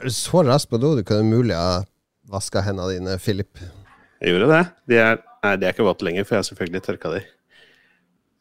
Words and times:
Er 0.00 0.08
du 0.08 0.14
så 0.16 0.40
rask 0.46 0.70
på 0.70 0.78
do? 0.80 0.94
Du 0.96 1.02
kunne 1.06 1.26
mulig 1.28 1.56
ha 1.56 1.82
vaska 2.30 2.62
hendene 2.64 2.94
dine, 2.96 3.18
Philip. 3.20 3.60
Jeg 4.20 4.32
gjorde 4.34 4.48
det. 4.52 4.62
De 4.88 4.98
er, 5.00 5.20
nei, 5.44 5.52
de 5.60 5.66
er 5.68 5.74
ikke 5.74 5.84
våte 5.86 6.06
lenger, 6.06 6.24
for 6.28 6.36
jeg 6.36 6.42
har 6.44 6.48
selvfølgelig 6.50 6.82
tørka 6.86 7.12
de. 7.16 7.20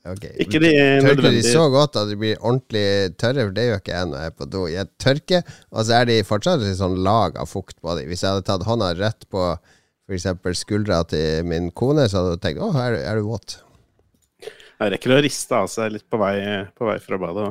Okay. 0.10 0.32
Ikke 0.40 0.62
de 0.64 0.70
Tørker 1.04 1.34
de 1.36 1.42
så 1.44 1.66
godt 1.74 1.98
at 2.00 2.08
de 2.08 2.16
blir 2.18 2.38
ordentlig 2.40 2.86
tørre? 3.20 3.44
For 3.50 3.56
det 3.58 3.66
gjør 3.68 3.82
ikke 3.82 3.98
jeg 3.98 4.08
når 4.10 4.22
jeg 4.24 4.32
er 4.32 4.36
på 4.40 4.48
do. 4.54 4.62
Jeg 4.72 4.90
tørker, 5.04 5.50
og 5.76 5.84
så 5.86 5.98
er 6.00 6.08
de 6.10 6.16
fortsatt 6.28 6.64
et 6.64 6.80
sånn 6.80 6.96
lag 7.06 7.36
av 7.42 7.50
fukt 7.52 7.76
på 7.84 7.98
dem. 8.00 8.08
Hvis 8.10 8.24
jeg 8.24 8.32
hadde 8.32 8.48
tatt 8.48 8.64
hånda 8.68 8.94
rett 9.00 9.28
på 9.32 9.44
f.eks. 10.10 10.30
skuldra 10.64 11.02
til 11.12 11.44
min 11.46 11.68
kone, 11.76 12.08
så 12.10 12.22
hadde 12.24 12.38
jeg 12.38 12.44
tenkt 12.48 12.64
å, 12.66 12.72
er, 12.80 12.96
du- 12.96 13.04
er 13.12 13.20
du 13.20 13.28
våt? 13.28 13.58
Jeg 14.80 14.94
rekker 14.96 15.12
å 15.18 15.20
riste 15.22 15.58
av 15.60 15.68
seg 15.68 15.92
litt 15.98 16.08
på 16.10 16.18
vei, 16.22 16.38
på 16.80 16.88
vei 16.88 16.96
fra 17.04 17.20
badet. 17.20 17.50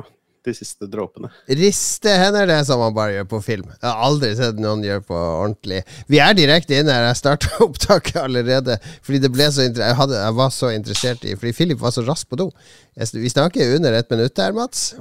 De 0.49 0.55
siste 0.57 0.89
dråpene. 0.89 1.29
Riste 1.59 2.15
hender, 2.21 2.49
det 2.49 2.59
som 2.67 2.81
man 2.81 2.95
bare 2.95 3.19
gjør 3.19 3.29
på 3.35 3.41
film. 3.45 3.67
Jeg 3.75 3.85
har 3.85 4.01
aldri 4.09 4.31
sett 4.37 4.61
noen 4.61 4.83
gjøre 4.85 5.05
på 5.05 5.19
ordentlig. 5.19 5.83
Vi 6.09 6.21
er 6.23 6.35
direkte 6.37 6.79
inne 6.79 6.95
her. 6.95 7.07
Jeg 7.11 7.21
starta 7.21 7.53
opptaket 7.67 8.19
allerede 8.23 8.79
fordi 9.05 9.21
det 9.23 9.31
ble 9.33 9.47
så 9.53 9.67
jeg, 9.67 9.95
hadde, 9.99 10.17
jeg 10.17 10.37
var 10.39 10.51
så 10.53 10.73
interessert 10.73 11.23
i 11.25 11.37
Fordi 11.37 11.55
Philip 11.55 11.79
var 11.81 11.93
så 11.95 12.03
rask 12.07 12.29
på 12.29 12.39
do. 12.39 12.49
Vi 12.97 13.31
snakker 13.31 13.77
under 13.77 13.95
ett 13.95 14.09
minutt 14.11 14.37
her, 14.41 14.55
Mats. 14.57 14.91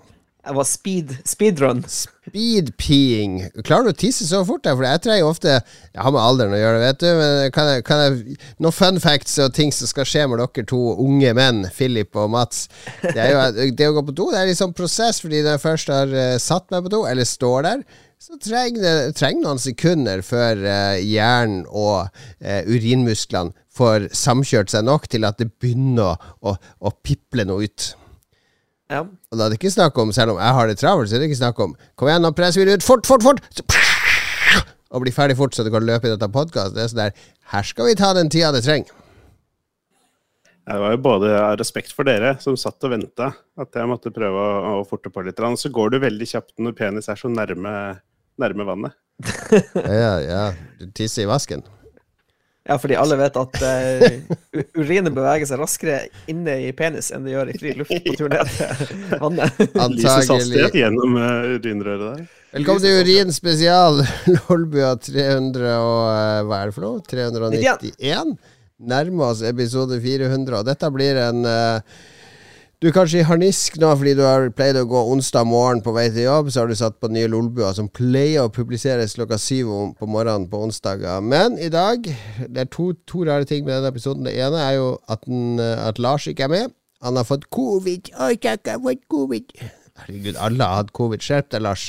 Jeg 0.49 0.57
var 0.57 0.65
speed, 0.65 1.11
speedrun. 1.29 1.83
Speed-peeing. 1.93 3.35
Klarer 3.69 3.91
du 3.91 3.91
å 3.93 3.99
tisse 4.01 4.25
så 4.25 4.41
fort? 4.49 4.65
For 4.65 4.87
jeg 4.87 5.03
trenger 5.05 5.29
ofte 5.29 5.51
Jeg 5.59 6.01
har 6.01 6.15
med 6.15 6.23
alderen 6.23 6.57
å 6.57 6.61
gjøre, 6.61 6.81
vet 6.81 7.03
du. 7.03 7.09
Men 7.19 7.53
kan 7.53 7.69
jeg, 7.69 7.85
kan 7.85 8.01
jeg, 8.01 8.39
noen 8.57 8.77
fun 8.77 9.01
facts 9.03 9.37
og 9.45 9.53
ting 9.59 9.75
som 9.77 9.91
skal 9.91 10.09
skje 10.09 10.25
med 10.31 10.41
dere 10.41 10.65
to 10.73 10.81
unge 11.05 11.35
menn, 11.37 11.67
Philip 11.77 12.17
og 12.17 12.33
Mats. 12.33 12.65
Det, 13.03 13.29
jo, 13.29 13.45
det 13.77 13.91
å 13.91 13.99
gå 13.99 14.07
på 14.09 14.17
do 14.17 14.31
det 14.33 14.41
er 14.41 14.55
en 14.55 14.61
sånn 14.63 14.77
prosess, 14.77 15.21
fordi 15.21 15.43
når 15.43 15.59
jeg 15.59 15.65
først 15.67 15.93
har 15.93 16.17
eh, 16.17 16.35
satt 16.41 16.73
meg 16.73 16.87
på 16.87 16.95
do, 16.97 17.05
eller 17.11 17.29
står 17.29 17.69
der, 17.69 17.85
så 18.19 18.41
trenger 18.43 18.83
det 18.83 19.35
noen 19.45 19.61
sekunder 19.63 20.25
før 20.27 20.65
uh, 20.65 20.97
hjernen 20.99 21.63
og 21.69 22.09
uh, 22.09 22.63
urinmusklene 22.67 23.55
får 23.79 24.09
samkjørt 24.17 24.73
seg 24.73 24.89
nok 24.89 25.07
til 25.13 25.29
at 25.29 25.39
det 25.39 25.53
begynner 25.61 26.17
å, 26.17 26.17
å, 26.51 26.57
å 26.59 26.95
piple 27.05 27.47
noe 27.47 27.69
ut. 27.69 27.93
Ja. 28.89 29.03
Og 29.05 29.37
da 29.37 29.47
er 29.47 29.53
det 29.53 29.59
ikke 29.59 29.75
snakk 29.75 29.99
om, 30.01 30.13
selv 30.17 30.35
om 30.35 30.39
jeg 30.41 30.57
har 30.57 30.71
det 30.71 30.79
travelt, 30.81 31.11
så 31.11 31.17
er 31.17 31.21
det 31.23 31.29
ikke 31.29 31.43
snakk 31.43 31.59
om 31.61 31.75
Kom 31.99 32.09
igjen, 32.09 32.25
nå 32.25 32.31
presser 32.37 32.63
vi 32.63 32.71
det 32.71 32.79
ut 32.81 32.87
fort, 32.87 33.05
fort, 33.09 33.25
fort! 33.27 33.43
Og 34.89 35.03
bli 35.05 35.13
ferdig 35.13 35.37
fort, 35.37 35.53
så 35.53 35.67
du 35.67 35.69
kan 35.75 35.85
løpe 35.85 36.09
i 36.09 36.15
dette 36.15 36.31
podkastet. 36.33 36.79
Det 36.79 36.87
er 36.87 36.89
sånn 36.89 37.03
der 37.03 37.27
Her 37.53 37.67
skal 37.69 37.91
vi 37.91 37.99
ta 37.99 38.15
den 38.17 38.31
tida 38.33 38.55
det 38.55 38.63
trenger. 38.65 38.95
Det 40.69 40.77
var 40.81 40.93
jo 40.93 41.01
både 41.01 41.29
respekt 41.61 41.95
for 41.97 42.09
dere 42.09 42.35
som 42.45 42.57
satt 42.61 42.85
og 42.85 42.93
venta, 42.93 43.31
at 43.57 43.77
jeg 43.77 43.89
måtte 43.89 44.13
prøve 44.13 44.41
å, 44.41 44.73
å 44.81 44.87
forte 44.89 45.13
på 45.13 45.25
litt. 45.25 45.41
Så 45.61 45.73
går 45.73 45.95
du 45.95 45.99
veldig 46.03 46.29
kjapt 46.29 46.55
når 46.61 46.77
penis 46.77 47.09
er 47.09 47.21
så 47.21 47.29
nærme, 47.33 47.73
nærme 48.41 48.69
vannet. 48.69 48.97
Ja, 49.99 50.13
ja. 50.23 50.43
Du 50.81 50.89
tisser 50.93 51.25
i 51.25 51.29
vasken. 51.29 51.65
Ja, 52.69 52.77
fordi 52.79 52.97
alle 53.01 53.17
vet 53.19 53.39
at 53.41 53.63
uh, 53.65 54.59
urinen 54.79 55.15
beveger 55.17 55.49
seg 55.49 55.61
raskere 55.63 56.03
inne 56.31 56.59
i 56.67 56.73
penis 56.77 57.09
enn 57.15 57.25
det 57.27 57.33
gjør 57.35 57.53
i 57.53 57.57
fri 57.61 57.73
luft 57.79 57.95
på 58.05 58.17
tur 58.19 58.29
ned 58.33 58.51
til 58.55 59.01
vannet. 59.23 59.63
Hastighet 59.75 60.19
Antagelig. 60.19 60.67
gjennom 60.77 61.17
uh, 61.17 61.57
urinrøret 61.57 62.05
der. 62.05 62.29
Velkommen 62.49 62.81
til 62.81 63.01
Urin 63.03 63.33
spesial. 63.37 63.99
Lolbua 64.37 64.95
300 64.97 65.73
og 65.85 66.05
eh, 66.15 66.45
Hva 66.49 66.61
er 66.63 66.71
det 66.71 66.77
for 66.79 66.87
noe? 66.87 67.03
391? 67.05 68.31
Nærmer 68.89 69.33
oss 69.33 69.43
episode 69.45 69.99
400, 70.01 70.55
og 70.57 70.65
dette 70.65 70.89
blir 70.95 71.19
en 71.21 71.45
eh, 71.45 71.99
Du 72.79 72.87
er 72.87 72.93
kanskje 72.95 73.19
i 73.19 73.27
harnisk 73.27 73.75
nå 73.83 73.89
fordi 73.99 74.13
du 74.15 74.21
har 74.23 74.45
pleid 74.55 74.77
å 74.79 74.85
gå 74.87 75.01
onsdag 75.11 75.49
morgen 75.51 75.81
på 75.83 75.91
vei 75.97 76.05
til 76.15 76.29
jobb. 76.29 76.51
Så 76.55 76.61
har 76.63 76.69
du 76.71 76.77
satt 76.79 77.01
på 77.03 77.09
nye 77.11 77.27
Lolbua, 77.31 77.73
som 77.75 77.89
pleier 77.91 78.45
å 78.47 78.53
publiseres 78.55 79.17
klokka 79.19 79.35
syv 79.43 79.73
på 79.99 80.07
morgenen 80.07 80.45
på 80.53 80.61
onsdager. 80.69 81.19
Men 81.27 81.57
i 81.59 81.71
dag 81.75 82.07
Det 82.07 82.63
er 82.63 82.71
to, 82.71 82.93
to 83.11 83.25
rare 83.27 83.49
ting 83.51 83.65
med 83.67 83.75
denne 83.81 83.91
episoden. 83.91 84.29
Det 84.31 84.37
ene 84.39 84.63
er 84.63 84.77
jo 84.79 84.93
at, 85.11 85.27
den, 85.27 85.59
at 85.59 85.99
Lars 85.99 86.29
ikke 86.31 86.47
er 86.47 86.55
med. 86.55 86.77
Han 87.03 87.19
har 87.19 87.27
fått 87.27 87.49
covid. 87.55 88.13
Oi, 88.15 88.37
jeg 88.39 88.63
har 88.71 88.81
fått 88.87 89.03
covid. 89.11 89.51
Herregud, 89.99 90.37
alle 90.39 90.63
har 90.71 90.85
hatt 90.85 90.95
covid. 90.95 91.23
Skjerp 91.27 91.51
deg, 91.57 91.67
Lars. 91.67 91.89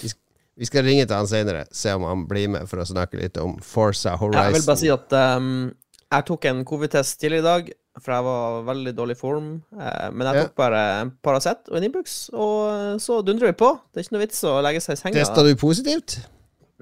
Vi 0.00 0.12
sk- 0.14 0.20
Vi 0.54 0.66
skal 0.70 0.84
ringe 0.86 1.02
til 1.10 1.16
han 1.18 1.26
senere, 1.26 1.64
se 1.74 1.90
om 1.98 2.04
han 2.06 2.20
blir 2.30 2.46
med 2.54 2.68
for 2.70 2.78
å 2.78 2.86
snakke 2.86 3.18
litt 3.18 3.38
om 3.42 3.56
Forza 3.58 4.12
Horizon. 4.20 4.52
Jeg 4.52 4.60
vil 4.60 4.66
bare 4.68 4.78
si 4.78 4.90
at 4.94 5.14
um, 5.34 5.72
jeg 6.14 6.26
tok 6.28 6.44
en 6.46 6.60
covid-test 6.70 7.18
tidligere 7.18 7.42
i 7.42 7.46
dag, 7.48 7.72
for 8.02 8.12
jeg 8.14 8.24
var 8.26 8.60
i 8.60 8.64
veldig 8.66 8.92
dårlig 8.98 9.16
form. 9.20 9.48
Eh, 9.78 10.10
men 10.10 10.26
jeg 10.26 10.34
Ja. 10.36 10.42
tok 10.48 10.54
bare 10.56 10.80
en 11.02 11.12
Paracet 11.22 11.68
og 11.70 11.76
en 11.78 11.84
Ibux, 11.88 12.30
og 12.32 12.56
eh, 12.74 12.94
så 12.98 13.20
dundrer 13.24 13.52
vi 13.52 13.58
på. 13.60 13.72
Det 13.92 14.00
er 14.00 14.06
ikke 14.08 14.16
noe 14.16 14.24
vits 14.26 14.40
å 14.44 14.54
legge 14.64 14.80
seg 14.82 14.96
i 14.96 15.00
senga. 15.02 15.14
Testa 15.20 15.44
du 15.46 15.52
positivt? 15.56 16.16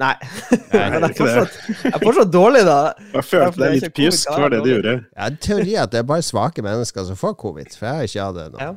Nei. 0.01 0.15
Nei, 0.17 0.59
jeg 0.72 1.03
er, 1.03 1.12
fortsatt, 1.19 1.56
jeg 1.84 1.93
er 1.93 2.01
fortsatt 2.01 2.31
dårlig, 2.33 2.62
da. 2.65 2.78
Jeg 3.12 3.25
følte 3.28 3.61
deg 3.61 3.75
litt 3.77 3.95
pjusk, 3.95 4.31
det 4.33 4.41
var 4.41 4.55
det 4.55 4.62
du 4.65 4.71
gjorde. 4.72 4.95
Jeg 5.05 5.21
har 5.21 5.34
en 5.34 5.37
teori 5.49 5.75
at 5.83 5.93
det 5.93 6.01
er 6.01 6.06
bare 6.09 6.25
svake 6.25 6.65
mennesker 6.65 7.05
som 7.11 7.19
får 7.21 7.37
covid, 7.43 7.77
for 7.77 7.87
jeg 7.91 7.95
har 8.01 8.09
ikke 8.09 8.25
hatt 8.31 8.39
det 8.41 8.47
nå. 8.55 8.62
Ja. 8.65 8.72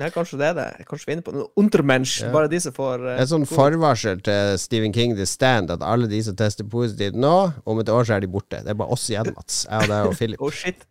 Ja, 0.00 0.08
kanskje 0.14 0.38
det 0.40 0.46
er 0.50 0.54
det. 0.56 0.68
Kanskje 0.88 1.06
vi 1.06 1.12
er 1.12 1.18
inne 1.18 1.26
på 1.26 1.34
noe 1.36 1.50
Untermensch. 1.60 2.18
Ja. 2.24 2.30
Bare 2.32 2.48
de 2.48 2.60
som 2.64 2.72
får 2.76 3.02
uh, 3.04 3.10
Det 3.12 3.26
er 3.26 3.30
sånn 3.34 3.44
forvarsel 3.50 4.22
til 4.24 4.54
Stephen 4.62 4.94
King 4.96 5.12
The 5.18 5.26
Stand 5.28 5.70
at 5.74 5.84
alle 5.84 6.08
de 6.08 6.22
som 6.24 6.36
tester 6.38 6.64
positivt 6.64 7.18
nå, 7.20 7.34
om 7.68 7.82
et 7.82 7.92
år 7.92 8.08
så 8.08 8.16
er 8.16 8.24
de 8.24 8.30
borte. 8.32 8.62
Det 8.64 8.72
er 8.72 8.78
bare 8.80 8.96
oss 8.96 9.04
igjen, 9.12 9.28
Mats. 9.36 9.66
Jeg 9.68 9.84
og 9.86 9.92
deg 9.92 10.08
og 10.12 10.16
Philip. 10.16 10.40
Oh, 10.48 10.50
shit. 10.54 10.86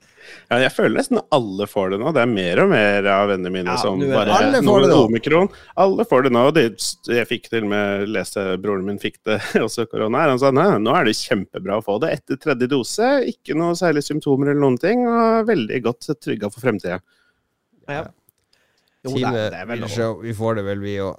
Ja, 0.52 0.60
jeg 0.62 0.70
føler 0.76 1.00
nesten 1.00 1.18
alle 1.34 1.66
får 1.66 1.94
det 1.96 1.98
nå. 2.04 2.12
Det 2.14 2.22
er 2.22 2.30
mer 2.30 2.60
og 2.62 2.68
mer 2.70 3.08
av 3.10 3.32
vennene 3.32 3.50
mine 3.56 3.72
Ja, 3.74 3.78
som 3.82 3.98
bare 4.04 4.36
Alle 4.36 4.60
får 4.62 4.84
det 4.84 4.90
nå. 4.92 4.98
omikron. 5.08 5.48
Alle 5.80 6.06
får 6.06 6.28
det 6.28 6.32
nå. 6.36 6.44
De, 6.54 6.66
jeg 7.16 7.30
fikk 7.32 7.48
til 7.50 7.66
og 7.66 7.72
med 7.72 8.12
lese 8.14 8.44
broren 8.62 8.86
min 8.86 9.00
fikk 9.02 9.18
det 9.26 9.40
også 9.66 9.88
korona. 9.90 10.22
her. 10.22 10.34
Han 10.36 10.42
sa 10.44 10.52
nei, 10.54 10.68
nå 10.84 10.94
er 11.00 11.10
det 11.10 11.16
kjempebra 11.18 11.80
å 11.80 11.86
få 11.88 11.98
det 12.04 12.12
etter 12.20 12.38
tredje 12.46 12.70
dose. 12.70 13.10
Ikke 13.32 13.58
noe 13.58 13.74
særlig 13.80 14.06
symptomer 14.06 14.52
eller 14.52 14.62
noen 14.68 14.78
ting. 14.84 15.02
Og 15.10 15.50
veldig 15.50 15.82
godt 15.88 16.12
trygga 16.22 16.52
for 16.54 16.62
fremtida. 16.68 17.00
Ja. 17.90 18.04
Jo, 19.16 19.34
det, 19.36 19.48
Time 19.56 19.80
lov. 19.80 19.94
show. 19.94 20.20
Vi 20.24 20.34
får 20.38 20.60
det 20.60 20.66
vel, 20.68 20.84
vi 20.84 20.96
òg. 21.04 21.18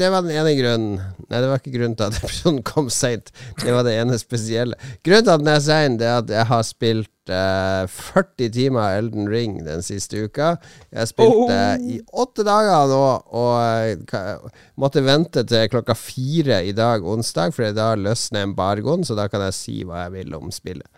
det 0.00 0.10
var 0.12 0.26
den 0.26 0.34
ene 0.34 0.56
grunnen. 0.58 0.98
Nei, 1.30 1.38
det 1.38 1.48
var 1.50 1.62
ikke 1.62 1.76
grunnen 1.76 1.96
til 1.98 2.08
at 2.08 2.18
episoden 2.22 2.60
kom 2.66 2.90
seint. 2.92 3.32
Det 3.62 3.74
var 3.74 3.86
det 3.86 3.96
ene 4.00 4.18
spesielle. 4.20 4.78
Grunnen 5.06 5.26
til 5.26 5.34
at 5.36 5.44
den 5.44 5.54
er 5.54 5.64
sein, 5.64 5.98
er 6.00 6.20
at 6.20 6.32
jeg 6.34 6.46
har 6.50 6.66
spilt 6.66 7.10
uh, 7.30 7.86
40 7.90 8.50
timer 8.54 8.96
Elden 8.98 9.28
Ring 9.30 9.60
den 9.66 9.84
siste 9.86 10.24
uka. 10.26 10.54
Jeg 10.90 11.02
har 11.02 11.10
spilt 11.10 11.44
det 11.50 11.64
i 11.86 12.00
åtte 12.12 12.46
dager 12.46 12.90
nå, 12.90 13.04
og 13.40 13.54
eh, 13.60 14.48
måtte 14.80 15.04
vente 15.06 15.44
til 15.48 15.68
klokka 15.72 15.96
fire 15.98 16.62
i 16.66 16.74
dag, 16.76 17.04
onsdag, 17.04 17.54
for 17.56 17.76
da 17.76 17.92
løsner 17.98 18.48
embargoen, 18.48 19.06
så 19.06 19.18
da 19.18 19.28
kan 19.30 19.46
jeg 19.48 19.56
si 19.56 19.76
hva 19.84 20.06
jeg 20.06 20.18
vil 20.18 20.36
om 20.38 20.52
spillet. 20.54 20.88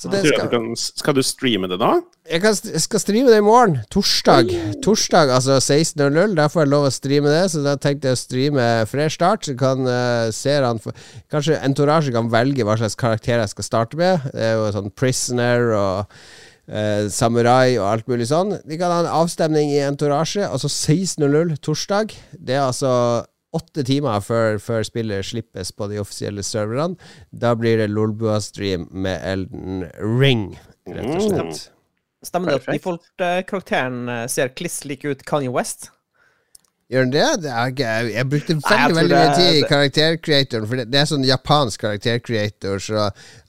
Så 0.00 0.10
det 0.10 0.24
du 0.26 0.48
kan, 0.50 0.72
skal 0.76 1.16
du 1.16 1.22
streame 1.24 1.70
det 1.70 1.78
da? 1.80 1.96
jeg, 2.24 2.40
kan, 2.40 2.56
jeg 2.72 2.80
skal 2.80 3.02
streame 3.02 3.32
det 3.32 3.40
i 3.40 3.44
morgen. 3.44 3.76
Torsdag. 3.92 4.52
Torsdag, 4.84 5.32
altså 5.34 5.58
16.00. 5.60 6.36
Der 6.38 6.48
får 6.48 6.64
jeg 6.64 6.72
lov 6.72 6.86
å 6.88 6.92
streame 6.94 7.32
det. 7.32 7.42
Så 7.52 7.60
da 7.64 7.74
tenkte 7.80 8.10
jeg 8.10 8.16
å 8.16 8.20
streame 8.20 8.68
fresh 8.88 9.18
start. 9.18 9.44
Så 9.48 9.56
kan 9.60 9.84
uh, 9.84 10.32
seerne 10.32 10.94
Kanskje 11.32 11.60
Entourage 11.60 12.14
kan 12.14 12.32
velge 12.32 12.64
hva 12.64 12.78
slags 12.80 12.96
karakter 13.00 13.42
jeg 13.42 13.52
skal 13.52 13.68
starte 13.68 14.00
med. 14.00 14.24
Det 14.32 14.48
er 14.48 14.56
jo 14.56 14.72
sånn 14.72 14.94
Prisoner 14.96 15.68
og 15.76 16.16
uh, 16.72 17.04
Samurai 17.12 17.76
og 17.76 17.90
alt 17.90 18.08
mulig 18.08 18.30
sånn. 18.32 18.56
De 18.64 18.80
kan 18.80 18.94
ha 18.94 19.04
en 19.04 19.12
avstemning 19.20 19.74
i 19.74 19.84
Entourage. 19.84 20.48
Altså 20.48 20.72
16.00 20.72 21.58
torsdag. 21.64 22.16
Det 22.40 22.56
er 22.56 22.64
altså 22.64 22.94
åtte 23.54 23.84
timer 23.86 24.22
før, 24.24 24.58
før 24.62 24.84
spillet 24.86 25.26
slippes 25.26 25.72
på 25.74 25.88
de 25.90 26.00
offisielle 26.02 26.44
serverne. 26.46 26.98
Da 27.30 27.54
blir 27.58 27.78
det 27.80 27.90
Lolbua-stream 27.92 28.88
med 28.90 29.20
Elden 29.22 29.86
Ring, 30.20 30.50
rett 30.90 31.10
og 31.14 31.24
slett. 31.28 31.64
Stemmer 32.24 32.54
det 32.54 32.60
at 32.60 32.64
Perfekt. 32.64 32.80
default-karakteren 32.80 34.08
eh, 34.08 34.24
ser 34.32 34.54
kliss 34.56 34.80
lik 34.88 35.04
ut 35.04 35.24
Kanye 35.28 35.52
West? 35.52 35.90
Gjør 36.92 37.06
den 37.06 37.12
det? 37.14 37.28
det 37.40 37.50
er 37.50 37.70
ikke, 37.72 37.84
jeg, 37.88 38.08
jeg 38.12 38.28
brukte 38.28 38.54
Nei, 38.58 38.60
jeg 38.68 38.96
veldig 38.96 38.96
veldig 38.98 39.16
mye 39.16 39.36
tid 39.38 39.56
i 39.56 39.68
karaktercreatoren. 39.70 40.66
For 40.68 40.80
det, 40.80 40.84
det 40.92 40.98
er 41.00 41.06
sånn 41.08 41.24
japansk 41.24 41.80
karaktercreator, 41.80 42.82
så 42.84 43.06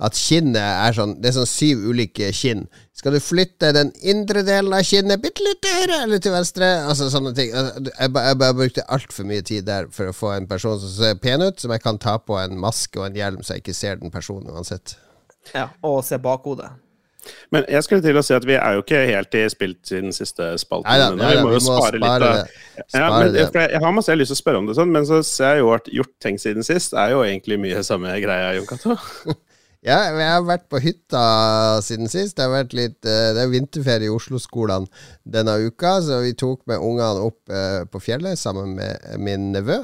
at 0.07 0.19
kinnet 0.19 0.61
er 0.63 0.95
sånn 0.95 1.17
Det 1.19 1.29
er 1.29 1.35
sånn 1.35 1.49
syv 1.49 1.83
ulike 1.89 2.29
kinn. 2.35 2.63
Skal 2.95 3.17
du 3.17 3.19
flytte 3.19 3.73
den 3.75 3.91
indre 4.07 4.45
delen 4.47 4.71
av 4.73 4.87
kinnet 4.87 5.19
bitte 5.23 5.43
litt 5.43 5.59
til 5.65 5.75
høyre 5.81 5.99
eller 6.05 6.23
til 6.23 6.31
venstre? 6.31 6.69
Altså 6.87 7.09
sånne 7.11 7.35
ting. 7.35 7.51
Jeg, 7.51 7.89
Jeg, 7.91 8.13
jeg 8.15 8.39
bare 8.45 8.57
brukte 8.61 8.87
altfor 8.97 9.27
mye 9.27 9.43
tid 9.43 9.67
der 9.67 9.91
for 9.91 10.13
å 10.13 10.15
få 10.15 10.31
en 10.37 10.47
person 10.47 10.79
som 10.79 10.95
ser 10.95 11.19
pen 11.19 11.43
ut, 11.43 11.59
som 11.59 11.75
jeg 11.75 11.83
kan 11.83 11.99
ta 11.99 12.15
på 12.23 12.39
en 12.39 12.55
maske 12.61 13.01
og 13.01 13.09
en 13.09 13.19
hjelm, 13.19 13.43
så 13.43 13.57
jeg 13.57 13.65
ikke 13.65 13.75
ser 13.75 13.99
den 13.99 14.15
personen 14.15 14.47
uansett. 14.55 14.95
Ja, 15.51 15.67
og 15.83 15.99
se 16.07 16.17
bakhodet. 16.23 16.71
Men 17.53 17.65
jeg 17.71 17.85
skulle 17.85 18.05
til 18.05 18.19
å 18.19 18.23
si 18.25 18.35
at 18.37 18.45
vi 18.47 18.57
er 18.57 18.77
jo 18.77 18.83
ikke 18.83 19.01
helt 19.09 19.37
i 19.37 19.45
spilt 19.51 19.81
siden 19.89 20.15
siste 20.15 20.51
spalte. 20.61 20.89
Neida, 20.89 21.09
ja, 21.15 21.31
vi 21.39 21.45
må 21.45 21.55
jo 21.55 21.63
spare, 21.63 21.99
litt 22.01 22.09
av 22.11 22.25
ja, 22.35 23.07
men, 23.09 23.31
det. 23.33 23.47
jeg, 23.47 23.71
jeg 23.73 23.81
har 23.81 23.95
masse 23.95 24.11
jeg 24.11 24.17
har 24.17 24.21
lyst 24.21 24.33
til 24.33 24.39
å 24.39 24.43
spørre 24.43 24.61
om 24.61 24.69
det, 24.69 24.77
sånn, 24.77 24.93
men 24.93 25.07
så 25.09 25.21
ser 25.25 25.57
jeg 25.57 25.65
jo 25.65 25.73
at 25.75 25.89
gjort 26.01 26.15
ting 26.23 26.39
siden 26.41 26.67
sist 26.67 26.95
er 26.97 27.15
jo 27.15 27.25
egentlig 27.25 27.59
mye 27.61 27.83
samme 27.87 28.13
greia, 28.23 28.53
Jon 28.59 28.69
Cato. 28.69 28.97
Ja, 29.85 29.99
jeg 30.09 30.25
har 30.25 30.41
vært 30.41 30.63
på 30.73 30.79
hytta 30.81 31.21
siden 31.85 32.09
sist. 32.09 32.33
Det 32.37 32.47
har 32.47 32.49
vært 32.55 32.73
litt 32.73 33.05
eh, 33.05 33.35
Det 33.37 33.43
er 33.43 33.51
vinterferie 33.51 34.09
i 34.09 34.13
Oslo-skolene 34.13 34.89
denne 35.21 35.59
uka, 35.61 35.99
så 36.01 36.23
vi 36.23 36.33
tok 36.33 36.63
med 36.69 36.81
ungene 36.81 37.27
opp 37.27 37.53
eh, 37.53 37.83
på 37.85 38.01
fjellet 38.01 38.39
sammen 38.41 38.73
med 38.79 39.21
min 39.21 39.51
nevø. 39.53 39.83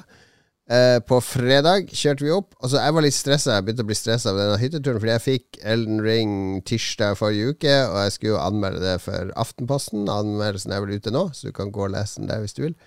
Eh, 0.71 1.01
på 1.03 1.17
fredag 1.19 1.89
kjørte 1.91 2.23
vi 2.23 2.31
opp. 2.31 2.53
Altså 2.63 2.79
Jeg 2.79 2.95
var 2.95 3.03
litt 3.03 3.15
stressa, 3.15 3.55
jeg 3.57 3.65
begynte 3.67 3.83
å 3.83 3.89
bli 3.89 3.97
stressa 3.97 4.31
av 4.31 4.37
denne 4.39 4.59
hytteturen, 4.61 5.01
fordi 5.01 5.15
jeg 5.17 5.23
fikk 5.25 5.57
Elden 5.67 5.99
Ring 6.05 6.35
tirsdag 6.67 7.17
forrige 7.19 7.51
uke, 7.51 7.73
og 7.89 7.97
jeg 8.05 8.13
skulle 8.15 8.35
jo 8.37 8.39
anmelde 8.39 8.83
det 8.85 8.93
for 9.03 9.33
Aftenposten. 9.41 10.05
Anmeldelsen 10.07 10.71
er 10.71 10.85
vel 10.85 10.95
ute 10.95 11.11
nå, 11.11 11.25
så 11.35 11.49
du 11.49 11.57
kan 11.57 11.73
gå 11.75 11.83
og 11.89 11.91
lese 11.97 12.21
den 12.21 12.29
der 12.29 12.39
hvis 12.43 12.55
du 12.55 12.63
vil. 12.69 12.77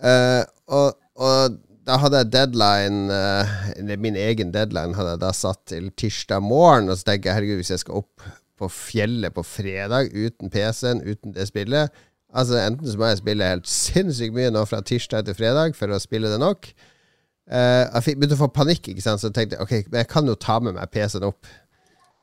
Uh, 0.00 0.44
og, 0.70 1.00
og 1.18 1.56
da 1.84 1.96
hadde 2.00 2.22
jeg 2.22 2.30
deadline 2.32 3.12
uh, 3.12 3.98
Min 4.00 4.16
egen 4.16 4.54
deadline 4.54 4.96
hadde 4.96 5.16
jeg 5.16 5.20
da 5.24 5.32
satt 5.36 5.64
til 5.72 5.90
tirsdag 5.98 6.44
morgen. 6.46 6.92
Og 6.92 7.00
så 7.00 7.10
tenker 7.10 7.32
jeg 7.32 7.40
herregud, 7.40 7.64
hvis 7.64 7.74
jeg 7.74 7.82
skal 7.82 8.04
opp 8.04 8.28
på 8.60 8.70
fjellet 8.70 9.34
på 9.34 9.42
fredag 9.42 10.12
uten 10.14 10.52
PC-en, 10.52 11.02
uten 11.02 11.34
det 11.34 11.48
spillet 11.50 11.90
Altså 12.30 12.60
Enten 12.62 12.86
så 12.86 12.94
må 12.94 13.08
jeg 13.10 13.18
spille 13.18 13.46
helt 13.50 13.66
sinnssykt 13.66 14.36
mye 14.36 14.52
nå 14.54 14.62
fra 14.70 14.78
tirsdag 14.86 15.26
til 15.26 15.34
fredag 15.34 15.74
for 15.74 15.90
å 15.90 15.98
spille 15.98 16.30
det 16.30 16.38
nok. 16.38 16.68
Uh, 17.50 17.88
jeg 18.06 18.14
begynte 18.14 18.36
å 18.38 18.44
få 18.44 18.52
panikk, 18.54 18.92
ikke 18.92 19.02
sant? 19.02 19.22
så 19.22 19.26
jeg 19.30 19.36
tenkte 19.36 19.58
ok, 19.64 19.72
jeg 19.82 20.08
kan 20.10 20.28
jo 20.28 20.36
ta 20.38 20.60
med 20.62 20.76
meg 20.76 20.92
PC-en 20.94 21.26
opp. 21.26 21.48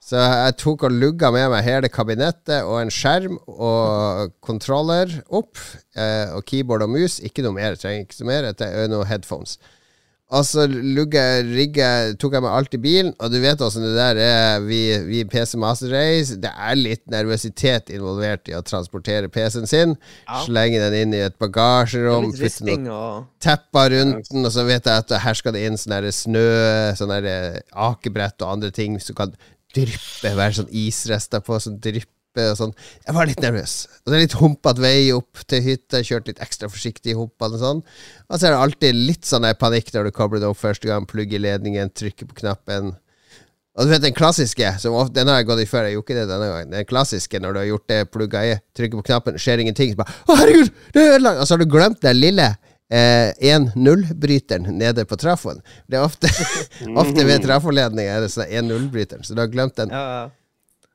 Så 0.08 0.20
jeg 0.22 0.56
tok 0.62 0.86
og 0.88 0.94
lugga 0.94 1.34
med 1.36 1.50
meg 1.52 1.66
hele 1.66 1.90
kabinettet 1.92 2.64
og 2.64 2.78
en 2.80 2.92
skjerm 2.94 3.40
og 3.50 4.32
kontroller 4.46 5.12
opp. 5.36 5.60
Eh, 5.98 6.32
og 6.38 6.46
keyboard 6.48 6.86
og 6.86 6.94
mus. 6.94 7.18
Ikke 7.20 7.44
noe 7.44 7.58
mer. 7.58 7.74
Jeg 7.74 7.82
trenger 7.82 8.06
ikke 8.06 8.22
noe 8.22 8.30
mer. 8.30 8.48
Det 8.56 8.70
er 8.70 8.88
noen 8.94 9.10
headphones. 9.10 9.58
Og 10.28 10.44
så 10.44 10.66
lugga, 10.68 11.22
rigga, 11.48 11.90
tok 12.20 12.34
jeg 12.36 12.44
meg 12.44 12.52
alt 12.52 12.74
i 12.76 12.80
bilen, 12.84 13.14
og 13.24 13.32
du 13.32 13.38
vet 13.40 13.62
åssen 13.64 13.86
det 13.86 13.94
der 13.96 14.18
er. 14.20 14.58
Vi, 14.66 14.80
vi 15.08 15.22
PC 15.24 15.56
Master 15.62 15.94
Race, 15.96 16.36
det 16.44 16.52
er 16.52 16.76
litt 16.76 17.06
nervøsitet 17.08 17.94
involvert 17.96 18.52
i 18.52 18.58
å 18.58 18.60
transportere 18.68 19.32
PC-en 19.32 19.72
sin. 19.72 19.96
Ja. 20.26 20.42
Slenge 20.44 20.82
den 20.84 20.98
inn 21.00 21.16
i 21.16 21.24
et 21.30 21.38
bagasjerom, 21.40 22.34
putte 22.36 22.68
noen 22.68 22.92
og... 22.92 23.30
tepper 23.44 23.96
rundt 23.96 24.28
den, 24.34 24.44
og 24.44 24.52
så 24.52 24.68
vet 24.68 24.84
jeg 24.84 25.06
at 25.06 25.16
her 25.24 25.40
skal 25.40 25.56
det 25.56 25.64
inn 25.70 25.80
sånn 25.80 26.12
snø, 26.12 26.44
sånn 27.00 27.16
akebrett 27.88 28.44
og 28.44 28.58
andre 28.58 28.74
ting 28.76 29.00
som 29.00 29.16
kan 29.16 29.32
dryppe, 29.78 30.36
være 30.36 30.60
sånn 30.60 30.76
isrester 30.76 31.40
på 31.46 31.56
som 31.64 31.80
drypper 31.80 32.17
og 32.52 32.60
sånn. 32.60 32.76
Jeg 33.08 33.16
var 33.18 33.30
litt 33.30 33.42
nervøs. 33.44 33.74
Og 34.04 34.12
det 34.12 34.18
er 34.18 34.24
litt 34.26 34.38
humpete 34.40 34.84
vei 34.84 35.10
opp 35.16 35.42
til 35.50 35.64
hytta. 35.66 36.04
Kjørt 36.06 36.30
litt 36.32 36.44
ekstra 36.44 36.70
forsiktig 36.72 37.14
i 37.14 37.18
humpene 37.18 37.58
og 37.58 37.64
sånn. 37.64 37.82
Og 38.28 38.38
så 38.38 38.48
er 38.48 38.56
det 38.56 38.62
alltid 38.68 39.02
litt 39.10 39.28
sånn 39.28 39.48
panikk 39.60 39.92
når 39.96 40.10
du 40.10 40.16
kobler 40.16 40.44
det 40.44 40.52
opp 40.52 40.62
første 40.62 40.90
gang, 40.90 41.08
plugger 41.10 41.44
ledningen, 41.44 41.92
trykker 41.96 42.30
på 42.30 42.42
knappen. 42.44 42.94
Og 43.78 43.86
du 43.86 43.92
vet 43.94 44.02
den 44.02 44.16
klassiske, 44.18 44.72
ofte, 44.90 45.14
den 45.14 45.30
har 45.30 45.38
jeg 45.38 45.46
gått 45.52 45.60
i 45.62 45.68
før, 45.70 45.86
jeg 45.86 45.94
gjorde 45.94 46.08
ikke 46.08 46.16
det 46.18 46.30
denne 46.32 46.46
gangen. 46.50 46.72
Den 46.74 46.88
klassiske 46.90 47.42
når 47.44 47.54
du 47.54 47.60
har 47.60 47.68
gjort 47.68 47.92
det, 47.92 48.00
plugga 48.10 48.40
i, 48.42 48.56
trykker 48.74 48.98
på 48.98 49.06
knappen, 49.12 49.38
skjer 49.38 49.62
ingenting, 49.62 49.92
så 49.94 50.00
bare 50.00 50.16
Å, 50.26 50.38
herregud, 50.40 50.72
det 50.96 51.04
er 51.04 51.12
ødelagt! 51.20 51.44
Og 51.44 51.46
så 51.46 51.54
har 51.54 51.62
du 51.62 51.70
glemt 51.76 52.02
den 52.02 52.18
lille 52.18 52.48
1-0-bryteren 52.90 54.66
eh, 54.66 54.72
nede 54.80 55.06
på 55.06 55.20
trafoen. 55.20 55.62
Det 55.86 56.00
er 56.00 56.08
ofte, 56.08 56.32
ofte 57.04 57.28
ved 57.28 57.46
trafoledning 57.46 58.10
er 58.10 58.26
det 58.26 58.32
sånn 58.34 58.50
1-0-bryteren, 58.50 59.28
så 59.28 59.38
du 59.38 59.44
har 59.44 59.54
glemt 59.54 59.78
den. 59.80 59.94
Ja, 59.94 60.04
Ja. 60.18 60.26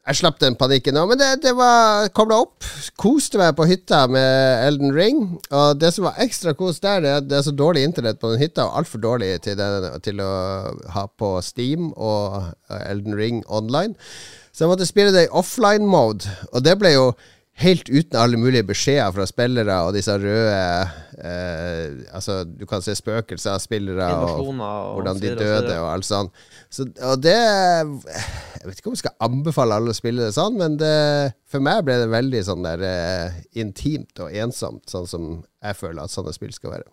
Jeg 0.02 0.18
slapp 0.18 0.40
den 0.42 0.56
panikken 0.58 0.96
nå, 0.98 1.04
men 1.06 1.18
det, 1.20 1.28
det 1.44 1.52
var 1.54 2.08
kobla 2.10 2.40
opp. 2.42 2.66
Koste 2.98 3.38
meg 3.38 3.52
på 3.54 3.68
hytta 3.70 4.00
med 4.10 4.64
Elden 4.66 4.90
Ring. 4.96 5.20
Og 5.54 5.78
det 5.78 5.92
som 5.94 6.08
var 6.08 6.18
ekstra 6.24 6.56
kos 6.58 6.80
der, 6.82 7.04
det 7.04 7.12
er, 7.12 7.20
det 7.22 7.36
er 7.38 7.44
så 7.46 7.54
dårlig 7.54 7.84
internett 7.86 8.18
på 8.18 8.32
den 8.32 8.42
hytta, 8.42 8.64
og 8.66 8.80
altfor 8.80 8.98
dårlig 9.04 9.36
til, 9.44 9.54
den, 9.60 9.86
til, 10.02 10.18
å 10.18 10.32
ha 10.96 11.04
på 11.06 11.36
Steam 11.46 11.92
og 11.94 12.50
Elden 12.80 13.14
Ring 13.14 13.44
online. 13.46 13.94
Så 14.50 14.64
jeg 14.64 14.72
måtte 14.72 14.90
spille 14.90 15.14
det 15.14 15.28
i 15.28 15.32
offline 15.38 15.86
mode, 15.86 16.26
og 16.50 16.66
det 16.66 16.74
ble 16.82 16.96
jo 16.96 17.06
helt 17.62 17.88
uten 17.88 18.18
alle 18.18 18.38
mulige 18.40 18.66
beskjeder 18.66 19.12
fra 19.14 19.26
spillere 19.28 19.76
og 19.86 19.94
disse 19.96 20.14
røde 20.18 20.60
eh, 21.22 21.98
Altså, 22.12 22.42
du 22.44 22.64
kan 22.68 22.82
se 22.84 22.94
spøkelser 22.98 23.54
av 23.54 23.62
spillere 23.62 24.08
og, 24.18 24.40
og 24.50 24.96
hvordan 24.96 25.20
de 25.22 25.34
døde 25.38 25.76
og 25.80 25.88
alt 25.92 26.08
sånt. 26.08 26.42
Så, 26.72 26.86
og 27.04 27.22
det 27.22 27.36
Jeg 27.36 28.66
vet 28.66 28.78
ikke 28.78 28.92
om 28.92 28.96
jeg 28.96 29.04
skal 29.04 29.16
anbefale 29.28 29.78
alle 29.78 29.94
å 29.94 29.96
spille 29.96 30.26
det 30.26 30.34
sånn, 30.36 30.58
men 30.60 30.78
det, 30.80 30.94
for 31.50 31.64
meg 31.64 31.84
ble 31.86 31.98
det 32.02 32.10
veldig 32.12 32.42
sånn 32.46 32.66
der 32.66 32.84
eh, 32.86 33.38
intimt 33.58 34.22
og 34.22 34.34
ensomt, 34.44 34.84
sånn 34.90 35.08
som 35.10 35.30
jeg 35.62 35.78
føler 35.78 36.04
at 36.04 36.14
sånne 36.14 36.34
spill 36.34 36.54
skal 36.54 36.76
være. 36.76 36.90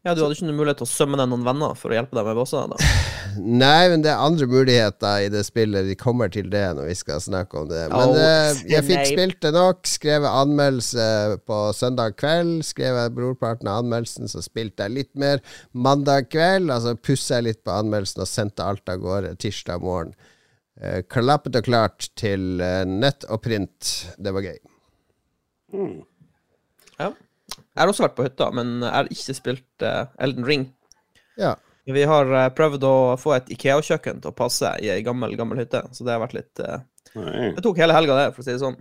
Ja, 0.00 0.14
Du 0.16 0.22
hadde 0.22 0.32
ikke 0.32 0.46
noen 0.48 0.56
mulighet 0.56 0.78
til 0.80 0.86
å 0.86 0.88
sømme 0.88 1.18
deg 1.20 1.28
noen 1.28 1.42
venner 1.44 1.74
for 1.76 1.92
å 1.92 1.96
hjelpe 1.98 2.16
deg 2.16 2.24
med 2.24 2.38
bossene? 2.38 2.76
Nei, 3.36 3.90
men 3.92 4.00
det 4.00 4.08
er 4.14 4.22
andre 4.24 4.46
muligheter 4.48 5.26
i 5.26 5.28
det 5.32 5.42
spillet. 5.44 5.84
Vi 5.90 5.96
kommer 6.00 6.32
til 6.32 6.48
det 6.50 6.64
når 6.78 6.88
vi 6.88 6.96
skal 6.96 7.20
snakke 7.20 7.60
om 7.60 7.68
det. 7.68 7.82
Men 7.92 8.14
oh, 8.14 8.62
jeg 8.70 8.86
fikk 8.88 9.10
spilt 9.12 9.38
det 9.44 9.52
nok. 9.54 9.84
Skrevet 9.86 10.40
anmeldelse 10.40 11.04
på 11.44 11.60
søndag 11.76 12.16
kveld. 12.16 12.64
Skrev 12.66 12.96
jeg 12.96 13.14
brorparten 13.18 13.68
av 13.68 13.84
anmeldelsen, 13.84 14.30
så 14.32 14.40
spilte 14.44 14.88
jeg 14.88 14.96
litt 14.96 15.12
mer 15.20 15.44
mandag 15.76 16.32
kveld. 16.32 16.72
Altså 16.72 16.96
pussa 16.96 17.38
jeg 17.38 17.50
litt 17.50 17.62
på 17.66 17.76
anmeldelsen 17.76 18.24
og 18.24 18.32
sendte 18.32 18.66
alt 18.66 18.88
av 18.88 19.04
gårde 19.04 19.36
tirsdag 19.44 19.84
morgen. 19.84 20.16
Uh, 20.80 21.02
klappet 21.12 21.60
og 21.60 21.66
klart 21.68 22.08
til 22.16 22.54
uh, 22.64 22.86
nett 22.88 23.28
og 23.28 23.44
print. 23.44 23.96
Det 24.16 24.32
var 24.32 24.48
gøy. 24.48 24.56
Mm. 25.76 25.98
Ja. 26.96 27.12
Jeg 27.70 27.82
har 27.82 27.90
også 27.92 28.04
vært 28.04 28.16
på 28.18 28.26
hytta, 28.26 28.50
men 28.56 28.78
jeg 28.82 28.92
har 28.92 29.10
ikke 29.14 29.34
spilt 29.36 29.84
uh, 29.86 30.06
Elden 30.22 30.46
Ring. 30.46 30.64
Ja. 31.40 31.54
Vi 31.90 32.06
har 32.06 32.30
uh, 32.34 32.46
prøvd 32.54 32.86
å 32.86 32.94
få 33.20 33.34
et 33.36 33.50
Ikea-kjøkken 33.54 34.22
til 34.22 34.32
å 34.32 34.36
passe 34.36 34.72
i 34.82 34.90
ei 34.92 35.04
gammel, 35.06 35.36
gammel 35.38 35.62
hytte, 35.62 35.84
så 35.94 36.06
det 36.06 36.14
har 36.14 36.22
vært 36.22 36.36
litt 36.36 36.62
uh, 36.66 36.82
Det 37.14 37.62
tok 37.64 37.80
hele 37.80 37.96
helga, 37.96 38.18
det, 38.18 38.26
for 38.34 38.42
å 38.42 38.46
si 38.46 38.54
det 38.54 38.62
sånn. 38.62 38.78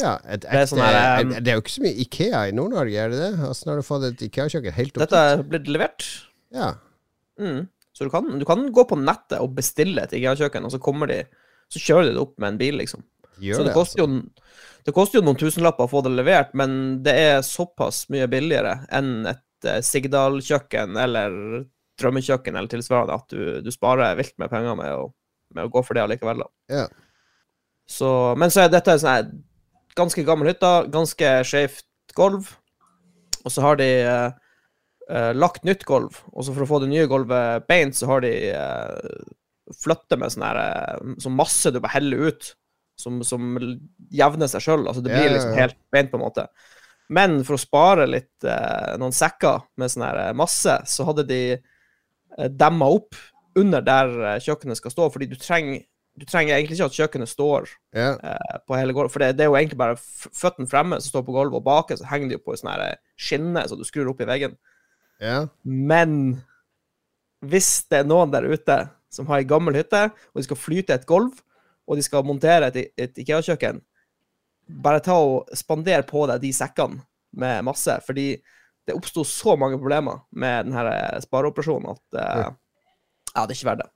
Ja, 0.00 0.14
et, 0.24 0.40
et, 0.40 0.48
det, 0.48 0.60
er 0.62 0.68
sånn 0.70 0.80
her, 0.80 1.20
um, 1.20 1.34
det, 1.36 1.52
er 1.52 1.58
jo 1.58 1.62
ikke 1.64 1.74
så 1.74 1.84
mye 1.84 2.04
Ikea 2.06 2.46
i 2.48 2.56
Nord-Norge, 2.56 2.96
er 2.96 3.12
det 3.12 3.20
det? 3.20 3.32
Åssen 3.44 3.72
har 3.72 3.80
du 3.80 3.84
fått 3.84 4.06
et 4.08 4.24
Ikea-kjøkken 4.28 4.76
helt 4.78 4.96
opp 4.96 5.04
Dette 5.04 5.24
er 5.32 5.44
blitt 5.44 5.68
levert. 5.68 6.06
Ja. 6.54 6.74
Mm. 7.40 7.66
Så 7.92 8.08
du 8.08 8.12
kan, 8.12 8.28
du 8.40 8.46
kan, 8.48 8.64
gå 8.72 8.84
på 8.88 8.96
nettet 9.00 9.40
og 9.42 9.52
bestille 9.58 10.06
et 10.06 10.14
Ikea-kjøkken, 10.16 10.64
og 10.64 10.72
så 10.72 10.80
kommer 10.82 11.10
de 11.10 11.22
Så 11.72 11.80
kjører 11.80 12.08
de 12.08 12.16
det 12.16 12.22
opp 12.22 12.34
med 12.40 12.54
en 12.54 12.60
bil, 12.60 12.78
liksom. 12.80 13.04
Gjør 13.40 13.60
så 13.60 13.62
det, 13.62 13.70
det 13.70 13.76
koster 13.76 14.04
altså. 14.04 14.20
jo 14.20 14.42
det 14.82 14.94
koster 14.96 15.20
jo 15.20 15.24
noen 15.24 15.38
tusenlapper 15.38 15.86
å 15.86 15.90
få 15.90 16.02
det 16.02 16.10
levert, 16.16 16.50
men 16.58 16.72
det 17.06 17.14
er 17.14 17.44
såpass 17.46 18.08
mye 18.10 18.26
billigere 18.30 18.80
enn 18.90 19.28
et 19.30 19.68
uh, 19.68 19.78
Sigdal-kjøkken 19.84 20.98
eller 20.98 21.36
drømmekjøkken 22.02 22.56
eller 22.56 22.70
tilsvarende 22.72 23.18
at 23.20 23.30
du, 23.30 23.60
du 23.62 23.70
sparer 23.70 24.16
vilt 24.18 24.34
med 24.42 24.50
penger 24.50 24.74
med 24.78 24.90
å, 24.96 25.06
med 25.54 25.68
å, 25.68 25.72
gå 25.72 25.84
for 25.86 25.94
det 25.94 26.02
allikevel. 26.02 26.42
Yeah. 26.72 26.90
Så, 27.86 28.08
men 28.40 28.50
så 28.50 28.64
er 28.64 28.72
dette 28.72 28.96
sånn 28.98 29.36
ganske 29.98 30.24
gammel 30.26 30.50
hytte, 30.50 30.72
ganske 30.90 31.30
skjevt 31.46 32.16
gulv. 32.16 32.48
Og 33.42 33.52
så 33.52 33.62
har 33.64 33.78
de 33.78 33.88
uh, 34.06 34.32
uh, 35.10 35.30
lagt 35.36 35.66
nytt 35.68 35.86
gulv, 35.86 36.18
og 36.32 36.46
så 36.46 36.54
for 36.54 36.64
å 36.64 36.70
få 36.70 36.82
det 36.82 36.90
nye 36.92 37.06
gulvet 37.10 37.68
beint, 37.70 37.94
så 37.98 38.08
har 38.10 38.22
de 38.24 38.32
uh, 38.54 39.22
flyttet 39.82 40.18
med 40.20 40.32
sånn 40.34 41.16
sånn 41.22 41.38
masse 41.38 41.70
du 41.70 41.80
bare 41.80 41.96
heller 41.96 42.30
ut 42.32 42.52
som, 42.98 43.20
som 43.26 43.56
jevner 44.12 44.50
seg 44.50 44.64
sjøl. 44.64 44.86
Altså, 44.86 45.02
det 45.04 45.14
blir 45.14 45.32
liksom 45.32 45.56
helt 45.58 45.78
beint, 45.94 46.10
på 46.12 46.20
en 46.20 46.26
måte. 46.26 46.46
Men 47.12 47.40
for 47.46 47.58
å 47.58 47.60
spare 47.60 48.08
litt 48.08 48.46
eh, 48.46 48.94
noen 49.00 49.14
sekker 49.14 49.66
med 49.80 49.92
sånn 49.92 50.06
her 50.06 50.20
eh, 50.28 50.34
masse, 50.38 50.78
så 50.88 51.06
hadde 51.08 51.26
de 51.28 51.40
eh, 51.54 52.48
demma 52.48 52.88
opp 52.94 53.18
under 53.58 53.84
der 53.84 54.12
eh, 54.30 54.38
kjøkkenet 54.44 54.80
skal 54.80 54.94
stå, 54.94 55.08
fordi 55.12 55.28
du 55.32 55.36
trenger 55.40 55.82
du 56.12 56.26
trenger 56.28 56.58
egentlig 56.58 56.76
ikke 56.76 56.86
at 56.90 56.96
kjøkkenet 56.98 57.30
står 57.30 57.70
yeah. 57.96 58.18
eh, 58.20 58.56
på 58.68 58.76
hele 58.76 58.92
gulvet, 58.92 59.14
for 59.14 59.24
det, 59.24 59.30
det, 59.38 59.46
er 59.46 59.48
jo 59.48 59.56
egentlig 59.56 59.78
bare 59.80 59.96
føttene 59.96 60.68
fremme 60.68 60.98
som 61.00 61.08
står 61.08 61.24
på 61.24 61.34
gulvet, 61.36 61.56
og 61.56 61.64
bak 61.64 61.92
så 61.96 62.08
henger 62.10 62.28
de 62.28 62.36
jo 62.36 62.42
på 62.44 62.56
sånn 62.60 62.72
eh, 62.74 62.98
skinne 63.16 63.62
så 63.68 63.78
du 63.78 63.84
skrur 63.88 64.10
opp 64.12 64.20
i 64.20 64.28
veggen. 64.28 64.58
Yeah. 65.22 65.48
Men 65.64 66.42
hvis 67.40 67.70
det 67.88 68.02
er 68.02 68.10
noen 68.10 68.32
der 68.34 68.44
ute 68.44 68.78
som 69.12 69.28
har 69.30 69.40
ei 69.40 69.48
gammel 69.48 69.76
hytte, 69.78 70.10
og 70.12 70.40
de 70.40 70.46
skal 70.46 70.60
flyte 70.60 70.96
et 70.96 71.08
gulv, 71.08 71.40
og 71.88 71.98
de 71.98 72.04
skal 72.04 72.26
montere 72.26 72.70
et, 72.70 72.92
et 72.96 73.22
Ikea-kjøkken, 73.24 73.80
bare 74.82 75.02
ta 75.04 75.16
og 75.18 75.50
spandere 75.58 76.04
på 76.08 76.26
deg 76.30 76.42
de 76.44 76.52
sekkene 76.54 77.02
med 77.38 77.64
masse. 77.66 77.96
Fordi 78.06 78.28
det 78.86 78.94
oppsto 78.96 79.24
så 79.26 79.56
mange 79.58 79.78
problemer 79.78 80.22
med 80.34 80.70
denne 80.70 80.94
spareoperasjonen 81.22 81.92
at 81.92 82.18
uh, 82.18 82.46
ja, 83.34 83.44
det 83.44 83.52
er 83.52 83.58
ikke 83.58 83.70
verdt 83.72 83.84
det. 83.84 83.90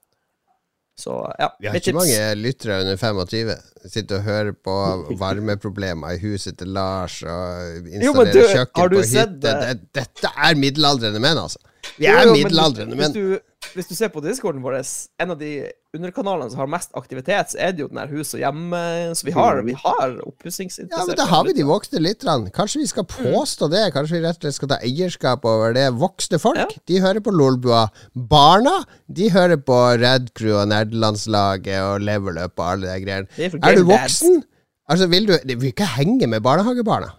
Så, 0.97 1.13
ja, 1.37 1.51
Vi 1.59 1.67
har 1.67 1.75
ikke 1.77 1.91
tips. 1.91 1.97
mange 1.99 2.21
lyttere 2.39 2.79
under 2.81 2.95
25. 2.97 3.51
Sitter 3.85 4.17
og 4.17 4.23
hører 4.25 4.55
på 4.65 4.77
varmeproblemer 5.21 6.15
i 6.15 6.21
huset 6.23 6.57
til 6.57 6.71
Lars 6.73 7.19
og 7.21 7.85
installerer 7.85 8.55
kjøkken 8.55 8.95
på 8.95 9.03
hytte. 9.03 9.53
Dette 9.93 10.31
er 10.33 10.57
middelaldrende 10.57 11.21
menn, 11.21 11.37
altså. 11.43 11.61
Vi 11.99 12.09
er 12.09 12.31
middelaldrende 12.31 12.97
menn. 12.97 13.13
Hvis 13.13 13.37
du, 13.37 13.56
hvis 13.75 13.89
du 13.89 13.95
ser 13.97 14.11
på 14.13 14.21
discorden 14.23 14.63
vår, 14.63 14.79
en 15.21 15.33
av 15.33 15.37
de 15.39 15.51
underkanalene 15.95 16.51
som 16.51 16.61
har 16.61 16.69
mest 16.71 16.93
aktivitet, 16.97 17.53
så 17.53 17.59
er 17.63 17.73
det 17.73 17.83
jo 17.83 17.87
den 17.89 17.99
der 17.99 18.11
hus 18.11 18.33
og 18.35 18.41
hjemme. 18.41 18.79
Så 19.17 19.27
vi 19.27 19.33
har, 19.35 19.61
vi 19.65 19.75
har 19.77 20.15
oppussingsinteresserte. 20.25 20.99
Ja, 20.99 21.07
men 21.09 21.19
da 21.19 21.27
har 21.31 21.45
vi 21.47 21.55
de 21.57 21.65
voksne 21.67 22.01
lytterne. 22.03 22.51
Kanskje 22.55 22.81
vi 22.83 22.89
skal 22.91 23.05
mm. 23.07 23.13
påstå 23.17 23.69
det? 23.73 23.83
Kanskje 23.95 24.17
vi 24.17 24.23
rett 24.25 24.39
og 24.39 24.47
slett 24.47 24.57
skal 24.59 24.71
ta 24.73 24.79
eierskap 24.85 25.47
over 25.49 25.75
det? 25.77 25.87
Voksne 25.97 26.39
folk, 26.43 26.59
ja. 26.61 26.83
de 26.91 27.01
hører 27.03 27.23
på 27.23 27.33
Lolbua. 27.35 27.85
Barna, 28.13 28.79
de 29.07 29.29
hører 29.33 29.61
på 29.61 29.77
Red 30.01 30.31
Crew 30.37 30.57
og 30.61 30.67
Nerdelandslaget 30.73 31.79
og 31.83 32.07
Level 32.07 32.41
Up 32.43 32.57
og 32.57 32.67
alle 32.73 32.91
de 32.91 33.05
greiene. 33.05 33.31
Er, 33.37 33.57
er, 33.61 33.79
du 33.79 33.87
voksen? 33.89 34.43
Altså, 34.87 35.07
vil 35.11 35.27
du 35.27 35.35
Du 35.43 35.55
vil 35.59 35.71
ikke 35.73 35.87
henge 35.97 36.27
med 36.27 36.43
barnehagebarna. 36.45 37.13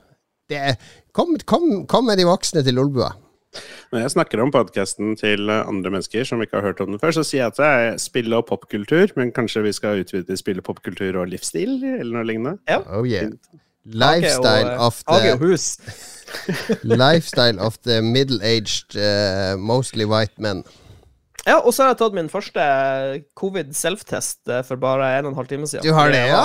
Det, 0.48 0.76
kom, 1.12 1.34
kom, 1.44 1.84
kom 1.88 2.06
med 2.08 2.20
de 2.20 2.28
voksne 2.28 2.62
til 2.64 2.78
Lolbua. 2.78 3.12
Når 3.92 4.02
jeg 4.04 4.12
snakker 4.12 4.42
om 4.44 4.52
podkasten 4.52 5.14
til 5.16 5.48
andre 5.50 5.92
mennesker 5.94 6.26
som 6.28 6.42
ikke 6.44 6.58
har 6.58 6.66
hørt 6.70 6.82
om 6.84 6.92
den 6.92 7.00
før, 7.00 7.14
så 7.16 7.24
sier 7.26 7.46
jeg 7.46 7.54
at 7.54 7.60
det 7.60 7.70
er 7.78 8.02
spill 8.02 8.36
og 8.36 8.44
popkultur, 8.50 9.14
men 9.16 9.32
kanskje 9.34 9.64
vi 9.64 9.72
skal 9.76 10.02
utvide 10.02 10.36
spill 10.40 10.60
og 10.60 10.68
popkultur 10.68 11.22
og 11.22 11.30
livsstil, 11.32 11.78
eller 11.94 12.12
noe 12.18 12.28
lignende? 12.28 12.58
Ja. 12.68 12.82
Oh 12.92 13.08
yeah. 13.08 13.32
Lifestyle 13.88 14.74
og, 14.76 14.90
of 14.90 15.00
the 15.08 15.32
og. 15.32 15.46
Lifestyle 16.98 17.58
of 17.58 17.78
the 17.88 18.02
middle-aged, 18.02 18.96
uh, 18.96 19.56
mostly 19.56 20.04
white 20.04 20.36
men. 20.36 20.62
Ja, 21.46 21.60
og 21.62 21.72
så 21.72 21.86
har 21.86 21.94
jeg 21.94 22.00
tatt 22.02 22.16
min 22.16 22.28
første 22.28 22.64
covid 23.38 23.72
self-test 23.76 24.50
eh, 24.52 24.60
for 24.66 24.80
bare 24.80 25.14
en 25.16 25.28
og 25.28 25.32
en 25.32 25.38
halv 25.38 25.48
time 25.48 25.68
siden. 25.70 25.86
Du 25.86 25.94
har 25.96 26.12
det, 26.12 26.26
ja? 26.28 26.42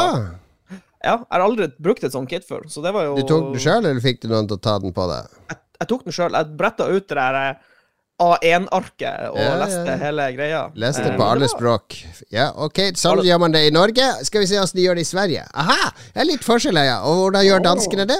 Ja, 1.04 1.18
jeg 1.18 1.34
har 1.34 1.44
aldri 1.44 1.68
brukt 1.84 2.06
et 2.08 2.14
sånt 2.14 2.32
kit 2.32 2.46
før, 2.48 2.64
så 2.72 2.80
det 2.86 2.94
var 2.96 3.10
jo 3.10 3.18
Du 3.20 3.26
tok 3.28 3.50
den 3.52 3.60
sjøl, 3.60 3.82
eller 3.84 4.00
fikk 4.04 4.22
du 4.24 4.30
noen 4.32 4.48
til 4.48 4.56
å 4.56 4.64
ta 4.64 4.78
den 4.80 4.96
på 4.96 5.08
deg? 5.10 5.34
Jeg, 5.52 5.58
jeg 5.84 5.90
tok 5.92 6.04
den 6.08 6.16
sjøl. 6.16 6.36
Jeg 6.40 6.58
bretta 6.60 6.88
ut 6.90 7.08
det 7.08 7.18
der 7.20 7.38
eh, 7.44 7.70
A1-arket 8.24 9.30
og 9.32 9.38
Ja, 9.42 9.48
ja. 9.50 9.56
leste 9.64 9.96
hele 10.04 10.28
greia. 10.36 10.60
Leste 10.80 11.08
Eh, 11.10 11.16
på 11.18 11.26
alle 11.28 11.48
språk. 11.52 11.96
Ja, 12.32 12.52
ok, 12.56 12.80
sånn 12.96 13.18
Alle- 13.20 13.26
gjør 13.28 13.40
man 13.42 13.52
det 13.56 13.64
i 13.68 13.74
Norge. 13.74 14.06
Skal 14.28 14.44
vi 14.44 14.48
se 14.52 14.60
åssen 14.62 14.78
de 14.80 14.86
gjør 14.86 14.96
det 15.00 15.06
i 15.08 15.10
Sverige. 15.12 15.44
Aha! 15.54 15.92
Det 16.14 16.22
er 16.22 16.30
litt 16.30 16.46
forskjell 16.46 16.78
her, 16.78 16.86
ja. 16.92 16.98
Og 17.10 17.18
hvordan 17.26 17.46
gjør 17.48 17.64
danskene 17.66 18.06
det? 18.08 18.20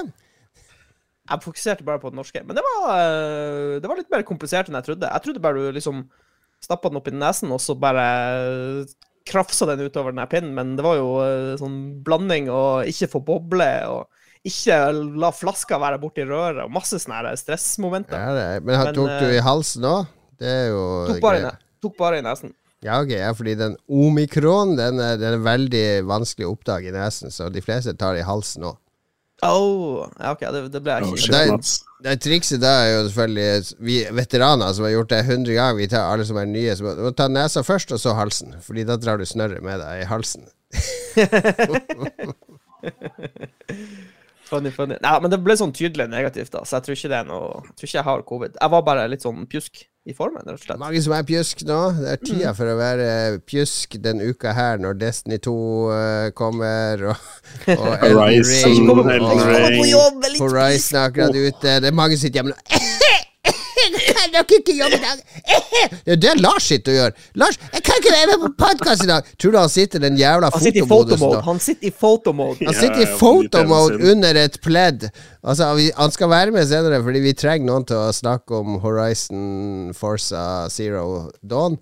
Jeg 1.30 1.40
fokuserte 1.40 1.84
bare 1.86 1.98
på 2.02 2.10
det 2.12 2.18
norske. 2.18 2.42
Men 2.44 2.56
det 2.58 2.64
var, 2.66 2.90
eh, 2.98 3.78
det 3.80 3.88
var 3.88 3.96
litt 3.96 4.10
mer 4.12 4.22
komplisert 4.28 4.68
enn 4.68 4.74
jeg 4.76 4.84
trodde. 4.90 5.08
Jeg 5.08 5.22
trodde 5.24 5.40
bare 5.40 5.54
du 5.54 5.72
liksom 5.72 6.04
stappa 6.60 6.88
den 6.90 6.96
opp 7.00 7.08
i 7.08 7.12
nesen, 7.12 7.52
og 7.52 7.60
så 7.60 7.78
bare 7.78 8.84
krafsa 9.24 9.64
den 9.70 9.86
utover 9.88 10.12
den 10.12 10.18
her 10.20 10.28
pinnen, 10.28 10.52
men 10.54 10.74
det 10.76 10.84
var 10.84 10.96
jo 10.96 11.08
sånn 11.60 12.02
blanding 12.04 12.50
og 12.52 12.84
ikke 12.90 13.08
få 13.08 13.22
boble, 13.24 13.70
og 13.88 14.06
ikke 14.44 14.76
la 15.20 15.30
flaska 15.32 15.78
være 15.80 16.00
borti 16.02 16.26
røret, 16.28 16.60
og 16.66 16.72
masse 16.72 16.98
sånne 17.00 17.32
stressmomenter. 17.40 18.18
Ja, 18.18 18.34
det 18.36 18.66
men 18.66 18.76
han 18.76 18.90
Men, 18.90 18.98
tok 18.98 19.08
du 19.22 19.30
eh, 19.30 19.38
i 19.38 19.42
halsen 19.44 19.88
òg? 19.88 20.12
Det 20.40 20.50
er 20.50 20.66
jo 20.68 20.84
Tok 21.08 21.20
bare, 21.24 21.40
i 21.40 21.82
tok 21.84 21.96
bare 21.96 22.20
i 22.20 22.24
nesen. 22.26 22.52
Ja, 22.84 22.98
ok, 23.00 23.14
ja, 23.16 23.30
fordi 23.32 23.54
den 23.56 23.78
omikron 23.88 24.74
den 24.76 25.00
er, 25.00 25.16
den 25.16 25.38
er 25.38 25.44
veldig 25.44 25.84
vanskelig 26.10 26.50
å 26.50 26.52
oppdage 26.52 26.90
i 26.90 26.94
nesen, 26.94 27.32
så 27.32 27.48
de 27.52 27.62
fleste 27.64 27.94
tar 27.96 28.12
det 28.16 28.24
i 28.24 28.28
halsen 28.28 28.66
òg. 28.68 28.76
Oh, 29.44 30.04
ja, 30.20 30.32
OK, 30.32 30.44
det, 30.52 30.60
det 30.72 30.80
ble 30.84 30.92
jeg 30.94 31.08
ikke 31.08 31.40
Oh, 31.52 31.56
Det 31.58 32.04
Det 32.04 32.14
trikset 32.22 32.60
da 32.62 32.70
er 32.84 32.90
jo 32.92 33.00
selvfølgelig 33.08 33.80
vi 33.84 33.96
veteraner 34.12 34.72
som 34.76 34.86
har 34.86 34.94
gjort 34.94 35.10
det 35.12 35.20
100 35.24 35.56
ganger. 35.56 35.78
Vi 35.80 35.88
tar 35.92 36.12
alle 36.12 36.24
som 36.28 36.38
er 36.40 36.48
nye. 36.48 36.76
Så 36.76 36.84
må 36.84 37.12
ta 37.16 37.26
nesa 37.32 37.64
først, 37.64 37.92
og 37.96 38.00
så 38.00 38.14
halsen. 38.16 38.54
Fordi 38.64 38.86
da 38.88 38.96
drar 39.00 39.20
du 39.20 39.26
snørret 39.28 39.64
med 39.64 39.80
deg 39.82 40.04
i 40.04 40.08
halsen. 40.08 40.48
Funny, 44.48 44.70
funny. 44.70 44.96
Nei, 45.00 45.14
men 45.24 45.30
det 45.32 45.38
ble 45.40 45.54
sånn 45.56 45.72
tydelig 45.74 46.04
negativt, 46.12 46.50
da, 46.52 46.60
så 46.68 46.76
jeg 46.76 46.84
tror 46.86 46.98
ikke 46.98 47.08
det 47.14 47.18
er 47.22 47.26
noe 47.30 47.46
Jeg 47.64 47.74
tror 47.78 47.88
ikke 47.88 47.96
jeg 47.98 48.04
har 48.10 48.22
covid. 48.28 48.56
Jeg 48.60 48.72
var 48.74 48.82
bare 48.86 49.06
litt 49.08 49.24
sånn 49.24 49.46
pjusk 49.50 49.84
i 50.04 50.12
formen, 50.12 50.42
rett 50.44 50.58
og 50.58 50.60
slett. 50.66 50.78
Mange 50.82 51.00
som 51.00 51.14
er 51.16 51.24
pjusk 51.24 51.62
nå. 51.64 51.78
Det 51.96 52.10
er 52.12 52.18
tida 52.20 52.50
Mm. 52.52 52.56
for 52.58 52.68
å 52.68 52.76
være 52.76 53.06
pjusk 53.48 53.96
den 54.04 54.20
uka 54.20 54.52
her, 54.52 54.76
når 54.84 54.98
Destiny 55.00 55.38
2 55.40 55.54
uh, 55.88 56.30
kommer, 56.36 57.06
og, 57.14 57.16
og 57.72 57.86
Horizon, 58.04 58.84
Ring, 58.84 58.90
Elden 59.16 59.94
og 59.96 60.44
Horizon 60.44 60.98
er 61.00 61.08
akkurat 61.08 61.32
ute. 61.40 61.78
Det 61.80 61.88
er 61.88 61.96
mange 61.96 62.18
som 62.18 62.26
sitter 62.26 62.42
hjemme 62.42 62.52
nå. 62.52 62.58
Kan 64.24 64.32
dere 64.32 64.56
ikke 64.56 64.74
jobbe 64.78 64.96
i 64.96 65.02
dag? 65.02 65.18
Det 66.06 66.12
er 66.14 66.20
det 66.20 66.32
Lars 66.40 66.64
sitter 66.70 66.94
og 66.94 66.96
gjør. 66.96 67.16
Lars, 67.42 67.58
jeg 67.74 67.82
kan 67.84 67.98
ikke 68.00 68.12
være 68.14 68.28
med 68.30 68.38
på 68.44 68.48
podkast 68.62 69.04
i 69.04 69.08
dag! 69.10 69.26
Tror 69.40 69.52
du 69.52 69.58
han 69.58 69.72
sitter 69.72 70.00
i 70.00 70.04
den 70.06 70.16
jævla 70.16 70.48
fotomodusen 70.54 71.34
Han 71.44 71.60
sitter 71.60 71.88
i 71.90 71.92
fotomode. 71.92 72.64
Han 72.64 72.78
sitter 72.78 73.02
i 73.04 73.08
fotomode 73.20 73.98
ja, 73.98 74.14
under 74.14 74.40
et 74.40 74.56
pledd. 74.64 75.04
Altså, 75.44 75.68
han 75.98 76.16
skal 76.16 76.32
være 76.32 76.56
med 76.56 76.64
senere, 76.70 77.02
fordi 77.04 77.22
vi 77.26 77.34
trenger 77.36 77.68
noen 77.68 77.84
til 77.90 78.00
å 78.00 78.16
snakke 78.16 78.62
om 78.62 78.80
Horizon 78.80 79.92
Forza 79.98 80.70
Zero 80.72 81.28
Dawn. 81.44 81.76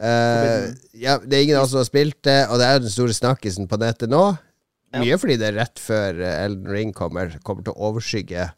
Uh, 0.00 0.72
ja, 0.96 1.18
det 1.20 1.36
er 1.36 1.44
ingen 1.44 1.60
av 1.60 1.66
oss 1.66 1.74
som 1.74 1.82
har 1.82 1.90
spilt 1.92 2.22
det, 2.24 2.40
og 2.48 2.56
det 2.56 2.70
er 2.70 2.78
jo 2.78 2.86
den 2.86 2.96
store 2.96 3.20
snakkisen 3.20 3.68
på 3.68 3.82
nettet 3.84 4.08
nå. 4.12 4.30
Mye 4.96 5.20
fordi 5.20 5.36
det 5.40 5.52
er 5.52 5.60
rett 5.60 5.80
før 5.80 6.24
Elden 6.24 6.72
Ring 6.72 6.96
kommer, 6.96 7.36
kommer 7.44 7.68
til 7.68 7.76
å 7.76 7.92
overskygge 7.92 8.48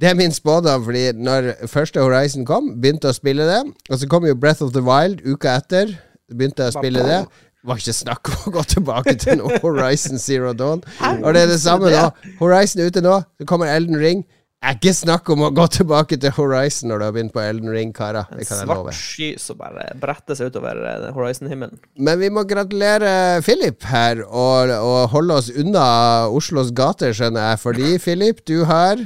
det 0.00 0.08
er 0.08 0.16
min 0.16 0.32
spådom, 0.32 0.84
fordi 0.86 1.10
når 1.12 1.52
første 1.68 2.00
Horizon 2.00 2.46
kom, 2.48 2.72
begynte 2.80 3.10
å 3.10 3.16
spille 3.16 3.44
det, 3.44 3.60
og 3.90 4.00
så 4.00 4.08
kom 4.08 4.24
jo 4.24 4.38
Breath 4.38 4.64
of 4.64 4.72
the 4.72 4.82
Wild 4.84 5.20
uka 5.26 5.58
etter, 5.60 5.92
begynte 6.32 6.64
jeg 6.64 6.72
å 6.72 6.78
spille 6.78 7.04
det. 7.04 7.20
Var 7.68 7.80
ikke 7.82 7.92
snakk 7.92 8.30
om 8.32 8.48
å 8.48 8.54
gå 8.54 8.62
tilbake 8.72 9.12
til 9.20 9.42
noe 9.42 9.58
Horizon 9.64 10.16
Zero 10.22 10.54
Dawn. 10.56 10.80
Og 11.20 11.34
det 11.36 11.44
er 11.44 11.50
det 11.52 11.60
samme 11.60 11.92
nå. 11.92 12.06
Horizon 12.40 12.80
er 12.80 12.88
ute 12.88 13.04
nå, 13.04 13.18
så 13.36 13.48
kommer 13.48 13.68
Elden 13.68 14.00
Ring. 14.00 14.24
Det 14.60 14.68
er 14.68 14.76
ikke 14.76 14.96
snakk 14.96 15.28
om 15.32 15.44
å 15.46 15.52
gå 15.56 15.64
tilbake 15.72 16.16
til 16.20 16.32
Horizon 16.36 16.88
når 16.92 17.00
du 17.00 17.04
har 17.06 17.14
begynt 17.16 17.36
på 17.36 17.40
Elden 17.44 17.68
Ring, 17.72 17.92
karer. 17.96 18.28
En 18.32 18.44
svart 18.44 18.96
sky 18.96 19.30
som 19.40 19.60
bare 19.60 19.86
bretter 20.00 20.36
seg 20.36 20.52
utover 20.52 20.80
eh, 20.88 21.06
Horizon-himmelen. 21.16 21.80
Men 22.00 22.20
vi 22.20 22.28
må 22.32 22.44
gratulere 22.48 23.40
Philip 23.44 23.84
her, 23.88 24.20
og, 24.24 24.72
og 24.80 25.00
holde 25.12 25.40
oss 25.40 25.48
unna 25.52 25.86
Oslos 26.32 26.72
gater, 26.76 27.12
skjønner 27.16 27.52
jeg. 27.52 27.62
Fordi, 27.64 27.96
Philip, 28.04 28.44
du 28.48 28.62
har 28.68 29.00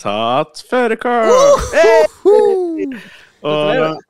Tatt 0.00 0.62
førerkort! 0.70 1.30
Og 3.50 4.00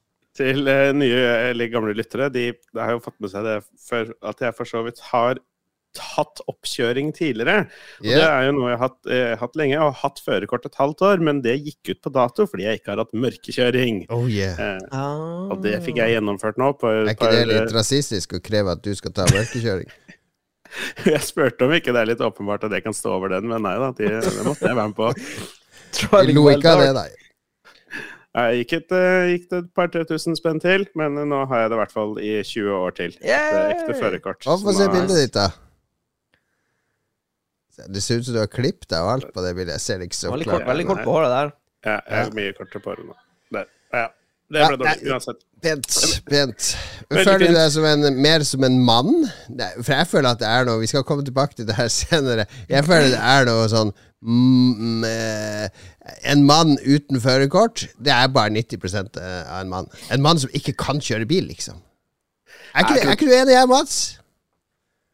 til 0.41 0.69
eh, 0.71 0.91
nye 0.97 1.23
eller 1.51 1.71
gamle 1.73 1.95
lyttere, 1.99 2.31
de, 2.33 2.51
de 2.55 2.81
har 2.81 2.95
jo 2.97 3.03
fått 3.05 3.19
med 3.23 3.33
seg 3.33 3.47
det 3.47 3.57
før 3.83 4.13
at 4.31 4.43
jeg 4.45 4.57
for 4.57 4.69
så 4.69 4.83
vidt 4.87 5.03
har 5.11 5.41
hatt 6.15 6.39
oppkjøring 6.47 7.11
tidligere. 7.17 7.65
Og 7.99 8.07
Det 8.07 8.23
er 8.23 8.45
jo 8.47 8.53
noe 8.55 8.69
jeg 8.71 8.79
har 8.79 8.85
hatt, 8.85 9.01
eh, 9.11 9.33
hatt 9.41 9.59
lenge, 9.59 9.81
og 9.83 9.89
har 9.91 9.99
hatt 10.05 10.23
førerkort 10.23 10.69
et 10.69 10.79
halvt 10.79 11.03
år, 11.09 11.25
men 11.27 11.43
det 11.43 11.57
gikk 11.59 11.91
ut 11.97 12.03
på 12.07 12.13
dato 12.15 12.47
fordi 12.47 12.69
jeg 12.69 12.81
ikke 12.81 12.93
har 12.95 13.03
hatt 13.03 13.17
mørkekjøring. 13.27 14.05
Oh 14.15 14.31
yeah. 14.31 14.55
Eh, 14.55 14.87
Ah. 14.95 15.51
og 15.51 15.63
det 15.67 15.81
fikk 15.85 15.99
jeg 15.99 16.15
gjennomført 16.15 16.63
nå. 16.63 16.73
På, 16.79 16.95
Er 16.95 17.11
på, 17.11 17.17
ikke 17.19 17.33
det 17.35 17.47
litt 17.51 17.75
rasistisk 17.75 18.39
å 18.39 18.43
kreve 18.43 18.79
at 18.79 18.83
du 18.87 18.95
skal 18.95 19.15
ta 19.19 19.27
mørkekjøring? 19.35 19.91
jeg 21.11 21.23
spurte 21.27 21.67
om 21.67 21.75
ikke 21.75 21.91
det 21.95 22.05
er 22.05 22.13
litt 22.13 22.23
åpenbart 22.23 22.65
at 22.69 22.71
det 22.71 22.85
kan 22.87 22.95
stå 22.95 23.17
over 23.19 23.35
den, 23.35 23.51
men 23.51 23.67
nei 23.67 23.75
da, 23.83 23.91
de, 23.99 24.15
det 24.23 24.47
måtte 24.47 24.71
jeg 24.71 24.79
være 24.79 24.93
med 24.93 24.99
på. 24.99 25.11
Jeg 25.99 26.35
lo 26.37 26.45
ikke 26.53 26.71
av 26.75 26.83
det, 26.85 26.93
nei. 26.97 27.09
Jeg 28.31 28.61
gikk 28.61 28.73
et, 28.77 28.93
eh, 28.95 29.25
gikk 29.33 29.47
det 29.51 29.59
et 29.65 29.71
par-tre 29.75 30.05
tusen 30.07 30.37
spenn 30.39 30.61
til, 30.63 30.85
men 30.95 31.17
nå 31.27 31.41
har 31.51 31.65
jeg 31.65 31.71
det 31.73 31.77
i 31.77 31.81
hvert 31.81 31.95
fall 31.97 32.13
i 32.23 32.31
20 32.47 32.69
år 32.77 32.95
til. 32.95 33.17
Det 33.19 33.33
er 33.35 33.73
ekte 33.75 33.97
førerkort. 33.99 34.47
Få 34.47 34.75
se 34.77 34.87
bildet 34.93 35.17
ditt, 35.19 35.35
da. 35.35 35.49
Det 37.91 38.03
ser 38.05 38.21
ut 38.21 38.27
som 38.29 38.37
du 38.37 38.41
har 38.43 38.51
klippet 38.53 38.87
deg 38.93 39.01
og 39.03 39.11
alt 39.17 39.29
på 39.35 39.43
det 39.43 39.55
bildet. 39.57 39.75
Jeg 39.79 39.85
ser 39.87 39.99
det 39.99 40.11
ikke 40.11 40.19
så 40.21 40.31
Veldig 40.35 40.47
klart. 40.47 40.61
kort, 40.61 40.69
veldig 40.71 40.87
kort 40.91 41.03
på 41.07 41.15
håret 41.17 41.33
der. 41.35 41.53
Ja, 41.89 41.97
jeg 42.07 42.19
har 42.27 42.33
mye 42.37 42.53
kortere 42.59 42.83
på 42.85 42.93
håret 42.93 43.07
nå. 43.09 43.15
Der. 43.57 43.67
Ja, 43.97 44.07
det 44.53 44.61
Ja, 44.61 44.69
ble 44.69 44.79
dårlig, 44.85 45.11
uansett. 45.15 45.41
Pent. 45.61 45.97
pent. 46.29 46.69
Føler 47.11 47.43
du 47.43 47.57
deg 47.57 47.73
som 47.75 47.87
en, 47.89 48.07
mer 48.23 48.45
som 48.49 48.65
en 48.65 48.79
mann? 48.85 49.11
For 49.83 49.93
jeg 49.93 50.09
føler 50.09 50.31
at 50.31 50.41
det 50.41 50.49
er 50.49 50.69
noe 50.69 50.81
Vi 50.81 50.89
skal 50.89 51.05
komme 51.07 51.25
tilbake 51.27 51.59
til 51.59 51.69
det 51.69 51.77
her 51.77 51.91
senere. 52.01 52.47
Jeg 52.71 52.87
føler 52.89 53.13
det 53.15 53.21
er 53.33 53.49
noe 53.49 53.67
sånn 53.73 53.93
mm, 54.25 55.05
eh, 55.09 55.85
En 56.33 56.47
mann 56.49 56.77
uten 56.85 57.21
førerkort, 57.23 57.87
det 58.01 58.15
er 58.15 58.33
bare 58.33 58.55
90% 58.57 59.21
av 59.21 59.61
en 59.61 59.73
mann. 59.73 59.91
En 60.11 60.25
mann 60.25 60.41
som 60.41 60.53
ikke 60.57 60.77
kan 60.81 61.03
kjøre 61.05 61.29
bil, 61.29 61.47
liksom. 61.51 61.81
Er 62.75 62.85
ikke, 62.85 62.95
det, 62.95 63.05
er 63.05 63.17
ikke 63.17 63.29
du 63.29 63.35
enig 63.35 63.57
her, 63.59 63.67
Mats? 63.71 63.97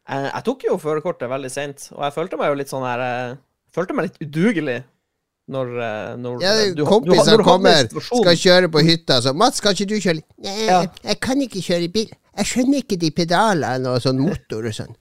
Jeg, 0.07 0.29
jeg 0.29 0.45
tok 0.45 0.67
jo 0.67 0.77
førerkortet 0.81 1.31
veldig 1.31 1.49
seint, 1.51 1.89
og 1.95 2.05
jeg 2.05 2.15
følte 2.15 2.39
meg 2.39 2.51
jo 2.51 2.59
litt 2.61 2.71
sånn 2.71 2.85
her 2.87 3.03
eh, 3.03 3.35
Følte 3.77 3.93
meg 3.93 4.07
litt 4.07 4.21
udugelig 4.23 4.77
når, 5.49 5.67
eh, 5.79 6.15
når 6.19 6.41
Ja, 6.43 6.53
du- 6.65 6.75
du- 6.75 6.85
Kompiser 6.85 7.31
når 7.31 7.37
du 7.37 7.43
kommer, 7.43 7.87
skal 8.01 8.35
kjøre 8.35 8.67
på 8.71 8.81
hytta. 8.83 9.21
Så 9.21 9.33
'Mats, 9.33 9.61
kan 9.61 9.71
ikke 9.73 9.87
du 9.87 9.95
kjøre?' 9.95 10.23
Nei, 10.43 10.65
Ja. 10.65 10.81
jeg, 10.81 10.89
jeg 11.03 11.19
kan 11.19 11.37
ikke 11.41 11.61
kjøre 11.63 11.91
bil. 11.93 12.09
Jeg 12.37 12.45
skjønner 12.45 12.77
ikke 12.83 12.99
de 12.99 13.11
pedalene 13.11 13.87
og 13.87 14.01
sånn 14.01 14.19
motor 14.19 14.65
og 14.65 14.73
sånn. 14.73 14.95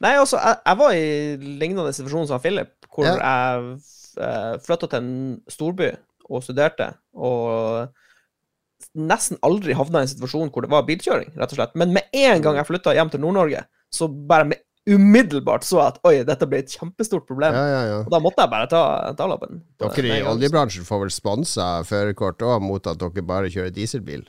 Nei, 0.00 0.14
altså, 0.16 0.38
jeg, 0.38 0.56
jeg 0.66 0.76
var 0.78 0.90
i 0.92 1.36
lignende 1.36 1.92
situasjon 1.92 2.26
som 2.28 2.40
Philip, 2.40 2.70
hvor 2.94 3.04
Ja. 3.04 3.16
jeg 3.16 3.80
uh, 4.18 4.58
flytta 4.58 4.88
til 4.88 4.98
en 4.98 5.40
storby 5.48 5.90
og 6.30 6.42
studerte, 6.42 6.94
og 7.14 7.88
nesten 8.96 9.38
aldri 9.42 9.74
havna 9.76 9.98
i 10.00 10.02
en 10.02 10.08
situasjon 10.08 10.50
hvor 10.50 10.62
det 10.62 10.70
var 10.70 10.82
bilkjøring, 10.88 11.36
rett 11.36 11.52
og 11.52 11.58
slett. 11.58 11.74
Men 11.78 11.92
med 11.92 12.04
en 12.14 12.40
gang 12.42 12.56
jeg 12.56 12.66
flytta 12.66 12.94
hjem 12.96 13.10
til 13.12 13.20
Nord-Norge, 13.20 13.64
så 13.92 14.08
bare 14.08 14.44
med 14.50 14.58
umiddelbart 14.88 15.66
så 15.66 15.80
jeg 15.80 15.92
at 15.92 15.98
oi, 16.08 16.14
dette 16.26 16.48
ble 16.48 16.62
et 16.62 16.72
kjempestort 16.72 17.26
problem. 17.28 17.54
Ja, 17.56 17.64
ja, 17.68 17.80
ja. 17.90 17.98
Og 18.04 18.12
da 18.12 18.20
måtte 18.22 18.44
jeg 18.44 18.52
bare 18.52 18.68
ta, 18.70 18.82
ta 19.18 19.28
lappen. 19.28 19.62
Dere 19.82 20.16
i 20.16 20.26
oljebransjen 20.32 20.86
får 20.88 21.04
vel 21.04 21.14
sponsa 21.14 21.70
førerkort 21.88 22.42
òg, 22.46 22.58
mot 22.64 22.90
at 22.90 23.00
dere 23.00 23.24
bare 23.26 23.52
kjører 23.52 23.74
dieselbil? 23.76 24.24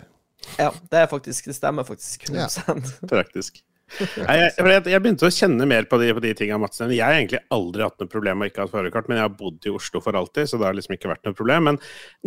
Ja, 0.58 0.72
det, 0.90 1.04
er 1.04 1.10
faktisk, 1.12 1.48
det 1.52 1.56
stemmer 1.56 1.86
faktisk 1.88 2.28
100 2.30 3.08
Praktisk. 3.12 3.62
Nei, 4.28 4.36
jeg, 4.40 4.52
jeg, 4.58 4.84
jeg 4.94 5.04
begynte 5.04 5.28
å 5.28 5.34
kjenne 5.34 5.68
mer 5.70 5.88
på 5.90 5.98
de, 6.02 6.10
på 6.16 6.24
de 6.24 6.32
tinga 6.38 6.58
Mats. 6.62 6.82
Jeg 6.82 7.02
har 7.04 7.16
egentlig 7.18 7.42
aldri 7.54 7.86
hatt 7.86 8.02
noe 8.02 8.12
problem 8.12 8.40
med 8.40 8.48
å 8.48 8.52
ikke 8.52 8.64
ha 8.64 8.70
et 8.70 8.74
førerkort, 8.74 9.10
men 9.12 9.20
jeg 9.20 9.26
har 9.26 9.38
bodd 9.40 9.68
i 9.68 9.74
Oslo 9.74 10.02
for 10.04 10.18
alltid, 10.18 10.50
så 10.50 10.60
det 10.60 10.68
har 10.68 10.78
liksom 10.78 10.96
ikke 10.96 11.12
vært 11.12 11.28
noe 11.28 11.38
problem. 11.38 11.68
Men 11.70 11.80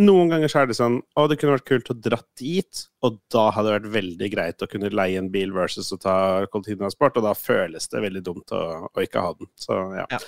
noen 0.04 0.32
ganger 0.34 0.52
så 0.52 0.62
er 0.62 0.70
det 0.70 0.78
sånn 0.78 1.00
Å, 1.02 1.26
det 1.30 1.38
kunne 1.40 1.56
vært 1.56 1.68
kult 1.70 1.92
å 1.92 1.98
dra 2.06 2.18
dit, 2.40 2.82
og 3.04 3.20
da 3.32 3.46
hadde 3.54 3.70
det 3.70 3.76
vært 3.78 3.94
veldig 3.98 4.32
greit 4.34 4.64
å 4.64 4.70
kunne 4.70 4.92
leie 4.94 5.20
en 5.20 5.30
bil 5.32 5.54
versus 5.56 5.92
å 5.94 6.00
ta 6.00 6.16
kollektivtransport, 6.52 7.20
og 7.20 7.28
da 7.28 7.36
føles 7.38 7.88
det 7.92 8.04
veldig 8.04 8.24
dumt 8.26 8.54
å, 8.56 8.64
å 8.90 9.06
ikke 9.06 9.24
ha 9.24 9.32
den. 9.38 9.50
Så 9.60 9.80
ja. 9.96 10.08
Ja. 10.12 10.20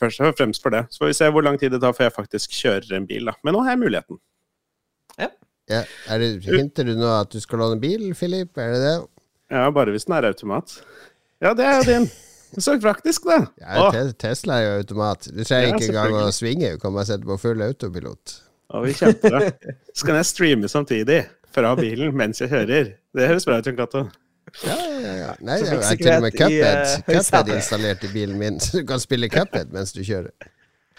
Først 0.00 0.20
og 0.20 0.34
fremst 0.34 0.62
for 0.62 0.74
det. 0.74 0.84
Så 0.90 1.04
får 1.04 1.12
vi 1.12 1.18
se 1.20 1.26
hvor 1.30 1.44
lang 1.46 1.56
tid 1.60 1.70
det 1.70 1.78
tar 1.82 1.94
før 1.94 2.08
jeg 2.08 2.16
faktisk 2.16 2.54
kjører 2.58 2.96
en 2.98 3.06
bil, 3.06 3.30
da. 3.30 3.36
Men 3.46 3.54
nå 3.54 3.62
har 3.62 3.76
jeg 3.76 3.84
muligheten. 3.84 4.18
Ja, 5.70 5.80
er 6.12 6.20
det, 6.20 6.26
hinter 6.44 6.84
du 6.84 6.92
nå 6.98 7.08
at 7.08 7.32
du 7.32 7.40
skal 7.40 7.62
låne 7.62 7.78
bil, 7.80 8.10
Filip? 8.18 8.58
Er 8.60 8.74
det 8.74 8.80
det? 8.82 8.96
Ja, 9.54 9.68
bare 9.70 9.94
hvis 9.94 10.06
den 10.08 10.16
er 10.16 10.26
automat. 10.32 10.72
Ja, 11.42 11.52
det 11.54 11.66
er 11.68 11.76
jo 11.78 11.84
din. 11.88 12.08
Så 12.58 12.76
praktisk, 12.82 13.26
da. 13.26 13.40
Ja, 13.62 13.86
te 13.94 14.02
Tesla 14.18 14.58
er 14.60 14.66
jo 14.66 14.74
automat. 14.82 15.28
Du 15.30 15.40
trenger 15.42 15.68
Ja, 15.68 15.76
ikke 15.78 15.88
engang 15.90 16.18
å 16.22 16.32
svinge. 16.34 16.74
Du 16.74 16.82
kan 16.82 16.94
bare 16.94 17.08
sette 17.08 17.26
på 17.26 17.36
full 17.42 17.62
autopilot. 17.66 18.34
å, 18.74 18.82
vi 18.84 18.94
kjemper 18.98 19.34
da. 19.34 19.40
Så 19.96 20.06
kan 20.08 20.18
jeg 20.20 20.28
streame 20.30 20.70
samtidig 20.70 21.24
fra 21.54 21.74
bilen 21.78 22.14
mens 22.18 22.42
jeg 22.42 22.50
kjører. 22.52 22.92
Det 23.14 23.30
høres 23.30 23.46
bra 23.46 23.58
ut, 23.58 23.66
Jon 23.70 23.78
Cato. 23.78 24.04
Ja, 24.62 24.76
ja, 24.76 25.12
ja. 25.18 25.30
Nei, 25.42 25.58
jeg 25.62 25.78
har 25.82 25.98
til 25.98 26.10
og 26.12 26.24
med 26.26 26.34
Cuphead, 26.36 26.82
eh, 26.84 27.06
Cuphead 27.08 27.48
installert 27.56 28.04
i 28.06 28.10
bilen 28.12 28.38
min, 28.38 28.58
så 28.62 28.82
du 28.82 28.86
kan 28.86 29.02
spille 29.02 29.30
Cuphead 29.32 29.72
mens 29.74 29.94
du 29.96 30.02
kjører. 30.06 30.34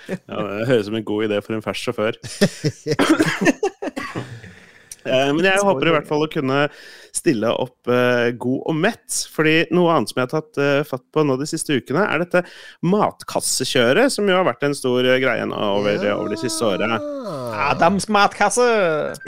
Ja, 0.10 0.18
det 0.38 0.68
høres 0.70 0.86
ut 0.86 0.90
som 0.90 0.98
en 1.00 1.08
god 1.08 1.28
idé 1.30 1.40
for 1.46 1.56
en 1.56 1.64
fersk 1.66 1.88
sjåfør. 1.88 2.20
Eh, 5.06 5.32
Men 5.36 5.46
jeg 5.46 5.62
håper 5.62 5.90
i 5.90 5.94
hvert 5.94 6.08
fall 6.10 6.26
å 6.26 6.30
kunne 6.32 6.66
stille 7.16 7.52
opp 7.54 7.90
eh, 7.92 8.32
god 8.42 8.62
og 8.72 8.78
mett. 8.80 9.20
fordi 9.32 9.56
noe 9.76 9.94
annet 9.94 10.12
som 10.12 10.20
jeg 10.20 10.28
har 10.28 10.34
tatt 10.34 10.60
eh, 10.62 10.82
fatt 10.88 11.04
på 11.14 11.24
nå 11.26 11.38
de 11.40 11.48
siste 11.50 11.78
ukene, 11.78 12.04
er 12.10 12.24
dette 12.24 12.42
matkassekjøret, 12.86 14.12
som 14.14 14.28
jo 14.30 14.38
har 14.38 14.48
vært 14.48 14.66
en 14.68 14.76
stor 14.78 15.06
greie 15.22 15.46
nå 15.48 15.60
over, 15.78 16.02
over 16.16 16.34
de 16.34 16.40
siste 16.42 16.66
åra. 16.66 16.98
Adams 17.70 18.10
matkasse! 18.12 18.66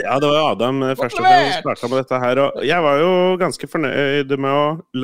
Ja, 0.02 0.18
det 0.20 0.28
var 0.30 0.36
jo 0.36 0.48
Adam 0.52 0.82
først 0.98 1.20
og 1.20 1.24
fremst 1.24 1.54
som 1.54 1.64
starta 1.64 1.90
med 1.92 2.02
dette 2.02 2.20
her. 2.24 2.42
Og 2.44 2.66
jeg 2.66 2.84
var 2.84 3.00
jo 3.02 3.12
ganske 3.40 3.70
fornøyd 3.70 4.34
med 4.38 4.50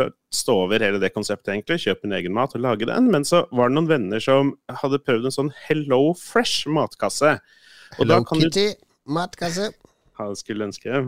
å 0.02 0.10
stå 0.34 0.56
over 0.66 0.82
hele 0.82 1.00
det 1.02 1.12
konseptet, 1.14 1.52
egentlig. 1.54 1.80
Kjøpe 1.86 2.08
min 2.08 2.18
egen 2.18 2.34
mat 2.36 2.54
og 2.58 2.64
lage 2.64 2.88
den. 2.90 3.10
Men 3.14 3.26
så 3.28 3.44
var 3.54 3.70
det 3.70 3.78
noen 3.78 3.90
venner 3.90 4.22
som 4.22 4.54
hadde 4.82 5.00
prøvd 5.04 5.30
en 5.30 5.38
sånn 5.38 5.54
Hello 5.68 6.02
Fresh 6.18 6.68
matkasse. 6.70 7.36
Og 7.98 8.08
da 8.08 8.18
Hello 8.18 8.28
kan 8.28 8.42
du 8.42 8.48
Kitty, 8.48 8.68
matkasse. 9.06 9.70
Ha, 10.20 10.28
skulle 10.38 10.68
ønske. 10.68 11.02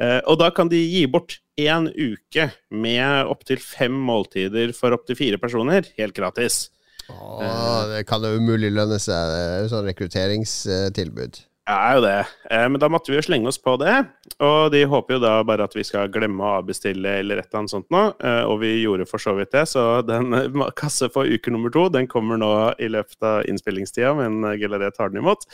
Eh, 0.00 0.20
og 0.26 0.38
da 0.42 0.50
kan 0.54 0.70
de 0.72 0.80
gi 0.80 1.04
bort 1.10 1.38
én 1.60 1.88
uke 1.90 2.50
med 2.70 3.32
opptil 3.32 3.60
fem 3.62 3.94
måltider 4.08 4.74
for 4.76 4.96
opptil 4.96 5.18
fire 5.18 5.40
personer, 5.42 5.88
helt 5.98 6.16
gratis. 6.16 6.66
Åh, 7.08 7.86
det 7.92 8.06
kan 8.08 8.24
jo 8.24 8.38
umulig 8.40 8.72
lønne 8.74 8.98
seg. 9.02 9.30
Det 9.30 9.42
er 9.42 9.60
jo 9.62 9.74
sånn 9.74 9.86
rekrutteringstilbud. 9.92 11.44
Det 11.66 11.74
er 11.74 11.96
jo 11.96 12.02
det. 12.04 12.18
Eh, 12.54 12.64
men 12.70 12.78
da 12.78 12.88
måtte 12.90 13.10
vi 13.10 13.16
jo 13.18 13.24
slenge 13.26 13.50
oss 13.50 13.58
på 13.58 13.72
det. 13.82 13.94
Og 14.38 14.70
de 14.70 14.84
håper 14.86 15.16
jo 15.16 15.22
da 15.24 15.32
bare 15.46 15.66
at 15.66 15.74
vi 15.74 15.82
skal 15.86 16.10
glemme 16.14 16.44
å 16.44 16.60
avbestille 16.60 17.16
eller 17.22 17.40
et 17.42 17.48
eller 17.48 17.62
annet 17.62 17.74
sånt 17.74 17.88
nå. 17.94 18.02
Eh, 18.22 18.42
og 18.46 18.60
vi 18.62 18.70
gjorde 18.84 19.08
for 19.10 19.22
så 19.22 19.34
vidt 19.38 19.50
det, 19.54 19.64
så 19.70 20.00
den 20.06 20.30
kasse 20.78 21.10
for 21.10 21.26
uke 21.26 21.50
nummer 21.50 21.74
to 21.74 21.88
den 21.90 22.06
kommer 22.10 22.38
nå 22.38 22.52
i 22.78 22.90
løpet 22.94 23.18
av 23.26 23.50
innspillingstida, 23.50 24.14
men 24.18 24.46
Gelaret 24.60 24.94
tar 24.94 25.10
den 25.10 25.24
imot. 25.24 25.46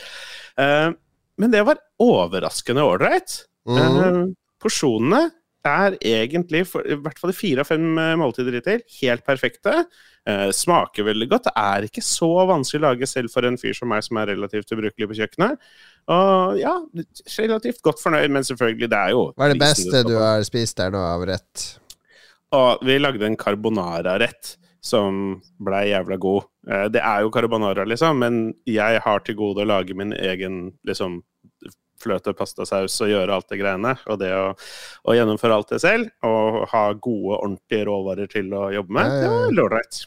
Men 1.41 1.53
det 1.53 1.63
var 1.65 1.81
overraskende 2.03 2.85
ålreit. 2.85 3.39
Mm. 3.69 4.33
Porsjonene 4.61 5.27
er 5.63 5.95
egentlig, 6.03 6.65
for, 6.67 6.83
i 6.83 6.97
hvert 6.99 7.19
fall 7.19 7.31
de 7.31 7.37
fire 7.37 7.63
av 7.63 7.69
fem 7.69 7.85
eh, 7.99 8.15
måltider 8.19 8.57
hittil, 8.57 8.81
helt 8.99 9.23
perfekte. 9.25 9.85
Eh, 10.27 10.49
smaker 10.55 11.07
veldig 11.07 11.29
godt. 11.31 11.47
Det 11.47 11.53
er 11.63 11.87
ikke 11.87 12.03
så 12.03 12.29
vanskelig 12.49 12.81
å 12.81 12.85
lage 12.89 13.07
selv 13.09 13.31
for 13.33 13.47
en 13.47 13.57
fyr 13.59 13.75
som 13.77 13.89
meg, 13.91 14.03
som 14.05 14.19
er 14.19 14.33
relativt 14.33 14.75
ubrukelig 14.75 15.09
på 15.09 15.19
kjøkkenet. 15.21 15.69
Og 16.13 16.59
ja, 16.59 16.75
relativt 17.39 17.83
godt 17.85 18.03
fornøyd, 18.03 18.29
men 18.35 18.47
selvfølgelig, 18.47 18.91
det 18.91 18.99
er 18.99 19.15
jo 19.15 19.29
Hva 19.31 19.47
er 19.47 19.55
det 19.55 19.63
beste 19.63 20.03
du 20.07 20.17
har 20.19 20.43
spist 20.47 20.79
der 20.79 20.91
nå 20.93 21.03
av 21.07 21.23
rett? 21.31 21.67
Og 22.53 22.83
vi 22.85 22.99
lagde 22.99 23.25
en 23.25 23.39
carbonara-rett 23.39 24.57
som 24.83 25.39
blei 25.63 25.87
jævla 25.93 26.19
god. 26.21 26.49
Eh, 26.69 26.87
Det 26.93 27.01
er 27.01 27.23
jo 27.23 27.31
carbonara, 27.33 27.85
liksom, 27.85 28.19
men 28.23 28.41
jeg 28.69 29.01
har 29.03 29.19
til 29.25 29.35
gode 29.39 29.63
å 29.63 29.69
lage 29.69 29.95
min 29.97 30.13
egen 30.13 30.73
liksom 30.87 31.21
fløte, 32.03 32.33
pastasaus 32.35 32.95
og 33.03 33.11
gjøre 33.11 33.35
alt 33.35 33.51
det 33.51 33.59
greiene. 33.61 33.93
Og 34.11 34.19
det 34.19 34.31
å, 34.35 34.47
å 35.07 35.15
gjennomføre 35.15 35.55
alt 35.55 35.69
det 35.71 35.79
selv, 35.83 36.09
og 36.27 36.63
ha 36.73 36.87
gode, 36.93 37.37
ordentlige 37.39 37.87
råvarer 37.87 38.31
til 38.31 38.51
å 38.57 38.65
jobbe 38.75 38.97
med, 38.97 39.13
det 39.23 39.29
er 39.29 39.63
ålreit. 39.63 40.01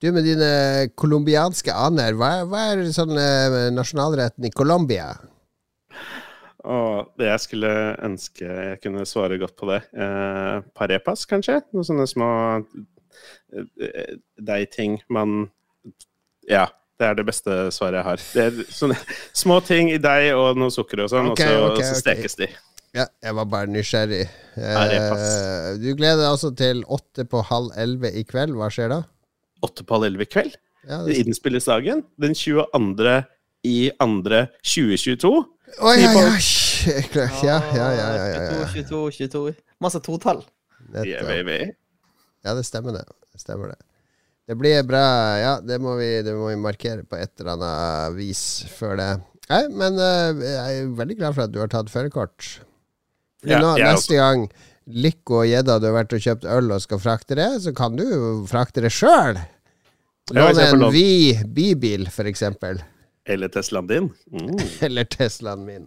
Du 0.00 0.08
med 0.16 0.24
dine 0.24 0.52
colombianske 0.96 1.74
aner, 1.76 2.16
hva, 2.16 2.30
hva 2.48 2.70
er 2.72 2.86
sånn 2.96 3.12
eh, 3.20 3.68
nasjonalretten 3.76 4.48
i 4.48 4.52
Colombia? 4.56 5.10
Og 6.64 7.12
det 7.20 7.28
jeg 7.28 7.42
skulle 7.44 7.72
ønske 8.04 8.44
jeg 8.48 8.80
kunne 8.80 9.04
svare 9.08 9.36
godt 9.40 9.56
på 9.60 9.68
det. 9.68 9.82
Eh, 9.92 10.56
parepas, 10.76 11.26
kanskje? 11.28 11.58
Noen 11.76 11.88
sånne 11.88 12.08
små 12.08 12.30
eh, 13.52 14.16
deigting 14.40 14.98
man 15.12 15.50
Ja, 16.50 16.66
det 17.00 17.06
er 17.08 17.14
det 17.16 17.26
beste 17.28 17.60
svaret 17.72 18.00
jeg 18.00 18.06
har. 18.08 18.24
Det 18.34 18.46
er 18.48 18.72
sånne 18.74 18.98
små 19.42 19.60
ting 19.64 19.92
i 19.92 20.00
deig 20.02 20.32
og 20.36 20.58
noe 20.60 20.72
sukker 20.74 21.06
og 21.06 21.12
sånn, 21.12 21.30
okay, 21.32 21.54
og 21.54 21.70
så, 21.70 21.70
ok, 21.70 21.84
så 21.86 22.02
stekes 22.02 22.36
stekes 22.36 22.40
de. 22.42 22.50
Ja, 22.96 23.06
jeg 23.22 23.36
var 23.38 23.46
bare 23.46 23.70
nysgjerrig. 23.70 24.24
Eh, 24.58 25.68
du 25.78 25.92
gleder 25.94 26.24
deg 26.24 26.26
altså 26.26 26.50
til 26.58 26.82
åtte 26.90 27.22
på 27.30 27.42
halv 27.46 27.70
elleve 27.78 28.10
i 28.18 28.24
kveld. 28.26 28.56
Hva 28.58 28.66
skjer 28.74 28.90
da? 28.90 29.04
Åtte 29.62 29.86
på 29.86 29.94
halv 29.94 30.08
elleve 30.08 30.26
i 30.26 30.30
kveld. 30.30 30.56
Ja, 30.88 30.98
det... 31.06 31.20
Innspillesdagen. 31.22 32.02
Den 32.20 32.34
22. 32.34 33.14
i 33.70 33.78
andre 34.02 34.48
2022. 34.66 35.30
Oi, 35.86 35.96
oi, 36.02 36.24
oi! 36.24 36.40
Ja, 36.80 37.28
ja, 37.44 37.58
ja, 37.76 37.86
ja, 37.92 37.92
ja, 37.94 38.26
ja, 38.26 38.42
ja. 38.48 38.66
22, 38.72 39.12
22, 39.12 39.28
22. 39.30 39.54
Masse 39.84 40.00
totall. 40.02 40.42
Ja, 42.42 42.54
det 42.56 42.64
stemmer 42.66 42.96
det. 42.96 43.04
det 43.30 43.42
stemmer 43.44 43.70
det. 43.74 43.78
Det 44.50 44.56
blir 44.58 44.82
bra. 44.82 45.04
Ja, 45.38 45.52
det 45.62 45.76
må, 45.78 45.92
vi, 45.94 46.08
det 46.26 46.32
må 46.34 46.48
vi 46.50 46.56
markere 46.58 47.04
på 47.06 47.14
et 47.14 47.30
eller 47.38 47.52
annet 47.54 48.16
vis 48.16 48.40
før 48.74 48.96
det. 48.98 49.12
Nei, 49.46 49.60
men 49.78 49.94
uh, 49.94 50.42
jeg 50.42 50.80
er 50.80 50.90
veldig 50.98 51.16
glad 51.20 51.36
for 51.36 51.44
at 51.44 51.52
du 51.54 51.60
har 51.62 51.70
tatt 51.70 51.92
førerkort. 51.92 52.48
Ja, 53.46 53.60
neste 53.78 54.18
gang 54.18 54.48
Lico 54.90 55.38
og 55.44 55.46
gjedda 55.46 55.78
du 55.78 55.86
har 55.86 55.94
vært 56.00 56.16
og 56.18 56.24
kjøpt 56.26 56.48
øl 56.50 56.74
og 56.74 56.82
skal 56.82 56.98
frakte 56.98 57.38
det, 57.38 57.46
så 57.62 57.70
kan 57.78 57.94
du 57.94 58.02
jo 58.02 58.32
frakte 58.50 58.82
det 58.82 58.90
sjøl. 58.90 59.38
Låne 60.34 60.66
en 60.66 60.84
bybil, 61.54 62.10
for 62.10 62.26
eksempel. 62.26 62.82
Eller 63.30 63.54
Teslaen 63.54 63.86
din. 63.86 64.10
Mm. 64.34 64.58
Eller 64.90 65.06
Teslaen 65.14 65.62
min. 65.62 65.86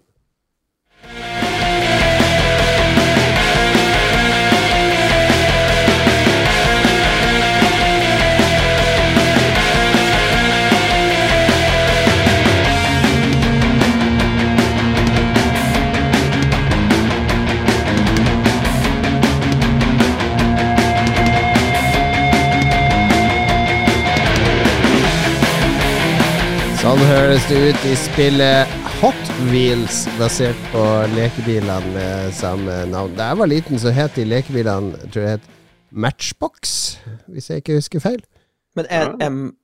Sånn 26.93 27.07
høres 27.09 27.45
det 27.49 27.55
ut 27.57 27.85
i 27.89 27.93
spillet 27.97 28.73
Hot 28.99 29.29
Wheels, 29.47 30.03
basert 30.19 30.59
på 30.69 30.83
lekebilene 31.15 31.79
med 31.95 32.35
samme 32.37 32.75
navn. 32.91 33.15
Da 33.17 33.31
jeg 33.31 33.39
var 33.39 33.49
liten, 33.49 33.79
så 33.81 33.89
het 33.89 34.13
de 34.13 34.27
lekebilene 34.27 34.99
jeg 34.99 35.09
tror 35.15 35.25
det 35.25 35.31
het 35.31 35.47
Matchbox, 35.89 36.75
hvis 37.33 37.49
jeg 37.49 37.63
ikke 37.63 37.79
husker 37.79 38.03
feil. 38.03 38.21
Men 38.77 38.85
er, 38.93 39.09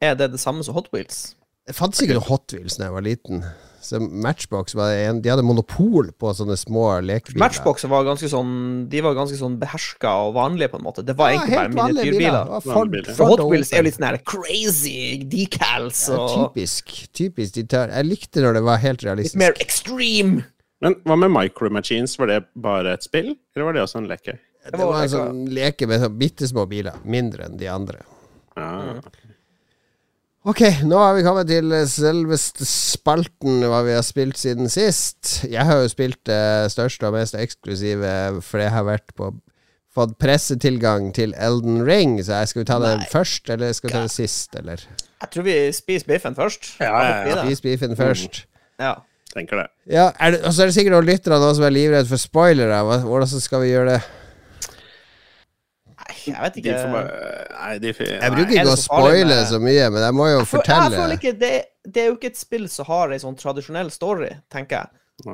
er 0.02 0.18
det 0.18 0.32
det 0.34 0.42
samme 0.42 0.66
som 0.66 0.74
Hot 0.74 0.90
Wheels? 0.90 1.36
Det 1.70 1.78
fantes 1.78 2.02
ikke 2.02 2.18
noe 2.18 2.26
Hot 2.32 2.56
Wheels 2.58 2.80
da 2.82 2.88
jeg 2.88 2.98
var 2.98 3.06
liten. 3.06 3.46
Så 3.82 4.00
Matchbox 4.02 4.76
var 4.76 4.92
en, 4.92 5.22
De 5.24 5.30
hadde 5.32 5.44
monopol 5.48 6.10
på 6.20 6.32
sånne 6.36 6.58
små 6.60 6.86
lekebiler. 7.06 7.40
Matchbox 7.40 7.86
var 7.88 8.04
ganske 8.08 8.28
sånn 8.32 8.90
De 8.92 9.00
var 9.06 9.16
ganske 9.16 9.38
sånn 9.40 9.56
beherska 9.62 10.12
og 10.28 10.34
vanlige, 10.36 10.70
på 10.74 10.80
en 10.82 10.84
måte. 10.84 11.06
Det 11.08 11.16
var 11.18 11.32
Ja, 11.32 11.40
egentlig 11.46 11.58
bare 11.78 11.94
miniatyrbiler. 11.94 12.52
Ford, 12.66 12.98
Ford 13.16 13.44
Wheels 13.52 13.72
er 13.74 13.78
jo 13.82 13.88
litt 13.88 13.96
sånn 14.00 14.08
her 14.10 14.18
crazy 14.28 15.24
decals 15.32 16.04
ja, 16.12 16.28
Typisk. 16.36 16.92
typisk 17.16 17.54
de 17.56 17.64
tør, 17.72 17.94
Jeg 17.96 18.06
likte 18.10 18.44
når 18.44 18.60
det 18.60 18.64
var 18.68 18.78
helt 18.84 19.04
realistisk. 19.08 19.36
litt 19.40 19.46
mer 19.48 19.56
extreme. 19.64 20.46
Men 20.82 20.96
hva 21.04 21.16
med 21.20 21.32
Micro 21.32 21.70
Machines? 21.70 22.18
Var 22.20 22.28
det 22.28 22.44
bare 22.56 22.94
et 22.94 23.04
spill, 23.04 23.34
eller 23.56 23.66
var 23.66 23.74
det 23.74 23.82
også 23.84 23.98
en 24.04 24.08
leke? 24.08 24.38
Det 24.70 24.78
var 24.80 25.02
en 25.02 25.10
sånn 25.10 25.42
leke 25.56 25.88
med 25.88 26.02
sånn 26.04 26.18
bitte 26.20 26.48
små 26.48 26.66
biler. 26.70 26.94
Mindre 27.04 27.48
enn 27.48 27.58
de 27.58 27.68
andre. 27.72 28.04
Ja. 28.56 29.00
Ok, 30.48 30.62
nå 30.88 30.96
har 30.96 31.18
vi 31.18 31.24
kommet 31.26 31.50
til 31.52 31.74
selveste 31.92 32.64
spalten 32.64 33.60
hva 33.68 33.82
vi 33.84 33.92
har 33.92 34.06
spilt 34.08 34.40
siden 34.40 34.72
sist. 34.72 35.42
Jeg 35.44 35.68
har 35.68 35.82
jo 35.82 35.90
spilt 35.92 36.22
det 36.30 36.72
største 36.72 37.10
og 37.10 37.18
mest 37.18 37.36
eksklusive, 37.36 38.14
for 38.46 38.64
jeg 38.64 38.72
har 38.72 38.88
vært 38.88 39.12
på 39.20 39.34
fått 40.00 40.16
pressetilgang 40.22 41.10
til 41.18 41.34
Elden 41.36 41.82
Ring. 41.84 42.18
Så 42.24 42.40
jeg 42.40 42.52
skal 42.54 42.64
vi 42.64 42.70
ta 42.70 42.80
den 42.80 43.04
Nei. 43.04 43.10
først, 43.12 43.52
eller 43.52 43.76
skal 43.76 43.90
vi 43.90 43.96
ta 43.98 44.06
den 44.06 44.14
sist, 44.14 44.56
eller? 44.56 44.86
Jeg 45.20 45.34
tror 45.34 45.48
vi 45.50 45.58
spiser 45.76 46.08
biffen 46.14 46.38
først. 46.38 46.72
Ja, 46.80 46.94
ja, 47.04 47.20
ja. 47.28 47.44
Spis 47.44 47.66
biffen 47.66 48.00
først. 48.00 48.44
ja. 48.80 48.96
Tenker 49.30 49.60
det. 49.60 49.68
Ja, 49.94 50.08
er 50.18 50.32
det, 50.34 50.40
og 50.42 50.54
så 50.56 50.64
er 50.64 50.72
det 50.72 50.74
sikkert 50.74 50.96
noen 50.96 51.06
lyttere 51.06 51.38
nå 51.38 51.52
som 51.54 51.68
er 51.68 51.74
livredd 51.76 52.08
for 52.10 52.18
spoilere. 52.18 52.80
Hvordan 53.06 53.30
skal 53.30 53.62
vi 53.62 53.68
gjøre 53.76 53.92
det? 53.92 54.00
Jeg 56.26 56.36
vet 56.42 56.56
ikke. 56.62 56.76
bare 56.92 57.48
Nei, 57.60 57.78
de 57.80 57.88
Jeg 57.94 58.32
bruker 58.32 58.54
er 58.56 58.64
ikke 58.64 58.74
å 58.74 58.78
spoile 58.78 59.26
med- 59.28 59.48
så 59.48 59.60
mye, 59.62 59.90
men 59.92 60.02
jeg 60.02 60.14
må 60.14 60.26
jo 60.32 60.38
Jeg 60.40 60.48
føl- 60.48 60.64
Jeg 60.64 60.66
fortelle. 60.66 60.98
føler 61.04 61.18
ikke 61.20 61.40
det, 61.40 61.66
det 61.94 61.98
er 62.04 62.08
jo 62.10 62.16
ikke 62.18 62.32
et 62.34 62.38
spill 62.38 62.68
som 62.70 62.86
har 62.86 63.12
ei 63.12 63.18
sånn 63.20 63.38
tradisjonell 63.38 63.92
story, 63.92 64.30
tenker 64.50 64.70
jeg. 64.84 64.88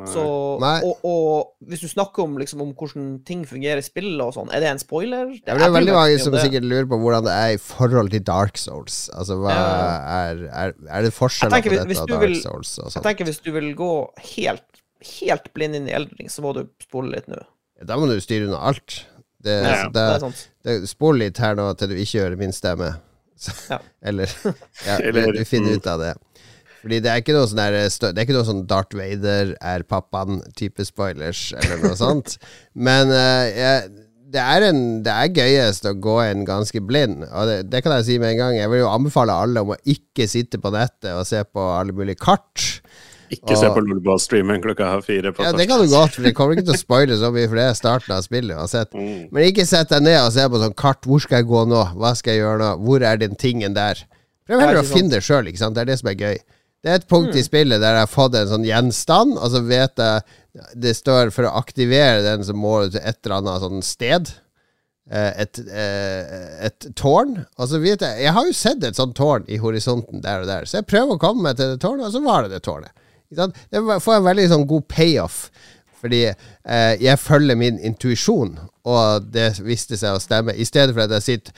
Så, 0.09 0.57
Nei. 0.59 0.81
og, 0.81 0.97
og 1.05 1.51
hvis 1.69 1.81
du 1.81 1.87
snakker 1.87 2.23
om, 2.23 2.37
liksom, 2.41 2.59
om 2.63 2.73
hvordan 2.73 3.23
ting 3.23 3.43
fungerer 3.45 3.77
i 3.77 3.85
spillet 3.85 4.19
og 4.19 4.33
sånn, 4.33 4.49
er 4.51 4.59
det 4.59 4.69
en 4.71 4.79
spoiler? 4.81 5.27
Ja, 5.45 5.53
men 5.53 5.61
det 5.61 5.67
er 5.67 5.75
veldig 5.75 5.91
Jeg 5.91 5.93
meg 5.93 5.93
mange 5.93 6.19
som 6.23 6.33
sikkert 6.41 6.65
lurer 6.65 6.87
på 6.89 6.97
hvordan 7.03 7.23
det 7.27 7.35
er 7.37 7.51
i 7.53 7.57
forhold 7.61 8.09
til 8.09 8.23
Dark 8.25 8.57
Souls. 8.57 9.09
Altså, 9.13 9.37
hva 9.37 9.53
er, 9.53 10.41
er, 10.49 10.73
er 10.89 11.01
det 11.05 11.13
forskjeller 11.13 11.53
Jeg 11.53 11.63
tenker 11.63 11.69
på 11.69 11.75
hvis- 11.77 11.85
hvis 11.85 11.99
dette 12.01 12.01
og 12.01 12.19
Dark 12.19 12.25
vil- 12.29 12.41
Souls 12.41 12.79
og 12.79 12.85
Jeg 12.89 12.93
sånn? 12.97 13.03
tenker 13.05 13.25
hvis 13.29 13.41
du 13.45 13.51
vil 13.51 13.69
gå 13.75 13.91
helt, 14.33 14.81
helt 15.21 15.53
blind 15.53 15.75
inn 15.75 15.87
i 15.87 15.91
Eldring, 15.93 16.29
så 16.33 16.41
må 16.41 16.55
du 16.57 16.65
spole 16.81 17.11
litt 17.13 17.27
nå. 17.29 17.37
Da 17.85 17.95
må 17.95 18.07
du 18.09 18.17
styre 18.19 18.47
unna 18.49 18.57
alt. 18.71 19.05
Det, 19.45 19.55
Ja, 19.61 19.73
ja. 19.83 19.89
Det 19.89 19.93
det, 19.97 20.05
er 20.15 20.23
sant. 20.25 20.45
det, 20.67 20.77
spol 20.89 21.19
litt 21.21 21.41
her 21.41 21.57
nå 21.57 21.67
til 21.79 21.93
du 21.93 21.99
ikke 22.01 22.23
hører 22.25 22.39
min 22.41 22.55
stemme. 22.55 22.93
Så, 23.37 23.53
Ja. 23.69 23.79
Eller 24.11 24.31
ja, 24.87 24.97
Eller- 25.05 25.31
du, 25.31 25.41
du 25.41 25.45
finner 25.49 25.77
ut 25.77 25.87
av 25.91 26.01
det. 26.03 26.13
Fordi 26.85 26.99
det 27.01 27.09
er 27.09 27.21
ikke 27.23 27.33
noe 27.33 27.47
sånn 27.49 27.57
der 27.57 27.75
Det 27.81 28.11
er 28.13 28.25
ikke 28.27 28.35
noe 28.35 28.45
sånn 28.45 28.65
Darth 28.69 28.93
Vader 28.93 29.55
er 29.57 29.85
pappaen-type 29.89 30.85
spoilers, 30.85 31.47
eller 31.57 31.79
noe 31.81 31.95
sånt. 31.97 32.35
Men 32.87 33.09
uh, 33.09 33.45
jeg, 33.49 33.87
det, 34.35 34.43
er 34.43 34.65
en, 34.67 34.81
det 35.05 35.15
er 35.15 35.31
gøyest 35.33 35.87
å 35.89 35.95
gå 35.97 36.19
en 36.27 36.43
ganske 36.45 36.81
blind, 36.85 37.23
og 37.31 37.49
det, 37.49 37.55
det 37.73 37.81
kan 37.81 37.95
jeg 37.97 38.05
si 38.11 38.19
med 38.21 38.35
en 38.35 38.41
gang. 38.43 38.59
Jeg 38.59 38.69
vil 38.69 38.83
jo 38.83 38.91
anbefale 38.91 39.33
alle 39.33 39.63
om 39.65 39.73
å 39.73 39.79
ikke 39.95 40.27
sitte 40.29 40.61
på 40.61 40.69
nettet 40.77 41.09
og 41.15 41.25
se 41.25 41.41
på 41.49 41.65
alle 41.79 41.95
mulige 41.97 42.21
kart. 42.21 42.67
Ikke 43.33 43.55
se 43.57 43.69
på 43.73 43.81
Lolball-streamen 43.81 44.61
klokka 44.61 44.89
fire 45.05 45.31
på 45.33 45.43
Ja, 45.43 45.51
Det 45.55 45.67
kan 45.69 45.81
du 45.81 45.87
godt, 45.89 46.15
for 46.15 46.25
det 46.27 46.33
kommer 46.37 46.53
ikke 46.53 46.67
til 46.67 46.75
å 46.75 46.81
spoile 46.81 47.17
så 47.17 47.31
mye, 47.33 47.47
for 47.49 47.57
det 47.59 47.63
er 47.69 47.77
starten 47.77 48.13
av 48.15 48.21
spillet 48.25 48.57
uansett. 48.57 48.91
Mm. 48.93 49.29
Men 49.33 49.47
ikke 49.49 49.65
sett 49.65 49.89
deg 49.89 50.03
ned 50.05 50.19
og 50.21 50.33
se 50.35 50.45
på 50.51 50.61
sånn 50.61 50.75
kart. 50.77 51.01
Hvor 51.09 51.23
skal 51.23 51.41
jeg 51.41 51.49
gå 51.49 51.63
nå? 51.71 51.81
Hva 51.97 52.13
skal 52.17 52.35
jeg 52.35 52.43
gjøre 52.43 52.59
nå? 52.61 52.69
Hvor 52.85 53.07
er 53.09 53.17
den 53.21 53.35
tingen 53.41 53.73
der? 53.77 54.03
Prøv 54.45 54.61
heller 54.61 54.83
å 54.83 54.85
finne 54.85 55.15
det 55.15 55.23
sjøl, 55.25 55.49
ikke 55.49 55.63
sant. 55.63 55.75
Det 55.77 55.85
er 55.85 55.89
det 55.89 55.99
som 56.01 56.11
er 56.11 56.19
gøy. 56.21 56.37
Det 56.85 56.91
er 56.93 56.99
et 57.01 57.09
punkt 57.09 57.33
i 57.33 57.41
spillet 57.41 57.81
der 57.81 57.95
jeg 57.97 58.05
har 58.05 58.11
fått 58.13 58.35
en 58.37 58.49
sånn 58.51 58.65
gjenstand, 58.67 59.39
og 59.41 59.49
så 59.55 59.61
vet 59.65 59.97
jeg 59.97 60.21
Det 60.77 60.93
står 60.95 61.31
for 61.35 61.49
å 61.49 61.55
aktivere 61.57 62.21
den, 62.23 62.43
så 62.45 62.53
må 62.53 62.83
du 62.83 62.93
til 62.93 63.01
et 63.01 63.17
eller 63.25 63.39
annet 63.41 63.63
sånn 63.65 63.81
sted. 63.83 64.29
Eh, 65.09 65.31
Et, 65.41 65.59
eh, 65.69 66.65
et 66.65 66.87
tårn. 66.95 67.45
Og 67.57 67.67
så 67.69 67.77
vet 67.81 68.01
jeg 68.01 68.21
Jeg 68.23 68.33
har 68.33 68.45
jo 68.45 68.53
sett 68.53 68.83
et 68.83 68.95
sånt 68.95 69.15
tårn 69.17 69.43
i 69.47 69.57
horisonten 69.57 70.21
der 70.21 70.41
og 70.41 70.47
der, 70.47 70.65
så 70.65 70.79
jeg 70.79 70.87
prøver 70.87 71.17
å 71.17 71.19
komme 71.19 71.41
meg 71.41 71.57
til 71.57 71.73
det 71.73 71.81
tårnet, 71.81 72.05
og 72.07 72.13
så 72.13 72.23
var 72.23 72.43
det 72.43 72.51
det 72.55 72.61
tårnet. 72.63 72.93
Det 73.35 73.81
får 74.03 74.19
en 74.19 74.27
veldig 74.29 74.47
sånn 74.51 74.67
god 74.69 74.87
payoff. 74.91 75.39
Fordi 76.01 76.21
eh, 76.29 76.93
jeg 77.01 77.21
følger 77.21 77.57
min 77.59 77.79
intuisjon, 77.81 78.57
og 78.85 79.25
det 79.33 79.47
viste 79.65 79.97
seg 79.97 80.15
å 80.15 80.21
stemme. 80.21 80.53
I 80.53 80.65
stedet 80.67 80.93
for 80.95 81.05
at 81.05 81.13
jeg 81.17 81.25
sitter 81.25 81.51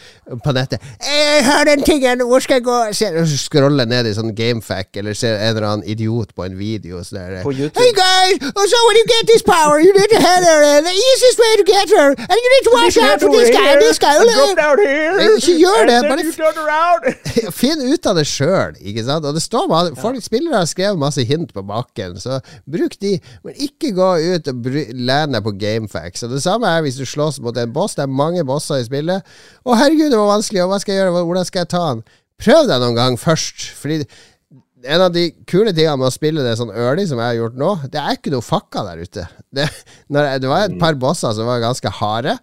på 0.43 0.53
nettet 0.55 0.79
'Jeg 1.03 1.45
har 1.45 1.63
den 1.67 1.83
tingen! 1.83 2.21
Hvor 2.27 2.39
skal 2.39 2.59
jeg 2.59 2.63
gå?' 2.63 2.93
Så 2.93 3.37
scroller 3.37 3.85
ned 3.85 4.07
i 4.07 4.13
sånn 4.15 4.33
gamefack, 4.35 4.95
eller 4.95 5.13
ser 5.13 5.35
en 5.35 5.55
eller 5.55 5.67
annen 5.67 5.87
idiot 5.87 6.33
på 6.35 6.45
en 6.45 6.57
video. 6.57 7.03
Så 7.03 7.15
der, 7.15 7.43
På 7.43 7.51
YouTube. 7.51 7.79
Hey 7.79 7.91
guys! 7.91 8.37
Oh, 8.55 8.65
so 8.71 8.77
when 8.87 8.95
you 8.99 9.05
get 9.15 9.23
this 9.27 9.43
power, 9.43 9.79
you 9.79 9.91
need 9.93 10.11
to 10.15 10.19
head 10.19 10.43
her. 10.43 10.81
The 10.81 10.95
easiest 10.95 11.37
way 11.43 11.53
to 11.61 11.65
get 11.67 11.87
her. 11.97 12.09
And 12.15 12.37
you 12.43 12.49
need 12.55 12.65
to 12.69 12.73
watch 12.79 12.97
out 12.97 13.19
for 13.21 13.29
this 13.29 13.49
guy 13.51 13.77
this 13.87 13.99
guy. 13.99 14.15
Ikke 15.37 15.53
gjør 15.59 15.81
det! 15.89 15.99
Bare 16.07 16.23
Finn 17.59 17.81
ut 17.93 18.09
av 18.09 18.17
det 18.19 18.25
sjøl, 18.29 18.77
ikke 18.81 19.03
sant? 19.07 19.25
Og 19.27 19.35
det 19.37 19.43
står 19.43 19.67
bare, 19.71 19.95
folk 19.99 20.23
Spillere 20.27 20.61
har 20.61 20.69
skrevet 20.69 20.99
masse 20.99 21.23
hint 21.27 21.53
på 21.55 21.63
bakken, 21.67 22.17
så 22.19 22.39
bruk 22.69 22.97
de. 23.01 23.17
Men 23.45 23.59
ikke 23.67 23.93
gå 23.95 24.09
ut 24.35 24.49
og 24.51 24.69
lene 24.93 25.41
på 25.43 25.53
gamefacts. 25.59 26.25
Og 26.25 26.33
det 26.35 26.41
samme 26.43 26.69
er 26.71 26.83
hvis 26.85 26.99
du 26.99 27.05
slåss 27.17 27.41
mot 27.43 27.57
en 27.57 27.73
boss. 27.75 27.97
Det 27.97 28.05
er 28.05 28.13
mange 28.21 28.45
bosser 28.47 28.79
i 28.79 28.87
spillet. 28.87 29.35
Å, 29.65 29.75
herregud, 29.75 30.11
det 30.13 30.21
var 30.21 30.35
vanskelig, 30.37 30.63
og 30.63 30.71
hva 30.71 30.79
skal 30.83 30.95
jeg 30.95 31.03
gjøre? 31.03 31.27
Hvordan 31.27 31.49
skal 31.49 31.63
jeg 31.65 31.71
ta 31.73 31.83
han? 31.89 32.07
Prøv 32.37 32.67
deg 32.69 32.83
noen 32.83 32.97
gang 32.97 33.17
først. 33.19 33.71
Fordi 33.81 34.03
en 34.85 35.03
av 35.03 35.13
de 35.13 35.29
kule 35.49 35.73
tingene 35.73 35.97
med 35.99 36.09
å 36.09 36.13
spille 36.13 36.45
det 36.45 36.55
sånn 36.59 36.73
early 36.75 37.07
som 37.09 37.19
jeg 37.21 37.31
har 37.31 37.39
gjort 37.39 37.59
nå, 37.59 37.71
det 37.93 38.01
er 38.01 38.17
ikke 38.17 38.33
noe 38.33 38.45
fakka 38.45 38.85
der 38.87 39.01
ute. 39.03 39.25
Det, 39.49 39.65
jeg, 39.65 40.41
det 40.43 40.51
var 40.51 40.67
et 40.67 40.77
par 40.81 40.97
bosser 41.01 41.33
som 41.35 41.49
var 41.49 41.63
ganske 41.63 41.91
harde, 41.99 42.37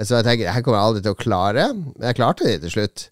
så 0.00 0.18
jeg 0.18 0.26
tenker 0.28 0.52
her 0.52 0.64
kommer 0.64 0.80
jeg 0.80 0.90
aldri 0.90 1.04
til 1.04 1.16
å 1.16 1.20
klare. 1.20 1.66
Men 1.76 2.08
jeg 2.10 2.18
klarte 2.20 2.48
det 2.48 2.60
til 2.64 2.76
slutt. 2.76 3.06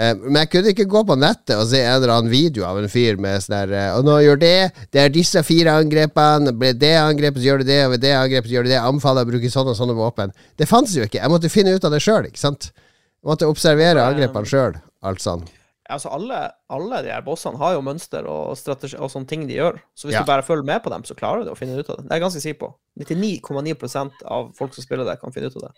Eh, 0.00 0.14
men 0.16 0.38
jeg 0.40 0.50
kunne 0.54 0.72
ikke 0.72 0.88
gå 0.88 1.02
på 1.04 1.16
nettet 1.20 1.58
og 1.58 1.66
se 1.68 1.82
en 1.82 1.98
eller 1.98 2.14
annen 2.14 2.32
video 2.32 2.64
av 2.64 2.78
en 2.80 2.88
fyr 2.88 3.18
med 3.20 3.42
sånn 3.44 3.56
der 3.58 3.74
eh, 3.76 3.88
Og 3.98 4.06
nå 4.06 4.16
gjør 4.24 4.40
det, 4.40 4.54
det 4.96 5.02
er 5.02 5.12
disse 5.12 5.42
fire 5.44 5.74
angrepene, 5.82 6.54
ble 6.56 6.72
det 6.72 6.94
angrepet, 6.96 7.42
så 7.42 7.50
gjør 7.50 7.60
du 7.60 7.68
det, 7.68 7.80
og 7.84 7.94
ved 7.96 8.04
det 8.06 8.14
angrepet, 8.16 8.48
så 8.48 8.56
gjør 8.56 8.68
du 8.68 8.72
det. 8.72 8.80
Anbefaler 8.80 9.28
å 9.28 9.32
bruke 9.34 9.52
sånne 9.52 9.74
og 9.74 9.80
sånne 9.80 9.98
våpen. 9.98 10.32
Det 10.56 10.68
fantes 10.70 10.96
jo 10.96 11.04
ikke. 11.04 11.20
Jeg 11.20 11.32
måtte 11.32 11.52
finne 11.52 11.76
ut 11.76 11.84
av 11.84 11.92
det 11.92 12.00
sjøl, 12.04 12.30
ikke 12.30 12.40
sant. 12.40 12.70
Jeg 12.72 13.28
måtte 13.28 13.50
observere 13.50 14.06
angrepene 14.08 14.48
sjøl, 14.48 14.78
alt 15.04 15.20
sånn. 15.20 15.44
Altså, 15.90 16.08
alle, 16.14 16.38
alle 16.70 17.02
de 17.04 17.10
her 17.12 17.22
bossene 17.26 17.58
har 17.58 17.74
jo 17.74 17.82
mønster 17.82 18.26
og, 18.30 18.56
strategi, 18.58 18.96
og 18.96 19.10
sånne 19.12 19.26
ting 19.28 19.46
de 19.48 19.56
gjør. 19.58 19.80
Så 19.98 20.06
hvis 20.08 20.14
Ja. 20.16 20.22
du 20.22 20.26
bare 20.30 20.42
følger 20.46 20.64
med 20.64 20.82
på 20.84 20.90
dem, 20.92 21.02
så 21.04 21.14
klarer 21.18 21.44
du 21.44 21.50
å 21.52 21.56
finne 21.58 21.76
ut 21.78 21.90
av 21.90 21.96
det. 21.98 22.04
Det 22.08 22.12
er 22.12 22.20
jeg 22.20 22.24
ganske 22.26 22.42
sikker 22.44 22.60
på. 22.60 22.70
99,9% 23.00 24.22
av 24.26 24.50
folk 24.58 24.74
som 24.74 24.84
spiller 24.84 25.04
det, 25.08 25.18
kan 25.20 25.32
finne 25.34 25.50
ut 25.50 25.56
av 25.60 25.68
det. 25.68 25.72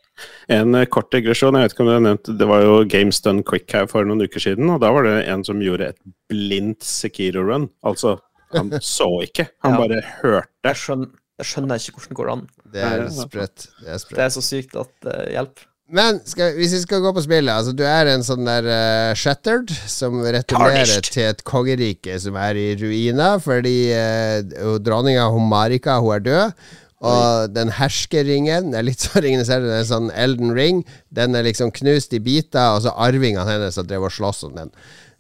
En 0.57 0.75
eh, 0.79 0.87
kort 0.91 1.11
digresjon, 1.15 1.55
jeg 1.59 1.69
vet 1.69 1.75
ikke 1.77 1.85
om 1.85 1.91
du 1.91 1.95
har 1.97 2.05
nevnt 2.07 2.31
det 2.39 2.49
var 2.51 2.63
jo 2.65 2.77
Games 2.89 3.21
Done 3.25 3.43
Quick 3.47 3.73
her 3.77 3.87
for 3.91 4.05
noen 4.09 4.23
uker 4.25 4.41
siden, 4.43 4.71
og 4.75 4.81
da 4.85 4.93
var 4.95 5.07
det 5.09 5.17
en 5.33 5.45
som 5.45 5.61
gjorde 5.63 5.93
et 5.93 5.99
blindt 6.33 6.83
Sekiro-run. 6.87 7.69
Altså, 7.85 8.19
han 8.55 8.71
så 8.85 9.09
ikke, 9.27 9.49
han 9.65 9.77
Ja. 9.77 9.83
bare 9.83 10.03
hørte. 10.23 10.49
Jeg 10.69 10.77
skjønner, 10.83 11.13
jeg 11.41 11.47
skjønner 11.51 11.81
ikke 11.83 11.97
hvordan 11.99 12.13
det 12.13 12.21
går 12.21 12.33
an. 12.37 12.47
Det 12.73 12.83
er 12.89 13.07
sprøtt. 13.17 13.69
Det 13.83 14.01
Det 14.13 14.25
er 14.27 14.33
så 14.33 14.43
sykt 14.45 14.77
at 14.77 14.93
uh, 15.09 15.27
hjelper. 15.33 15.69
Men 15.93 16.21
skal, 16.25 16.55
hvis 16.57 16.73
vi 16.73 16.83
skal 16.87 17.03
gå 17.05 17.11
på 17.13 17.25
spillet 17.25 17.53
Altså, 17.53 17.75
du 17.77 17.83
er 17.85 18.09
en 18.15 18.25
sånn 18.25 18.47
der 18.49 18.65
uh, 18.65 19.17
shattered 19.19 19.73
som 19.91 20.23
returnerer 20.25 20.87
Tarnished. 20.87 21.11
til 21.13 21.27
et 21.29 21.43
kongerike 21.49 22.17
som 22.23 22.39
er 22.41 22.57
i 22.57 22.69
ruiner, 22.81 23.37
fordi 23.45 23.77
uh, 23.93 24.79
dronninga 24.81 25.29
Homarika, 25.35 25.99
hun 26.01 26.17
er 26.17 26.25
død. 26.25 26.63
Og 27.03 27.51
den 27.51 27.73
herskeringen 27.75 28.71
Det 28.71 28.79
er 28.79 28.87
litt 28.87 29.03
sånn 29.03 29.25
ringende 29.25 29.47
selv, 29.49 29.67
det 29.69 29.81
er 29.81 29.89
sånn 29.89 30.11
Elden 30.15 30.55
Ring. 30.57 30.85
Den 31.11 31.35
er 31.35 31.45
liksom 31.45 31.75
knust 31.75 32.15
i 32.15 32.23
biter, 32.23 32.77
og 32.77 32.85
så 32.85 32.95
arvingene 32.95 33.45
hennes 33.49 33.79
har 33.81 33.89
drevet 33.89 34.13
og 34.13 34.17
slåss 34.17 34.45
om 34.49 34.55
den. 34.61 34.71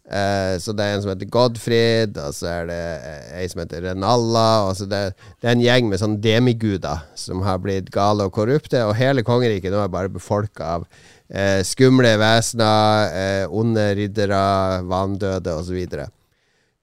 Eh, 0.02 0.58
så 0.58 0.74
det 0.74 0.84
er 0.84 0.96
en 0.96 1.02
som 1.04 1.12
heter 1.12 1.30
Godfrid, 1.30 2.16
og 2.18 2.34
så 2.34 2.48
er 2.50 2.68
det 2.68 2.80
eh, 3.06 3.28
ei 3.40 3.46
som 3.50 3.62
heter 3.62 3.84
Renalla. 3.86 4.46
Og 4.68 4.76
så 4.78 4.88
det, 4.90 5.02
det 5.40 5.48
er 5.48 5.54
en 5.54 5.64
gjeng 5.64 5.90
med 5.90 6.02
sånn 6.02 6.18
demiguder 6.24 7.04
som 7.18 7.44
har 7.46 7.62
blitt 7.62 7.92
gale 7.94 8.26
og 8.26 8.34
korrupte, 8.34 8.82
og 8.86 8.96
hele 8.98 9.24
kongeriket 9.26 9.72
nå 9.72 9.82
er 9.84 9.92
bare 9.92 10.12
befolka 10.12 10.76
av 10.78 10.88
eh, 11.30 11.60
skumle 11.66 12.16
vesener, 12.20 13.12
eh, 13.12 13.44
onde 13.62 13.86
riddere, 13.98 14.42
vanedøde 14.90 15.54
osv. 15.60 15.84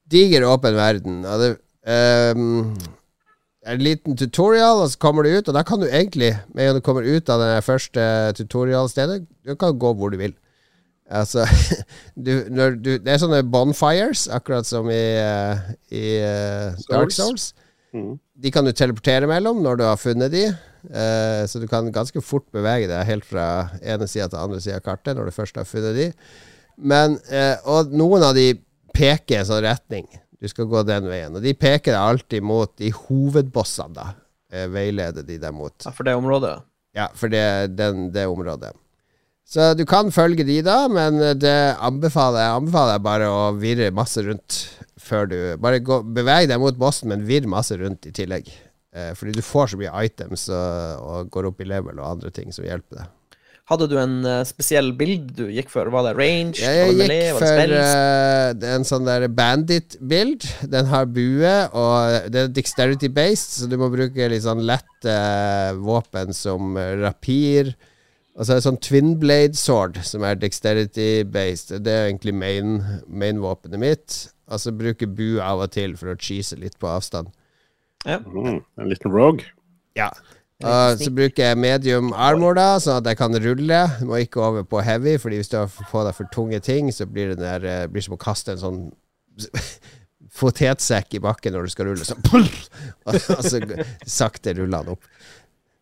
Diger, 0.09 0.47
åpen 0.49 0.79
verden. 0.79 1.21
Og 1.27 1.43
det 1.43 1.51
ehm, 1.89 2.71
en 3.69 3.81
liten 3.83 4.17
tutorial, 4.17 4.81
og 4.83 4.91
så 4.91 4.99
kommer 5.01 5.25
du 5.25 5.35
ut, 5.35 5.47
og 5.47 5.55
da 5.55 5.63
kan 5.67 5.81
du 5.81 5.87
egentlig, 5.89 6.31
med 6.53 6.63
en 6.63 6.69
gang 6.69 6.79
du 6.79 6.85
kommer 6.85 7.05
ut 7.05 7.29
av 7.29 7.43
det 7.43 7.63
første 7.65 8.05
tutorialstedet, 8.39 9.25
du 9.45 9.55
kan 9.59 9.77
gå 9.77 9.93
hvor 9.99 10.13
du 10.13 10.17
vil. 10.21 10.33
Altså 11.09 11.45
du, 12.15 12.33
du, 12.49 12.91
Det 13.01 13.09
er 13.09 13.21
sånne 13.21 13.41
bonfires, 13.49 14.27
akkurat 14.31 14.67
som 14.67 14.89
i, 14.93 15.03
eh, 15.17 15.71
i 15.95 16.05
eh, 16.21 16.79
Dark 16.89 17.13
Souls. 17.15 17.51
Mm. 17.95 18.19
De 18.37 18.51
kan 18.53 18.67
du 18.67 18.71
teleportere 18.77 19.27
mellom 19.29 19.63
når 19.65 19.79
du 19.79 19.85
har 19.87 19.97
funnet 19.97 20.31
de. 20.33 20.45
eh, 20.93 21.41
så 21.49 21.61
du 21.61 21.67
kan 21.67 21.89
ganske 21.91 22.21
fort 22.21 22.45
bevege 22.53 22.87
deg 22.91 23.07
helt 23.09 23.25
fra 23.25 23.47
ene 23.81 24.07
sida 24.07 24.29
til 24.29 24.43
andre 24.43 24.61
sida 24.61 24.77
av 24.77 24.85
kartet 24.85 25.17
når 25.17 25.29
du 25.29 25.35
først 25.35 25.57
har 25.57 25.67
funnet 25.67 25.97
de. 25.97 26.09
Men, 26.79 27.17
eh, 27.33 27.57
og 27.67 27.91
noen 27.91 28.23
av 28.29 28.37
de 28.37 28.53
peker 28.95 29.41
en 29.41 29.49
sånn 29.49 29.65
retning. 29.65 30.07
Du 30.39 30.47
skal 30.47 30.69
gå 30.71 30.83
den 30.87 31.09
veien. 31.09 31.35
Og 31.35 31.43
de 31.43 31.51
peker 31.57 31.91
deg 31.91 31.99
alltid 31.99 32.45
mot 32.45 32.71
de 32.79 32.93
hovedbossene, 32.95 33.95
da. 33.97 34.11
Eh, 34.53 34.69
veileder 34.71 35.25
de 35.27 35.37
deg 35.41 35.53
mot. 35.53 35.75
Ja, 35.83 35.91
for 35.93 36.07
det 36.07 36.15
området. 36.17 36.53
Ja, 36.95 37.09
for 37.15 37.31
det 37.31 37.43
den, 37.77 38.07
det 38.15 38.25
området. 38.29 38.71
Så 39.49 39.71
du 39.73 39.81
kan 39.89 40.11
følge 40.13 40.45
de 40.45 40.59
da, 40.61 40.83
men 40.91 41.17
det 41.41 41.57
anbefaler 41.81 42.43
jeg 42.43 42.57
anbefaler 42.59 42.97
jeg 42.99 43.05
bare 43.07 43.29
å 43.33 43.43
virre 43.57 43.89
masse 43.97 44.21
rundt 44.21 44.59
før 45.01 45.29
du 45.29 45.37
Bare 45.61 45.81
gå, 45.81 46.03
beveg 46.05 46.49
deg 46.51 46.61
mot 46.61 46.77
bossen, 46.77 47.09
men 47.09 47.25
virr 47.25 47.47
masse 47.49 47.73
rundt 47.79 48.05
i 48.05 48.13
tillegg. 48.13 48.51
Eh, 48.93 49.13
fordi 49.17 49.37
du 49.37 49.45
får 49.45 49.71
så 49.71 49.79
mye 49.79 49.93
items 50.05 50.47
og, 50.53 51.05
og 51.05 51.31
går 51.33 51.49
opp 51.49 51.63
i 51.63 51.69
level 51.69 51.97
og 51.97 52.11
andre 52.11 52.33
ting 52.33 52.53
som 52.53 52.67
hjelper 52.67 53.01
deg. 53.01 53.15
Hadde 53.69 53.85
du 53.85 53.99
en 54.01 54.15
uh, 54.25 54.39
spesiell 54.49 54.87
bild 54.97 55.27
du 55.37 55.43
gikk 55.53 55.67
for? 55.69 55.91
Var 55.93 56.07
det 56.07 56.13
range? 56.17 56.57
Jeg 56.57 56.87
var 56.87 56.95
gikk 56.95 57.01
melee? 57.03 57.33
For 57.37 57.73
er 58.65 58.79
en 58.79 58.87
sånn 58.87 59.05
der 59.05 59.27
bandit-bild. 59.29 60.47
Den 60.73 60.89
har 60.89 61.05
bue, 61.05 61.53
og 61.77 62.31
det 62.33 62.41
er 62.47 62.55
dexterity-based, 62.55 63.59
så 63.59 63.69
du 63.69 63.77
må 63.77 63.91
bruke 63.93 64.31
litt 64.33 64.45
sånn 64.47 64.65
lette 64.65 65.19
våpen 65.85 66.33
som 66.33 66.73
rapir. 67.03 67.75
Og 68.39 68.47
så 68.47 68.53
er 68.53 68.59
det 68.61 68.63
sånn 68.63 68.79
twin 68.79 69.13
blade 69.19 69.57
sword, 69.59 69.97
som 70.07 70.23
er 70.23 70.37
dexterity-based. 70.39 71.73
Det 71.83 71.91
er 71.91 72.05
egentlig 72.07 72.33
main- 72.39 73.01
main-våpenet 73.05 73.81
mitt. 73.81 74.17
Altså 74.47 74.71
bruke 74.71 75.07
bu 75.11 75.41
av 75.43 75.59
og 75.65 75.73
til 75.75 75.97
for 75.99 76.13
å 76.13 76.17
cheese 76.17 76.55
litt 76.55 76.79
på 76.79 76.87
avstand. 76.87 77.27
Mhm, 78.07 78.61
En 78.79 78.87
liten 78.89 79.11
rogue. 79.11 79.43
Ja. 79.95 80.09
Uh, 80.63 80.95
så 80.99 81.11
bruker 81.15 81.49
jeg 81.49 81.57
medium 81.57 82.13
armor, 82.13 82.53
da, 82.55 82.77
sånn 82.79 82.97
at 82.99 83.05
jeg 83.05 83.17
kan 83.17 83.35
rulle. 83.35 83.81
Du 83.99 84.05
må 84.05 84.19
ikke 84.19 84.41
over 84.43 84.63
på 84.63 84.81
heavy, 84.83 85.17
Fordi 85.17 85.35
hvis 85.39 85.49
du 85.49 85.57
har 85.57 85.67
på 85.67 86.03
deg 86.05 86.15
for 86.15 86.25
tunge 86.33 86.59
ting, 86.61 86.91
så 86.91 87.05
blir 87.05 87.29
det 87.35 87.39
der, 87.39 87.65
eh, 87.65 87.87
blir 87.87 88.01
som 88.01 88.15
å 88.15 88.19
kaste 88.19 88.51
en 88.51 88.57
sånn 88.57 88.91
potetsekk 90.39 91.15
i 91.15 91.19
bakken 91.23 91.53
når 91.55 91.63
du 91.63 91.69
skal 91.69 91.85
rulle, 91.89 92.05
Sånn, 92.05 92.23
og, 93.05 93.15
og 93.37 93.43
så 93.43 93.61
sakte 94.05 94.55
ruller 94.57 94.83
han 94.83 94.93
opp. 94.95 95.03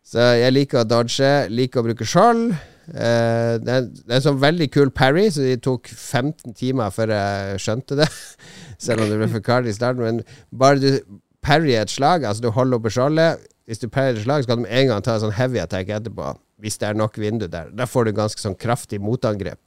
Så 0.08 0.24
jeg 0.40 0.54
liker 0.54 0.82
å 0.82 0.88
dodge, 0.88 1.30
liker 1.52 1.82
å 1.82 1.88
bruke 1.90 2.06
skjold. 2.08 2.54
Uh, 2.88 3.60
det, 3.60 3.68
er, 3.68 3.86
det 3.92 4.08
er 4.08 4.16
en 4.16 4.24
sånn 4.24 4.40
veldig 4.40 4.70
kul 4.72 4.92
parry, 4.96 5.26
så 5.28 5.44
det 5.44 5.58
tok 5.66 5.90
15 5.92 6.54
timer 6.56 6.94
før 6.94 7.12
jeg 7.12 7.62
skjønte 7.64 7.98
det. 8.00 8.08
Selv 8.84 9.04
om 9.04 9.12
det 9.12 9.18
ble 9.20 9.28
forklart 9.34 9.68
i 9.68 9.76
starten. 9.76 10.06
Men 10.06 10.22
bare 10.62 10.80
du 10.80 11.20
parryer 11.44 11.84
et 11.84 11.92
slag, 11.92 12.24
altså 12.24 12.46
du 12.46 12.50
holder 12.54 12.80
oppe 12.80 12.92
skjoldet 12.92 13.44
Hvis 13.68 13.82
du 13.82 13.90
parryer 13.92 14.16
et 14.16 14.24
slag, 14.24 14.44
så 14.44 14.54
kan 14.54 14.64
du 14.64 14.70
en 14.70 14.88
gang 14.88 15.04
ta 15.04 15.18
en 15.18 15.26
sånn 15.26 15.36
heavy 15.36 15.60
attack 15.60 15.92
etterpå. 15.92 16.32
Hvis 16.64 16.80
det 16.80 16.88
er 16.88 16.96
nok 16.96 17.20
vindu 17.20 17.44
der. 17.52 17.68
Da 17.76 17.84
får 17.86 18.08
du 18.08 18.16
ganske 18.16 18.40
sånn 18.40 18.56
kraftig 18.58 19.02
motangrep. 19.04 19.60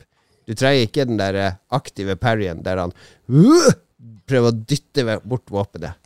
Du 0.50 0.56
trenger 0.58 0.88
ikke 0.88 1.06
den 1.06 1.22
der 1.22 1.38
eh, 1.38 1.58
aktive 1.72 2.18
parryen 2.20 2.64
der 2.66 2.82
han 2.82 2.92
uh, 3.30 3.70
prøver 4.28 4.50
å 4.50 4.58
dytte 4.58 5.20
bort 5.22 5.54
våpenet. 5.54 6.01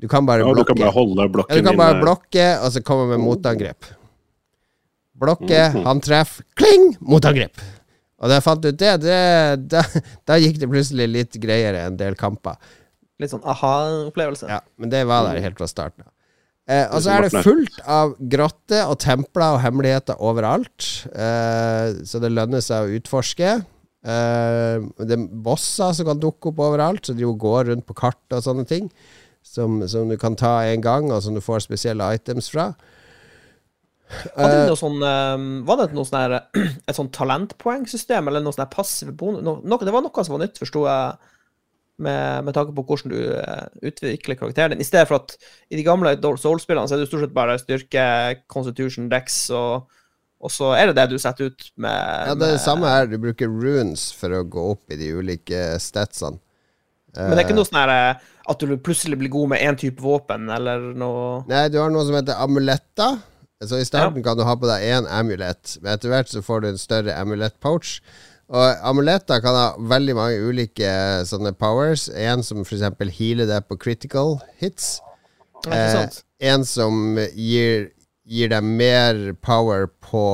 Du 0.00 0.08
kan 0.08 0.24
bare 0.26 0.40
Ja, 0.40 0.48
du 0.48 0.54
blokke. 0.54 0.72
kan 0.72 0.80
bare 0.80 0.94
holde 0.96 1.26
blokken 1.32 1.56
Ja, 1.56 1.60
du 1.62 1.68
kan 1.68 1.76
bare 1.76 1.94
inne. 1.94 2.04
blokke, 2.06 2.46
og 2.64 2.72
så 2.72 2.80
komme 2.82 3.08
med 3.12 3.20
motangrep. 3.20 3.84
Blokke, 5.20 5.72
Mhm. 5.74 5.84
han 5.84 6.00
treffer, 6.00 6.44
kling, 6.56 6.96
motangrep. 7.00 7.58
Og 8.20 8.28
da 8.28 8.34
jeg 8.38 8.42
fant 8.44 8.64
ut 8.64 8.76
det, 8.76 9.00
det 9.00 9.68
da, 9.68 9.82
da 10.28 10.34
gikk 10.40 10.58
det 10.60 10.68
plutselig 10.70 11.08
litt 11.10 11.32
greiere 11.40 11.86
en 11.86 11.96
del 11.96 12.14
kamper. 12.14 12.56
Litt 13.20 13.30
sånn 13.32 13.44
aha-opplevelse. 13.44 14.48
Ja, 14.48 14.60
men 14.78 14.88
det 14.92 15.06
var 15.08 15.28
der 15.28 15.40
helt 15.44 15.58
fra 15.60 15.66
starten 15.68 16.04
av. 16.06 16.12
Eh, 16.70 16.86
og 16.94 17.02
så 17.02 17.10
er 17.18 17.22
det 17.26 17.42
fullt 17.42 17.80
av 17.90 18.14
grotter 18.30 18.86
og 18.88 18.98
templer 19.02 19.56
og 19.56 19.60
hemmeligheter 19.64 20.16
overalt. 20.22 21.06
Eh, 21.12 22.00
så 22.06 22.20
det 22.22 22.30
lønner 22.32 22.62
seg 22.62 22.86
å 22.86 23.00
utforske. 23.00 23.54
Eh, 24.04 24.76
det 25.04 25.16
er 25.18 25.26
bosser 25.44 25.92
som 25.96 26.06
kan 26.06 26.20
dukke 26.20 26.52
opp 26.52 26.62
overalt, 26.64 27.02
så 27.08 27.16
de 27.16 27.22
jo 27.26 27.34
går 27.34 27.66
rundt 27.72 27.84
på 27.88 27.96
kart 27.98 28.20
og 28.32 28.44
sånne 28.44 28.66
ting. 28.68 28.88
Som, 29.42 29.80
som 29.88 30.10
du 30.10 30.18
kan 30.20 30.36
ta 30.38 30.60
en 30.68 30.82
gang, 30.84 31.08
og 31.10 31.22
som 31.24 31.34
du 31.34 31.40
får 31.42 31.64
spesielle 31.64 32.06
items 32.14 32.50
fra. 32.52 32.70
Var 34.10 34.50
det 34.50 34.62
noe 34.66 34.78
sånn 34.78 35.02
eh, 35.06 35.42
Var 35.68 35.78
det 35.78 35.84
noe 35.94 36.06
sånn 36.08 36.34
et 36.88 36.96
sånn 36.96 37.10
talentpoengsystem, 37.14 38.30
eller 38.30 38.42
noe 38.42 38.54
sånn 38.54 38.64
her 38.64 38.72
passive 38.72 39.14
bonus 39.16 39.44
no, 39.46 39.60
noe, 39.62 39.86
Det 39.86 39.94
var 39.94 40.02
noe 40.04 40.24
som 40.26 40.36
var 40.36 40.42
nytt, 40.44 40.58
forsto 40.60 40.82
jeg, 40.88 41.30
med, 42.00 42.44
med 42.46 42.56
tanke 42.56 42.74
på 42.74 42.84
hvordan 42.88 43.12
du 43.12 43.20
eh, 43.36 43.64
utvikler 43.90 44.38
karakteren 44.40 44.74
din. 44.74 44.82
I 44.82 44.88
stedet 44.88 45.08
for 45.10 45.20
at 45.20 45.36
i 45.70 45.78
de 45.78 45.86
gamle 45.86 46.16
Dark 46.18 46.40
Souls-spillene 46.42 46.88
så 46.88 46.96
er 46.96 47.02
det 47.02 47.10
stort 47.10 47.26
sett 47.26 47.36
bare 47.36 47.58
styrke, 47.60 48.04
constitution, 48.50 49.10
dex, 49.12 49.42
og, 49.54 49.90
og 50.40 50.54
så 50.54 50.72
er 50.78 50.90
det 50.90 50.96
det 50.98 51.10
du 51.12 51.18
setter 51.20 51.52
ut 51.52 51.68
med 51.76 52.30
ja, 52.32 52.34
det 52.34 52.48
er 52.48 52.56
det 52.56 52.64
samme 52.64 52.90
her. 52.90 53.10
Du 53.10 53.18
bruker 53.20 53.52
runes 53.52 54.08
for 54.16 54.32
å 54.38 54.46
gå 54.48 54.70
opp 54.74 54.94
i 54.94 54.98
de 55.00 55.12
ulike 55.20 55.66
statsene. 55.82 56.40
Men 57.16 57.34
det 57.34 57.42
er 57.42 57.48
ikke 57.48 57.58
noe 57.58 57.68
sånn 57.68 57.90
eh, 57.90 58.28
at 58.50 58.62
du 58.62 58.76
plutselig 58.78 59.18
blir 59.20 59.32
god 59.32 59.52
med 59.52 59.64
én 59.66 59.78
type 59.78 60.02
våpen, 60.02 60.48
eller 60.52 60.90
noe 60.98 61.42
Nei, 61.50 61.68
du 61.72 61.80
har 61.82 61.92
noe 61.92 62.06
som 62.06 62.16
heter 62.18 62.38
amuletter. 62.42 63.18
Så 63.60 63.76
I 63.76 63.84
starten 63.84 64.24
kan 64.24 64.38
du 64.38 64.44
ha 64.48 64.54
på 64.56 64.68
deg 64.70 64.86
én 64.88 65.08
amulett, 65.12 65.74
men 65.82 65.92
etter 65.92 66.08
hvert 66.08 66.30
så 66.32 66.40
får 66.44 66.62
du 66.62 66.68
en 66.70 66.80
større 66.80 67.16
amulett-pouch. 67.20 67.98
Og 68.50 68.86
amuletter 68.88 69.42
kan 69.44 69.54
ha 69.54 69.66
veldig 69.92 70.14
mange 70.16 70.40
ulike 70.42 70.90
sånne 71.28 71.52
powers. 71.54 72.08
En 72.08 72.42
som 72.46 72.64
f.eks. 72.64 72.88
healer 73.18 73.46
deg 73.50 73.68
på 73.68 73.78
critical 73.78 74.38
hits. 74.62 74.96
Eh, 75.68 76.08
en 76.50 76.64
som 76.64 77.20
gir, 77.36 77.90
gir 78.24 78.50
deg 78.50 78.64
mer 78.64 79.20
power 79.44 79.86
på 80.02 80.24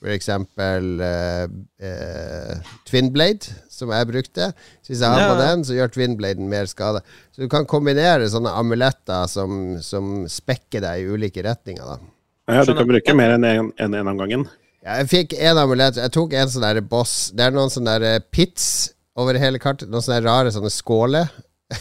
f.eks. 0.00 0.28
Eh, 0.32 1.46
eh, 1.84 2.56
Twin 2.88 3.12
Twinblade, 3.12 3.54
som 3.76 3.92
jeg 3.94 4.08
brukte. 4.10 4.50
Så 4.82 4.92
hvis 4.92 5.02
jeg 5.04 5.12
har 5.12 5.22
Ja, 5.22 5.30
på 5.30 5.38
den, 5.40 5.64
så 5.68 5.76
gjør 5.76 5.92
Twinbladen 5.94 6.48
mer 6.50 6.66
skade. 6.70 7.02
Så 7.34 7.44
du 7.44 7.48
kan 7.52 7.66
kombinere 7.68 8.26
sånne 8.32 8.52
amuletter 8.56 9.28
som, 9.30 9.76
som 9.84 10.24
spekker 10.30 10.82
deg 10.84 11.04
i 11.04 11.08
ulike 11.16 11.44
retninger. 11.46 11.84
da 11.84 12.56
Ja, 12.56 12.64
du 12.64 12.74
kan 12.78 12.88
bruke 12.88 13.14
mer 13.18 13.36
enn 13.36 13.44
én 13.44 13.72
en, 13.76 13.94
en 13.94 14.08
av 14.12 14.16
gangen. 14.20 14.46
ja, 14.84 14.98
Jeg 15.00 15.08
fikk 15.12 15.36
en 15.38 15.58
amulett. 15.62 15.96
Jeg 16.00 16.12
tok 16.14 16.32
en 16.38 16.48
sånn 16.52 16.66
der 16.66 16.80
boss. 16.80 17.30
Det 17.34 17.44
er 17.48 17.54
noen 17.56 17.72
sånne 17.72 17.98
der 18.02 18.20
pits 18.30 18.92
over 19.16 19.38
hele 19.40 19.58
kartet. 19.58 19.88
Noen 19.90 20.04
sånne 20.04 20.22
rare 20.24 20.52
sånne 20.54 20.70
skåler. 20.70 21.28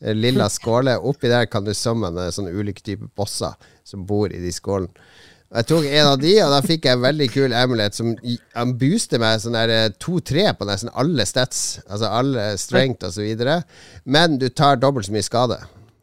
Lilla 0.00 0.48
skåler. 0.48 1.00
Oppi 1.04 1.28
der 1.28 1.46
kan 1.50 1.64
du 1.66 1.74
summone 1.76 2.30
sånne 2.32 2.52
ulike 2.56 2.82
typer 2.84 3.08
bosser 3.16 3.52
som 3.84 4.06
bor 4.08 4.32
i 4.32 4.38
de 4.40 4.52
skålene. 4.54 4.92
Jeg 5.50 5.66
tok 5.66 5.86
en 5.88 6.08
av 6.12 6.20
de, 6.22 6.30
og 6.44 6.52
da 6.52 6.60
fikk 6.62 6.84
jeg 6.86 6.94
en 6.94 7.02
veldig 7.02 7.26
kul 7.34 7.54
amulet 7.58 7.96
som 7.96 8.12
han 8.54 8.74
booster 8.78 9.18
meg 9.18 9.40
sånn 9.42 9.56
der 9.58 9.90
to-tre 9.98 10.44
på 10.54 10.68
nesten 10.68 10.92
alle 10.94 11.26
stats. 11.26 11.80
Altså 11.88 12.06
alle 12.06 12.44
strength 12.60 13.08
og 13.08 13.16
så 13.16 13.24
videre. 13.24 13.56
Men 14.06 14.38
du 14.38 14.46
tar 14.54 14.78
dobbelt 14.78 15.08
så 15.08 15.14
mye 15.16 15.26
skade 15.26 15.58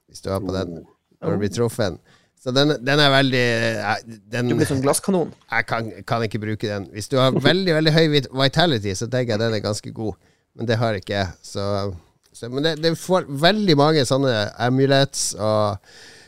hvis 0.08 0.26
du 0.26 0.34
har 0.34 0.44
på 0.44 0.52
den 0.56 0.82
når 0.82 1.32
du 1.32 1.42
blir 1.46 1.54
truffet. 1.56 1.96
Så 2.44 2.52
den, 2.56 2.76
den 2.86 3.00
er 3.02 3.12
veldig 3.12 3.46
eh, 3.46 4.04
den, 4.32 4.52
Du 4.52 4.58
blir 4.60 4.68
som 4.70 4.82
glasskanon. 4.84 5.32
jeg 5.52 5.66
kan, 5.68 5.88
kan 6.08 6.28
ikke 6.28 6.44
bruke 6.44 6.68
den. 6.68 6.90
Hvis 6.92 7.08
du 7.12 7.18
har 7.18 7.32
veldig 7.32 7.74
veldig 7.80 7.96
høy 7.96 8.06
vitality, 8.12 8.94
så 8.96 9.08
tenker 9.08 9.34
jeg 9.34 9.42
den 9.46 9.56
er 9.58 9.64
ganske 9.64 9.92
god. 9.96 10.20
Men 10.56 10.68
det 10.68 10.78
har 10.78 11.00
ikke 11.00 11.16
jeg. 11.16 11.34
Så, 11.44 11.64
så, 12.34 12.52
men 12.52 12.68
det, 12.68 12.78
det 12.84 12.94
får 13.00 13.28
veldig 13.28 13.78
mange 13.80 14.06
sånne 14.08 14.36
amulets, 14.68 15.32
og, 15.40 15.80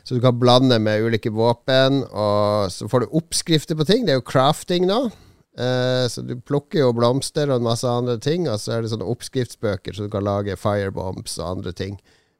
så 0.10 0.16
du 0.18 0.24
kan 0.24 0.40
blande 0.42 0.80
med 0.82 1.04
ulike 1.06 1.30
våpen. 1.30 2.00
Og 2.10 2.72
så 2.74 2.88
får 2.90 3.04
du 3.04 3.12
oppskrifter 3.20 3.78
på 3.78 3.86
ting. 3.86 4.08
Det 4.08 4.16
er 4.16 4.18
jo 4.18 4.26
crafting 4.26 4.88
nå. 4.90 5.04
Eh, 5.54 6.06
så 6.10 6.24
du 6.26 6.34
plukker 6.42 6.82
jo 6.82 6.96
blomster 6.98 7.52
og 7.52 7.60
en 7.60 7.68
masse 7.68 7.86
andre 7.86 8.16
ting, 8.18 8.48
og 8.50 8.58
så 8.58 8.74
er 8.74 8.82
det 8.82 8.90
sånne 8.90 9.06
oppskriftsbøker, 9.06 9.94
så 9.94 10.08
du 10.08 10.14
kan 10.14 10.26
lage 10.26 10.58
firebombs 10.58 11.38
og 11.38 11.50
andre 11.52 11.74
ting 11.78 12.00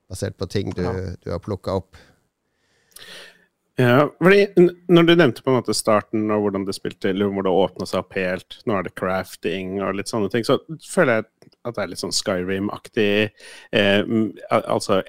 basert 0.10 0.40
på 0.42 0.48
ting 0.50 0.74
du, 0.74 0.82
du 1.22 1.30
har 1.30 1.42
plukka 1.46 1.78
opp. 1.78 2.00
Ja, 3.78 4.10
fordi 4.18 4.48
Når 4.90 5.04
du 5.06 5.14
nevnte 5.14 5.44
på 5.46 5.54
en 5.54 5.60
måte 5.60 5.78
starten 5.78 6.26
og 6.34 6.42
hvordan 6.48 6.66
det 6.66 6.74
spilte, 6.76 7.14
eller 7.14 7.30
hvor 7.30 7.46
det 7.46 7.54
åpna 7.54 7.86
seg 7.88 8.02
opp 8.02 8.18
helt, 8.18 8.58
nå 8.66 8.80
er 8.80 8.90
det 8.90 8.98
crafting 8.98 9.78
og 9.78 9.94
litt 10.00 10.10
sånne 10.10 10.32
ting, 10.34 10.48
så 10.48 10.58
føler 10.90 11.22
jeg 11.22 11.30
at 11.68 11.76
det 11.76 11.84
er 11.84 11.90
litt 11.92 12.00
sånn 12.02 12.14
Skyrim-aktig. 12.16 13.30
Eh, 13.76 14.02
altså 14.60 15.02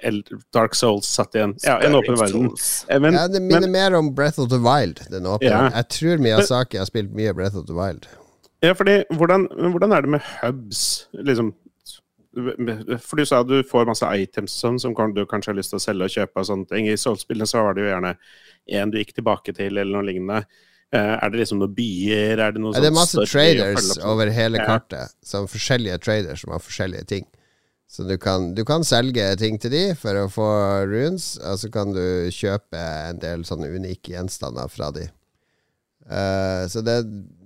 Dark 0.53 0.75
Souls 0.75 1.07
satt 1.07 1.35
i 1.37 1.43
en, 1.45 1.53
ja, 1.63 1.77
en 1.85 1.95
åpen 1.95 2.17
verden. 2.19 2.49
Eh, 2.89 2.99
Men, 2.99 3.15
ja, 3.15 3.27
det 3.31 3.39
minner 3.41 3.69
men, 3.69 3.71
mer 3.77 3.95
om 3.99 4.11
Breath 4.15 4.39
of 4.39 4.49
the 4.51 4.59
Wild. 4.59 4.99
Den 5.13 5.29
åpne. 5.31 5.47
Ja. 5.47 5.69
Jeg 5.79 5.87
tror 5.95 6.23
Miyazaki 6.25 6.81
har 6.81 6.89
spilt 6.89 7.13
mye 7.15 7.33
Breath 7.37 7.55
of 7.57 7.67
the 7.69 7.77
Wild. 7.77 8.07
ja, 8.61 8.73
fordi 8.77 8.99
hvordan, 9.17 9.47
hvordan 9.71 9.91
er 9.95 10.01
det 10.01 10.09
med 10.17 10.21
hubs? 10.41 11.07
Liksom, 11.13 11.53
for 13.01 13.19
du 13.19 13.25
sa 13.25 13.41
du 13.43 13.57
får 13.67 13.87
masse 13.89 14.07
items 14.15 14.53
sånn, 14.61 14.79
som 14.79 14.93
du 15.15 15.25
kanskje 15.25 15.51
har 15.51 15.57
lyst 15.57 15.73
til 15.73 15.79
å 15.79 15.83
selge 15.83 16.07
og 16.07 16.13
kjøpe. 16.13 16.39
og 16.39 16.45
sånne 16.51 16.67
ting. 16.69 16.87
I 16.87 16.99
Souls-spillene 16.99 17.47
så 17.49 17.63
var 17.63 17.73
det 17.75 17.87
jo 17.87 17.93
gjerne 17.93 18.13
en 18.71 18.91
du 18.91 18.99
gikk 18.99 19.15
tilbake 19.17 19.55
til, 19.55 19.77
eller 19.77 19.91
noe 19.95 20.07
lignende. 20.07 20.45
Eh, 20.91 21.13
er 21.23 21.31
det 21.31 21.39
liksom 21.39 21.61
noen 21.61 21.75
byer? 21.75 22.41
Er 22.43 22.55
det 22.55 22.61
noe 22.63 22.73
Ja, 22.75 22.81
det 22.83 22.89
er 22.89 22.91
sånn 22.91 22.99
masse 22.99 23.27
traders 23.31 23.85
sånn? 23.93 24.03
over 24.11 24.31
hele 24.35 24.59
kartet. 24.67 25.15
Som 25.23 25.47
forskjellige 25.47 26.01
traders 26.03 26.43
som 26.43 26.51
har 26.51 26.63
forskjellige 26.63 27.07
ting. 27.07 27.29
Så 27.91 28.03
du 28.07 28.17
kan, 28.17 28.53
du 28.55 28.63
kan 28.67 28.85
selge 28.87 29.25
ting 29.39 29.57
til 29.59 29.71
de 29.73 29.85
for 29.99 30.15
å 30.15 30.27
få 30.31 30.47
runes, 30.87 31.33
og 31.43 31.57
så 31.59 31.67
kan 31.71 31.91
du 31.91 32.29
kjøpe 32.31 32.79
en 33.09 33.19
del 33.19 33.43
sånne 33.47 33.67
unike 33.67 34.13
gjenstander 34.13 34.71
fra 34.71 34.93
de. 34.95 35.09
Uh, 36.07 36.65
så 36.71 36.81
det, 36.83 36.95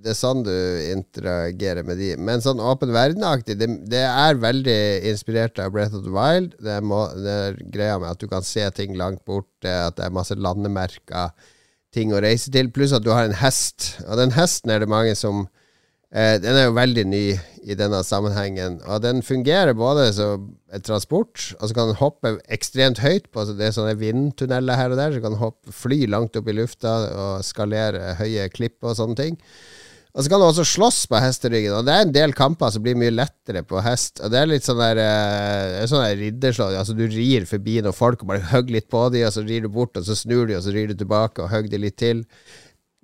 det 0.05 0.13
er 0.13 0.17
sånn 0.17 0.43
du 0.45 0.53
interagerer 0.91 1.86
med 1.86 1.97
de. 2.01 2.12
Men 2.21 2.45
sånn 2.45 2.62
åpen 2.62 2.93
verden-aktig, 2.93 3.58
det, 3.58 3.67
det 3.89 4.05
er 4.05 4.38
veldig 4.41 4.77
inspirert 5.10 5.60
av 5.62 5.73
Breath 5.73 5.97
of 5.97 6.05
the 6.05 6.13
Wild. 6.13 6.53
Det 6.62 6.77
er, 6.77 6.86
må, 6.86 7.03
det 7.17 7.36
er 7.49 7.60
greia 7.73 7.97
med 8.01 8.13
at 8.13 8.21
du 8.21 8.29
kan 8.31 8.45
se 8.45 8.63
ting 8.77 8.93
langt 9.01 9.25
borte, 9.25 9.69
at 9.69 9.97
det 9.97 10.08
er 10.08 10.17
masse 10.17 10.38
landemerker, 10.38 11.34
ting 11.95 12.13
å 12.13 12.21
reise 12.23 12.51
til, 12.53 12.71
pluss 12.73 12.93
at 12.95 13.05
du 13.05 13.12
har 13.13 13.27
en 13.27 13.38
hest. 13.39 13.95
Og 14.05 14.19
den 14.19 14.36
hesten 14.36 14.73
er 14.73 14.84
det 14.84 14.91
mange 14.91 15.15
som 15.17 15.45
eh, 16.12 16.36
Den 16.43 16.58
er 16.60 16.67
jo 16.67 16.75
veldig 16.77 17.05
ny 17.10 17.25
i 17.65 17.77
denne 17.77 18.03
sammenhengen, 18.05 18.77
og 18.86 19.01
den 19.01 19.23
fungerer 19.25 19.73
både 19.73 20.12
som 20.13 20.51
et 20.75 20.84
transport, 20.86 21.47
og 21.58 21.63
så 21.65 21.73
kan 21.73 21.89
den 21.89 21.97
hoppe 21.97 22.36
ekstremt 22.53 23.01
høyt 23.01 23.31
på 23.34 23.47
Det 23.49 23.69
er 23.69 23.73
sånne 23.73 23.95
vindtunneler 23.97 24.77
her 24.77 24.93
og 24.93 24.99
der, 25.01 25.15
så 25.15 25.23
kan 25.23 25.34
den 25.34 25.41
hoppe, 25.41 25.73
fly 25.73 26.03
langt 26.12 26.38
opp 26.38 26.51
i 26.51 26.55
lufta 26.60 26.93
og 27.10 27.47
skalere 27.47 28.13
høye 28.19 28.45
klipp 28.53 28.86
og 28.86 28.99
sånne 28.99 29.17
ting. 29.17 29.39
Og 30.15 30.23
så 30.23 30.32
kan 30.32 30.39
du 30.39 30.45
også 30.47 30.63
slåss 30.63 31.01
på 31.12 31.19
hesteryggen, 31.19 31.73
og 31.75 31.88
det 31.88 31.91
er 31.91 32.06
en 32.06 32.13
del 32.15 32.34
kamper 32.36 32.71
som 32.71 32.84
blir 32.86 32.95
mye 32.95 33.12
lettere 33.12 33.65
på 33.67 33.82
hest. 33.84 34.21
Og 34.23 34.32
det 34.32 34.39
er 34.39 34.47
litt 34.47 34.63
sånn 34.63 34.80
der 34.80 35.01
eh, 35.04 35.82
sånn 35.91 36.06
der 36.06 36.15
ridderslag. 36.21 36.78
Altså 36.80 36.95
du 36.95 37.04
rir 37.12 37.43
forbi 37.49 37.82
noen 37.84 37.95
folk 37.95 38.23
og 38.23 38.32
bare 38.32 38.47
hogger 38.54 38.78
litt 38.78 38.88
på 38.91 39.01
dem, 39.12 39.25
og 39.28 39.36
så 39.36 39.43
rir 39.43 39.65
du 39.65 39.73
bort, 39.75 39.99
og 39.99 40.08
så 40.08 40.15
snur 40.15 40.47
de, 40.47 40.56
og 40.56 40.63
så 40.63 40.71
rir 40.71 40.88
du 40.88 40.95
tilbake 40.95 41.43
og 41.43 41.51
hogger 41.51 41.73
de 41.73 41.82
litt 41.84 41.99
til. 41.99 42.23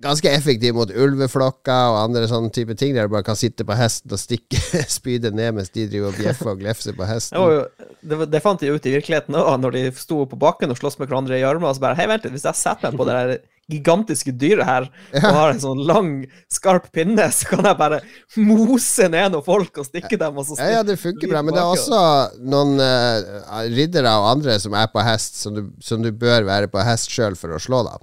Ganske 0.02 0.32
effektiv 0.32 0.72
mot 0.74 0.88
ulveflokker 0.88 1.92
og 1.92 2.00
andre 2.00 2.24
sånne 2.32 2.48
type 2.56 2.74
ting, 2.80 2.96
der 2.96 3.06
du 3.06 3.12
bare 3.12 3.28
kan 3.28 3.36
sitte 3.38 3.68
på 3.68 3.76
hesten 3.76 4.16
og 4.16 4.18
stikke 4.18 4.62
spydet 4.96 5.36
ned 5.36 5.52
mens 5.60 5.68
de 5.76 5.84
driver 5.92 6.14
og 6.14 6.18
bjeffer 6.18 6.54
og 6.56 6.64
glefser 6.64 6.96
på 6.96 7.12
hesten. 7.12 7.36
jo, 7.38 7.92
det, 8.00 8.24
det 8.32 8.40
fant 8.42 8.64
de 8.64 8.72
ut 8.72 8.88
i 8.88 8.96
virkeligheten 8.96 9.36
òg, 9.36 9.52
når 9.60 9.76
de 9.76 9.88
sto 10.00 10.24
på 10.32 10.40
bakken 10.40 10.72
og 10.72 10.80
sloss 10.80 10.96
med 10.96 11.12
hverandre 11.12 11.36
i 11.36 11.44
armene. 11.44 11.68
Og 11.68 11.76
så 11.76 11.84
bare 11.84 12.00
Hei, 12.00 12.08
vent 12.08 12.24
litt, 12.24 12.40
hvis 12.40 12.48
jeg 12.48 12.64
setter 12.64 12.88
meg 12.88 13.04
på 13.04 13.10
det 13.10 13.20
der 13.20 13.36
gigantiske 13.70 14.32
dyret 14.34 14.66
her 14.66 14.86
og 15.20 15.26
har 15.36 15.52
en 15.52 15.60
sånn 15.62 15.82
lang, 15.86 16.12
skarp 16.50 16.88
pinne, 16.94 17.28
så 17.34 17.52
kan 17.52 17.68
jeg 17.70 17.78
bare 17.78 18.00
mose 18.42 19.08
ned 19.12 19.34
noen 19.34 19.46
folk 19.46 19.82
og 19.82 19.88
stikke 19.88 20.18
dem. 20.20 20.38
Og 20.38 20.48
så 20.48 20.58
ja, 20.58 20.78
ja, 20.78 20.86
det 20.86 20.98
funker 21.00 21.30
bra, 21.30 21.44
men 21.44 21.54
det 21.56 21.62
er 21.62 21.74
også 21.74 22.00
noen 22.42 22.80
uh, 22.82 23.60
riddere 23.72 24.14
og 24.20 24.30
andre 24.36 24.58
som 24.62 24.76
er 24.78 24.88
på 24.92 25.04
hest, 25.06 25.38
som 25.42 25.56
du, 25.56 25.66
som 25.84 26.02
du 26.04 26.10
bør 26.12 26.48
være 26.48 26.72
på 26.72 26.82
hest 26.86 27.12
sjøl 27.12 27.38
for 27.38 27.54
å 27.54 27.62
slå, 27.62 27.84
da. 27.88 27.98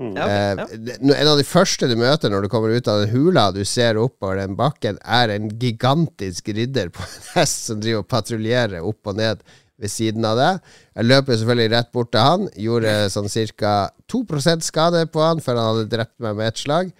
Mm. 0.00 0.12
Ja, 0.16 0.24
okay, 0.24 0.76
ja. 0.78 0.98
uh, 1.02 1.16
en 1.16 1.32
av 1.32 1.40
de 1.40 1.44
første 1.44 1.88
du 1.90 1.96
møter 1.98 2.32
når 2.32 2.46
du 2.46 2.52
kommer 2.52 2.72
ut 2.72 2.86
av 2.88 3.02
den 3.02 3.10
hula 3.12 3.50
du 3.52 3.64
ser 3.68 3.98
oppover 4.00 4.38
den 4.40 4.54
bakken, 4.56 5.00
er 5.02 5.34
en 5.34 5.50
gigantisk 5.60 6.52
ridder 6.54 6.94
på 6.94 7.04
en 7.04 7.32
hest 7.34 7.66
som 7.68 7.82
driver 7.82 8.06
og 8.06 8.12
patruljerer 8.14 8.86
opp 8.86 9.10
og 9.10 9.18
ned 9.20 9.42
ved 9.80 9.92
siden 9.92 10.24
av 10.28 10.38
det. 10.38 10.50
Jeg 10.98 11.08
løper 11.08 11.38
selvfølgelig 11.40 11.72
rett 11.72 11.90
bort 11.96 12.10
til 12.12 12.24
han. 12.24 12.46
Gjorde 12.60 12.94
sånn 13.12 13.30
ca. 13.56 13.74
2% 14.10 14.66
skade 14.66 15.04
på 15.12 15.22
han 15.22 15.40
før 15.44 15.60
han 15.60 15.70
hadde 15.70 15.92
drept 15.94 16.16
meg 16.22 16.36
med 16.38 16.50
ett 16.50 16.60
slag. 16.60 16.90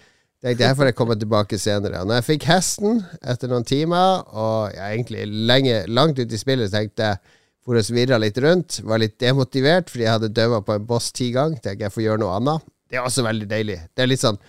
Tenkte 0.40 0.64
jeg 0.64 0.76
får 0.78 0.88
jeg 0.88 0.96
komme 0.96 1.18
tilbake 1.20 1.58
senere. 1.60 2.00
Når 2.06 2.20
jeg 2.20 2.28
fikk 2.30 2.46
hesten 2.48 3.02
etter 3.20 3.50
noen 3.50 3.66
timer, 3.68 4.22
og 4.32 4.72
jeg 4.72 4.96
egentlig 4.96 5.26
lenge, 5.50 5.82
langt 5.92 6.16
ute 6.16 6.32
i 6.32 6.40
spillet, 6.40 6.72
tenkte 6.72 7.10
jeg 7.10 7.36
for 7.66 7.76
å 7.76 7.84
svirre 7.84 8.16
litt 8.22 8.40
rundt. 8.40 8.80
Var 8.88 9.02
litt 9.02 9.18
demotivert 9.20 9.92
fordi 9.92 10.06
jeg 10.06 10.14
hadde 10.16 10.32
daua 10.32 10.62
på 10.64 10.78
en 10.78 10.86
boss 10.88 11.10
ti 11.12 11.28
ganger. 11.34 11.60
Tenkte 11.60 11.84
jeg 11.84 11.94
får 11.96 12.06
gjøre 12.06 12.22
noe 12.24 12.38
annet. 12.38 12.70
Det 12.90 12.98
er 12.98 13.04
også 13.06 13.26
veldig 13.26 13.50
deilig. 13.50 13.76
Det 13.94 14.06
er 14.06 14.10
litt 14.10 14.24
sånn 14.24 14.40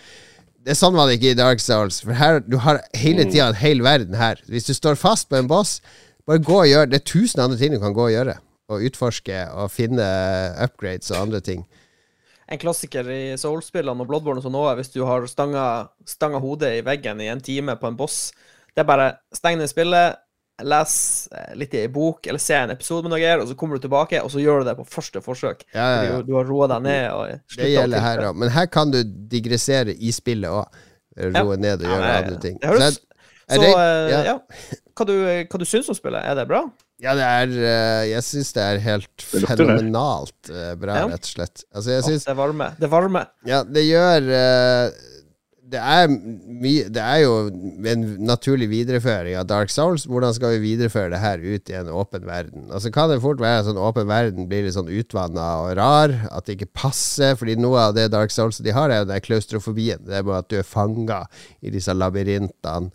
det 0.62 0.76
er 0.76 0.78
sånn 0.78 0.94
var 0.94 1.10
det 1.10 1.16
ikke 1.18 1.32
i 1.34 1.38
Dark 1.40 1.62
Souls. 1.64 2.04
For 2.06 2.14
her, 2.14 2.38
du 2.46 2.60
har 2.62 2.84
hele 3.02 3.26
tida 3.26 3.48
en 3.50 3.58
hel 3.58 3.80
verden 3.82 4.14
her. 4.14 4.38
Hvis 4.46 4.68
du 4.68 4.76
står 4.78 5.00
fast 5.00 5.26
på 5.32 5.40
en 5.40 5.50
boss, 5.50 5.80
bare 6.30 6.44
gå 6.46 6.60
og 6.60 6.70
gjør 6.70 6.90
Det 6.92 7.00
er 7.00 7.08
tusen 7.10 7.42
andre 7.42 7.58
ting 7.58 7.74
du 7.74 7.80
kan 7.82 7.96
gå 7.98 8.04
og 8.06 8.14
gjøre. 8.14 8.36
Og 8.72 8.86
utforske 8.88 9.40
og 9.58 9.72
finne 9.74 10.06
upgrades 10.62 11.10
og 11.12 11.24
andre 11.24 11.42
ting. 11.42 11.66
En 12.52 12.60
klassiker 12.60 13.08
i 13.08 13.22
Soul-spillene 13.40 14.04
og 14.04 14.10
Bloodborne 14.10 14.42
som 14.44 14.52
nå 14.52 14.66
er 14.68 14.80
hvis 14.80 14.92
du 14.92 15.06
har 15.08 15.24
stanga, 15.32 15.66
stanga 16.08 16.42
hodet 16.44 16.74
i 16.80 16.84
veggen 16.84 17.22
i 17.24 17.30
en 17.32 17.40
time 17.44 17.78
på 17.80 17.88
en 17.88 17.96
boss. 18.00 18.34
Det 18.76 18.84
er 18.84 18.90
bare 18.90 19.08
steng 19.36 19.60
ned 19.60 19.72
spillet, 19.72 20.20
les 20.68 20.96
eh, 21.32 21.54
litt 21.58 21.74
i 21.74 21.80
ei 21.86 21.92
bok 21.92 22.28
eller 22.28 22.44
se 22.44 22.58
en 22.60 22.74
episode 22.74 23.08
med 23.08 23.16
noe 23.16 23.32
og 23.40 23.48
så 23.50 23.56
kommer 23.58 23.80
du 23.80 23.86
tilbake, 23.88 24.20
og 24.22 24.30
så 24.34 24.44
gjør 24.44 24.62
du 24.62 24.68
det 24.68 24.76
på 24.82 24.88
første 24.98 25.24
forsøk. 25.24 25.64
Ja, 25.72 25.88
ja, 25.88 26.04
ja. 26.10 26.20
Du, 26.20 26.28
du, 26.28 26.36
har 26.38 26.50
roa 26.50 26.68
deg 26.74 26.84
ned. 26.86 27.06
Og 27.16 27.56
det 27.58 27.72
gjelder 27.72 28.04
her 28.04 28.26
òg. 28.28 28.42
Men 28.44 28.54
her 28.54 28.68
kan 28.72 28.92
du 28.94 29.00
digressere 29.32 29.96
i 29.96 30.12
spillet 30.16 30.52
òg. 30.52 30.84
Roe 31.32 31.58
ned 31.60 31.82
og 31.82 31.88
gjøre 31.92 32.12
andre 32.20 32.38
ting. 32.44 32.60
Det 32.60 32.72
høres, 32.72 33.02
så, 33.52 33.58
så, 33.60 33.72
uh, 33.76 34.12
ja 34.24 34.38
hva 35.02 35.08
du, 35.08 35.16
hva 35.50 35.60
du 35.60 35.68
syns 35.68 35.90
om 35.92 35.98
spillet? 35.98 36.24
Er 36.24 36.38
det 36.38 36.48
bra? 36.50 36.66
Ja, 37.02 37.16
det 37.18 37.26
er 37.26 37.54
uh, 37.56 38.02
Jeg 38.06 38.26
syns 38.28 38.52
det 38.54 38.66
er 38.66 38.82
helt 38.84 39.24
fenomenalt 39.26 40.52
uh, 40.52 40.74
bra, 40.78 41.00
ja. 41.02 41.08
rett 41.10 41.26
og 41.26 41.32
slett. 41.32 41.64
Altså, 41.74 41.96
jeg 41.96 42.06
synes, 42.10 42.28
det 42.28 42.36
er 42.36 42.38
varme. 42.38 42.68
Det 42.78 42.92
varmer. 42.92 43.32
Ja, 43.48 43.64
det 43.66 43.88
gjør 43.88 44.30
uh, 44.30 45.00
det 45.72 45.80
er, 45.80 46.10
mye, 46.12 46.88
det 46.92 47.02
er 47.02 47.22
jo 47.24 47.36
en 47.88 48.04
naturlig 48.28 48.68
videreføring 48.72 49.38
av 49.40 49.48
Dark 49.48 49.72
Souls. 49.72 50.04
Hvordan 50.10 50.36
skal 50.36 50.56
vi 50.56 50.66
videreføre 50.66 51.14
det 51.14 51.22
her 51.24 51.44
ut 51.44 51.72
i 51.72 51.78
en 51.80 51.92
åpen 51.96 52.26
verden? 52.28 52.68
Altså 52.74 52.92
Kan 52.92 53.12
det 53.12 53.22
fort 53.24 53.40
være 53.42 53.64
sånn 53.70 53.80
åpen 53.80 54.10
verden 54.10 54.50
blir 54.52 54.66
litt 54.66 54.76
sånn 54.76 54.92
utvanna 54.92 55.48
og 55.64 55.76
rar? 55.80 56.16
At 56.32 56.48
det 56.48 56.58
ikke 56.58 56.74
passer? 56.84 57.38
Fordi 57.40 57.56
noe 57.60 57.88
av 57.88 57.96
det 57.96 58.10
Dark 58.12 58.34
Souls 58.36 58.60
de 58.64 58.76
har, 58.76 58.92
er 58.92 59.04
jo 59.04 59.12
den 59.14 59.24
klaustrofobien. 59.24 60.04
Det 60.08 60.20
er 60.20 60.28
bare 60.28 60.44
at 60.44 60.52
du 60.52 60.60
er 60.60 60.68
fanga 60.68 61.24
i 61.64 61.72
disse 61.74 61.96
labyrintene 61.96 62.92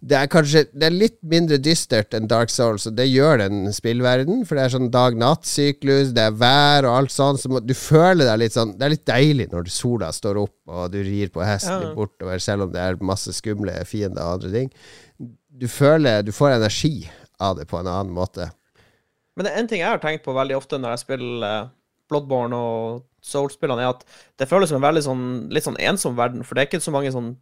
det 0.00 0.16
er 0.16 0.28
kanskje 0.32 0.62
Det 0.72 0.86
er 0.86 0.94
litt 0.94 1.18
mindre 1.28 1.58
dystert 1.60 2.14
enn 2.16 2.28
Dark 2.28 2.50
Souls, 2.52 2.86
og 2.88 2.94
det 2.96 3.04
gjør 3.10 3.42
den 3.42 3.72
spillverden. 3.76 4.44
For 4.48 4.56
det 4.56 4.64
er 4.64 4.72
sånn 4.74 4.92
dag-natt-syklus, 4.92 6.14
det 6.16 6.24
er 6.24 6.38
vær 6.40 6.88
og 6.88 6.96
alt 7.02 7.14
sånn. 7.14 7.40
Så 7.40 7.60
du 7.60 7.74
føler 7.76 8.24
deg 8.24 8.40
litt 8.40 8.56
sånn 8.56 8.76
Det 8.78 8.86
er 8.86 8.94
litt 8.94 9.06
deilig 9.08 9.50
når 9.52 9.68
sola 9.74 10.08
står 10.16 10.40
opp, 10.40 10.56
og 10.70 10.88
du 10.94 11.02
rir 11.04 11.32
på 11.34 11.44
hesten 11.44 11.90
ja. 11.90 11.92
bortover, 11.96 12.40
selv 12.40 12.66
om 12.66 12.72
det 12.72 12.80
er 12.80 13.02
masse 13.04 13.34
skumle 13.36 13.76
fiender 13.88 14.24
og 14.24 14.38
andre 14.38 14.54
ting. 14.54 14.72
Du 15.60 15.68
føler 15.68 16.24
Du 16.24 16.32
får 16.32 16.56
energi 16.56 17.10
av 17.40 17.60
det 17.60 17.68
på 17.68 17.80
en 17.80 17.88
annen 17.88 18.14
måte. 18.14 18.48
Men 19.36 19.46
det 19.46 19.52
er 19.52 19.62
en 19.62 19.68
ting 19.68 19.84
jeg 19.84 19.88
har 19.88 20.00
tenkt 20.00 20.24
på 20.24 20.36
veldig 20.36 20.56
ofte 20.56 20.80
når 20.80 20.96
jeg 20.96 21.04
spiller 21.04 21.46
eh, 21.46 21.68
Bloodborne 22.10 22.56
og 22.56 23.04
Soul-spillene, 23.24 23.84
er 23.84 23.94
at 23.94 24.02
det 24.40 24.48
føles 24.48 24.72
som 24.72 24.80
en 24.80 24.86
veldig 24.88 25.04
sånn 25.04 25.24
litt 25.52 25.66
sånn 25.66 25.78
ensom 25.80 26.16
verden, 26.16 26.44
for 26.44 26.56
det 26.56 26.62
er 26.62 26.70
ikke 26.70 26.82
så 26.84 26.92
mange 26.94 27.12
sånn 27.12 27.34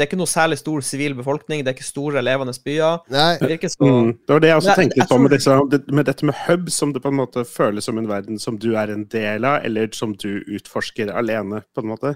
det 0.00 0.06
er 0.06 0.08
ikke 0.08 0.16
noe 0.16 0.30
særlig 0.30 0.56
stor 0.56 0.80
sivil 0.80 1.12
befolkning, 1.18 1.60
det 1.60 1.74
er 1.74 1.76
ikke 1.76 1.84
store 1.84 2.22
levende 2.24 2.54
byer. 2.64 3.02
Nei. 3.12 3.34
Det, 3.42 3.58
så... 3.68 3.84
mm, 3.84 4.14
det 4.24 4.32
var 4.32 4.40
det 4.40 4.48
jeg 4.48 4.60
også 4.62 4.76
tenkte 4.78 4.96
litt 4.96 5.10
på 5.10 5.18
med, 5.20 5.34
disse, 5.34 5.56
med, 5.92 6.06
dette 6.08 6.28
med 6.30 6.38
hub, 6.46 6.70
som 6.72 6.94
det 6.96 7.02
på 7.04 7.12
en 7.12 7.18
måte 7.18 7.44
føles 7.44 7.84
som 7.84 8.00
en 8.00 8.08
verden 8.08 8.40
som 8.40 8.56
du 8.56 8.70
er 8.80 8.94
en 8.94 9.04
del 9.12 9.44
av, 9.44 9.58
eller 9.68 9.92
som 9.92 10.14
du 10.16 10.30
utforsker 10.48 11.12
alene, 11.12 11.60
på 11.76 11.84
en 11.84 11.90
måte. 11.92 12.14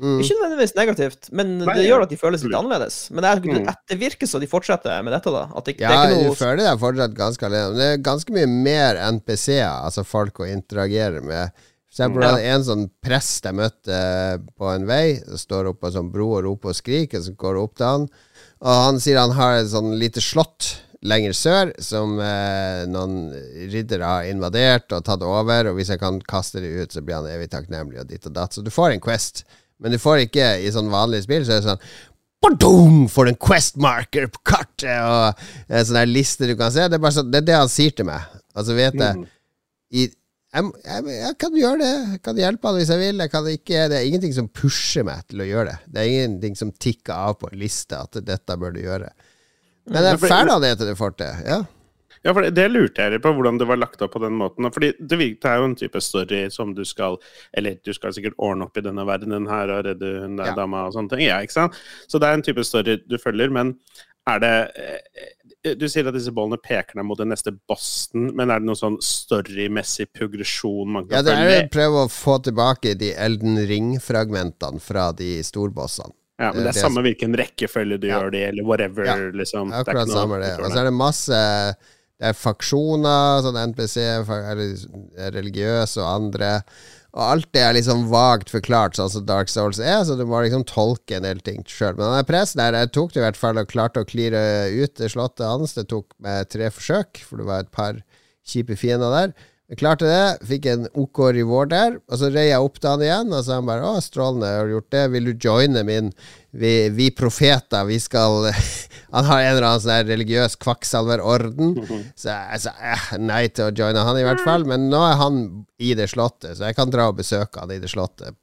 Mm. 0.00 0.22
Ikke 0.24 0.38
nødvendigvis 0.38 0.72
negativt, 0.78 1.28
men 1.36 1.50
Nei, 1.60 1.74
det 1.76 1.84
gjør 1.84 2.06
at 2.06 2.14
de 2.14 2.16
føles 2.18 2.46
litt 2.46 2.56
annerledes. 2.56 2.96
Men 3.12 3.26
det, 3.26 3.34
er, 3.34 3.42
mm. 3.60 3.68
det 3.92 3.98
virker 4.00 4.30
så 4.30 4.40
de 4.40 4.48
fortsetter 4.50 5.04
med 5.04 5.12
dette, 5.14 5.34
da. 5.36 5.44
Det, 5.68 5.76
ja, 5.84 5.92
det 5.92 6.16
noe... 6.16 6.32
du 6.32 6.40
føler 6.40 6.64
deg 6.64 6.80
fortsatt 6.80 7.18
ganske 7.20 7.50
alene. 7.50 7.76
Det 7.76 7.90
er 7.90 8.00
ganske 8.08 8.34
mye 8.34 8.48
mer 8.48 9.02
NPC-er, 9.18 9.84
altså 9.84 10.06
folk 10.08 10.40
å 10.40 10.48
interagere 10.48 11.20
med 11.20 11.52
så 11.92 12.06
jeg 12.06 12.22
ja. 12.24 12.36
en 12.54 12.62
sånn 12.64 12.86
prest 13.04 13.44
jeg 13.44 13.56
møtte 13.58 13.96
på 14.56 14.68
en 14.72 14.86
vei, 14.88 15.18
står 15.36 15.68
oppe 15.68 15.82
på 15.84 15.90
en 15.90 15.96
sånn 15.98 16.12
bro 16.14 16.30
og 16.38 16.46
roper 16.46 16.72
og 16.72 16.78
skriker, 16.78 17.20
så 17.20 17.34
går 17.36 17.58
opp 17.60 17.74
til 17.76 17.84
han. 17.84 18.06
Og 18.64 18.78
han 18.86 19.00
sier 19.02 19.20
han 19.20 19.34
har 19.36 19.58
et 19.58 19.68
sånn 19.74 19.90
lite 20.00 20.22
slott 20.24 20.70
lenger 21.04 21.34
sør 21.36 21.72
som 21.82 22.14
eh, 22.22 22.84
noen 22.88 23.34
riddere 23.72 24.08
har 24.08 24.30
invadert 24.30 24.94
og 24.94 25.04
tatt 25.04 25.24
over, 25.26 25.68
og 25.68 25.76
hvis 25.76 25.90
jeg 25.92 26.00
kan 26.00 26.22
kaste 26.24 26.62
det 26.62 26.70
ut, 26.78 26.94
så 26.94 27.02
blir 27.04 27.18
han 27.18 27.28
evig 27.28 27.50
takknemlig 27.52 28.00
og 28.04 28.08
ditt 28.08 28.30
og 28.30 28.38
datt. 28.38 28.56
Så 28.56 28.64
du 28.64 28.72
får 28.72 28.94
en 28.94 29.02
Quest, 29.02 29.44
men 29.82 29.92
du 29.92 29.98
får 30.00 30.24
ikke 30.28 30.48
i 30.62 30.72
sånn 30.72 30.88
vanlig 30.94 31.24
spill, 31.26 31.44
så 31.44 31.58
er 31.58 31.60
det 31.60 31.68
sånn 31.74 31.84
Badum! 32.42 33.04
Får 33.12 33.28
en 33.30 33.38
Quest-marker 33.38 34.26
på 34.32 34.40
kartet 34.48 34.96
og 35.04 35.44
en 35.68 35.84
sånn 35.86 36.00
der 36.00 36.10
liste 36.10 36.48
du 36.48 36.56
kan 36.58 36.72
se. 36.74 36.88
Det 36.88 36.98
er, 36.98 37.02
bare 37.04 37.14
sånn, 37.20 37.30
det 37.30 37.42
er 37.42 37.50
det 37.52 37.60
han 37.60 37.70
sier 37.70 37.94
til 37.94 38.08
meg. 38.08 38.24
Altså, 38.56 38.74
vet 38.74 38.96
jeg 38.98 39.20
mm. 39.20 39.28
i 40.00 40.08
jeg, 40.52 40.70
jeg, 40.84 41.04
jeg, 41.16 41.36
kan 41.40 41.54
gjøre 41.56 41.80
det. 41.80 41.92
Jeg 42.12 42.22
kan 42.26 42.40
hjelpe 42.42 42.68
han 42.68 42.78
hvis 42.78 42.90
jeg 42.92 43.00
vil. 43.00 43.22
Jeg 43.24 43.58
ikke, 43.58 43.84
det 43.88 43.98
er 43.98 44.08
ingenting 44.08 44.34
som 44.36 44.48
pusher 44.52 45.06
meg 45.08 45.22
til 45.30 45.40
å 45.40 45.48
gjøre 45.48 45.70
det. 45.70 45.92
Det 45.94 46.02
er 46.02 46.16
ingenting 46.16 46.58
som 46.60 46.72
tikker 46.72 47.12
av 47.14 47.38
på 47.40 47.48
en 47.48 47.60
liste 47.60 47.96
at 47.96 48.20
dette 48.26 48.58
bør 48.60 48.74
du 48.76 48.82
gjøre. 48.82 49.12
Men 49.88 50.04
det 50.04 50.10
er 50.12 50.20
ferdighet 50.20 50.84
du 50.84 50.92
får 50.98 51.16
til. 51.22 51.46
Ja. 51.48 51.62
Ja, 52.22 52.30
for 52.30 52.44
det, 52.44 52.52
det 52.54 52.68
lurte 52.70 53.02
jeg 53.02 53.18
på, 53.22 53.32
hvordan 53.34 53.56
det 53.58 53.66
var 53.66 53.80
lagt 53.80 54.02
opp 54.04 54.12
på 54.14 54.20
den 54.22 54.36
måten. 54.38 54.68
Fordi 54.70 54.92
det, 55.00 55.16
det, 55.18 55.48
er 55.48 55.58
jo 55.58 55.70
en 55.70 55.78
type 55.78 56.04
story 56.04 56.44
som 56.54 56.70
du 56.76 56.84
skal 56.86 57.18
Eller 57.50 57.80
du 57.82 57.90
skal 57.96 58.14
sikkert 58.14 58.38
ordne 58.38 58.68
opp 58.68 58.78
i 58.78 58.84
denne 58.84 59.02
verdenen 59.08 59.48
her 59.50 59.72
og 59.74 59.88
redde 59.88 60.12
hun 60.22 60.38
der 60.38 60.52
ja. 60.52 60.56
dama 60.60 60.84
og 60.86 60.94
sånne 60.94 61.16
ting. 61.16 61.24
Ja, 61.26 61.40
ikke 61.42 61.56
sant? 61.56 61.80
Så 62.06 62.22
det 62.22 62.28
er 62.28 62.38
en 62.38 62.46
type 62.46 62.62
story 62.68 63.00
du 63.02 63.18
følger. 63.18 63.50
Men 63.50 63.74
er 64.30 64.42
det 64.44 64.54
Du 65.62 65.84
sier 65.86 66.08
at 66.10 66.16
disse 66.16 66.32
bollene 66.34 66.58
peker 66.58 66.98
deg 66.98 67.06
mot 67.06 67.20
den 67.20 67.30
neste 67.30 67.52
bossen, 67.70 68.32
men 68.34 68.50
er 68.50 68.58
det 68.58 68.66
noen 68.66 68.78
sånn 68.80 68.96
storymessig 69.06 70.08
progresjon 70.10 70.90
man 70.90 71.06
kan 71.06 71.20
følge? 71.20 71.36
Ja, 71.36 71.44
det 71.46 71.58
er 71.60 71.68
å 71.68 71.70
prøve 71.70 72.00
å 72.02 72.10
få 72.10 72.40
tilbake 72.42 72.96
de 72.98 73.12
Elden 73.14 73.60
Ring-fragmentene 73.70 74.82
fra 74.82 75.12
de 75.14 75.36
storbossene. 75.46 76.16
Ja, 76.40 76.48
men 76.50 76.64
det 76.64 76.72
er, 76.72 76.74
det 76.74 76.82
samme 76.82 77.04
hvilken 77.06 77.36
rekkefølge 77.38 78.00
du 78.02 78.08
ja. 78.08 78.18
gjør 78.18 78.32
det 78.34 78.42
eller 78.48 78.66
whatever, 78.66 79.06
ja, 79.06 79.14
liksom. 79.30 79.70
Akkurat 79.76 80.08
det 80.08 80.16
samme 80.16 80.40
det. 80.42 80.54
Og 80.58 80.72
så 80.72 80.80
er 80.80 80.88
det 80.88 80.94
masse 80.96 81.42
Det 82.22 82.30
er 82.32 82.38
faksjoner, 82.38 83.44
sånn 83.46 83.60
NPC, 83.68 83.96
eller 84.32 85.30
religiøse 85.36 86.02
og 86.02 86.08
andre. 86.10 86.50
Og 87.12 87.22
alt 87.26 87.48
det 87.52 87.60
er 87.60 87.74
liksom 87.76 88.06
vagt 88.08 88.48
forklart, 88.48 88.96
sånn 88.96 89.10
som 89.12 89.24
Dark 89.28 89.50
Souls 89.52 89.76
er, 89.82 89.98
så 90.08 90.16
du 90.16 90.24
må 90.28 90.38
liksom 90.40 90.64
tolke 90.68 91.18
en 91.18 91.26
del 91.26 91.42
ting 91.44 91.60
sjøl. 91.68 91.98
Men 91.98 92.14
den 92.16 92.28
pressen 92.28 92.62
der 92.62 92.78
jeg 92.78 92.92
tok 92.96 93.12
det 93.12 93.20
i 93.20 93.24
hvert 93.26 93.40
fall 93.40 93.60
og 93.60 93.68
klarte 93.68 94.00
å 94.00 94.08
klire 94.08 94.40
ut 94.72 94.94
det 94.96 95.10
slottet 95.12 95.44
hans. 95.44 95.76
Det 95.76 95.84
tok 95.92 96.08
meg 96.24 96.48
tre 96.48 96.70
forsøk, 96.72 97.20
for 97.28 97.42
det 97.42 97.48
var 97.50 97.66
et 97.66 97.74
par 97.74 98.00
kjipe 98.48 98.78
fiender 98.80 99.12
der. 99.12 99.34
Jeg 99.72 99.78
klarte 99.80 100.04
det, 100.04 100.44
fikk 100.44 100.66
en 100.68 100.82
OK 101.00 101.18
reward 101.32 101.70
der, 101.72 101.94
og 102.12 102.18
så 102.20 102.28
rei 102.28 102.50
jeg 102.50 102.60
opp 102.60 102.74
til 102.76 102.90
han 102.90 103.04
igjen, 103.06 103.30
og 103.32 103.40
så 103.40 103.56
han 103.56 103.70
bare 103.70 103.86
'Å, 103.88 104.02
strålende, 104.04 104.50
har 104.52 104.66
du 104.68 104.74
gjort 104.74 104.90
det? 104.92 105.04
Vil 105.14 105.30
du 105.30 105.46
joine 105.48 105.82
min 105.88 106.12
Vi, 106.52 106.90
vi 106.92 107.06
profeter, 107.08 107.86
vi 107.88 107.96
skal 107.96 108.52
Han 109.16 109.24
har 109.24 109.40
en 109.40 109.54
eller 109.54 109.68
annen 109.70 109.80
sånn 109.80 110.10
religiøs 110.12 110.58
kvakksalverorden, 110.60 111.72
så 112.20 112.36
jeg 112.52 112.60
sa 112.66 112.74
eh, 112.84 113.08
nei 113.16 113.46
til 113.48 113.70
å 113.70 113.72
joine 113.72 114.04
han, 114.04 114.20
i 114.20 114.28
hvert 114.28 114.44
fall. 114.44 114.68
Men 114.68 114.90
nå 114.92 115.00
er 115.08 115.16
han 115.16 115.40
i 115.80 115.96
det 115.96 116.10
slottet, 116.12 116.58
så 116.58 116.68
jeg 116.68 116.76
kan 116.76 116.92
dra 116.92 117.08
og 117.08 117.16
besøke 117.16 117.64
han 117.64 117.72
i 117.72 117.80
det 117.80 117.88
slottet, 117.88 118.36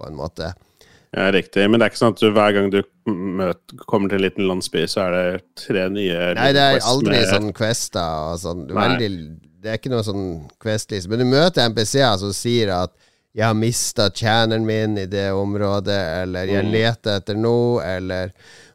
på 0.00 0.08
en 0.08 0.16
måte. 0.16 0.54
Ja, 1.12 1.28
Riktig. 1.28 1.68
Men 1.68 1.80
det 1.80 1.84
er 1.84 1.92
ikke 1.92 2.00
sånn 2.00 2.16
at 2.16 2.24
du, 2.24 2.32
hver 2.32 2.56
gang 2.56 2.72
du 2.72 2.80
møter, 3.12 3.84
kommer 3.84 4.08
til 4.08 4.22
en 4.22 4.24
liten 4.24 4.48
landsby, 4.48 4.88
så 4.88 5.04
er 5.04 5.16
det 5.18 5.40
tre 5.68 5.88
nye 5.92 6.32
Nei, 6.40 6.50
det 6.56 6.68
er 6.70 6.84
aldri 6.88 7.18
med... 7.18 7.28
sånn 7.28 7.56
quester 7.60 8.30
og 8.32 8.40
sånn. 8.40 8.70
Veldig 8.72 9.10
det 9.62 9.70
er 9.70 9.78
ikke 9.78 9.92
noe 9.92 10.04
sånn 10.06 10.26
Quest-liste. 10.62 11.10
Men 11.10 11.22
du 11.22 11.28
møter 11.30 11.68
NPC-er 11.70 12.18
som 12.18 12.34
sier 12.34 12.72
at 12.74 12.94
'jeg 13.32 13.46
har 13.46 13.54
mista 13.56 14.10
tjeneren 14.10 14.66
min 14.66 14.98
i 14.98 15.06
det 15.06 15.30
området', 15.32 16.22
eller 16.22 16.44
'jeg 16.46 16.64
mm. 16.66 16.72
leter 16.72 17.16
etter 17.16 17.34
noe', 17.34 17.82
eller 17.84 18.32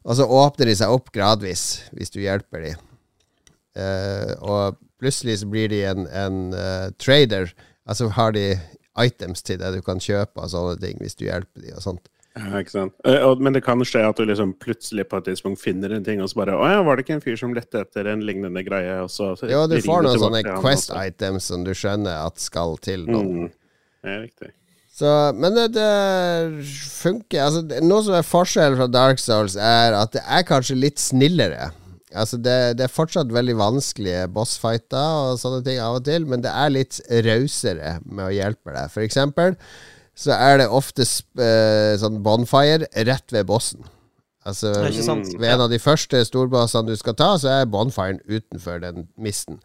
Og 0.08 0.16
så 0.16 0.24
åpner 0.24 0.66
de 0.66 0.76
seg 0.76 0.88
opp 0.88 1.12
gradvis, 1.12 1.82
hvis 1.92 2.10
du 2.10 2.22
hjelper 2.22 2.62
dem. 2.64 2.76
Uh, 3.76 4.32
og 4.40 4.78
plutselig 4.98 5.40
så 5.40 5.50
blir 5.52 5.68
de 5.68 5.84
en, 5.84 6.08
en 6.08 6.54
uh, 6.54 6.88
trader. 6.98 7.52
Altså 7.86 8.08
har 8.08 8.32
de 8.32 8.58
items 9.04 9.44
til 9.44 9.60
det 9.60 9.74
du 9.76 9.82
kan 9.82 10.00
kjøpe 10.00 10.40
og 10.40 10.50
sånne 10.50 10.80
ting, 10.80 10.98
hvis 11.02 11.16
du 11.20 11.26
hjelper 11.26 11.60
dem 11.60 11.76
og 11.76 11.84
sånt. 11.84 12.08
Ja, 12.38 12.62
ikke 12.62 12.74
sant. 12.74 12.94
Eh, 13.08 13.26
men 13.42 13.56
det 13.56 13.64
kan 13.66 13.82
skje 13.88 14.04
at 14.08 14.20
du 14.20 14.28
liksom 14.28 14.54
plutselig 14.62 15.08
på 15.10 15.20
et 15.20 15.30
tidspunkt 15.32 15.62
finner 15.62 15.96
en 15.96 16.06
ting, 16.06 16.22
og 16.22 16.30
så 16.32 16.42
bare 16.44 16.58
Å 16.58 16.70
ja, 16.70 16.84
var 16.86 16.98
det 16.98 17.08
ikke 17.08 17.18
en 17.18 17.24
fyr 17.24 17.40
som 17.40 17.56
lette 17.56 17.82
etter 17.82 18.10
en 18.12 18.24
lignende 18.26 18.64
greie? 18.68 19.00
Og 19.04 19.10
så 19.14 19.34
jo, 19.50 19.64
du 19.70 19.80
får 19.86 20.06
noen 20.06 20.22
sånne 20.22 20.44
Quest 20.60 20.94
items 20.94 21.50
som 21.52 21.66
du 21.66 21.74
skjønner 21.78 22.28
at 22.28 22.42
skal 22.42 22.78
til 22.84 23.08
noen. 23.10 23.48
Mm. 23.48 23.52
Ja, 24.06 24.20
riktig. 24.22 24.54
Så, 24.98 25.10
men 25.38 25.54
det, 25.54 25.68
det 25.76 25.90
funker. 26.90 27.44
Altså, 27.44 27.62
det, 27.70 27.84
noe 27.86 28.02
som 28.06 28.16
er 28.18 28.26
forskjellen 28.26 28.80
fra 28.80 28.88
Dark 28.90 29.22
Souls, 29.22 29.58
er 29.60 29.94
at 29.98 30.16
det 30.16 30.24
er 30.26 30.48
kanskje 30.48 30.80
litt 30.80 31.02
snillere. 31.02 31.70
Altså, 32.18 32.40
det, 32.42 32.80
det 32.80 32.88
er 32.88 32.94
fortsatt 32.94 33.34
veldig 33.34 33.58
vanskelige 33.60 34.24
bossfighter 34.34 35.20
og 35.28 35.42
sånne 35.42 35.62
ting 35.66 35.78
av 35.84 36.00
og 36.00 36.08
til, 36.08 36.26
men 36.30 36.42
det 36.42 36.50
er 36.50 36.74
litt 36.74 36.98
rausere 37.28 38.00
med 38.08 38.26
å 38.26 38.34
hjelpe 38.34 38.74
deg. 38.74 38.90
For 38.94 39.06
eksempel 39.06 39.58
så 40.18 40.34
er 40.34 40.58
det 40.64 40.68
ofte 40.74 41.06
eh, 41.06 41.94
sånn 42.02 42.20
bonfire 42.26 42.88
rett 43.06 43.32
ved 43.36 43.46
bossen. 43.50 43.84
Altså, 44.48 44.70
ved 44.80 45.44
en 45.52 45.62
av 45.66 45.68
de 45.70 45.78
første 45.84 46.22
storbassene 46.24 46.88
du 46.88 46.96
skal 46.96 47.18
ta, 47.20 47.34
så 47.36 47.50
er 47.52 47.66
bonfiren 47.68 48.22
utenfor 48.32 48.80
den 48.80 49.10
misten. 49.20 49.58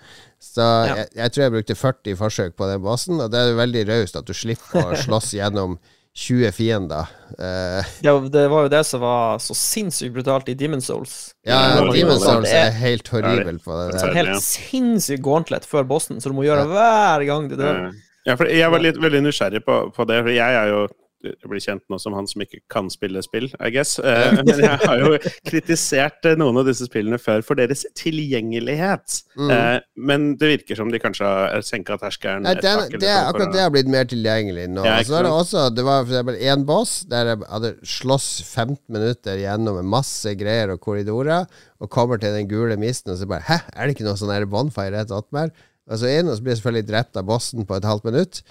Så 0.43 0.61
Ja. 0.89 0.97
jeg, 0.99 1.09
jeg 1.21 1.33
tror 1.33 1.43
jeg 1.45 1.53
brukte 1.55 1.77
40 1.79 2.17
forsøk 2.19 2.57
på 2.59 2.67
den 2.67 2.83
bossen, 2.83 3.21
og 3.23 3.31
det 3.31 3.39
er 3.45 3.55
veldig 3.61 3.85
raust 3.93 4.17
at 4.19 4.27
du 4.27 4.35
slipper 4.35 4.91
å 4.91 4.99
slåss 4.99 5.31
gjennom 5.39 5.79
20 6.19 6.51
fiender. 6.53 7.07
Eh, 7.39 7.87
Ja, 8.05 8.17
det 8.21 8.43
var 8.51 8.67
jo 8.67 8.73
det 8.75 8.83
som 8.85 9.01
var 9.07 9.39
så 9.41 9.55
sinnssykt 9.57 10.13
brutalt 10.19 10.51
i 10.51 10.55
Demon 10.59 10.83
Souls. 10.83 11.31
ja, 11.47 11.77
Demon's 11.79 11.95
Demon 12.01 12.19
Souls 12.21 12.51
er 12.51 12.75
helt 12.83 13.07
horribel 13.15 13.63
på 13.63 13.79
det 13.79 13.87
en 13.95 14.01
der. 14.03 14.19
helt 14.19 14.43
sinnssyk 14.43 15.23
gauntlet 15.25 15.65
før 15.65 15.87
bossen, 15.89 16.19
så 16.21 16.29
du 16.29 16.35
må 16.37 16.43
gjøre 16.45 16.67
hver 16.75 17.25
gang 17.31 17.47
du 17.49 17.55
dør. 17.57 17.93
Ja, 18.29 18.37
for 18.39 18.51
jeg 18.51 18.71
var 18.71 18.83
litt 18.83 19.01
veldig 19.03 19.25
nysgjerrig 19.27 19.65
på, 19.67 19.79
på 19.95 20.09
det, 20.09 20.21
for 20.23 20.35
jeg 20.35 20.59
er 20.59 20.71
jo 20.71 20.83
jeg 21.23 21.51
blir 21.51 21.63
kjent 21.63 21.85
nå 21.91 21.99
som 22.03 22.15
han 22.17 22.27
som 22.27 22.43
ikke 22.43 22.61
kan 22.73 22.89
spille 22.91 23.23
spill, 23.25 23.49
I 23.63 23.71
guess. 23.75 23.95
Eh, 23.99 24.39
men 24.47 24.63
jeg 24.63 24.79
har 24.83 25.03
jo 25.03 25.13
kritisert 25.47 26.27
eh, 26.29 26.37
noen 26.39 26.59
av 26.61 26.67
disse 26.67 26.89
spillene 26.89 27.19
før 27.23 27.45
for 27.47 27.59
deres 27.59 27.85
tilgjengelighet. 27.99 29.19
Mm. 29.39 29.53
Eh, 29.55 29.77
men 30.11 30.29
det 30.41 30.53
virker 30.57 30.79
som 30.79 30.91
de 30.93 31.01
kanskje 31.03 31.29
har 31.29 31.67
senka 31.67 31.99
terskelen 32.01 32.47
Nei, 32.47 32.57
den, 32.59 32.85
det, 32.97 33.03
to 33.05 33.13
akkurat 33.31 33.55
det 33.55 33.63
har 33.63 33.75
blitt 33.75 33.91
mer 33.93 34.09
tilgjengelig 34.11 34.69
nå. 34.73 34.87
Ja, 34.87 34.99
så 35.07 35.21
er 35.21 35.29
det 35.29 35.35
også 35.35 35.67
Det 35.75 35.87
var 35.87 36.07
eksempel 36.07 36.39
én 36.43 36.67
boss 36.69 37.03
der 37.11 37.33
jeg 37.33 37.43
hadde 37.47 37.75
slåss 37.87 38.31
15 38.43 38.79
minutter 38.93 39.39
gjennom 39.41 39.79
masse 39.93 40.35
greier 40.39 40.75
og 40.75 40.83
korridorer, 40.83 41.47
og 41.83 41.91
kommer 41.93 42.21
til 42.23 42.35
den 42.35 42.51
gule 42.51 42.77
misten, 42.81 43.15
og 43.15 43.21
så 43.21 43.29
bare 43.31 43.47
Hæ, 43.47 43.63
er 43.75 43.87
det 43.87 43.97
ikke 43.97 44.07
noe 44.07 44.19
sånn 44.19 44.51
bonfire 44.51 44.95
rett 44.97 45.15
attmed? 45.15 45.55
Og 45.91 45.99
så 45.99 46.11
inn, 46.19 46.31
og 46.31 46.39
så 46.39 46.45
blir 46.45 46.59
selvfølgelig 46.59 46.89
drept 46.89 47.19
av 47.19 47.27
bossen 47.29 47.67
på 47.67 47.79
et 47.79 47.87
halvt 47.89 48.09
minutt. 48.09 48.43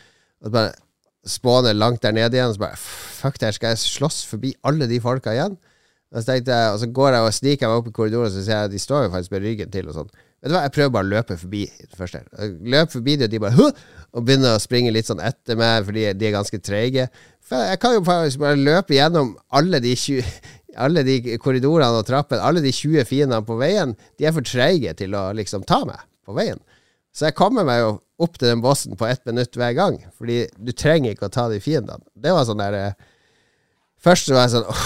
Og 0.41 0.49
så 0.49 0.55
bare 0.55 0.71
spåner 1.27 1.77
langt 1.77 2.01
der 2.03 2.15
nede 2.15 2.37
igjen, 2.37 2.51
og 2.51 2.57
så 2.57 2.63
bare 2.65 2.79
Fuck, 3.21 3.37
der 3.41 3.53
skal 3.55 3.75
jeg 3.75 3.83
slåss 3.83 4.23
forbi 4.25 4.55
alle 4.67 4.89
de 4.89 4.99
folka 5.03 5.35
igjen? 5.35 5.57
Og 6.11 6.19
så, 6.19 6.25
tenkte 6.27 6.51
jeg, 6.51 6.73
og 6.73 6.79
så 6.81 6.89
går 6.91 7.15
jeg 7.15 7.23
og 7.27 7.35
sniker 7.37 7.69
meg 7.69 7.79
opp 7.79 7.87
i 7.87 7.93
korridoren, 7.95 8.27
og 8.27 8.33
så 8.33 8.43
ser 8.43 8.57
jeg 8.57 8.69
at 8.69 8.73
de 8.73 8.79
står 8.83 9.05
jo 9.05 9.11
faktisk 9.13 9.31
med 9.31 9.43
ryggen 9.45 9.71
til 9.71 9.87
og 9.87 9.95
sånn. 9.95 10.09
Vet 10.41 10.49
du 10.49 10.55
hva, 10.55 10.63
jeg 10.65 10.73
prøver 10.75 10.93
bare 10.95 11.07
å 11.07 11.11
løpe 11.11 11.37
forbi 11.37 11.61
først 11.95 12.17
her. 12.17 12.47
Løp 12.73 12.91
forbi 12.91 13.15
det, 13.15 13.29
og 13.29 13.35
de 13.35 13.41
bare 13.43 13.55
Hå! 13.55 13.67
Og 14.11 14.25
begynner 14.27 14.57
å 14.57 14.59
springe 14.59 14.91
litt 14.91 15.07
sånn 15.07 15.21
etter 15.23 15.55
meg, 15.55 15.85
fordi 15.87 16.09
de 16.19 16.27
er 16.27 16.33
ganske 16.33 16.57
treige. 16.59 17.05
Jeg 17.51 17.79
kan 17.79 17.93
jo 17.95 18.01
faktisk 18.03 18.41
bare 18.41 18.59
løpe 18.59 18.97
gjennom 18.97 19.37
alle 19.55 19.79
de 19.83 19.93
20 19.95 20.25
alle 20.79 21.03
de 21.03 21.37
korridorene 21.41 21.99
og 21.99 22.07
trappene, 22.07 22.43
alle 22.43 22.61
de 22.63 22.71
20 22.71 23.07
fiendene 23.07 23.43
på 23.43 23.57
veien, 23.59 23.91
de 24.19 24.27
er 24.27 24.35
for 24.35 24.45
treige 24.47 24.93
til 24.99 25.15
å 25.19 25.29
liksom 25.35 25.65
ta 25.67 25.81
meg 25.87 25.99
på 26.27 26.35
veien. 26.37 26.59
Så 27.11 27.27
jeg 27.27 27.35
kommer 27.35 27.67
meg 27.67 27.81
jo 27.81 27.95
opp 28.21 28.37
til 28.37 28.51
den 28.51 28.61
bossen 28.63 28.95
på 28.99 29.07
ett 29.09 29.23
minutt 29.27 29.57
hver 29.57 29.73
gang, 29.75 29.97
fordi 30.17 30.45
du 30.55 30.71
trenger 30.71 31.15
ikke 31.15 31.27
å 31.27 31.33
ta 31.33 31.47
de 31.51 31.59
fiendene. 31.63 32.03
Det 32.15 32.33
var 32.35 32.47
sånn 32.47 32.61
der 32.61 32.77
eh, 32.77 33.07
Først 34.01 34.31
var 34.33 34.47
jeg 34.47 34.55
sånn 34.55 34.69
Åh, 34.71 34.85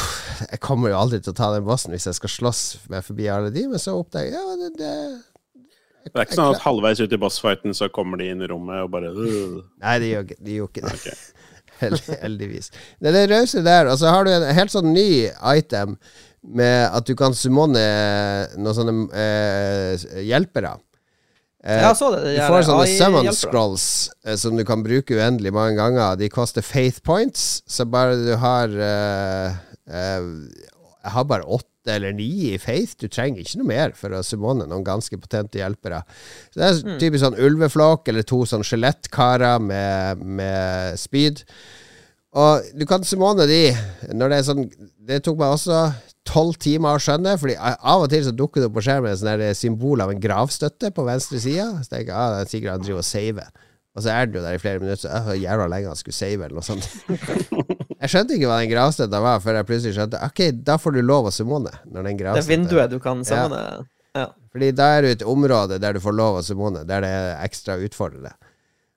jeg 0.50 0.60
kommer 0.64 0.92
jo 0.92 0.98
aldri 1.00 1.22
til 1.24 1.32
å 1.32 1.38
ta 1.38 1.54
den 1.54 1.64
bossen 1.68 1.94
hvis 1.96 2.10
jeg 2.10 2.18
skal 2.18 2.32
slåss 2.34 2.64
meg 2.92 3.06
forbi 3.06 3.30
alle 3.32 3.54
de, 3.56 3.64
men 3.72 3.80
så 3.80 3.94
oppdager 3.96 4.34
jeg 4.34 4.42
ja, 4.42 4.58
det, 4.60 4.72
det 4.82 6.10
Det 6.10 6.20
er 6.20 6.28
ikke 6.28 6.40
sånn 6.42 6.58
at 6.58 6.66
halvveis 6.66 7.00
ut 7.00 7.16
i 7.16 7.22
bossfighten 7.22 7.78
så 7.78 7.88
kommer 7.94 8.20
de 8.20 8.28
inn 8.34 8.44
i 8.44 8.50
rommet 8.52 8.84
og 8.84 8.92
bare 8.94 9.14
øh. 9.14 9.62
Nei, 9.86 9.96
de 10.04 10.12
gjør, 10.12 10.28
de 10.36 10.58
gjør 10.58 10.72
ikke 10.72 10.84
det. 10.84 10.98
Okay. 11.00 11.18
Heldigvis. 12.26 12.72
Det 13.00 13.10
er 13.12 13.16
det 13.16 13.26
rause 13.32 13.64
der. 13.66 13.90
Og 13.92 13.98
så 14.00 14.12
har 14.14 14.28
du 14.28 14.32
en 14.32 14.46
helt 14.56 14.72
sånn 14.72 14.94
ny 14.96 15.28
item 15.56 15.98
med 16.46 16.86
at 16.94 17.08
du 17.08 17.16
kan 17.18 17.36
summone 17.36 17.82
noen 18.56 18.78
sånne 18.78 18.96
eh, 19.18 20.06
hjelpere. 20.28 20.76
Eh, 21.66 21.94
så 21.98 22.12
det. 22.14 22.22
det 22.24 22.34
du 22.38 22.42
får 22.46 22.68
sånne 22.68 22.90
summon 22.94 23.32
scrolls 23.34 23.86
eh, 24.26 24.36
som 24.38 24.58
du 24.58 24.62
kan 24.68 24.84
bruke 24.86 25.18
uendelig 25.18 25.54
mange 25.56 25.80
ganger. 25.80 26.18
De 26.20 26.30
koster 26.30 26.66
faith 26.66 27.02
points, 27.06 27.64
så 27.66 27.88
bare 27.90 28.20
du 28.22 28.36
har 28.42 28.70
eh, 28.70 29.56
eh, 29.90 30.28
Jeg 31.02 31.16
har 31.16 31.26
bare 31.30 31.48
åtte 31.48 31.96
eller 31.96 32.14
ni 32.18 32.30
i 32.52 32.60
faith. 32.62 32.96
Du 33.02 33.08
trenger 33.10 33.42
ikke 33.42 33.60
noe 33.62 33.70
mer 33.70 33.96
for 33.98 34.14
å 34.14 34.24
summone 34.26 34.66
noen 34.70 34.86
ganske 34.86 35.18
potente 35.22 35.60
hjelpere. 35.62 36.04
Så 36.54 36.62
det 36.62 36.70
er 36.70 37.00
typisk 37.02 37.26
sånn 37.26 37.42
ulveflokk 37.42 38.10
eller 38.10 38.26
to 38.26 38.44
sånn 38.50 38.66
skjelettkarer 38.66 39.62
med, 39.62 40.22
med 40.22 41.02
speed. 41.02 41.44
Og 42.36 42.66
du 42.76 42.86
kan 42.90 43.06
summone 43.08 43.46
de 43.50 43.62
når 44.12 44.32
det 44.32 44.38
er 44.38 44.48
sånn 44.50 44.66
Det 45.08 45.22
tok 45.24 45.38
meg 45.40 45.54
også 45.56 45.78
tolv 46.26 46.58
timer 46.62 46.98
å 46.98 47.02
skjønne, 47.02 47.38
Fordi 47.42 47.56
av 47.62 48.04
og 48.04 48.10
til 48.12 48.26
så 48.26 48.34
dukker 48.36 48.62
det 48.62 48.70
opp 48.70 48.76
på 48.80 48.84
skjermen 48.86 49.12
et 49.12 49.22
sånt 49.22 49.32
der 49.40 49.56
symbol 49.58 50.04
av 50.04 50.12
en 50.12 50.22
gravstøtte 50.22 50.92
på 50.96 51.06
venstre 51.08 51.40
side. 51.42 51.68
Så 51.84 51.94
tenker 51.94 52.12
jeg 52.12 52.18
ah, 52.18 52.34
det 52.34 52.44
er 52.46 52.52
sikkert 52.52 52.76
han 52.76 52.86
driver 52.86 53.04
og 53.04 53.08
saver. 53.08 53.50
Og 53.96 54.04
så 54.04 54.12
er 54.12 54.28
den 54.28 54.36
jo 54.36 54.44
der 54.44 54.58
i 54.58 54.60
flere 54.60 54.82
minutter, 54.82 55.00
så 55.06 55.32
jeg, 55.32 55.46
jævla 55.46 55.70
lenge 55.72 55.88
han 55.88 56.00
skulle 56.00 56.18
save, 56.18 56.44
eller 56.44 56.58
noe 56.58 56.66
sånt. 56.68 56.90
jeg 58.02 58.12
skjønte 58.12 58.36
ikke 58.36 58.50
hva 58.50 58.58
den 58.60 58.72
gravstøtta 58.74 59.22
var, 59.24 59.44
før 59.44 59.62
jeg 59.62 59.68
plutselig 59.70 59.96
skjønte 59.96 60.20
Ok, 60.26 60.42
da 60.68 60.76
får 60.82 60.98
du 60.98 61.00
lov 61.06 61.30
å 61.30 61.36
summone. 61.36 61.72
Når 61.88 62.10
den 62.10 62.20
Det 62.20 62.34
er 62.34 62.50
vinduet 62.50 62.92
du 62.92 62.98
kan 63.04 63.24
summone. 63.28 63.62
ja. 64.18 64.28
Fordi 64.52 64.72
da 64.76 64.90
er 64.98 65.04
du 65.04 65.10
et 65.14 65.24
område 65.28 65.80
der 65.84 65.96
du 65.96 66.04
får 66.04 66.16
lov 66.16 66.42
å 66.42 66.44
summone, 66.44 66.84
der 66.88 67.04
det 67.04 67.14
er 67.16 67.32
ekstra 67.44 67.78
utfordrende. 67.84 68.36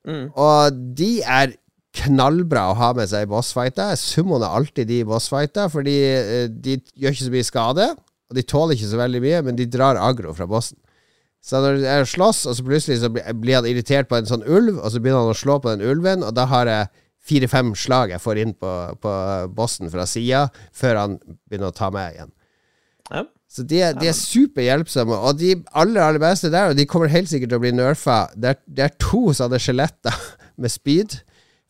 Mm. 0.09 0.29
Og 0.35 0.83
de 0.99 1.13
er 1.23 1.55
knallbra 1.97 2.67
å 2.71 2.77
ha 2.79 2.91
med 2.97 3.09
seg 3.11 3.25
i 3.25 3.31
bossfighter. 3.31 3.95
Summoen 3.97 4.43
summoner 4.43 4.59
alltid 4.59 4.91
de 4.91 5.01
i 5.01 5.09
bossfighter, 5.09 5.71
fordi 5.73 5.97
eh, 6.11 6.45
de 6.51 6.77
gjør 6.95 7.17
ikke 7.17 7.27
så 7.27 7.35
mye 7.35 7.49
skade, 7.49 7.89
og 8.29 8.37
de 8.37 8.45
tåler 8.45 8.77
ikke 8.77 8.91
så 8.91 9.01
veldig 9.01 9.25
mye, 9.25 9.41
men 9.47 9.59
de 9.59 9.67
drar 9.71 10.01
agro 10.01 10.35
fra 10.37 10.49
bossen. 10.51 10.79
Så 11.45 11.61
når 11.63 11.81
jeg 11.85 12.09
slåss, 12.13 12.45
og 12.51 12.57
så 12.59 12.65
plutselig 12.67 12.99
så 13.01 13.11
blir 13.13 13.61
han 13.61 13.69
irritert 13.69 14.09
på 14.11 14.19
en 14.19 14.29
sånn 14.29 14.45
ulv, 14.45 14.81
og 14.83 14.91
så 14.93 15.01
begynner 15.01 15.25
han 15.25 15.33
å 15.37 15.39
slå 15.39 15.61
på 15.63 15.73
den 15.73 15.87
ulven, 15.87 16.27
og 16.27 16.35
da 16.37 16.49
har 16.51 16.69
jeg 16.69 16.91
fire-fem 17.29 17.73
slag 17.77 18.13
jeg 18.15 18.25
får 18.25 18.41
inn 18.43 18.55
på, 18.59 18.73
på 19.03 19.15
bossen 19.57 19.91
fra 19.93 20.07
sida, 20.09 20.49
før 20.77 21.03
han 21.03 21.17
begynner 21.49 21.73
å 21.73 21.77
ta 21.77 21.91
meg 21.95 22.17
igjen. 22.17 22.33
Ja. 23.09 23.25
Så 23.49 23.65
de 23.65 23.79
er, 23.81 23.95
de 23.97 24.11
er 24.11 24.17
superhjelpsomme, 24.17 25.17
og 25.17 25.39
de 25.41 25.55
aller 25.73 26.05
aller 26.05 26.21
beste 26.21 26.51
der, 26.53 26.73
og 26.73 26.77
de 26.77 26.85
kommer 26.89 27.09
helt 27.13 27.31
sikkert 27.31 27.55
til 27.55 27.61
å 27.61 27.65
bli 27.65 27.73
nerfa, 27.73 28.19
det 28.37 28.53
er, 28.53 28.61
det 28.67 28.85
er 28.85 28.99
to 29.01 29.31
sånne 29.37 29.61
skjeletter 29.63 30.19
med 30.61 30.75
spyd. 30.75 31.21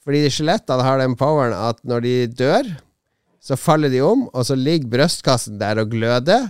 Fordi 0.08 0.22
skjelettene 0.32 0.84
har 0.86 1.02
den 1.02 1.18
poweren 1.20 1.52
at 1.52 1.82
når 1.84 2.04
de 2.06 2.14
dør, 2.32 2.70
så 3.44 3.58
faller 3.60 3.92
de 3.92 4.00
om, 4.00 4.24
og 4.32 4.46
så 4.48 4.56
ligger 4.56 4.88
brystkassen 4.94 5.58
der 5.60 5.82
og 5.82 5.92
gløder 5.92 6.48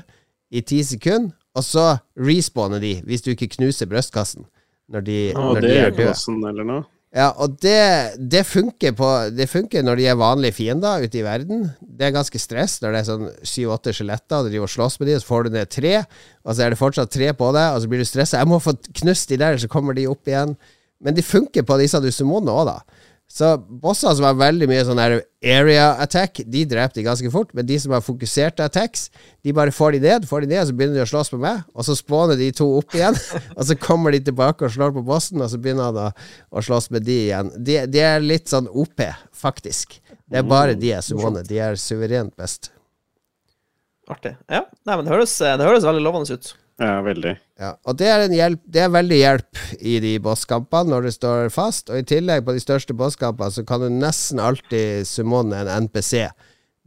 i 0.55 0.63
ti 0.63 0.79
sekunder, 0.87 1.35
og 1.59 1.65
så 1.67 1.89
respawner 2.15 2.79
de 2.79 2.93
hvis 3.03 3.25
du 3.25 3.33
ikke 3.33 3.51
knuser 3.57 3.89
brystkassen 3.91 4.47
når 4.89 5.03
de, 5.05 5.17
ah, 5.35 5.49
når 5.57 5.65
de 5.65 5.73
er 5.75 5.91
døde. 5.91 6.79
Ja, 7.19 7.33
og 7.41 7.57
det, 7.65 8.21
det, 8.31 8.45
funker 8.47 8.95
på, 8.97 9.09
det 9.33 9.49
funker 9.51 9.83
når 9.83 9.99
de 9.99 10.07
er 10.13 10.21
vanlige 10.21 10.55
fiender 10.59 11.03
ute 11.03 11.19
i 11.19 11.25
verden. 11.25 11.67
Det 11.81 12.07
er 12.07 12.15
ganske 12.15 12.41
stress 12.41 12.79
når 12.83 12.95
det 12.95 13.01
er 13.01 13.09
sånn 13.09 13.27
syv-åtte 13.43 13.95
skjeletter, 13.97 14.39
og 14.39 14.47
du 14.47 14.53
driver 14.53 14.69
og 14.69 14.75
slåss 14.77 14.99
med 15.01 15.11
dem, 15.11 15.19
og 15.19 15.25
så 15.25 15.31
får 15.33 15.49
du 15.49 15.57
ned 15.57 15.73
tre, 15.73 15.95
og 16.45 16.53
så 16.53 16.63
er 16.63 16.73
det 16.73 16.81
fortsatt 16.81 17.13
tre 17.13 17.33
på 17.37 17.51
deg, 17.57 17.75
og 17.75 17.83
så 17.83 17.91
blir 17.91 18.05
du 18.05 18.09
stressa. 18.09 18.39
Jeg 18.39 18.53
må 18.53 18.61
få 18.63 18.77
knust 19.03 19.33
de 19.33 19.41
der, 19.41 19.59
så 19.59 19.73
kommer 19.73 19.97
de 19.99 20.07
opp 20.09 20.31
igjen. 20.31 20.55
Men 21.05 21.17
de 21.17 21.25
funker 21.25 21.65
på 21.67 21.81
disse 21.81 22.01
du 22.05 22.11
summoner 22.13 22.55
òg, 22.55 22.73
da. 22.73 22.98
Så 23.29 23.51
bosser 23.61 24.15
som 24.17 24.25
har 24.25 24.37
veldig 24.41 24.67
mye 24.71 24.85
sånn 24.89 25.01
area 25.03 25.89
attack, 26.01 26.41
de 26.49 26.63
dreper 26.65 26.97
de 26.97 27.05
ganske 27.05 27.31
fort. 27.33 27.51
Men 27.57 27.67
de 27.69 27.77
som 27.81 27.93
har 27.93 28.01
fokuserte 28.05 28.65
attacks, 28.65 29.11
de 29.45 29.53
bare 29.57 29.75
får 29.75 29.99
de 29.99 30.01
ned, 30.07 30.29
får 30.31 30.47
de 30.47 30.55
ned, 30.55 30.65
så 30.65 30.77
begynner 30.77 30.97
de 30.97 31.05
å 31.05 31.11
slåss 31.11 31.31
på 31.35 31.41
meg. 31.43 31.61
Og 31.77 31.85
så 31.85 31.97
spåner 31.99 32.41
de 32.41 32.49
to 32.57 32.71
opp 32.79 32.97
igjen, 32.97 33.19
og 33.59 33.67
så 33.69 33.77
kommer 33.77 34.17
de 34.17 34.23
tilbake 34.31 34.65
og 34.65 34.73
slår 34.73 34.97
på 34.97 35.05
bossen, 35.07 35.45
og 35.45 35.53
så 35.53 35.61
begynner 35.61 35.91
han 35.91 36.01
å, 36.07 36.09
å 36.57 36.65
slåss 36.65 36.89
med 36.97 37.05
de 37.05 37.19
igjen. 37.27 37.53
De, 37.57 37.83
de 37.93 38.03
er 38.07 38.25
litt 38.25 38.49
sånn 38.49 38.71
OP, 38.73 39.05
faktisk. 39.37 40.01
Det 40.29 40.41
er 40.41 40.49
bare 40.49 40.79
de 40.81 40.95
jeg 40.95 41.05
summoner. 41.05 41.45
De 41.45 41.61
er 41.69 41.77
suverent 41.81 42.33
best. 42.41 42.73
Artig. 44.09 44.39
Ja, 44.49 44.65
Nei, 44.89 44.97
men 44.97 45.05
det 45.05 45.13
høres, 45.13 45.37
det 45.37 45.69
høres 45.69 45.85
veldig 45.85 46.01
lovende 46.05 46.41
ut. 46.41 46.55
Ja, 46.79 47.01
veldig. 47.03 47.33
Ja, 47.59 47.73
og 47.91 47.97
det 47.99 48.07
er, 48.07 48.23
en 48.23 48.35
hjelp, 48.37 48.61
det 48.71 48.85
er 48.85 48.93
veldig 48.95 49.17
hjelp 49.19 49.63
i 49.83 49.97
de 50.03 50.13
bosskampene 50.23 50.93
når 50.93 51.09
det 51.09 51.15
står 51.17 51.49
fast. 51.51 51.91
Og 51.91 51.99
i 51.99 52.07
tillegg, 52.07 52.45
på 52.47 52.55
de 52.55 52.63
største 52.63 52.95
bosskampene, 52.95 53.51
så 53.51 53.65
kan 53.67 53.83
du 53.83 53.89
nesten 53.91 54.39
alltid 54.43 55.09
summone 55.11 55.59
en 55.65 55.89
NPC. 55.89 56.29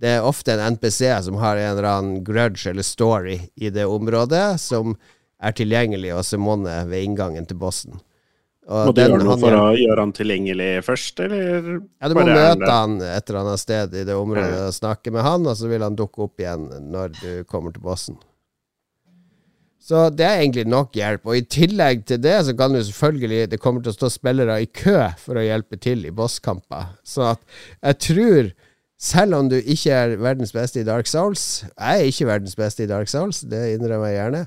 Det 0.01 0.13
er 0.15 0.25
ofte 0.25 0.55
en 0.55 0.77
NPC 0.77 1.11
som 1.27 1.41
har 1.43 1.59
en 1.59 1.73
eller 1.73 1.89
annen 1.89 2.23
grudge 2.25 2.71
eller 2.71 2.87
story 2.87 3.35
i 3.59 3.73
det 3.73 3.83
området, 3.85 4.55
som 4.63 4.95
er 5.41 5.59
tilgjengelig 5.59 6.15
å 6.15 6.23
summone 6.23 6.79
ved 6.87 7.09
inngangen 7.09 7.49
til 7.49 7.59
bossen. 7.59 7.99
Og 8.71 8.87
må 8.87 8.95
du 8.95 9.01
gjøre 9.03 9.19
noe 9.25 9.39
for 9.41 9.57
å 9.57 9.69
gjøre 9.75 10.05
han 10.05 10.15
tilgjengelig 10.15 10.71
først, 10.87 11.19
eller? 11.25 11.69
Ja, 11.99 12.07
du 12.07 12.15
må 12.15 12.23
møte 12.29 12.71
han 12.71 12.99
et 13.03 13.27
eller 13.27 13.43
annet 13.43 13.61
sted 13.61 13.95
i 13.97 14.05
det 14.07 14.15
området 14.15 14.67
og 14.69 14.75
snakke 14.77 15.11
med 15.11 15.25
han, 15.27 15.47
og 15.49 15.57
så 15.59 15.67
vil 15.67 15.83
han 15.83 15.97
dukke 15.99 16.29
opp 16.29 16.39
igjen 16.39 16.69
når 16.93 17.17
du 17.19 17.31
kommer 17.49 17.75
til 17.75 17.83
bossen. 17.83 18.21
Så 19.81 20.07
det 20.13 20.25
er 20.27 20.43
egentlig 20.43 20.67
nok 20.69 20.93
hjelp. 20.95 21.25
Og 21.25 21.39
i 21.39 21.45
tillegg 21.45 22.03
til 22.09 22.21
det, 22.21 22.35
så 22.45 22.53
kan 22.57 22.73
du 22.73 22.83
selvfølgelig 22.85 23.49
Det 23.51 23.59
kommer 23.59 23.81
til 23.81 23.93
å 23.93 23.97
stå 23.97 24.11
spillere 24.13 24.59
i 24.61 24.69
kø 24.69 24.99
for 25.19 25.39
å 25.39 25.45
hjelpe 25.45 25.79
til 25.81 26.05
i 26.05 26.13
bosskamper. 26.13 26.93
Så 27.03 27.31
at 27.33 27.41
jeg 27.81 27.97
tror 28.05 28.51
selv 29.01 29.33
om 29.33 29.47
du 29.49 29.55
ikke 29.57 29.95
er 29.97 30.11
verdens 30.21 30.51
beste 30.53 30.83
i 30.83 30.85
Dark 30.85 31.07
Souls 31.09 31.63
Jeg 31.65 32.03
er 32.03 32.09
ikke 32.11 32.27
verdens 32.29 32.53
beste 32.53 32.83
i 32.85 32.89
Dark 32.89 33.09
Souls, 33.09 33.39
det 33.49 33.61
innrømmer 33.73 34.11
jeg 34.11 34.19
gjerne. 34.19 34.41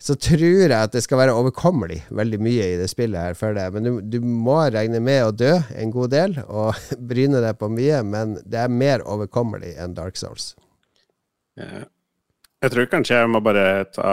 Så 0.00 0.16
tror 0.16 0.46
jeg 0.46 0.72
at 0.72 0.94
det 0.94 1.02
skal 1.04 1.20
være 1.20 1.34
overkommelig 1.36 1.98
veldig 2.08 2.40
mye 2.40 2.70
i 2.72 2.78
det 2.80 2.88
spillet 2.88 3.20
her 3.20 3.36
for 3.36 3.52
deg. 3.52 3.76
Men 3.76 3.84
du, 3.84 4.00
du 4.00 4.24
må 4.24 4.56
regne 4.72 5.02
med 5.04 5.26
å 5.26 5.34
dø 5.36 5.52
en 5.76 5.92
god 5.92 6.14
del 6.16 6.38
og 6.46 6.80
bryne 7.12 7.44
deg 7.44 7.60
på 7.60 7.68
mye, 7.74 8.00
men 8.08 8.38
det 8.48 8.64
er 8.64 8.72
mer 8.72 9.04
overkommelig 9.04 9.74
enn 9.76 9.98
Dark 9.98 10.16
Souls. 10.16 10.54
Jeg 12.58 12.72
tror 12.74 12.88
kanskje 12.90 13.18
jeg 13.20 13.30
må 13.30 13.38
bare 13.44 13.84
ta 13.94 14.12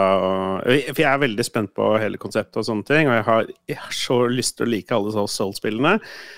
For 0.62 1.00
jeg 1.02 1.08
er 1.10 1.22
veldig 1.22 1.46
spent 1.46 1.72
på 1.74 1.88
hele 1.98 2.20
konseptet 2.22 2.60
og 2.60 2.66
sånne 2.68 2.86
ting. 2.86 3.08
Og 3.10 3.16
jeg 3.18 3.24
har, 3.26 3.48
jeg 3.72 3.80
har 3.82 3.96
så 3.96 4.20
lyst 4.30 4.58
til 4.58 4.68
å 4.68 4.70
like 4.70 4.94
alle 4.94 5.26
Soul-spillene. 5.32 5.96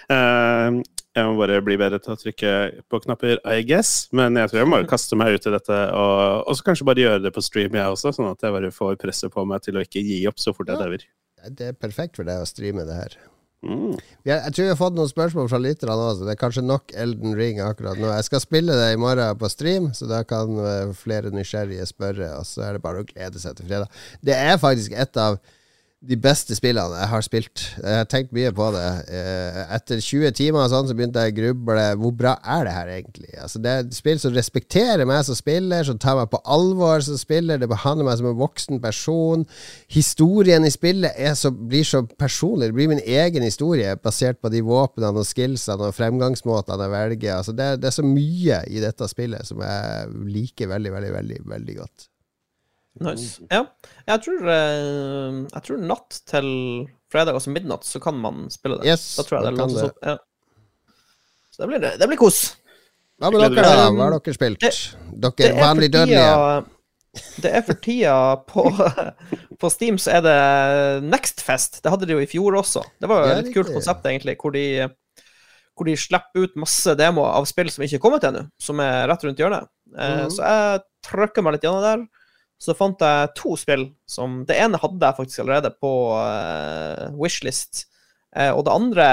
Uh, 0.08 0.80
jeg 1.18 1.26
må 1.28 1.36
bare 1.40 1.60
bli 1.64 1.76
bedre 1.80 1.98
til 2.00 2.14
å 2.14 2.18
trykke 2.20 2.54
på 2.88 3.00
knapper, 3.04 3.40
I 3.44 3.64
guess. 3.66 4.08
Men 4.16 4.38
jeg 4.40 4.52
tror 4.52 4.62
jeg 4.62 4.70
må 4.72 4.82
kaste 4.88 5.18
meg 5.20 5.36
ut 5.36 5.48
i 5.50 5.54
dette, 5.54 5.78
og, 5.98 6.44
og 6.48 6.58
så 6.58 6.68
kanskje 6.68 6.88
bare 6.88 7.04
gjøre 7.04 7.24
det 7.26 7.34
på 7.34 7.44
stream, 7.44 7.76
jeg 7.76 7.96
også, 7.96 8.14
sånn 8.16 8.30
at 8.30 8.44
jeg 8.44 8.54
bare 8.54 8.74
får 8.74 9.00
presset 9.02 9.34
på 9.34 9.44
meg 9.48 9.64
til 9.66 9.80
å 9.80 9.84
ikke 9.84 10.04
gi 10.04 10.22
opp 10.30 10.40
så 10.40 10.54
fort 10.56 10.70
jeg 10.70 10.80
dauer. 10.80 11.08
Det 11.48 11.72
er 11.72 11.76
perfekt 11.76 12.18
for 12.18 12.28
deg 12.28 12.42
å 12.42 12.48
streame 12.48 12.86
det 12.86 12.96
her. 12.98 13.18
Mm. 13.66 13.96
Jeg, 14.22 14.52
tror 14.54 14.64
vi 14.64 14.70
har 14.70 14.78
fått 14.78 14.94
noen 14.94 15.10
spørsmål 15.10 15.48
fra 15.50 15.58
lytterne 15.58 15.96
òg, 15.98 16.20
det 16.22 16.30
er 16.30 16.38
kanskje 16.38 16.62
nok 16.62 16.92
Elden 16.94 17.34
Ring 17.34 17.58
akkurat 17.64 17.98
nå. 17.98 18.06
Jeg 18.14 18.26
skal 18.28 18.42
spille 18.44 18.76
det 18.78 18.92
i 18.94 19.00
morgen 19.00 19.40
på 19.40 19.50
stream, 19.50 19.88
så 19.98 20.06
da 20.10 20.22
kan 20.26 20.52
eh, 20.62 20.92
flere 20.94 21.32
nysgjerrige 21.34 21.88
spørre, 21.90 22.30
og 22.38 22.46
så 22.46 22.68
er 22.68 22.76
det 22.76 22.84
bare 22.84 23.02
å 23.02 23.08
glede 23.08 23.42
seg 23.42 23.58
til 23.58 23.66
fredag. 23.66 23.98
Det 24.22 24.36
er 24.38 24.60
faktisk 24.62 24.94
et 24.94 25.18
av 25.18 25.40
de 25.98 26.14
beste 26.14 26.54
spillene 26.54 26.94
jeg 26.94 27.10
har 27.10 27.24
spilt. 27.26 27.62
Jeg 27.82 28.00
har 28.00 28.06
tenkt 28.06 28.30
mye 28.36 28.52
på 28.54 28.68
det. 28.70 28.86
Eh, 29.10 29.56
etter 29.74 29.98
20 29.98 30.30
timer 30.38 30.68
sånn, 30.70 30.86
så 30.86 30.94
begynte 30.94 31.24
jeg 31.26 31.34
å 31.34 31.36
gruble. 31.40 31.86
Hvor 31.98 32.12
bra 32.20 32.34
er 32.46 32.68
det 32.68 32.74
her 32.76 32.90
egentlig? 32.92 33.30
Altså, 33.34 33.58
det 33.64 33.72
er 33.72 33.82
et 33.82 33.96
spill 33.96 34.20
som 34.22 34.36
respekterer 34.36 35.08
meg 35.10 35.24
som 35.26 35.34
spiller, 35.38 35.82
som 35.88 35.98
tar 35.98 36.14
meg 36.20 36.30
på 36.30 36.38
alvor 36.46 37.02
som 37.02 37.18
spiller. 37.18 37.58
Det 37.58 37.70
behandler 37.70 38.06
meg 38.06 38.20
som 38.20 38.28
en 38.30 38.38
voksen 38.38 38.78
person. 38.84 39.42
Historien 39.90 40.68
i 40.68 40.70
spillet 40.70 41.18
så, 41.40 41.50
blir 41.50 41.88
så 41.88 42.04
personlig. 42.06 42.70
Det 42.70 42.78
blir 42.78 42.92
min 42.92 43.02
egen 43.02 43.42
historie, 43.42 43.96
basert 43.98 44.38
på 44.38 44.52
de 44.54 44.62
våpnene 44.62 45.18
og 45.18 45.26
skillsene 45.26 45.90
og 45.90 45.96
fremgangsmåtene 45.98 46.86
jeg 46.86 46.94
velger. 46.94 47.40
Altså, 47.40 47.56
det, 47.58 47.72
det 47.82 47.90
er 47.90 47.98
så 47.98 48.06
mye 48.06 48.62
i 48.70 48.84
dette 48.86 49.10
spillet 49.10 49.50
som 49.50 49.66
jeg 49.66 50.14
liker 50.30 50.70
veldig, 50.70 50.94
veldig, 50.94 51.12
veldig, 51.18 51.42
veldig 51.56 51.76
godt. 51.82 52.06
Nice. 53.04 53.42
Ja. 53.50 53.64
Jeg 54.08 54.22
tror, 54.24 54.40
uh, 54.46 55.42
jeg 55.52 55.66
tror 55.66 55.82
natt 55.82 56.22
til 56.28 56.48
fredag, 57.12 57.36
altså 57.38 57.52
midnatt, 57.54 57.86
så 57.86 58.00
kan 58.02 58.18
man 58.20 58.48
spille 58.52 58.80
det. 58.80 58.88
Yes, 58.90 59.10
da 59.18 59.26
tror 59.26 59.38
jeg 59.38 59.52
det 59.52 59.68
det. 59.74 59.84
opp. 59.88 60.00
Ja. 60.02 60.16
Så 61.50 61.62
det 61.62 61.68
blir, 61.70 61.86
det 62.00 62.08
blir 62.10 62.20
kos. 62.20 62.42
Hva 63.18 63.32
med 63.34 63.42
dere, 63.42 63.62
da? 63.66 63.86
Hva 63.90 64.04
har 64.08 64.18
dere 64.18 64.34
spilt? 64.36 64.62
Det, 64.62 65.30
dere 65.40 65.54
vanlig 65.58 65.88
dødelige? 65.94 66.66
Det 67.42 67.50
er 67.50 67.64
for 67.66 67.80
tida 67.82 68.14
på, 68.46 68.68
på, 69.60 69.70
Steam 69.72 69.96
så 69.98 70.18
er 70.18 70.22
det 70.26 70.38
Nextfest. 71.08 71.80
Det 71.82 71.90
hadde 71.90 72.06
de 72.06 72.14
jo 72.14 72.22
i 72.22 72.28
fjor 72.30 72.60
også. 72.60 72.84
Det 73.00 73.10
var 73.10 73.24
jo 73.24 73.32
et 73.32 73.40
litt 73.42 73.56
kult 73.56 73.72
konsept, 73.74 74.06
egentlig, 74.06 74.36
hvor 74.38 74.54
de, 74.54 74.86
hvor 75.74 75.88
de 75.88 75.96
slipper 75.98 76.46
ut 76.46 76.60
masse 76.62 76.94
demoer 77.00 77.32
av 77.40 77.48
spill 77.50 77.72
som 77.74 77.86
ikke 77.86 77.98
er 77.98 78.04
kommet 78.04 78.28
ennå, 78.28 78.44
som 78.62 78.84
er 78.84 79.08
rett 79.10 79.26
rundt 79.26 79.42
hjørnet. 79.42 79.66
Mm 79.88 79.98
-hmm. 79.98 80.30
Så 80.36 80.42
jeg 80.42 80.80
trøkker 81.08 81.42
meg 81.42 81.56
litt 81.56 81.66
gjennom 81.66 81.82
der 81.82 82.06
så 82.58 82.74
fant 82.74 83.02
jeg 83.02 83.34
to 83.38 83.54
spill 83.58 83.86
som 84.10 84.42
Det 84.48 84.56
ene 84.58 84.80
hadde 84.82 84.98
jeg 84.98 85.16
faktisk 85.20 85.44
allerede 85.44 85.70
på 85.78 85.92
uh, 86.18 87.06
Wishlist. 87.18 87.86
Uh, 88.34 88.50
og 88.50 88.64
det 88.66 88.74
andre 88.74 89.04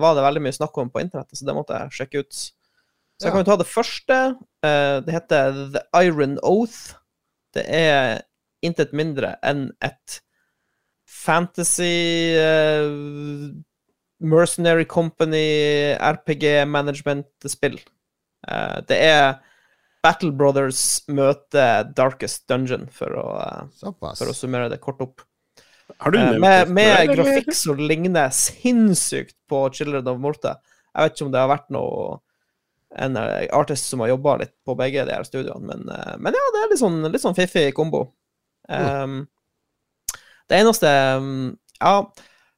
var 0.00 0.14
det 0.14 0.26
veldig 0.26 0.42
mye 0.46 0.56
snakk 0.56 0.78
om 0.78 0.92
på 0.94 1.02
internettet, 1.02 1.38
så 1.38 1.48
det 1.48 1.56
måtte 1.56 1.80
jeg 1.80 1.96
sjekke 1.98 2.22
ut. 2.22 2.36
Så 2.38 3.26
ja. 3.26 3.26
jeg 3.26 3.34
kan 3.34 3.42
jo 3.42 3.48
ta 3.50 3.56
det 3.60 3.70
første. 3.70 4.18
Uh, 4.64 4.98
det 5.06 5.16
heter 5.16 5.58
The 5.74 5.82
Iron 6.06 6.38
Oath. 6.46 6.94
Det 7.54 7.66
er 7.66 8.22
intet 8.64 8.94
mindre 8.96 9.34
enn 9.44 9.68
et 9.84 10.20
fantasy 11.04 12.32
Mercenary 14.24 14.86
Company 14.88 15.94
RPG 15.98 16.64
management-spill. 16.68 17.76
det 18.88 18.96
er 18.96 19.36
Battle 20.04 20.34
Brothers 20.36 20.80
møter 21.08 21.86
Darkest 21.96 22.44
Dungeon, 22.50 22.86
for 22.92 23.14
å, 23.16 23.28
for 23.80 24.28
å 24.28 24.36
summere 24.36 24.68
det 24.72 24.82
kort 24.82 25.00
opp. 25.04 25.24
Uh, 26.00 26.36
med, 26.40 26.70
med 26.72 27.10
grafikk 27.12 27.52
som 27.56 27.80
ligner 27.80 28.32
sinnssykt 28.32 29.36
på 29.50 29.66
Children 29.76 30.08
of 30.12 30.20
Morte. 30.20 30.54
Jeg 30.92 31.06
vet 31.06 31.16
ikke 31.16 31.26
om 31.26 31.32
det 31.34 31.42
har 31.42 31.52
vært 31.52 31.72
noe 31.74 32.18
en 32.94 33.18
artist 33.18 33.88
som 33.90 34.04
har 34.04 34.12
jobba 34.12 34.36
litt 34.44 34.52
på 34.64 34.76
begge 34.78 35.02
de 35.08 35.16
her 35.16 35.26
studioene, 35.26 35.66
men, 35.72 35.88
uh, 35.90 36.14
men, 36.20 36.36
ja, 36.36 36.50
det 36.54 36.60
er 36.62 36.70
litt 36.72 36.82
sånn, 36.84 37.00
litt 37.10 37.24
sånn 37.24 37.36
fiffig 37.36 37.72
kombo. 37.76 38.06
Um, 38.68 39.24
det 40.48 40.60
eneste 40.62 40.88
um, 41.20 41.50
Ja, 41.80 41.98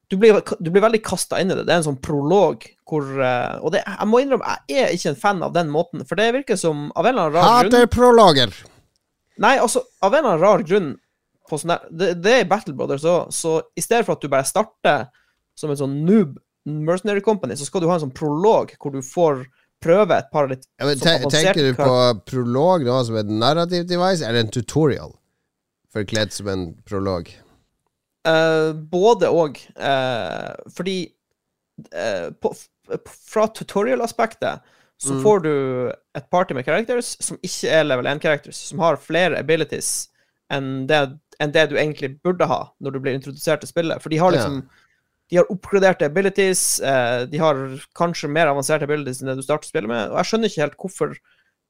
du 0.07 0.15
blir, 0.17 0.39
du 0.59 0.69
blir 0.71 0.83
veldig 0.83 1.01
kasta 1.03 1.41
inn 1.41 1.51
i 1.51 1.57
det. 1.57 1.65
Det 1.67 1.73
er 1.73 1.81
en 1.81 1.89
sånn 1.89 1.99
prolog 2.03 2.63
hvor 2.87 3.03
uh, 3.03 3.59
Og 3.59 3.73
det, 3.73 3.81
jeg 3.83 4.07
må 4.07 4.21
innrømme, 4.23 4.55
jeg 4.71 4.85
er 4.85 4.95
ikke 4.95 5.11
en 5.11 5.19
fan 5.19 5.43
av 5.43 5.51
den 5.55 5.71
måten, 5.73 6.05
for 6.07 6.19
det 6.19 6.29
virker 6.37 6.59
som 6.59 6.87
av 6.95 7.09
en 7.09 7.11
eller 7.11 7.27
annen 7.27 7.35
rar 7.35 7.67
grunn 7.67 7.75
Hater 7.75 7.91
prologer! 7.91 8.55
Nei, 9.43 9.57
altså, 9.61 9.83
av 10.01 10.15
en 10.15 10.23
eller 10.23 10.37
annen 10.37 10.45
rar 10.45 10.63
grunn 10.67 10.89
sånn 11.47 11.71
der, 11.71 11.83
det, 11.91 12.09
det, 12.23 12.33
er 12.33 12.43
i 12.43 12.49
Battle 12.49 12.75
Brothers 12.75 13.05
òg, 13.07 13.31
så 13.35 13.59
i 13.75 13.83
stedet 13.83 14.07
for 14.07 14.17
at 14.17 14.23
du 14.23 14.31
bare 14.31 14.47
starter 14.47 15.07
som 15.57 15.71
en 15.71 15.79
sånn 15.79 16.01
noob 16.07 16.35
mercenary 16.67 17.23
company, 17.23 17.55
så 17.55 17.67
skal 17.67 17.83
du 17.83 17.87
ha 17.87 17.95
en 17.95 18.03
sånn 18.07 18.15
prolog 18.15 18.73
hvor 18.81 18.95
du 18.95 18.99
får 19.05 19.45
prøve 19.83 20.17
et 20.17 20.27
par 20.33 20.49
litt 20.51 20.65
ja, 20.65 20.87
men, 20.87 20.99
sånn 20.99 21.27
Tenker 21.31 21.69
du 21.69 21.77
på 21.77 21.97
prolog 22.27 22.83
nå 22.87 22.97
som 23.07 23.19
et 23.19 23.29
narrativ 23.31 23.87
device, 23.87 24.25
eller 24.25 24.43
en 24.43 24.51
tutorial 24.51 25.15
forkledd 25.95 26.33
som 26.35 26.51
en 26.51 26.69
prolog? 26.87 27.29
Uh, 28.27 28.73
både 28.73 29.29
og. 29.31 29.59
Uh, 29.79 30.55
fordi 30.75 30.97
uh, 31.93 32.33
på, 32.41 32.51
fra 33.27 33.47
tutorial-aspektet 33.55 34.73
så 34.97 35.13
mm. 35.13 35.21
får 35.23 35.39
du 35.45 35.53
et 36.17 36.29
party 36.33 36.55
med 36.57 36.65
characters 36.65 37.13
som 37.21 37.37
ikke 37.45 37.69
er 37.69 37.85
level 37.85 38.07
1-characters, 38.09 38.57
som 38.71 38.81
har 38.81 38.97
flere 38.97 39.37
abilities 39.37 40.09
enn 40.53 40.87
det, 40.89 41.01
enn 41.43 41.53
det, 41.53 41.67
du 41.69 41.75
egentlig 41.77 42.15
burde 42.25 42.47
ha 42.49 42.61
når 42.81 42.95
du 42.95 42.99
blir 43.03 43.17
introdusert 43.17 43.61
til 43.61 43.69
spillet. 43.69 44.01
For 44.01 44.09
de 44.09 44.19
har 44.21 44.33
liksom 44.33 44.61
yeah. 44.61 44.83
De 45.27 45.35
har 45.35 45.49
oppgraderte 45.51 46.07
abilities, 46.07 46.61
de 47.27 47.39
har 47.41 47.57
kanskje 47.99 48.29
mer 48.31 48.47
avanserte 48.47 48.87
abilities 48.87 49.17
enn 49.19 49.27
det 49.27 49.33
du 49.35 49.43
starter 49.43 49.67
spillet 49.67 49.91
med, 49.91 50.13
og 50.13 50.21
jeg 50.21 50.29
skjønner 50.29 50.47
ikke 50.47 50.61
helt 50.61 50.77
hvorfor 50.79 51.17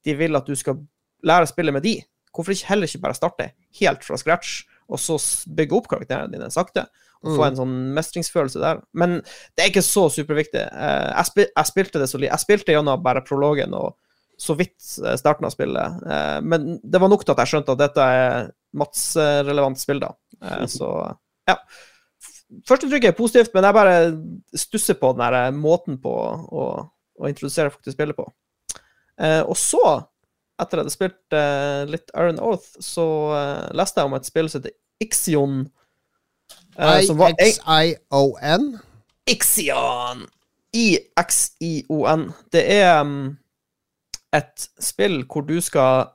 de 0.05 0.13
vil 0.19 0.37
at 0.37 0.45
du 0.45 0.53
skal 0.53 0.77
lære 1.25 1.47
å 1.47 1.49
spille 1.49 1.73
med 1.73 1.81
de. 1.81 1.95
Hvorfor 2.37 2.53
ikke 2.53 2.69
heller 2.69 2.85
ikke 2.85 3.01
bare 3.07 3.17
starte 3.17 3.47
helt 3.79 4.05
fra 4.05 4.19
scratch? 4.21 4.59
Og 4.87 5.01
så 5.01 5.17
bygge 5.57 5.77
opp 5.77 5.89
karakterene 5.91 6.31
dine 6.33 6.49
sakte. 6.53 6.85
Og 7.25 7.33
få 7.33 7.41
mm. 7.41 7.47
en 7.47 7.59
sånn 7.59 7.77
mestringsfølelse 7.97 8.61
der. 8.61 8.81
Men 8.97 9.19
det 9.57 9.63
er 9.63 9.71
ikke 9.71 9.85
så 9.85 10.05
superviktig. 10.13 10.63
Eh, 10.63 11.07
jeg, 11.09 11.29
spil 11.31 11.47
jeg 11.47 11.71
spilte 11.71 12.01
det 12.01 12.09
så 12.11 12.21
Jeg 12.21 12.43
spilte 12.43 12.75
gjennom 12.75 13.01
bare 13.03 13.25
prologen 13.25 13.73
og 13.77 13.95
så 14.37 14.53
vidt 14.57 14.77
eh, 15.01 15.17
starten 15.17 15.47
av 15.49 15.53
spillet. 15.55 16.01
Eh, 16.05 16.39
men 16.45 16.75
det 16.83 17.01
var 17.01 17.11
nok 17.11 17.25
til 17.25 17.33
at 17.33 17.43
jeg 17.43 17.53
skjønte 17.55 17.73
at 17.73 17.83
dette 17.83 18.09
er 18.17 18.51
Mats-relevant 18.77 19.79
spill, 19.81 20.03
da. 20.03 20.11
Så 20.69 20.91
ja. 21.49 21.55
Førsteinntrykket 22.67 23.09
er 23.09 23.17
positivt, 23.17 23.55
men 23.55 23.65
jeg 23.65 23.75
bare 23.75 23.95
stusser 24.55 24.95
på 24.99 25.09
den 25.15 25.23
der 25.25 25.55
måten 25.55 25.97
på 26.03 26.13
å, 26.13 26.67
å 27.17 27.27
introdusere 27.27 27.73
faktisk 27.73 27.97
spillet 27.97 28.15
på. 28.15 28.27
Og 29.49 29.55
så 29.57 29.81
etter 30.57 30.79
at 30.79 30.79
jeg 30.79 30.85
hadde 30.85 30.95
spilt 30.95 31.35
uh, 31.37 31.83
litt 31.89 32.13
Iron 32.17 32.39
Oath, 32.41 32.77
så 32.81 33.05
uh, 33.33 33.67
leste 33.77 34.01
jeg 34.01 34.09
om 34.09 34.17
et 34.17 34.29
spill 34.29 34.49
som 34.49 34.63
heter 34.63 34.75
Ixion. 35.03 35.59
Uh, 36.77 36.97
I-X-I-O-N? 37.01 38.65
Ixion! 39.29 40.25
I-X-I-O-N. 40.77 42.25
Det 42.53 42.63
er 42.73 42.89
um, 43.03 43.19
et 44.35 44.67
spill 44.83 45.21
hvor 45.29 45.45
du 45.47 45.57
skal 45.63 46.13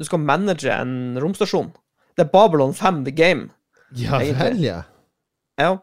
Du 0.00 0.04
skal 0.08 0.22
manage 0.24 0.72
en 0.72 1.18
romstasjon. 1.20 1.68
Det 2.16 2.24
er 2.24 2.32
Babylon 2.32 2.72
5 2.74 3.04
The 3.04 3.12
Game. 3.12 3.50
Ja 3.96 4.20
vel, 4.22 4.62
ja. 4.64 4.82
ja. 5.60 5.76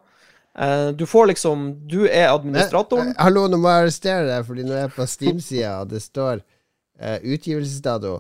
Du 0.98 1.06
får 1.06 1.28
liksom 1.30 1.68
Du 1.90 2.08
er 2.08 2.32
administratoren. 2.32 3.14
hallo, 3.20 3.46
nå 3.52 3.60
må 3.62 3.70
jeg 3.70 3.86
arrestere 3.86 4.26
deg, 4.26 4.46
fordi 4.48 4.66
nå 4.66 4.74
er 4.74 4.86
jeg 4.88 4.94
på 4.96 5.06
Steam-sida, 5.06 5.74
og 5.84 5.92
det 5.92 6.02
står 6.02 6.42
uh, 7.02 7.18
utgivelsesdato. 7.24 8.20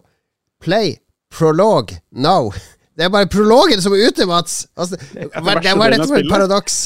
Play 0.63 0.97
prolog 1.33 1.95
now. 2.11 2.51
Det 2.97 3.05
er 3.05 3.09
bare 3.13 3.29
prologen 3.29 3.81
som 3.81 3.93
er 3.93 4.07
ute, 4.09 4.25
Mats! 4.25 4.63
Altså, 4.73 4.97
hva, 5.13 5.59
er 5.59 5.91
dette 5.93 6.07
for 6.09 6.17
et 6.17 6.31
paradoks? 6.31 6.77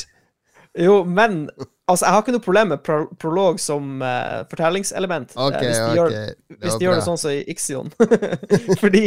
Jo, 0.75 1.05
men 1.07 1.45
altså, 1.87 2.05
jeg 2.05 2.11
har 2.11 2.23
ikke 2.23 2.33
noe 2.35 2.43
problem 2.43 2.73
med 2.73 2.81
pro 2.83 2.97
prolog 3.19 3.61
som 3.63 4.03
uh, 4.03 4.41
fortellingselement. 4.51 5.31
Eh, 5.37 5.55
hvis 5.55 5.79
de 5.79 5.85
ok. 5.87 5.95
gjør, 5.95 6.17
hvis 6.57 6.75
de 6.75 6.87
gjør 6.87 6.99
det 6.99 7.05
sånn 7.07 7.21
som 7.21 7.31
i 7.31 7.41
Ixion. 7.51 7.91
Fordi 8.83 9.05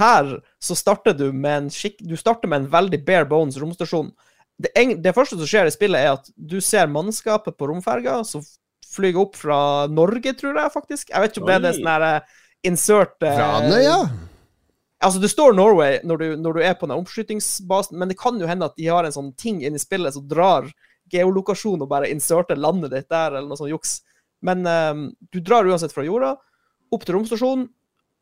her 0.00 0.32
så 0.64 0.76
starter 0.78 1.16
du 1.16 1.26
med 1.32 1.66
en 1.66 1.70
skikk... 1.72 2.00
Du 2.00 2.16
starter 2.16 2.48
med 2.48 2.62
en 2.62 2.70
veldig 2.72 3.02
bare 3.04 3.28
bones 3.28 3.60
romstasjon. 3.60 4.08
Det, 4.56 4.72
en, 4.78 4.96
det 5.04 5.12
første 5.16 5.36
som 5.36 5.48
skjer 5.48 5.68
i 5.68 5.74
spillet, 5.74 6.00
er 6.00 6.16
at 6.16 6.32
du 6.36 6.60
ser 6.64 6.88
mannskapet 6.92 7.56
på 7.60 7.68
romferga 7.68 8.22
som 8.28 8.44
flyr 8.92 9.18
opp 9.22 9.38
fra 9.40 9.58
Norge, 9.90 10.34
tror 10.38 10.58
jeg 10.60 10.74
faktisk. 10.74 11.10
Jeg 11.10 11.24
vet 11.24 11.34
ikke 11.34 11.44
om 11.44 11.50
det 11.50 11.70
er 11.70 11.78
sånn 11.78 11.90
her 11.92 12.06
eh, 12.08 12.38
insert 12.68 13.16
eh, 13.24 13.34
Fra 13.38 13.48
Andøya? 13.60 13.96
Altså, 15.02 15.18
det 15.18 15.32
står 15.32 15.56
Norway 15.58 15.98
når 16.06 16.20
du, 16.20 16.26
når 16.38 16.56
du 16.56 16.62
er 16.62 16.76
på 16.78 16.86
den 16.86 16.94
omskytingsbasen, 17.00 17.98
men 17.98 18.12
det 18.12 18.18
kan 18.20 18.38
jo 18.38 18.46
hende 18.46 18.68
at 18.68 18.76
de 18.78 18.86
har 18.86 19.06
en 19.06 19.14
sånn 19.14 19.32
ting 19.38 19.62
inni 19.64 19.80
spillet 19.82 20.14
som 20.14 20.28
drar 20.30 20.68
geolokasjon 21.12 21.82
og 21.82 21.90
bare 21.90 22.10
inserter 22.12 22.60
landet 22.60 22.94
ditt 22.94 23.08
der, 23.10 23.34
eller 23.34 23.50
noe 23.50 23.58
sånt 23.58 23.72
juks. 23.72 23.98
Men 24.46 24.66
eh, 24.68 24.92
du 25.32 25.40
drar 25.42 25.66
uansett 25.68 25.94
fra 25.94 26.06
jorda, 26.06 26.36
opp 26.92 27.06
til 27.06 27.18
romstasjonen. 27.18 27.66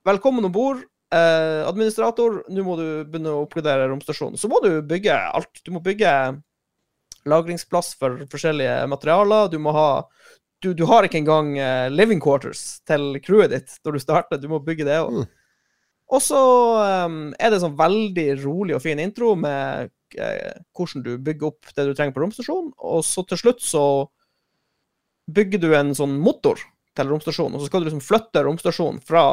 Velkommen 0.08 0.46
om 0.48 0.54
bord. 0.54 0.86
Eh, 1.10 1.66
administrator, 1.66 2.44
nå 2.48 2.64
må 2.64 2.76
du 2.78 2.86
begynne 3.02 3.34
å 3.34 3.42
oppgradere 3.44 3.88
romstasjonen. 3.90 4.38
Så 4.40 4.48
må 4.48 4.62
du 4.64 4.78
bygge 4.86 5.16
alt. 5.18 5.50
Du 5.66 5.72
må 5.74 5.82
bygge 5.84 6.12
lagringsplass 7.28 7.96
for 8.00 8.22
forskjellige 8.30 8.86
materialer. 8.88 9.50
Du 9.52 9.58
må 9.60 9.74
ha 9.76 9.88
Du, 10.60 10.72
du 10.76 10.84
har 10.88 11.06
ikke 11.06 11.20
engang 11.22 11.54
uh, 11.56 11.88
living 11.92 12.20
quarters 12.20 12.80
til 12.88 13.14
crewet 13.24 13.54
ditt 13.54 13.78
når 13.84 13.96
du 13.96 14.02
starter. 14.02 14.40
Du 14.40 14.48
må 14.52 14.60
bygge 14.64 14.86
det 14.88 14.98
òg. 15.00 15.22
Mm. 15.22 15.28
Og 16.10 16.22
så 16.24 16.40
um, 17.06 17.20
er 17.38 17.52
det 17.52 17.60
sånn 17.62 17.78
veldig 17.78 18.26
rolig 18.42 18.74
og 18.76 18.82
fin 18.82 19.00
intro 19.00 19.36
med 19.38 19.92
uh, 20.18 20.58
hvordan 20.76 21.06
du 21.06 21.12
bygger 21.22 21.52
opp 21.52 21.70
det 21.76 21.86
du 21.86 21.94
trenger 21.94 22.16
på 22.16 22.24
romstasjonen. 22.24 22.74
Og 22.76 23.04
så 23.06 23.24
til 23.30 23.40
slutt 23.40 23.64
så 23.64 23.84
bygger 25.30 25.62
du 25.62 25.70
en 25.78 25.94
sånn 25.96 26.18
motor 26.20 26.58
til 26.98 27.10
romstasjonen, 27.12 27.54
og 27.54 27.62
så 27.62 27.70
skal 27.70 27.84
du 27.84 27.86
liksom 27.86 28.02
flytte 28.02 28.42
romstasjonen 28.42 28.98
fra 29.06 29.24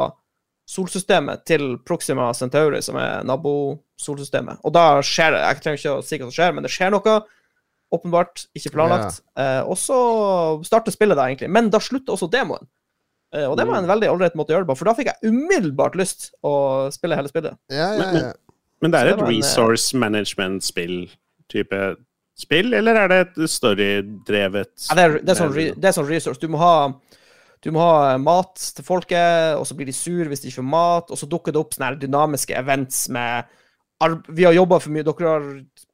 solsystemet 0.68 1.42
til 1.48 1.78
Proxima 1.88 2.28
Centauri, 2.36 2.80
som 2.84 2.98
er 3.00 3.24
nabosolsystemet. 3.26 4.60
Og 4.68 4.74
da 4.76 5.00
skjer 5.04 5.32
det 5.34 5.40
Jeg 5.42 5.60
trenger 5.64 5.80
ikke 5.80 5.96
å 5.96 6.04
si 6.04 6.18
hva 6.18 6.28
som 6.28 6.36
skjer, 6.36 6.54
men 6.54 6.66
det 6.66 6.72
skjer 6.72 6.92
noe. 6.92 7.14
Åpenbart 7.94 8.46
ikke 8.58 8.74
planlagt. 8.74 9.22
Eh, 9.38 9.62
og 9.64 9.78
så 9.80 9.98
starter 10.66 10.92
spillet 10.92 11.16
da, 11.16 11.28
egentlig. 11.30 11.48
Men 11.52 11.70
da 11.72 11.80
slutter 11.80 12.16
også 12.16 12.28
demoen. 12.32 12.66
Eh, 13.34 13.44
og 13.44 13.56
det 13.56 13.66
var 13.68 13.80
en 13.80 13.88
veldig 13.88 14.10
ålreit 14.12 14.36
måte 14.38 14.52
å 14.52 14.56
gjøre 14.56 14.66
det 14.66 14.72
på, 14.72 14.78
for 14.80 14.88
da 14.88 14.96
fikk 14.96 15.10
jeg 15.12 15.32
umiddelbart 15.32 15.96
lyst 16.00 16.30
å 16.44 16.52
spille 16.92 17.16
hele 17.18 17.32
spillet. 17.32 17.56
Ja, 17.72 17.88
ja, 17.96 18.10
ja. 18.16 18.34
Men 18.84 18.92
det 18.94 19.00
er 19.00 19.08
det 19.08 19.14
et 19.16 19.22
en, 19.22 19.26
eh, 19.26 19.38
resource 19.38 19.96
management-spill-type 19.98 21.80
spill, 22.38 22.74
eller 22.78 23.00
er 23.02 23.10
det 23.10 23.18
et 23.24 23.40
storydrevet 23.50 24.74
Ja, 24.86 24.94
det, 24.94 25.02
er, 25.02 25.16
det, 25.18 25.32
er 25.32 25.40
sånn, 25.40 25.56
det 25.56 25.90
er 25.90 25.96
sånn 25.96 26.08
resource. 26.08 26.40
Du 26.40 26.52
må 26.52 26.60
ha 26.62 26.74
du 27.64 27.72
må 27.74 27.82
ha 27.82 28.14
mat 28.22 28.54
til 28.54 28.86
folket, 28.86 29.56
og 29.58 29.64
så 29.66 29.74
blir 29.74 29.88
de 29.88 29.94
sur 29.96 30.28
hvis 30.30 30.44
de 30.44 30.50
ikke 30.50 30.60
får 30.60 30.68
mat. 30.70 31.10
Og 31.10 31.18
så 31.18 31.26
dukker 31.26 31.54
det 31.54 31.58
opp 31.60 31.74
sånne 31.74 31.96
dynamiske 31.98 32.54
events 32.54 33.08
med 33.10 33.48
Vi 34.28 34.44
har 34.46 34.54
jobba 34.54 34.78
for 34.78 34.94
mye, 34.94 35.06
dere 35.06 35.30
har 35.32 35.46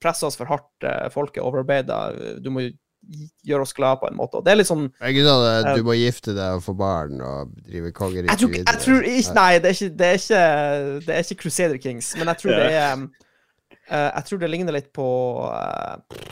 pressa 0.03 0.29
oss 0.29 0.37
for 0.37 0.51
hardt, 0.51 0.73
eh, 0.85 1.07
folket 1.13 1.43
overarbeida. 1.45 2.39
Du 2.45 2.51
må 2.53 2.67
gjøre 3.45 3.65
oss 3.67 3.75
glade 3.77 4.01
på 4.01 4.09
en 4.09 4.17
måte. 4.17 4.39
Og 4.39 4.45
det 4.45 4.53
er 4.53 4.61
litt 4.61 4.71
sånn 4.71 4.87
Jeg 4.89 5.19
gidder 5.19 5.35
ikke 5.35 5.57
sånn 5.65 5.79
du 5.81 5.89
må 5.89 5.97
gifte 5.99 6.37
deg 6.37 6.59
og 6.59 6.65
få 6.65 6.75
barn 6.79 7.21
og 7.25 7.53
drive 7.67 7.91
Jeg 7.91 7.97
kongeriket 7.99 8.41
tror, 8.41 8.55
jeg 8.61 8.81
tror 8.87 9.09
ikke 9.11 9.37
Nei, 9.39 9.51
det 9.59 9.71
er 9.71 9.77
ikke, 9.77 9.91
det 9.99 10.09
er 10.09 10.21
ikke, 10.21 10.45
det 11.07 11.17
er 11.17 11.27
ikke 11.27 11.41
Crusader 11.43 11.83
Kings, 11.83 12.13
men 12.19 12.33
jeg 12.33 12.43
tror 12.43 12.57
det 12.57 12.71
er 12.71 13.05
eh, 13.05 14.09
Jeg 14.09 14.29
tror 14.29 14.43
det 14.43 14.53
ligner 14.55 14.79
litt 14.79 14.91
på 14.97 15.09
eh, 15.51 16.25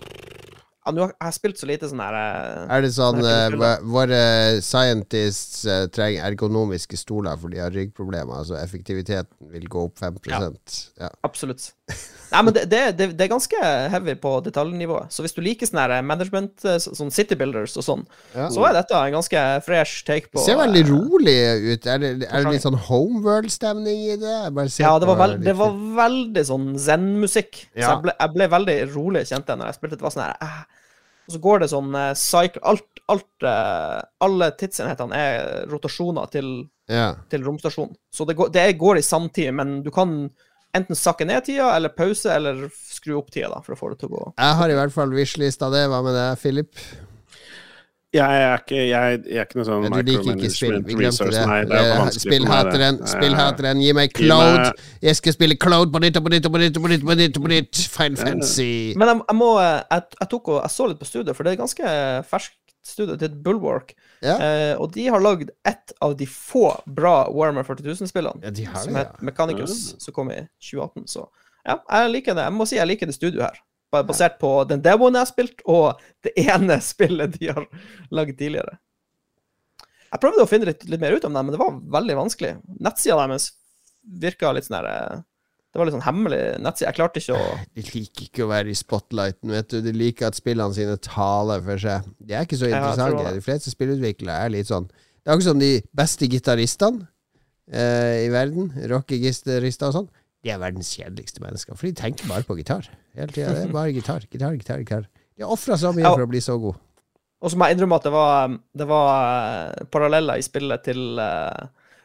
ja, 0.84 0.92
nå 0.96 1.04
har 1.04 1.12
jeg 1.14 1.36
spilt 1.36 1.60
så 1.60 1.68
lite 1.70 1.88
sånn 1.90 2.00
her 2.02 2.16
eh, 2.18 2.64
Er 2.76 2.82
det 2.82 2.90
sånn 2.96 3.20
vå- 3.60 3.82
Våre 3.94 4.22
scientists 4.64 5.62
uh, 5.68 5.84
trenger 5.94 6.24
ergonomiske 6.30 6.98
stoler 6.98 7.38
for 7.38 7.52
de 7.54 7.60
har 7.62 7.70
ryggproblemer, 7.74 8.40
altså 8.42 8.56
effektiviteten 8.58 9.52
vil 9.54 9.68
gå 9.70 9.84
opp 9.88 9.98
5 10.02 10.18
ja. 10.28 11.10
Absolutt. 11.22 11.70
Nei, 12.32 12.40
men 12.46 12.54
det, 12.56 12.62
det, 12.72 12.80
det, 13.12 13.26
er 13.26 13.28
ganske 13.28 13.58
heavy 13.92 14.14
på 14.20 14.30
detaljnivået. 14.46 15.12
Så 15.12 15.24
hvis 15.24 15.34
du 15.36 15.42
liker 15.44 15.68
sånn 15.68 15.82
her 15.82 16.04
management, 16.06 16.64
eh, 16.64 16.78
sånn 16.80 17.12
City 17.12 17.36
Builders 17.36 17.74
og 17.76 17.84
sånn, 17.84 18.04
Ja. 18.32 18.46
så 18.52 18.64
er 18.68 18.78
dette 18.78 18.96
en 18.96 19.16
ganske 19.18 19.42
fresh 19.66 20.06
take 20.08 20.30
på 20.30 20.40
Det 20.40 20.46
ser 20.46 20.60
veldig 20.60 20.80
eh, 20.80 20.92
rolig 20.92 21.36
ut. 21.74 21.86
Er 21.86 22.00
det, 22.00 22.12
er 22.24 22.46
det 22.46 22.54
litt 22.54 22.64
sånn 22.64 22.78
homeworld-stemning 22.88 24.06
i 24.14 24.16
det? 24.22 24.36
Ja, 24.80 24.94
det 25.02 25.10
var, 25.10 25.18
veld, 25.20 25.42
det 25.44 25.56
var 25.58 25.76
veldig 25.98 26.44
sånn 26.48 26.70
zen-musikk. 26.80 27.66
Så 27.74 27.84
jeg 27.84 28.04
ble, 28.06 28.14
jeg 28.16 28.34
ble 28.38 28.48
veldig 28.54 28.78
rolig, 28.94 29.26
kjente 29.28 29.52
jeg, 29.52 29.60
når 29.60 29.68
jeg 29.68 29.80
spilte. 29.80 29.98
Det 30.00 30.08
var 30.08 30.16
sånn 30.16 30.24
her 30.30 30.38
eh. 30.48 30.62
Og 31.22 31.36
så 31.36 31.38
går 31.38 31.60
det 31.62 31.68
sånn 31.70 31.92
eh, 31.94 32.14
cycle 32.18 32.62
Alt, 32.66 33.02
alt 33.12 33.44
eh, 33.46 33.98
Alle 34.26 34.48
tidsenhetene 34.58 35.20
er 35.20 35.68
rotasjoner 35.70 36.32
til, 36.32 36.48
ja. 36.90 37.12
til 37.30 37.44
romstasjonen. 37.46 37.94
Så 38.10 38.26
det 38.26 38.38
går, 38.40 38.50
det 38.56 38.64
går 38.80 38.98
i 38.98 39.04
samtid, 39.06 39.52
men 39.60 39.82
du 39.84 39.92
kan 39.94 40.24
enten 40.76 40.96
sakke 40.98 41.26
ned 41.28 41.44
tida, 41.46 41.70
eller 41.76 41.92
pause, 41.94 42.32
eller 42.32 42.66
skru 42.72 43.18
opp 43.20 43.30
tida, 43.34 43.50
da, 43.52 43.62
for 43.64 43.76
å 43.76 43.78
få 43.78 43.92
det 43.92 44.02
til 44.02 44.12
å 44.12 44.16
gå 44.16 44.26
Jeg 44.38 44.60
har 44.60 44.72
i 44.72 44.76
hvert 44.78 44.94
fall 44.94 45.12
wishlista 45.16 45.68
det. 45.72 45.86
Hva 45.92 46.02
med 46.04 46.16
deg, 46.16 46.38
Philip? 46.42 46.84
Jeg 48.12 48.40
er 48.44 48.58
ikke, 48.60 48.76
jeg, 48.90 49.20
jeg 49.24 49.38
er 49.40 49.46
ikke 49.46 49.56
noe 49.56 49.64
sånn 49.64 49.84
glemte 49.88 50.96
resource. 51.00 51.32
det. 51.32 51.44
Nei, 51.48 51.60
det 51.64 51.78
er 51.78 51.86
Eh, 51.86 51.92
vanskelig. 51.96 52.24
Spillhateren, 52.26 52.98
spillhateren, 53.08 53.80
gi 53.80 53.94
meg 53.96 54.12
Cloud! 54.12 54.82
Jeg 55.00 55.16
skal 55.16 55.32
spille 55.38 55.56
Cloud 55.56 55.94
på 55.94 56.02
nytt 56.04 56.18
og 56.20 56.26
på 56.26 56.32
nytt 56.34 56.48
og 56.50 56.52
på 56.52 56.60
nytt 56.60 56.76
og 56.76 56.84
på 56.84 56.90
nytt. 56.92 57.06
På 57.08 57.16
nytt, 57.16 57.38
på 57.40 57.52
nytt. 57.54 57.80
Fine 57.94 58.20
fancy. 58.20 58.92
Men 59.00 59.14
jeg, 59.14 59.22
jeg 59.30 59.38
må 59.40 59.48
eh, 59.62 59.78
jeg, 59.96 60.04
jeg 60.20 60.28
tok 60.34 60.52
og 60.52 60.58
jeg 60.60 60.74
så 60.76 60.90
litt 60.90 61.00
på 61.00 61.08
studiet, 61.08 61.32
for 61.38 61.48
det 61.48 61.54
er 61.54 61.62
ganske 61.62 61.94
ferskt 62.28 62.58
studie 62.86 63.16
til 63.20 63.34
Bulwark. 63.44 63.94
Ja. 64.24 64.36
Eh, 64.36 64.74
og 64.80 64.92
de 64.94 65.06
har 65.12 65.22
lagd 65.22 65.50
ett 65.68 65.94
av 66.02 66.16
de 66.18 66.26
få 66.28 66.68
bra 66.86 67.28
Warhammer 67.30 67.66
40 67.66 67.88
000-spillene, 68.02 68.42
Ja, 68.44 68.50
de 68.54 68.66
som 68.84 68.98
het 68.98 69.20
Mechanicus, 69.22 69.94
som 70.02 70.14
kom 70.14 70.30
i 70.34 70.40
2018. 70.70 71.06
Så 71.10 71.26
ja, 71.62 71.78
jeg 71.78 72.14
liker 72.16 72.38
det. 72.38 72.46
Jeg 72.48 72.56
må 72.58 72.66
si 72.68 72.78
jeg 72.80 72.90
liker 72.90 73.10
det 73.10 73.16
studioet 73.18 73.50
her. 73.50 73.60
Basert 73.92 74.38
på 74.40 74.50
den 74.64 74.80
demoen 74.82 75.18
jeg 75.18 75.26
har 75.26 75.30
spilt, 75.30 75.66
og 75.68 76.00
det 76.24 76.32
ene 76.40 76.78
spillet 76.92 77.36
de 77.38 77.50
har 77.52 77.66
lagd 78.14 78.38
tidligere. 78.38 78.78
Jeg 80.12 80.20
prøvde 80.20 80.44
å 80.44 80.48
finne 80.48 80.68
litt, 80.68 80.84
litt 80.88 81.00
mer 81.00 81.14
ut 81.16 81.24
om 81.24 81.36
det, 81.36 81.42
men 81.42 81.54
det 81.54 81.60
var 81.60 81.76
veldig 82.00 82.16
vanskelig. 82.18 82.56
Nettsida 82.84 83.20
deres 83.22 83.52
virka 84.02 84.50
litt 84.52 84.66
sånn 84.66 84.80
her 84.80 84.88
eh, 84.90 85.20
Det 85.72 85.80
var 85.80 85.88
litt 85.88 85.94
sånn 85.96 86.04
hemmelig 86.04 86.40
nettside. 86.60 86.90
Jeg 86.90 86.98
klarte 86.98 87.22
ikke 87.22 87.36
å 87.38 87.44
De 87.78 87.84
liker 87.86 88.26
ikke 88.26 88.44
å 88.44 88.50
være 88.50 88.72
i 88.72 88.76
spotlighten, 88.76 89.54
vet 89.54 89.70
du. 89.72 89.78
De 89.84 89.94
liker 89.96 90.28
at 90.28 90.36
spillene 90.36 90.76
sine 90.76 90.98
taler 91.00 91.64
for 91.64 91.80
seg. 91.80 92.10
De 92.20 92.36
er 92.36 92.44
ikke 92.44 92.60
så 92.60 92.68
interessante. 92.68 93.32
De 93.38 93.44
fleste 93.44 93.72
spillutviklere 93.72 94.48
er 94.48 94.52
litt 94.52 94.68
sånn 94.68 94.90
Det 94.90 95.30
er 95.30 95.34
akkurat 95.36 95.48
som 95.48 95.62
de 95.62 95.72
beste 95.96 96.28
gitaristene 96.28 97.06
eh, 97.72 98.26
i 98.26 98.28
verden, 98.34 98.72
rockegitarister 98.92 99.88
og 99.88 99.96
sånn. 99.96 100.12
De 100.42 100.50
er 100.50 100.58
verdens 100.58 100.90
kjedeligste 100.92 101.42
mennesker, 101.42 101.78
for 101.78 101.86
de 101.86 101.94
tenker 101.96 102.26
bare 102.28 102.44
på 102.44 102.56
gitar. 102.58 102.88
Hele 103.14 103.30
tida. 103.30 103.54
Det 103.54 103.68
er 103.68 103.74
bare 103.74 103.94
gitar, 103.96 104.24
gitar, 104.28 104.56
gitar. 104.58 104.82
gitar. 104.82 105.06
De 105.38 105.46
har 105.46 105.54
ofra 105.54 105.78
så 105.80 105.92
mye 105.94 106.04
for 106.10 106.26
å 106.26 106.30
bli 106.30 106.42
så 106.42 106.58
god. 106.60 106.80
Og 107.42 107.50
så 107.50 107.58
må 107.58 107.66
jeg 107.66 107.76
innrømme 107.76 107.98
at 107.98 108.06
det 108.06 108.12
var, 108.14 108.52
det 108.78 108.86
var 108.86 109.08
eh, 109.16 109.86
paralleller 109.90 110.38
i 110.38 110.44
spillet 110.46 110.84
til 110.86 111.18
eh, 111.18 111.62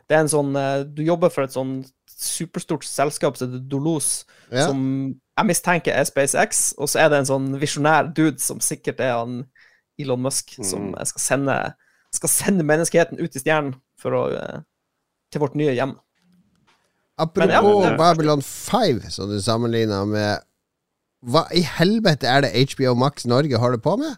Det 0.10 0.16
er 0.16 0.24
en 0.24 0.32
sånn 0.32 0.56
eh, 0.58 0.86
Du 0.90 1.04
jobber 1.06 1.30
for 1.34 1.46
et 1.46 1.54
sånn 1.54 1.76
superstort 2.18 2.84
selskap 2.86 3.38
som 3.38 3.52
heter 3.52 3.64
Dolos, 3.70 4.26
Ja. 4.52 4.66
som 4.68 5.16
jeg 5.38 5.46
mistenker 5.46 5.94
er 5.94 6.04
SpaceX, 6.06 6.74
og 6.78 6.88
så 6.90 7.00
er 7.06 7.10
det 7.10 7.20
en 7.20 7.26
sånn 7.30 7.60
visjonær 7.62 8.14
dude 8.14 8.40
som 8.42 8.60
sikkert 8.60 9.00
er 9.00 9.14
han 9.20 9.46
Elon 10.00 10.22
Musk, 10.22 10.56
som 10.64 10.92
Mm. 10.92 11.06
skal 11.06 11.20
sende, 11.22 11.74
skal 12.14 12.30
sende 12.30 12.64
menneskeheten 12.64 13.20
ut 13.20 13.36
i 13.36 13.40
stjernen 13.40 13.76
å, 14.14 14.34
eh, 14.34 14.60
til 15.32 15.42
vårt 15.42 15.56
nye 15.56 15.74
hjem. 15.76 15.96
Apropos 17.20 17.84
ja, 17.86 17.96
Babylon 17.98 18.42
5, 18.42 19.10
som 19.10 19.30
du 19.30 19.40
sammenligna 19.42 20.06
med 20.06 20.40
Hva 21.26 21.48
i 21.52 21.62
helvete 21.66 22.28
er 22.30 22.42
det 22.42 22.52
HBO 22.76 22.94
Max 22.94 23.26
Norge 23.26 23.58
holder 23.58 23.80
på 23.82 23.98
med? 23.98 24.18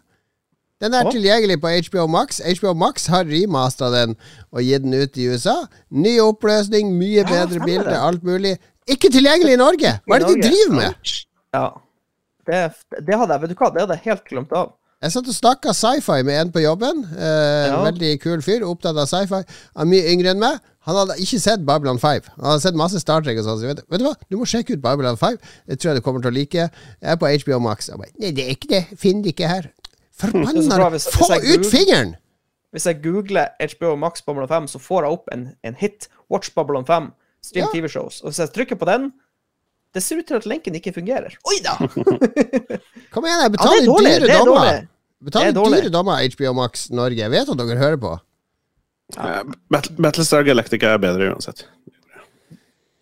Den 0.80 0.96
er 0.96 1.06
oh. 1.06 1.12
tilgjengelig 1.12 1.58
på 1.60 1.72
HBO 1.90 2.06
Max. 2.08 2.40
HBO 2.40 2.72
Max 2.78 3.06
har 3.12 3.28
remastera 3.28 3.90
den 3.92 4.16
og 4.50 4.64
gitt 4.64 4.86
den 4.86 4.96
ut 4.96 5.20
i 5.20 5.28
USA. 5.28 5.56
Ny 5.90 6.16
oppløsning, 6.24 6.94
mye 6.96 7.20
Ja, 7.20 7.28
bedre 7.28 7.60
bilde, 7.64 7.96
alt 7.98 8.24
mulig. 8.24 8.56
Ikke 8.90 9.10
tilgjengelig 9.12 9.54
i 9.54 9.60
Norge! 9.60 9.94
Hva 10.06 10.16
er 10.16 10.24
det 10.24 10.34
de 10.34 10.48
driver 10.48 10.76
med? 10.78 11.14
Ja. 11.54 11.66
Det, 12.48 12.60
det 13.06 13.18
hadde 13.20 13.34
jeg, 13.36 13.42
vet 13.42 13.52
du 13.52 13.58
hva, 13.60 13.70
det 13.74 13.82
hadde 13.84 13.98
jeg 13.98 14.08
helt 14.08 14.24
glemt 14.30 14.54
av. 14.56 14.72
Jeg 15.00 15.14
satt 15.14 15.28
og 15.32 15.36
snakka 15.36 15.72
sci-fi 15.72 16.18
med 16.28 16.36
en 16.36 16.50
på 16.52 16.60
jobben. 16.60 17.06
Eh, 17.16 17.68
Ja. 17.70 17.78
Veldig 17.86 18.10
kul 18.20 18.42
fyr, 18.44 18.66
opptatt 18.68 18.98
av 19.00 19.08
sci-fi. 19.08 19.40
Han 19.76 19.86
er 19.86 19.90
mye 19.92 20.10
yngre 20.12 20.34
enn 20.34 20.42
meg. 20.42 20.58
Han 20.88 20.96
hadde 20.96 21.16
ikke 21.20 21.40
sett 21.40 21.64
Babylon 21.64 22.00
5. 22.00 22.28
Han 22.36 22.48
hadde 22.50 22.64
sett 22.64 22.76
masse 22.76 23.00
Star 23.00 23.24
Trek 23.24 23.38
og 23.40 23.46
sånn. 23.46 23.60
Så 23.60 23.68
vet, 23.70 23.80
vet 23.88 24.00
du 24.00 24.04
hva, 24.04 24.14
du 24.28 24.36
må 24.40 24.48
sjekke 24.48 24.76
ut 24.76 24.82
Babylon 24.84 25.16
5. 25.20 25.38
Det 25.68 25.78
tror 25.80 25.92
jeg 25.92 26.00
du 26.00 26.04
kommer 26.04 26.24
til 26.24 26.32
å 26.32 26.36
like. 26.36 26.66
Jeg 26.68 27.12
er 27.14 27.20
på 27.20 27.32
HBO 27.44 27.60
Max. 27.64 27.88
Jeg 27.88 28.00
bare, 28.00 28.12
Nei, 28.20 28.32
det 28.36 28.44
er 28.44 28.56
ikke 28.56 28.72
det. 28.72 28.82
Finner 29.00 29.24
det 29.24 29.34
ikke 29.36 29.48
her. 29.48 29.70
Forbanna 30.20 30.98
Få 31.00 31.30
jeg 31.34 31.58
ut 31.58 31.66
fingeren! 31.70 32.14
Hvis 32.70 32.86
jeg 32.86 33.00
googler 33.02 33.48
HBO 33.72 33.96
Max 33.98 34.22
Babylon 34.22 34.48
5, 34.48 34.68
så 34.70 34.78
får 34.78 35.02
jeg 35.06 35.16
opp 35.16 35.32
en, 35.34 35.48
en 35.66 35.74
hit. 35.80 36.06
Watch 36.30 36.52
Babylon 36.54 36.84
5. 36.86 37.08
Stream 37.42 37.66
Ja. 37.66 37.72
TV-shows. 37.72 38.20
Og 38.22 38.30
hvis 38.30 38.38
jeg 38.44 38.52
trykker 38.54 38.78
på 38.78 38.86
den, 38.90 39.10
Det 39.94 40.02
ser 40.06 40.20
ut 40.20 40.26
til 40.28 40.36
at 40.38 40.44
lenken 40.46 40.74
ikke 40.78 40.92
fungerer. 40.94 41.32
Oi 41.50 41.56
da! 41.66 41.72
Kom 43.10 43.24
igjen, 43.26 43.40
jeg 43.42 43.52
betaler 43.56 43.80
er 43.80 43.86
dårlig. 43.88 44.12
dyre 44.20 44.28
er 44.36 44.44
dommer. 44.46 44.76
Betaler 45.26 45.48
er 45.50 45.56
dyre 45.80 45.90
dommer 45.90 46.20
HBO 46.36 46.52
Max 46.60 46.84
Norge. 46.94 47.18
Jeg 47.18 47.30
vet 47.32 47.50
at 47.50 47.58
dere 47.58 47.78
hører 47.80 47.98
på. 47.98 48.12
Ja. 49.16 49.40
Battle- 49.74 49.96
Battlestar 49.98 50.46
Galactica 50.46 50.92
er 50.94 51.02
bedre 51.02 51.32
uansett. 51.32 51.64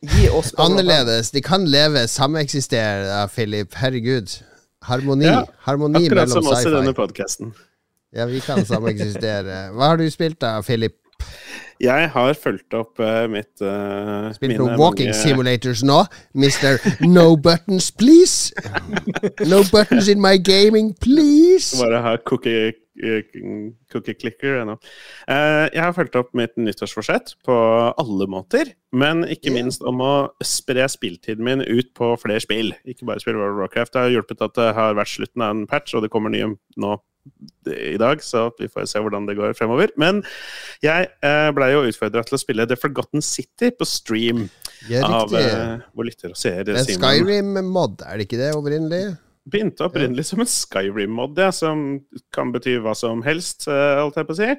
Gi 0.00 0.30
oss 0.32 0.54
Annerledes. 0.56 1.28
De 1.34 1.42
kan 1.44 1.66
leve, 1.68 2.06
sameksistere, 2.08 3.20
Philip. 3.34 3.74
Herregud. 3.82 4.38
Harmoni. 4.86 5.26
Ja, 5.26 5.42
Harmoni 5.66 6.04
Akkurat 6.04 6.28
mellom 6.28 6.42
som 6.42 6.52
oss 6.52 6.66
i 6.66 6.72
denne 6.72 6.94
podkasten. 6.94 7.52
Ja, 8.14 8.24
vi 8.30 8.40
kan 8.40 8.64
sameksistere. 8.64 9.68
Hva 9.74 9.92
har 9.92 10.00
du 10.00 10.06
spilt 10.10 10.40
da, 10.40 10.58
Philip? 10.64 10.96
Jeg 11.78 12.08
har 12.10 12.32
fulgt 12.34 12.74
opp 12.74 12.98
uh, 12.98 13.26
mitt 13.30 13.62
uh, 13.62 14.30
Spilt 14.34 14.56
noen 14.58 14.74
walking 14.80 15.12
simulators 15.14 15.84
nå? 15.86 16.00
Mister 16.34 16.80
No 17.04 17.36
buttons, 17.38 17.92
please! 17.94 18.50
No 19.46 19.62
buttons 19.70 20.08
in 20.10 20.18
my 20.22 20.40
gaming, 20.42 20.90
please! 20.98 21.78
Bare 21.78 22.02
ha 22.02 22.16
cookie, 22.26 22.72
cookie 23.92 24.16
clicker 24.18 24.60
ennå. 24.62 24.76
Eh, 25.30 25.66
jeg 25.72 25.82
har 25.82 25.94
fulgt 25.96 26.18
opp 26.18 26.32
mitt 26.38 26.56
nyttårsforsett 26.60 27.36
på 27.46 27.58
alle 27.90 28.28
måter, 28.30 28.72
men 28.92 29.24
ikke 29.28 29.52
minst 29.54 29.84
om 29.86 30.02
å 30.04 30.14
spre 30.44 30.86
spilltiden 30.90 31.44
min 31.44 31.64
ut 31.64 31.92
på 31.98 32.14
flere 32.22 32.42
spill. 32.44 32.72
Ikke 32.88 33.08
bare 33.08 33.22
spille 33.22 33.40
World 33.40 33.56
of 33.56 33.62
Warcraft. 33.64 33.94
Det 33.94 34.04
har 34.04 34.16
hjulpet 34.16 34.48
at 34.48 34.56
det 34.58 34.72
har 34.78 34.98
vært 34.98 35.14
slutten 35.14 35.44
av 35.44 35.54
en 35.54 35.68
patch, 35.70 35.94
og 35.94 36.04
det 36.04 36.12
kommer 36.14 36.34
nye 36.34 36.54
nå 36.78 36.98
i 37.68 37.96
dag, 38.00 38.22
så 38.24 38.46
vi 38.58 38.70
får 38.72 38.86
se 38.88 39.00
hvordan 39.04 39.26
det 39.28 39.36
går 39.36 39.52
fremover. 39.58 39.92
Men 40.00 40.22
jeg 40.84 41.10
eh, 41.24 41.48
blei 41.56 41.70
jo 41.74 41.84
utfordra 41.88 42.24
til 42.26 42.38
å 42.38 42.40
spille 42.40 42.66
The 42.68 42.78
Forgotten 42.80 43.24
City 43.24 43.70
på 43.76 43.88
stream 43.88 44.46
Ja, 44.88 45.02
av 45.04 45.34
uh, 45.34 45.40
eh, 45.40 45.86
vår 45.92 46.08
lytter 46.08 46.32
og 46.32 46.40
seer. 46.40 46.72
Skyrim-mod, 46.88 48.04
er 48.06 48.20
det 48.20 48.28
ikke 48.28 48.40
det 48.40 48.52
opprinnelig? 48.56 49.02
Begynte 49.48 49.86
opprinnelig 49.86 50.28
som 50.28 50.42
en 50.42 50.50
Skyrim-mod, 50.50 51.38
ja, 51.40 51.50
som 51.54 52.02
kan 52.34 52.52
bety 52.54 52.76
hva 52.84 52.94
som 52.98 53.24
helst, 53.26 53.68
eh, 53.70 53.98
holdt 54.02 54.20
jeg 54.20 54.28
på 54.28 54.36
å 54.36 54.38
si. 54.38 54.52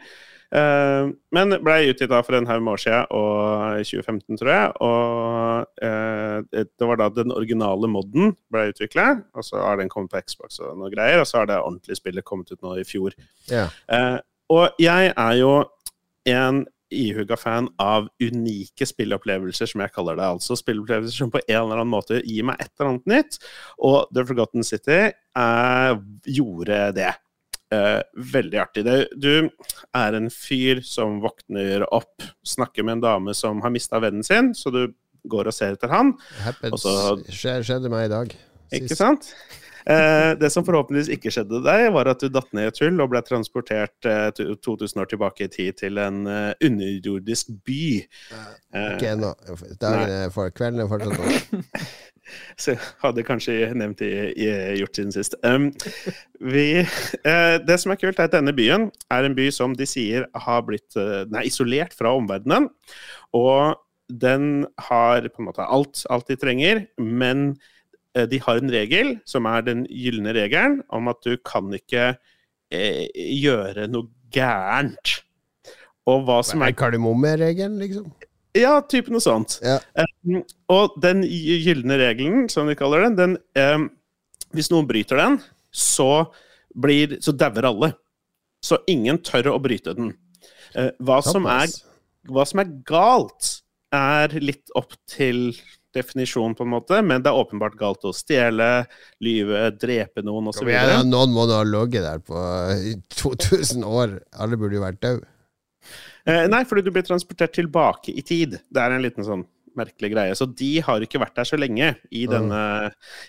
Eh, 0.50 1.10
men 1.36 1.54
ble 1.62 1.76
utgitt 1.92 2.14
for 2.26 2.38
en 2.38 2.48
haug 2.50 2.64
med 2.66 2.74
år 2.74 2.82
siden, 2.82 3.12
og 3.14 3.82
i 3.82 3.86
2015, 3.86 4.40
tror 4.40 4.52
jeg. 4.54 4.72
Og 4.86 5.86
eh, 5.86 6.64
det 6.66 6.90
var 6.90 7.02
da 7.02 7.10
den 7.14 7.36
originale 7.36 7.90
moden 7.92 8.34
ble 8.54 8.70
utvikla, 8.72 9.12
og 9.36 9.46
så 9.46 9.62
har 9.62 9.78
den 9.82 9.92
kommet 9.92 10.14
på 10.14 10.24
Xbox 10.26 10.62
og 10.64 10.80
noe 10.80 10.92
greier. 10.94 11.22
Og 11.22 11.30
så 11.30 11.42
har 11.42 11.52
det 11.52 11.62
ordentlige 11.62 12.02
spillet 12.02 12.26
kommet 12.26 12.52
ut 12.52 12.62
nå 12.66 12.80
i 12.80 12.88
fjor. 12.88 13.16
Ja. 13.52 13.68
Eh, 13.94 14.18
og 14.50 14.82
jeg 14.82 15.14
er 15.14 15.38
jo 15.38 15.54
en 16.30 16.66
ihuga 16.92 17.38
fan 17.38 17.68
av 17.80 18.08
unike 18.24 18.86
spilleopplevelser, 18.90 19.70
som 19.70 19.82
jeg 19.84 19.92
kaller 19.96 20.18
det. 20.20 20.26
Altså 20.36 20.58
spilleopplevelser 20.58 21.16
som 21.24 21.32
på 21.34 21.42
en 21.48 21.56
eller 21.62 21.80
annen 21.82 21.92
måte 21.94 22.22
gir 22.26 22.44
meg 22.50 22.60
et 22.64 22.72
eller 22.80 22.90
annet 22.96 23.10
nytt. 23.12 23.40
Og 23.86 24.08
The 24.16 24.26
Forgotten 24.30 24.66
City 24.68 25.00
eh, 25.12 25.92
gjorde 26.26 26.80
det. 26.98 27.12
Eh, 27.70 28.00
veldig 28.34 28.58
artig. 28.64 28.82
Det, 28.88 28.96
du 29.22 29.50
er 29.94 30.18
en 30.18 30.30
fyr 30.34 30.80
som 30.82 31.20
våkner 31.22 31.86
opp, 31.94 32.24
snakker 32.42 32.82
med 32.88 32.98
en 32.98 33.04
dame 33.06 33.36
som 33.38 33.62
har 33.62 33.70
mista 33.76 34.00
vennen 34.02 34.26
sin, 34.26 34.54
så 34.58 34.72
du 34.74 34.88
går 35.30 35.52
og 35.52 35.54
ser 35.54 35.76
etter 35.76 35.92
han. 35.94 36.16
Happens, 36.42 36.74
Og 36.74 36.80
så- 36.80 37.18
skje- 37.30 37.60
skjedde 37.68 37.92
meg 37.94 38.08
i 38.08 38.14
dag. 38.16 38.34
Ikke 38.74 38.96
sant? 38.98 39.34
Eh, 39.86 40.32
det 40.40 40.50
som 40.54 40.66
forhåpentligvis 40.68 41.12
ikke 41.16 41.32
skjedde 41.34 41.62
deg, 41.66 41.88
var 41.96 42.12
at 42.12 42.22
du 42.22 42.30
datt 42.34 42.52
ned 42.56 42.68
i 42.68 42.72
et 42.74 42.82
hull 42.84 43.00
og 43.04 43.12
ble 43.14 43.22
transportert 43.26 44.10
eh, 44.10 44.30
2000 44.36 45.04
år 45.04 45.10
tilbake 45.12 45.48
i 45.48 45.52
tid 45.54 45.80
til 45.80 46.02
en 46.02 46.26
eh, 46.28 46.52
underjordisk 46.66 47.54
by. 47.68 47.82
Eh, 48.76 48.94
Ikke 48.96 49.14
ennå. 49.16 49.34
Dagen 49.82 50.36
for 50.36 50.54
Kvelden 50.56 50.86
er 50.86 50.92
fortsatt 50.92 51.20
over. 51.20 51.84
så 52.62 52.76
hadde 53.02 53.26
kanskje 53.26 53.72
nevnt 53.78 54.02
det 54.04 54.36
gjort 54.78 54.98
siden 54.98 55.14
sist. 55.16 55.36
Um, 55.42 55.70
vi, 56.38 56.84
uh, 56.84 57.56
det 57.66 57.80
som 57.82 57.94
er 57.94 57.98
kult, 58.02 58.20
er 58.20 58.30
at 58.30 58.36
denne 58.36 58.54
byen 58.54 58.90
er 59.10 59.26
en 59.26 59.38
by 59.38 59.50
som 59.56 59.74
de 59.78 59.88
sier 59.90 60.28
har 60.46 60.66
blitt 60.68 60.94
uh, 61.00 61.24
den 61.26 61.40
er 61.40 61.48
isolert 61.50 61.96
fra 61.98 62.14
omverdenen. 62.18 62.70
Og 63.34 63.80
den 64.10 64.66
har 64.90 65.28
på 65.30 65.42
en 65.42 65.50
måte 65.50 65.66
alt, 65.66 66.04
alt 66.10 66.30
de 66.30 66.38
trenger, 66.40 66.88
men 66.98 67.52
eh, 67.52 67.76
de 68.28 68.40
har 68.44 68.60
en 68.60 68.72
regel, 68.74 69.14
som 69.30 69.48
er 69.50 69.64
den 69.68 69.86
gylne 69.88 70.34
regelen, 70.36 70.82
om 70.90 71.08
at 71.12 71.22
du 71.24 71.38
kan 71.46 71.70
ikke 71.76 72.16
eh, 72.72 73.06
gjøre 73.16 73.88
noe 73.92 74.10
gærent. 74.34 75.20
Og 76.10 76.26
hva 76.28 76.40
som 76.46 76.64
Er 76.66 76.72
er 76.74 76.78
kardemommeregelen, 76.80 77.78
liksom? 77.82 78.10
Ja, 78.58 78.80
type 78.82 79.14
noe 79.14 79.22
sånt. 79.22 79.60
Ja. 79.62 79.78
Um, 80.26 80.42
og 80.74 80.96
den 81.02 81.22
gy- 81.24 81.60
gylne 81.68 82.00
regelen, 82.02 82.48
som 82.50 82.68
de 82.68 82.76
kaller 82.76 83.06
den, 83.06 83.18
den 83.20 83.36
um, 83.62 83.90
Hvis 84.58 84.72
noen 84.74 84.88
bryter 84.90 85.20
den, 85.22 85.38
så 85.70 86.26
blir 86.74 87.20
Så 87.22 87.32
dauer 87.38 87.68
alle. 87.70 87.92
Så 88.66 88.80
ingen 88.90 89.22
tør 89.22 89.54
å 89.54 89.60
bryte 89.62 89.94
den. 89.96 90.16
Uh, 90.74 90.90
hva, 91.00 91.22
som 91.26 91.46
er, 91.50 91.70
hva 92.30 92.46
som 92.50 92.62
er 92.64 92.74
galt, 92.90 93.60
er 93.94 94.34
litt 94.42 94.70
opp 94.78 94.98
til 95.10 95.54
definisjon, 95.96 96.56
på 96.56 96.66
en 96.66 96.74
måte, 96.76 97.02
men 97.06 97.24
det 97.24 97.32
er 97.32 97.40
åpenbart 97.40 97.78
galt 97.80 98.06
å 98.06 98.14
stjele, 98.16 98.86
lyve, 99.26 99.70
drepe 99.82 100.24
noen 100.26 100.52
osv. 100.52 100.70
Noen 101.10 101.36
må 101.36 101.48
da 101.50 101.62
ha 101.62 101.68
ligget 101.68 102.06
der 102.06 102.24
på 102.24 102.40
2000 103.18 103.86
år. 103.88 104.20
Alle 104.38 104.60
burde 104.60 104.78
jo 104.78 104.86
vært 104.86 105.02
døde. 105.06 105.30
Eh, 106.30 106.46
nei, 106.52 106.66
fordi 106.68 106.84
du 106.86 106.92
blir 106.94 107.06
transportert 107.08 107.56
tilbake 107.58 108.14
i 108.14 108.22
tid. 108.26 108.60
Det 108.70 108.84
er 108.84 108.94
en 108.94 109.06
liten 109.06 109.26
sånn 109.26 109.46
merkelig 109.80 110.12
greie. 110.14 110.36
Så 110.38 110.48
de 110.60 110.72
har 110.86 111.04
ikke 111.04 111.22
vært 111.22 111.38
der 111.40 111.48
så 111.48 111.60
lenge 111.60 111.94
i 112.12 112.26
denne, 112.30 112.62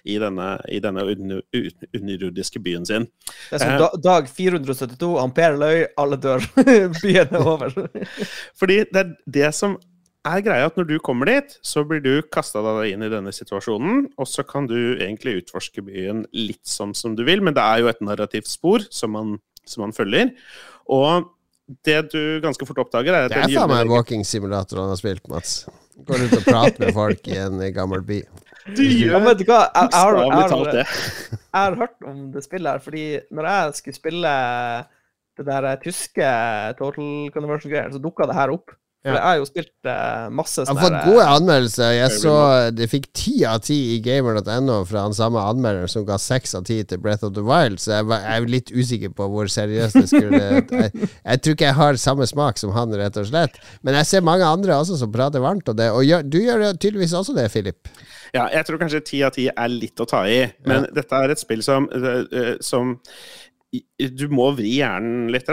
i 0.09 0.17
denne, 0.21 0.49
i 0.73 0.81
denne 0.83 1.05
underjordiske 1.07 2.63
byen 2.65 2.87
sin. 2.89 3.07
Det 3.51 3.61
er 3.61 3.65
som 3.65 3.75
Eh. 3.75 3.79
da, 3.79 3.91
dag 4.03 4.29
472, 4.29 5.13
ampere 5.23 5.61
løy, 5.61 5.87
alle 6.01 6.19
dør. 6.21 6.45
Byen 7.03 7.37
er 7.37 7.47
over. 7.47 7.77
Fordi 8.61 8.83
det 8.91 9.05
er 9.05 9.15
det 9.27 9.55
som 9.57 9.79
er 10.29 10.43
greia, 10.45 10.67
at 10.69 10.77
når 10.77 10.87
du 10.91 10.97
kommer 11.01 11.31
dit, 11.31 11.55
så 11.65 11.83
blir 11.89 12.03
du 12.05 12.13
kasta 12.33 12.61
deg 12.65 12.93
inn 12.95 13.03
i 13.07 13.09
denne 13.13 13.33
situasjonen, 13.33 14.07
og 14.21 14.29
så 14.29 14.45
kan 14.45 14.67
du 14.69 14.77
egentlig 15.01 15.39
utforske 15.43 15.81
byen 15.87 16.27
litt 16.37 16.67
sånn 16.69 16.93
som 16.97 17.15
du 17.17 17.23
vil, 17.25 17.41
men 17.45 17.55
det 17.57 17.63
er 17.65 17.81
jo 17.85 17.89
et 17.93 18.03
narrativt 18.05 18.51
spor 18.51 18.85
som 18.93 19.15
man, 19.17 19.37
som 19.65 19.87
man 19.87 19.95
følger. 19.97 20.35
Og 20.93 21.31
det 21.87 22.11
du 22.13 22.41
ganske 22.45 22.67
fort 22.69 22.83
oppdager, 22.83 23.15
er 23.15 23.29
at 23.29 23.33
Det 23.33 23.39
er 23.45 23.55
faen 23.55 23.71
meg 23.71 23.85
gylne- 23.87 23.95
walking 23.95 24.25
simulator 24.27 24.83
han 24.83 24.91
har 24.93 25.01
spilt, 25.01 25.25
Mats. 25.31 25.63
Går 26.09 26.27
ut 26.27 26.37
og 26.41 26.45
prater 26.49 26.81
med 26.85 26.95
folk 26.97 27.29
i 27.29 27.37
en 27.41 27.61
gammel 27.77 28.03
by. 28.05 28.21
Du 28.77 28.83
Ja, 28.85 29.17
gjør 29.17 29.23
vet 29.25 29.39
du 29.41 29.45
hva? 29.49 29.61
Jeg, 29.73 29.89
jeg, 29.89 30.01
har, 30.01 30.75
jeg, 30.77 30.87
jeg 31.33 31.39
har 31.57 31.77
hørt 31.81 32.05
om 32.07 32.19
det 32.35 32.43
spillet 32.45 32.69
her, 32.75 32.83
fordi 32.85 33.05
når 33.33 33.47
jeg 33.49 33.79
skulle 33.79 33.97
spille 33.97 34.33
det 35.41 35.47
der 35.49 35.69
tyske 35.81 36.29
Total 36.79 37.31
Conversion-greiene, 37.33 37.95
så 37.97 38.03
dukka 38.05 38.27
det 38.29 38.37
her 38.37 38.53
opp. 38.53 38.75
For 39.01 39.17
jeg 39.17 39.25
har 39.25 39.39
jo 39.41 39.47
spilt 39.49 39.89
eh, 39.89 40.27
masse 40.37 40.61
Jeg 40.61 40.77
har 40.77 40.85
fått 40.85 41.07
gode 41.09 41.29
anmeldelser. 41.33 41.93
Jeg 41.97 42.17
så 42.21 42.35
Det 42.77 42.89
fikk 42.93 43.07
ti 43.17 43.33
av 43.49 43.63
ti 43.65 43.79
i 43.95 43.99
gamer.no 44.05 44.77
fra 44.89 45.07
han 45.07 45.17
samme 45.17 45.41
anmelderen 45.41 45.89
som 45.89 46.05
ga 46.09 46.19
seks 46.21 46.53
av 46.59 46.67
ti 46.69 46.77
til 46.85 47.01
Breath 47.01 47.25
of 47.25 47.33
the 47.37 47.45
Wild, 47.47 47.81
så 47.81 47.95
jeg, 47.97 48.09
var, 48.11 48.27
jeg 48.27 48.43
er 48.45 48.53
litt 48.53 48.73
usikker 48.75 49.15
på 49.17 49.31
hvor 49.33 49.49
seriøst 49.49 49.97
det 49.97 50.07
skulle 50.11 50.43
jeg, 50.45 50.93
jeg 51.09 51.41
tror 51.41 51.57
ikke 51.57 51.71
jeg 51.71 51.79
har 51.81 52.01
samme 52.03 52.29
smak 52.29 52.61
som 52.61 52.75
han, 52.77 52.93
rett 53.01 53.17
og 53.17 53.29
slett. 53.31 53.57
Men 53.81 53.97
jeg 54.03 54.11
ser 54.11 54.27
mange 54.27 54.45
andre 54.45 54.77
også 54.77 55.01
som 55.01 55.13
prater 55.15 55.41
varmt 55.41 55.73
om 55.73 55.81
det, 55.81 55.89
og 55.97 56.05
gjør, 56.05 56.27
du 56.29 56.41
gjør 56.43 56.67
tydeligvis 56.77 57.17
også 57.17 57.37
det, 57.39 57.49
Philip. 57.55 57.89
Ja, 58.35 58.51
jeg 58.53 58.67
tror 58.67 58.79
kanskje 58.83 59.01
ti 59.07 59.25
av 59.27 59.33
ti 59.35 59.49
er 59.51 59.73
litt 59.73 60.01
å 60.01 60.07
ta 60.09 60.23
i, 60.29 60.43
men 60.69 60.85
dette 60.95 61.25
er 61.25 61.33
et 61.33 61.41
spill 61.41 61.65
som, 61.67 61.89
øh, 61.89 62.59
som 62.63 62.99
Du 63.71 64.25
må 64.35 64.49
vri 64.59 64.73
hjernen 64.81 65.29
litt 65.31 65.47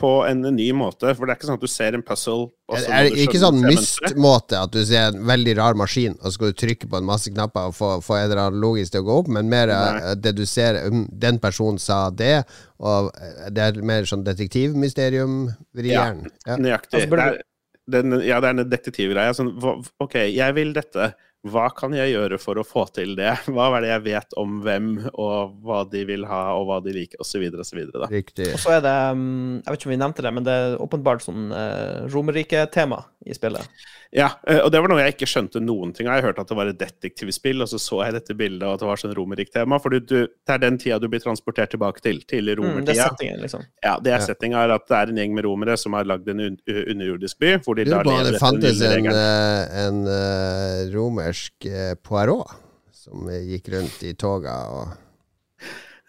på 0.00 0.08
en 0.26 0.40
ny 0.56 0.66
måte, 0.74 1.12
for 1.14 1.22
det 1.22 1.34
er 1.34 1.38
ikke 1.38 1.46
sånn 1.46 1.58
at 1.60 1.62
du 1.62 1.70
ser 1.70 1.94
en 1.94 2.02
puzzle 2.02 2.48
og 2.50 2.80
så 2.80 2.90
Er 2.96 3.06
det 3.06 3.26
ikke 3.26 3.38
sånn 3.38 3.60
myst-måte 3.62 4.58
at 4.58 4.72
du 4.74 4.80
ser 4.88 5.12
en 5.12 5.20
veldig 5.28 5.54
rar 5.60 5.78
maskin, 5.78 6.16
og 6.18 6.24
så 6.26 6.32
skal 6.34 6.50
du 6.50 6.58
trykke 6.64 6.88
på 6.90 6.98
en 6.98 7.06
masse 7.06 7.30
knapper 7.30 7.70
og 7.70 7.76
få, 7.76 7.92
få 8.02 8.16
en 8.16 8.24
eller 8.24 8.42
annen 8.42 8.64
logisk 8.64 8.96
til 8.96 9.04
å 9.04 9.06
gå 9.06 9.18
opp, 9.22 9.30
men 9.36 9.52
mer 9.52 9.70
Nei. 9.70 10.00
eh, 10.00 10.16
det 10.18 10.34
du 10.40 10.42
ser 10.50 10.80
um, 10.88 11.04
Den 11.12 11.38
personen 11.42 11.78
sa 11.78 12.00
det, 12.10 12.40
og 12.82 13.12
eh, 13.14 13.46
det 13.54 13.68
er 13.68 13.80
mer 13.86 14.08
sånn 14.10 14.26
detektivmysterium 14.26 15.38
vri 15.76 15.94
Ja. 15.94 16.08
hjernen. 16.08 16.34
Ja. 16.48 16.58
Nøyaktig. 16.58 17.04
Altså, 17.04 17.14
det 17.14 17.28
er, 17.28 17.40
den, 17.90 18.18
ja, 18.26 18.42
det 18.42 18.50
er 18.50 18.56
en 18.56 18.70
detektivgreie. 18.70 19.36
Sånn, 19.36 19.54
OK, 20.02 20.18
jeg 20.26 20.58
vil 20.58 20.74
dette. 20.74 21.12
Hva 21.48 21.70
kan 21.72 21.94
jeg 21.96 22.12
gjøre 22.12 22.36
for 22.36 22.60
å 22.60 22.64
få 22.66 22.82
til 22.92 23.14
det? 23.16 23.30
Hva 23.54 23.70
er 23.78 23.84
det 23.84 23.92
jeg 23.94 24.04
vet 24.10 24.36
om 24.40 24.58
hvem, 24.64 24.90
og 25.14 25.54
hva 25.64 25.82
de 25.88 26.02
vil 26.08 26.26
ha, 26.28 26.42
og 26.58 26.66
hva 26.68 26.80
de 26.84 26.92
liker, 26.96 27.20
osv., 27.24 27.46
osv. 27.64 27.80
Riktig. 28.12 28.50
Og 28.52 28.60
så 28.60 28.76
er 28.76 28.84
det 28.84 28.96
mm, 29.16 29.62
Jeg 29.62 29.70
vet 29.70 29.80
ikke 29.80 29.90
om 29.90 29.94
vi 29.94 30.00
nevnte 30.02 30.26
det, 30.26 30.34
men 30.36 30.48
det 30.48 30.56
er 30.58 30.76
åpenbart 30.84 31.24
sånn 31.24 31.48
uh, 31.54 32.04
Romerike-tema 32.12 33.00
i 33.26 33.34
spillet. 33.36 33.66
Ja, 34.10 34.30
eh, 34.48 34.58
og 34.64 34.70
det 34.72 34.80
var 34.80 34.90
noe 34.90 35.02
jeg 35.02 35.14
ikke 35.14 35.28
skjønte 35.28 35.60
noen 35.62 35.92
ting 35.94 36.08
av. 36.08 36.18
Jeg 36.18 36.30
hørte 36.30 36.44
at 36.44 36.50
det 36.50 36.56
var 36.58 36.70
et 36.70 36.78
detektivspill, 36.80 37.62
og 37.62 37.68
så 37.70 37.78
så 37.78 38.00
jeg 38.06 38.16
dette 38.16 38.36
bildet, 38.36 38.64
og 38.66 38.74
at 38.74 38.82
det 38.82 38.88
var 38.88 39.02
sånn 39.02 39.14
romerrikt-tema. 39.18 39.78
For 39.82 39.92
du, 39.92 40.00
du, 40.00 40.16
det 40.26 40.54
er 40.56 40.62
den 40.64 40.78
tida 40.80 40.98
du 41.02 41.06
blir 41.12 41.22
transportert 41.22 41.74
tilbake 41.74 42.02
til. 42.04 42.22
Til 42.30 42.48
Mm, 42.50 42.80
det 42.84 42.96
er 42.96 43.10
settingen, 43.10 43.40
liksom. 43.44 43.62
ja, 43.84 43.92
det 44.02 44.12
er 44.14 44.22
settinga 44.24 44.64
er 44.64 44.72
at 44.74 44.86
det 44.88 44.96
er 44.96 45.12
en 45.12 45.20
gjeng 45.20 45.34
med 45.36 45.44
romere 45.46 45.76
som 45.78 45.94
har 45.94 46.08
lagd 46.08 46.28
en 46.32 46.40
un 46.42 46.56
underjordisk 46.66 47.38
by, 47.40 47.52
hvor 47.64 47.78
de 47.78 47.84
Lurer 47.86 48.04
på 48.04 48.14
om 48.16 48.24
det 48.26 48.40
fantes 48.40 48.80
en, 48.84 49.06
eh, 49.12 49.84
en 49.84 50.00
eh, 50.10 50.80
romersk 50.94 51.68
uh, 51.68 51.94
Poirot 52.02 52.56
som 52.96 53.30
gikk 53.30 53.70
rundt 53.74 54.02
i 54.06 54.12
toga 54.18 54.56
og 54.74 54.98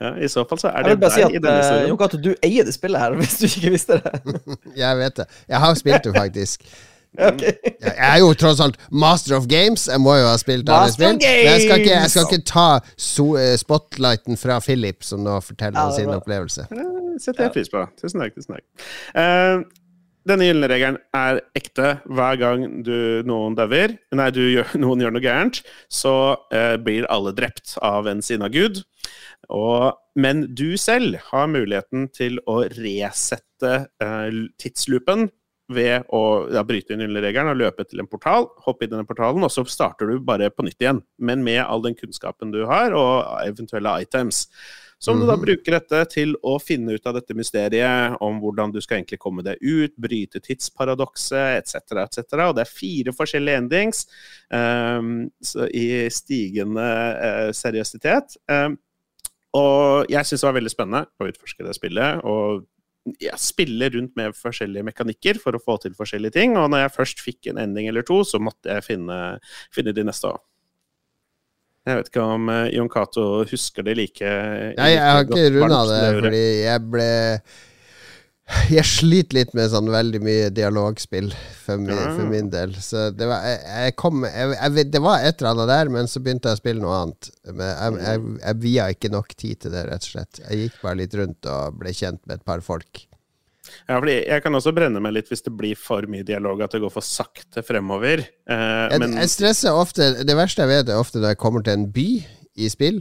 Ja, 0.02 0.16
I 0.18 0.30
så 0.34 0.44
fall 0.50 0.58
så 0.58 0.72
er 0.74 0.88
det 0.88 0.96
bare 1.02 1.14
si 1.14 1.22
at 1.22 1.36
i 1.36 1.38
denne 1.38 1.62
serien. 1.62 1.92
Jon 1.92 1.98
Cato, 2.02 2.18
du 2.18 2.32
eier 2.42 2.66
det 2.66 2.74
spillet 2.74 3.04
her, 3.04 3.14
hvis 3.20 3.38
du 3.38 3.46
ikke 3.46 3.74
visste 3.76 4.00
det. 4.02 4.38
Jeg 4.84 4.98
vet 4.98 5.20
det. 5.22 5.28
Jeg 5.46 5.62
har 5.62 5.76
spilt 5.78 6.08
det, 6.08 6.14
faktisk. 6.16 6.66
Ok. 7.30 7.42
Jeg 7.44 7.96
er 8.08 8.20
jo 8.22 8.32
tross 8.40 8.62
alt 8.64 8.78
master 8.92 9.36
of 9.36 9.48
games. 9.52 9.88
Jeg 9.92 10.00
må 10.00 10.16
jo 10.16 10.30
ha 10.30 10.38
spilt 10.40 10.70
alle 10.72 10.94
spill. 10.94 11.18
Men 11.18 11.26
jeg 11.28 11.66
skal 11.66 11.84
ikke, 11.84 11.92
jeg 11.98 12.14
skal 12.14 12.30
ikke 12.30 12.46
ta 12.48 12.68
so 12.96 13.26
eh, 13.40 13.58
spotlighten 13.60 14.40
fra 14.40 14.62
Philip, 14.64 15.04
som 15.04 15.26
nå 15.26 15.40
forteller 15.44 15.80
Ja, 15.82 15.90
om 15.90 15.98
sin 15.98 16.14
opplevelse. 16.14 16.70
Det 16.72 17.20
setter 17.20 17.50
jeg 17.50 17.56
pris 17.58 17.72
på. 17.72 17.84
Tusen 18.00 18.24
takk. 18.24 18.38
tusen 18.38 18.56
takk. 18.56 18.66
Uh, 19.12 19.68
denne 20.30 20.46
gylne 20.46 20.70
regelen 20.72 21.00
er 21.18 21.42
ekte. 21.58 21.98
Hver 22.06 22.40
gang 22.40 22.66
du, 22.86 22.96
noen 23.28 23.58
dauer, 23.58 23.98
nei, 24.16 24.30
du 24.32 24.44
gjør, 24.46 24.72
noen 24.84 25.04
gjør 25.04 25.18
noe 25.18 25.26
gærent, 25.26 25.62
så 25.92 26.16
uh, 26.54 26.78
blir 26.82 27.10
alle 27.12 27.36
drept 27.36 27.76
av 27.84 28.08
en 28.12 28.24
sinna 28.26 28.50
gud. 28.54 28.84
Og, 29.52 29.92
men 30.16 30.46
du 30.56 30.78
selv 30.80 31.18
har 31.32 31.52
muligheten 31.52 32.08
til 32.16 32.40
å 32.48 32.62
resette 32.78 33.74
uh, 34.00 34.42
tidsloopen 34.62 35.28
ved 35.74 36.06
å 36.14 36.22
ja, 36.54 36.64
bryte 36.68 36.94
inn 36.96 37.04
gylne 37.06 37.24
regelen 37.24 37.54
og 37.54 37.60
løpe 37.62 37.88
til 37.88 38.04
en 38.04 38.10
portal, 38.12 38.50
hoppe 38.66 38.86
i 38.86 38.92
denne 38.92 39.08
portalen, 39.08 39.44
og 39.44 39.52
så 39.54 39.66
starter 39.68 40.12
du 40.12 40.20
bare 40.20 40.52
på 40.54 40.66
nytt 40.68 40.82
igjen. 40.82 41.02
Men 41.20 41.44
med 41.44 41.64
all 41.64 41.82
den 41.86 41.98
kunnskapen 41.98 42.54
du 42.54 42.66
har, 42.70 42.94
og 42.98 43.26
eventuelle 43.46 44.02
items. 44.04 44.48
Som 45.02 45.18
du 45.20 45.26
da 45.26 45.34
Mhm. 45.34 45.42
bruker 45.42 45.72
dette 45.80 46.06
til 46.12 46.36
å 46.46 46.60
finne 46.62 46.94
ut 46.94 47.08
av 47.08 47.16
dette 47.16 47.34
mysteriet 47.34 48.18
om 48.22 48.40
hvordan 48.40 48.72
du 48.72 48.80
skal 48.82 49.00
egentlig 49.00 49.18
komme 49.18 49.42
deg 49.42 49.58
ut, 49.60 49.96
bryte 49.98 50.40
tidsparadokset 50.40 51.58
etc., 51.58 52.04
etc. 52.04 52.50
Og 52.50 52.56
det 52.56 52.68
er 52.68 52.70
fire 52.70 53.12
forskjellige 53.12 53.58
endings 53.64 54.06
um, 54.54 55.32
så 55.42 55.66
i 55.74 56.08
stigende 56.14 56.86
uh, 57.18 57.50
seriøsitet. 57.52 58.38
Um, 58.48 58.78
og 59.58 60.06
jeg 60.08 60.22
syns 60.24 60.44
det 60.44 60.48
var 60.48 60.60
veldig 60.60 60.72
spennende 60.72 61.08
å 61.20 61.28
utforske 61.32 61.66
det 61.66 61.74
spillet. 61.76 62.22
og 62.24 62.68
jeg 63.22 63.40
spiller 63.42 63.94
rundt 63.96 64.14
med 64.20 64.38
forskjellige 64.38 64.86
mekanikker 64.86 65.40
for 65.42 65.58
å 65.58 65.62
få 65.62 65.78
til 65.82 65.96
forskjellige 65.98 66.36
ting. 66.38 66.56
Og 66.60 66.70
når 66.72 66.86
jeg 66.86 66.96
først 67.00 67.24
fikk 67.24 67.52
en 67.52 67.62
ending 67.62 67.90
eller 67.90 68.06
to, 68.08 68.22
så 68.28 68.42
måtte 68.42 68.70
jeg 68.76 68.86
finne, 68.86 69.18
finne 69.74 69.96
de 69.98 70.06
neste 70.08 70.30
òg. 70.30 70.42
Jeg 71.90 71.98
vet 71.98 72.12
ikke 72.12 72.24
om 72.36 72.50
uh, 72.52 72.68
Jon 72.70 72.90
Cato 72.94 73.24
husker 73.50 73.86
det 73.88 73.96
like 73.98 74.32
Nei, 74.78 74.92
jeg 74.94 75.02
har 75.02 75.24
ikke 75.26 75.48
runda 75.56 75.80
det, 75.90 76.02
fordi 76.20 76.42
jeg 76.62 76.84
ble 76.94 77.08
Jeg 78.72 78.84
sliter 78.88 79.38
litt 79.38 79.54
med 79.56 79.70
sånn 79.72 79.90
veldig 79.92 80.20
mye 80.24 80.50
dialogspill 80.54 81.30
for 81.64 81.82
min, 81.82 82.00
for 82.18 82.32
min 82.32 82.50
del. 82.52 82.74
Så 82.84 83.10
det 83.16 83.28
var 83.30 83.46
jeg, 83.48 83.60
jeg 83.86 83.96
kom 84.00 84.26
jeg, 84.28 84.88
Det 84.92 85.02
var 85.04 85.24
et 85.24 85.40
eller 85.40 85.54
annet 85.54 85.72
der, 85.72 85.92
men 85.94 86.10
så 86.12 86.22
begynte 86.24 86.52
jeg 86.52 86.60
å 86.60 86.62
spille 86.62 86.84
noe 86.84 86.98
annet. 87.04 87.32
Men 87.48 88.00
jeg, 88.02 88.26
jeg, 88.42 88.60
via 88.66 88.90
ikke 88.96 89.14
nok 89.14 89.36
tid 89.36 89.62
til 89.64 89.76
det, 89.76 89.86
rett 89.88 90.08
og 90.08 90.16
slett. 90.16 90.42
Jeg 90.44 90.66
gikk 90.66 90.82
bare 90.84 91.00
litt 91.04 91.16
rundt 91.20 91.50
og 91.52 91.80
ble 91.80 91.96
kjent 91.96 92.22
med 92.26 92.40
et 92.40 92.46
par 92.48 92.64
folk. 92.66 93.06
Ja, 93.88 94.00
fordi 94.00 94.18
Jeg 94.28 94.44
kan 94.44 94.58
også 94.58 94.74
brenne 94.76 95.00
meg 95.04 95.14
litt 95.16 95.30
hvis 95.32 95.46
det 95.46 95.54
blir 95.56 95.78
for 95.80 96.08
mye 96.12 96.26
dialog, 96.28 96.64
at 96.66 96.74
det 96.76 96.82
går 96.84 96.92
for 96.94 97.06
sakte 97.06 97.64
fremover. 97.64 98.26
Eh, 98.26 98.98
men 99.00 99.16
jeg 99.22 99.32
stresser 99.32 99.78
ofte 99.78 100.10
Det 100.26 100.36
verste 100.36 100.66
jeg 100.66 100.74
vet, 100.74 100.92
er 100.92 101.00
ofte 101.00 101.22
når 101.22 101.36
jeg 101.36 101.42
kommer 101.44 101.64
til 101.66 101.78
en 101.78 101.88
by 101.94 102.10
i 102.60 102.68
spill. 102.72 103.00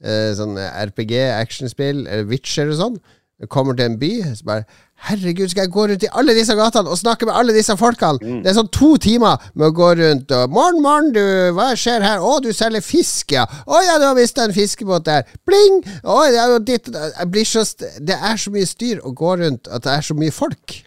Eh, 0.00 0.30
sånn 0.36 0.58
RPG, 0.58 1.14
actionspill, 1.38 2.04
eller 2.06 2.28
Witcher 2.28 2.72
og 2.72 2.78
sånn. 2.80 3.00
Jeg 3.40 3.48
kommer 3.52 3.76
til 3.76 3.88
en 3.88 3.98
by, 4.00 4.12
så 4.36 4.44
bare 4.44 4.64
Herregud, 5.08 5.48
skal 5.48 5.64
jeg 5.64 5.72
gå 5.72 5.86
rundt 5.88 6.04
i 6.04 6.10
alle 6.20 6.34
disse 6.36 6.54
gatene 6.58 6.92
og 6.92 6.98
snakke 7.00 7.26
med 7.28 7.34
alle 7.40 7.54
disse 7.56 7.76
folkene? 7.80 8.20
Mm. 8.20 8.42
Det 8.44 8.50
er 8.50 8.56
sånn 8.58 8.70
to 8.74 8.90
timer 9.00 9.40
med 9.54 9.70
å 9.70 9.76
gå 9.76 9.88
rundt 10.00 10.34
og 10.36 10.52
'Morgen, 10.52 10.82
morgen, 10.84 11.08
du, 11.16 11.24
hva 11.56 11.70
skjer 11.72 12.04
her?' 12.04 12.20
'Å, 12.20 12.40
du 12.44 12.52
selger 12.52 12.84
fisk, 12.84 13.32
ja.' 13.32 13.46
'Å 13.66 13.80
ja, 13.86 13.96
du 13.98 14.04
har 14.10 14.14
mista 14.18 14.44
en 14.44 14.54
fiskebåt 14.54 15.08
der.' 15.08 15.24
Bling! 15.48 15.80
'Å, 16.04 16.20
det 16.28 16.40
er 16.42 16.52
jo 16.52 16.58
ditt 16.58 16.92
Jeg 16.92 17.30
blir 17.32 17.48
så 17.48 17.64
st 17.64 17.88
Det 18.00 18.16
er 18.16 18.36
så 18.36 18.52
mye 18.52 18.68
styr 18.68 19.00
å 19.00 19.14
gå 19.16 19.36
rundt 19.40 19.68
at 19.72 19.84
det 19.84 19.92
er 19.96 20.04
så 20.04 20.14
mye 20.14 20.30
folk. 20.30 20.82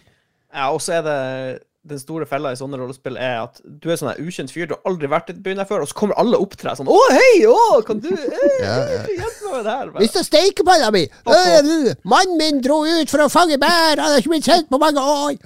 Ja, 0.54 0.70
og 0.70 0.80
så 0.82 1.00
er 1.00 1.02
det 1.02 1.18
den 1.84 2.00
store 2.00 2.24
fella 2.28 2.52
i 2.54 2.56
sånne 2.56 2.78
rollespill 2.80 3.18
er 3.20 3.42
at 3.42 3.58
du 3.64 3.90
er 3.92 3.98
sånn 4.00 4.08
her 4.10 4.20
ukjent 4.24 4.52
fyr, 4.52 4.68
du 4.70 4.74
har 4.76 4.88
aldri 4.88 5.08
vært 5.12 5.32
i 5.32 5.36
byen 5.44 5.60
her 5.60 5.68
før, 5.68 5.82
og 5.84 5.90
så 5.90 5.96
kommer 5.98 6.16
alle 6.20 6.38
opp 6.40 6.56
til 6.56 6.70
deg 6.70 6.78
sånn 6.78 6.88
'Å, 6.88 7.00
hei! 7.12 7.34
Å, 7.50 7.82
kan 7.84 8.00
du 8.00 8.08
eh, 8.14 8.54
Ja, 8.62 8.76
ja. 8.88 9.02
hjelpe 9.04 9.50
meg 9.50 9.50
med 9.50 9.66
det 9.66 9.74
her?' 9.74 9.92
Bare, 9.92 10.04
Mista 10.04 10.24
steikepanna 10.24 10.88
mi! 10.94 11.04
Mannen 12.08 12.40
min 12.40 12.62
dro 12.64 12.80
ut 12.88 13.12
for 13.12 13.26
å 13.26 13.28
fange 13.32 13.60
bær! 13.60 14.00
Han 14.00 14.14
har 14.14 14.22
ikke 14.22 14.32
blitt 14.32 14.48
sett 14.48 14.70
på 14.72 14.80
mange 14.80 15.04
år! 15.04 15.36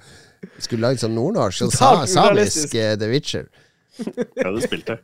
Skulle 0.62 0.86
lagd 0.86 1.02
sånn 1.02 1.16
nordnorsk 1.18 1.66
og 1.66 1.74
sa 1.74 1.90
samisk 2.06 2.78
uh, 2.78 2.94
The 2.98 3.10
Witcher. 3.10 3.48
Jeg 3.98 4.54
du 4.54 4.62
spilte. 4.62 5.00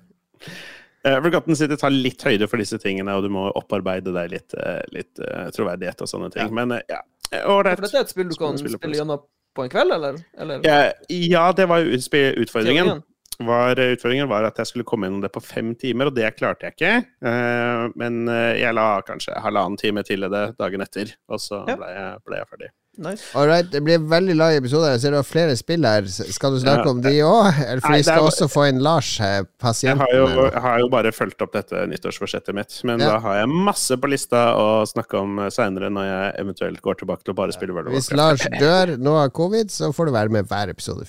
Uh, 1.04 1.18
Forgotten 1.18 1.58
City 1.58 1.76
tar 1.78 1.90
litt 1.90 2.22
høyde 2.22 2.46
for 2.46 2.62
disse 2.62 2.78
tingene, 2.78 3.18
og 3.18 3.26
du 3.26 3.32
må 3.34 3.48
opparbeide 3.58 4.14
deg 4.14 4.30
litt, 4.32 4.54
eh, 4.54 4.82
litt 4.94 5.18
uh, 5.18 5.50
troverdighet 5.54 6.06
og 6.06 6.10
sånne 6.10 6.30
ting. 6.30 6.46
Ja. 6.46 6.54
Men 6.54 6.78
ja, 6.86 7.02
ålreit. 7.50 7.82
Dette 7.82 7.98
er 7.98 8.06
et 8.06 8.14
spill 8.14 8.30
du 8.30 8.38
kan 8.38 8.58
spille 8.60 8.94
gjennom 8.94 9.26
på 9.54 9.64
en 9.64 9.72
kveld, 9.72 9.94
eller? 9.96 10.20
eller? 10.38 10.62
Ja, 10.66 10.92
ja, 11.08 11.48
det 11.56 11.66
var 11.70 11.86
utfordringen. 11.86 13.02
Var, 13.38 13.78
eh, 13.78 13.94
utfordringen 13.96 14.28
var 14.30 14.46
at 14.46 14.58
jeg 14.60 14.70
skulle 14.70 14.86
komme 14.86 15.08
gjennom 15.08 15.24
det 15.24 15.32
på 15.34 15.42
fem 15.42 15.72
timer, 15.78 16.10
og 16.10 16.14
det 16.14 16.30
klarte 16.38 16.68
jeg 16.68 16.76
ikke. 16.76 16.92
Eh, 17.26 17.84
men 17.98 18.28
eh, 18.30 18.60
jeg 18.60 18.76
la 18.76 18.88
kanskje 19.06 19.40
halvannen 19.42 19.78
time 19.80 20.04
til 20.06 20.28
det 20.30 20.46
dagen 20.60 20.84
etter, 20.84 21.16
og 21.28 21.42
så 21.42 21.64
ble 21.66 21.90
jeg, 21.90 22.22
ble 22.26 22.40
jeg 22.40 22.50
ferdig. 22.52 22.70
Nice. 22.96 23.24
All 23.34 23.46
right, 23.48 23.66
det 23.72 23.80
blir 23.82 23.98
veldig 23.98 24.36
lang 24.38 24.54
episode. 24.54 24.86
Jeg 24.92 25.00
ser 25.02 25.10
du 25.10 25.16
har 25.18 25.26
flere 25.26 25.56
spill 25.58 25.82
her. 25.84 26.06
Skal 26.06 26.52
du 26.54 26.60
snakke 26.62 26.84
Ja. 26.84 26.90
om 26.90 27.00
de 27.02 27.10
òg? 27.26 27.48
For 27.82 27.88
Nei, 27.90 27.96
vi 27.96 27.98
er 27.98 28.02
skal 28.04 28.20
bare- 28.20 28.30
også 28.30 28.48
få 28.52 28.68
inn 28.68 28.78
Lars, 28.80 29.18
pasienten. 29.58 30.06
Jeg 30.06 30.20
har, 30.20 30.36
jo, 30.36 30.44
jeg 30.52 30.62
har 30.62 30.78
jo 30.78 30.88
bare 30.88 31.10
fulgt 31.12 31.42
opp 31.42 31.52
dette 31.52 31.74
nyttårsforsettet 31.90 32.54
mitt, 32.54 32.80
men 32.84 33.00
Ja. 33.00 33.08
da 33.14 33.18
har 33.18 33.34
jeg 33.40 33.48
masse 33.48 33.96
på 33.96 34.08
lista 34.08 34.54
å 34.54 34.86
snakke 34.86 35.18
om 35.18 35.36
seinere, 35.50 35.90
når 35.90 36.04
jeg 36.04 36.46
eventuelt 36.46 36.80
går 36.82 36.94
tilbake 36.98 37.24
til 37.24 37.34
å 37.34 37.36
bare 37.36 37.52
spille 37.52 37.72
World 37.74 37.88
of 37.88 37.94
Hvis 37.94 38.12
Lars 38.14 38.40
dør 38.60 38.96
nå 38.96 39.16
av 39.24 39.30
covid, 39.32 39.66
så 39.70 39.92
får 39.92 40.06
du 40.06 40.12
være 40.12 40.30
med 40.30 40.46
hver 40.48 40.68
episode, 40.70 41.04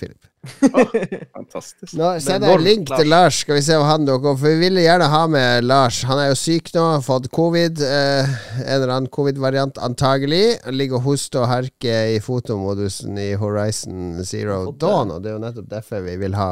Fantastisk. 1.36 1.93
Nå 1.98 2.12
sender 2.24 2.52
jeg 2.52 2.60
en 2.60 2.66
link 2.66 2.89
til 2.91 3.10
Lars, 3.12 3.41
skal 3.43 3.60
vi 3.60 3.64
se 3.66 3.78
om 3.80 3.86
han 3.88 4.08
dukker 4.08 4.34
opp. 4.34 4.41
For 4.41 4.54
vi 4.54 4.66
ville 4.68 4.86
gjerne 4.86 5.10
ha 5.12 5.22
med 5.32 5.68
Lars. 5.68 6.02
Han 6.10 6.22
er 6.22 6.32
jo 6.32 6.39
syk 6.39 6.72
nå, 6.76 6.84
har 6.96 7.06
fått 7.06 7.30
covid. 7.36 7.84
Eh, 7.86 8.34
en 8.64 8.74
eller 8.78 8.96
annen 8.96 9.12
covid-variant, 9.14 9.80
antagelig. 9.86 10.43
Han 10.66 10.78
ligger 10.80 11.02
og 11.02 11.08
hoster 11.12 11.43
og 11.46 11.52
harker 11.54 12.16
i 12.16 12.20
fotomodusen 12.24 13.18
i 13.22 13.32
Horizon 13.39 14.20
Zero 14.26 14.72
Dawn, 14.72 15.16
og 15.16 15.24
det 15.24 15.34
er 15.34 15.39
jo 15.39 15.46
nettopp 15.46 15.72
derfor 15.78 16.06
vi 16.06 16.20
vil 16.26 16.38
ha 16.39 16.52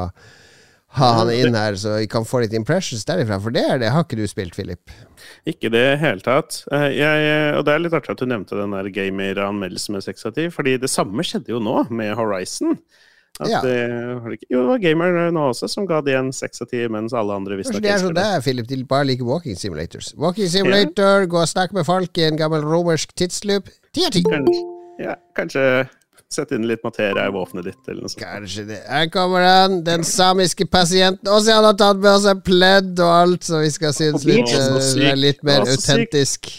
ha 0.94 1.08
han 1.18 1.30
inn 1.34 1.56
her, 1.58 1.74
så 1.74 1.96
vi 1.98 2.06
kan 2.06 2.26
få 2.26 2.44
litt 2.44 2.54
impressions 2.54 3.02
derifra. 3.10 3.40
For 3.42 3.54
det 3.56 3.64
er 3.66 3.80
det 3.82 3.90
har 3.96 4.04
ikke 4.06 4.20
du 4.20 4.28
spilt, 4.30 4.54
Philip. 4.54 4.92
Ikke 5.50 5.72
i 5.72 5.74
det 5.74 5.88
hele 6.04 6.22
tatt. 6.22 6.60
Eh, 6.70 6.92
Jeg, 7.00 7.56
og 7.58 7.66
det 7.66 7.74
er 7.74 7.82
litt 7.82 7.96
artig 7.98 8.14
at 8.14 8.22
du 8.22 8.30
nevnte 8.30 8.60
den 8.60 8.76
der 8.76 8.92
gamer-anmeldelsen 8.94 9.98
med 9.98 10.06
6 10.06 10.28
av 10.30 10.36
10, 10.38 10.52
fordi 10.54 10.76
det 10.84 10.92
samme 10.94 11.26
skjedde 11.26 11.50
jo 11.56 11.62
nå 11.64 11.88
med 11.90 12.14
Horizon. 12.20 12.78
At 13.42 13.50
Ja. 13.50 13.62
det, 13.66 13.78
var 14.22 14.30
det 14.30 14.38
jo, 14.46 14.60
det 14.62 14.68
var 14.68 14.78
gamer 14.84 15.32
nå 15.34 15.48
også 15.50 15.66
som 15.72 15.88
ga 15.90 16.02
de 16.06 16.14
en 16.14 16.28
6 16.32 16.62
av 16.62 16.68
10, 16.70 16.90
mens 16.94 17.14
alle 17.18 17.34
andre 17.34 17.58
visste 17.58 17.74
ikke 17.74 17.82
Det 17.82 17.90
er 17.90 17.98
sånn 18.04 18.14
det. 18.14 18.26
er, 18.30 18.42
Philip. 18.46 18.68
De 18.70 18.78
bare 18.86 19.08
liker 19.10 19.26
walking 19.26 19.56
simulators. 19.58 20.12
Walking 20.22 20.48
simulator, 20.54 21.26
gå 21.26 21.40
og 21.42 21.50
snakke 21.50 21.74
med 21.74 21.88
folk 21.88 22.18
i 22.22 22.28
en 22.28 22.38
gammel 22.38 22.62
romersk 22.62 23.16
tidsloop. 23.18 23.72
Ti 23.94 24.06
av 24.06 24.12
ti! 24.14 24.22
Ja, 25.02 25.16
kanskje 25.36 25.90
sette 26.34 26.56
inn 26.58 26.68
litt 26.70 26.82
materie 26.86 27.26
i 27.30 27.34
våpenet 27.34 27.66
ditt, 27.66 27.82
eller 27.88 28.06
noe 28.06 28.10
sånt. 28.14 28.22
Kanskje 28.22 28.68
det. 28.70 28.80
Her 28.90 29.10
kommer 29.14 29.42
han, 29.46 29.80
den 29.86 30.06
samiske 30.06 30.66
pasienten. 30.70 31.28
Og 31.30 31.42
så 31.46 31.58
han 31.58 31.66
har 31.68 31.78
tatt 31.78 31.98
med 32.02 32.12
oss 32.14 32.26
en 32.30 32.42
pledd 32.42 33.02
og 33.02 33.12
alt, 33.18 33.44
så 33.50 33.62
vi 33.66 33.70
skal 33.74 33.94
synes 33.98 34.26
litt, 34.30 34.50
eh, 34.54 35.14
litt 35.18 35.42
mer 35.46 35.66
autentisk. 35.66 36.50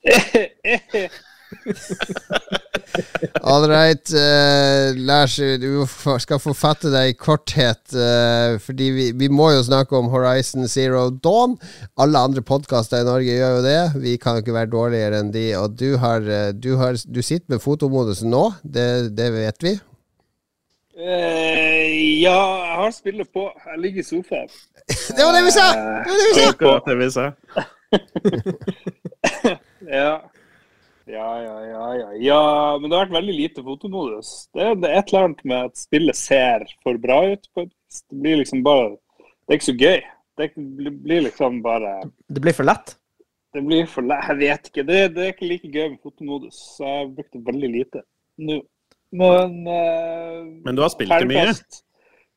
All 3.42 3.68
right, 3.68 4.12
uh, 4.14 4.96
Lars, 4.96 5.36
du 5.36 5.86
skal 6.20 6.38
få 6.42 6.54
fatte 6.54 6.90
deg 6.92 7.12
i 7.12 7.14
korthet. 7.18 7.94
Uh, 7.94 8.58
fordi 8.62 8.90
vi, 8.94 9.12
vi 9.16 9.28
må 9.32 9.50
jo 9.54 9.62
snakke 9.66 9.96
om 9.98 10.08
Horizon 10.12 10.68
Zero 10.70 11.10
Dawn. 11.10 11.56
Alle 12.00 12.18
andre 12.30 12.42
podkaster 12.46 12.98
i 13.02 13.08
Norge 13.08 13.36
gjør 13.36 13.56
jo 13.58 13.62
det. 13.66 13.80
Vi 14.02 14.16
kan 14.22 14.32
jo 14.36 14.40
ikke 14.44 14.56
være 14.56 14.74
dårligere 14.74 15.16
enn 15.22 15.32
de. 15.34 15.46
Og 15.58 15.68
du, 15.78 15.88
har, 16.02 16.20
eh, 16.24 16.50
du, 16.54 16.70
har, 16.80 16.92
du 17.06 17.22
sitter 17.22 17.48
med 17.54 17.64
fotomodusen 17.64 18.30
nå, 18.32 18.44
det, 18.62 18.88
det 19.18 19.28
vet 19.34 19.58
vi. 19.66 19.72
Uh, 21.00 21.86
ja, 22.20 22.40
jeg 22.66 22.76
har 22.82 22.90
spillet 22.94 23.28
på. 23.32 23.42
Jeg 23.66 23.78
ligger 23.86 24.00
i 24.02 24.10
sofaen. 24.10 24.50
Det 25.16 25.22
var 25.22 25.32
det 25.36 25.44
vi 25.46 25.52
sa! 25.54 25.66
Det 25.70 26.10
var 26.10 26.16
det 26.18 26.26
vi 26.26 26.34
sa! 26.34 26.40
Akkurat 26.50 26.84
det 26.90 26.96
vi 26.98 27.08
sa. 27.14 27.26
Ja. 29.90 30.30
Ja, 31.10 31.30
ja, 31.42 31.56
ja, 31.66 31.86
ja. 31.98 32.08
ja, 32.22 32.78
men 32.78 32.90
det 32.90 32.96
har 32.96 33.08
vært 33.08 33.16
veldig 33.18 33.34
lite 33.34 33.64
fotomodus. 33.66 34.30
Det, 34.54 34.68
det 34.82 34.90
er 34.90 35.00
et 35.00 35.10
eller 35.10 35.26
annet 35.26 35.44
med 35.52 35.70
at 35.70 35.80
spillet 35.80 36.18
ser 36.18 36.64
for 36.84 37.00
bra 37.02 37.18
ut. 37.32 37.48
Det 37.56 37.66
blir 38.14 38.40
liksom 38.42 38.62
bare 38.66 38.94
Det 38.94 39.54
er 39.54 39.58
ikke 39.58 39.70
så 39.72 39.76
gøy. 39.80 40.00
Det 40.40 40.50
blir 40.56 41.24
liksom 41.26 41.60
bare 41.64 41.96
Det 42.28 42.42
blir 42.42 42.56
for 42.56 42.68
lett. 42.68 42.94
Det 43.50 43.62
blir 43.66 43.88
for 43.90 44.06
lett. 44.06 44.28
Jeg 44.30 44.40
vet 44.44 44.70
ikke. 44.70 44.86
Det, 44.86 45.00
det 45.16 45.24
er 45.24 45.34
ikke 45.34 45.50
like 45.50 45.72
gøy 45.74 45.88
med 45.88 45.98
fotomodus, 46.04 46.60
så 46.76 46.86
jeg 46.86 47.00
har 47.00 47.12
brukt 47.16 47.34
det 47.34 47.44
veldig 47.50 47.72
lite 47.74 48.04
nå. 48.40 48.60
Men 49.10 49.56
uh, 49.66 50.46
Men 50.64 50.76
du 50.78 50.84
har 50.84 50.92
spilt 50.92 51.10
det 51.10 51.26
mye? 51.28 51.54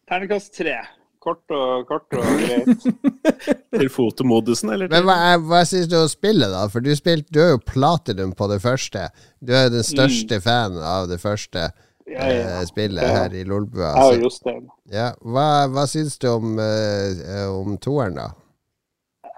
Terningkast 0.10 0.56
tre. 0.58 0.80
Kort 1.24 1.54
og, 1.56 1.86
kort 1.88 2.12
og 2.20 2.26
greit. 2.42 2.84
Til 3.80 3.90
fotomodusen, 3.94 4.74
eller? 4.76 4.90
Men 4.92 5.06
hva, 5.08 5.16
hva 5.40 5.62
syns 5.70 5.88
du 5.88 5.96
om 6.02 6.10
spillet, 6.12 6.52
da? 6.52 6.66
For 6.74 6.84
du, 6.84 6.90
spilt, 7.00 7.30
du 7.32 7.40
er 7.40 7.54
jo 7.54 7.62
platinum 7.64 8.34
på 8.36 8.50
det 8.52 8.58
første. 8.64 9.06
Du 9.40 9.54
er 9.56 9.70
den 9.72 9.86
største 9.88 10.42
fan 10.44 10.76
av 10.84 11.08
det 11.12 11.22
første 11.24 11.70
Ja, 12.12 12.26
ja. 12.28 12.42
eh, 12.60 12.66
spillet 12.68 13.00
Ja. 13.08 13.14
her 13.22 13.36
i 13.40 13.46
Lolbua. 13.48 13.94
Jeg 13.96 14.04
og 14.04 14.14
Så, 14.18 14.22
Jostein. 14.26 14.66
ja. 14.92 15.06
Hva, 15.24 15.46
hva 15.72 15.86
syns 15.88 16.18
du 16.20 16.28
om, 16.34 16.58
eh, 16.60 17.48
om 17.48 17.78
toeren, 17.80 18.20
da? 18.20 18.28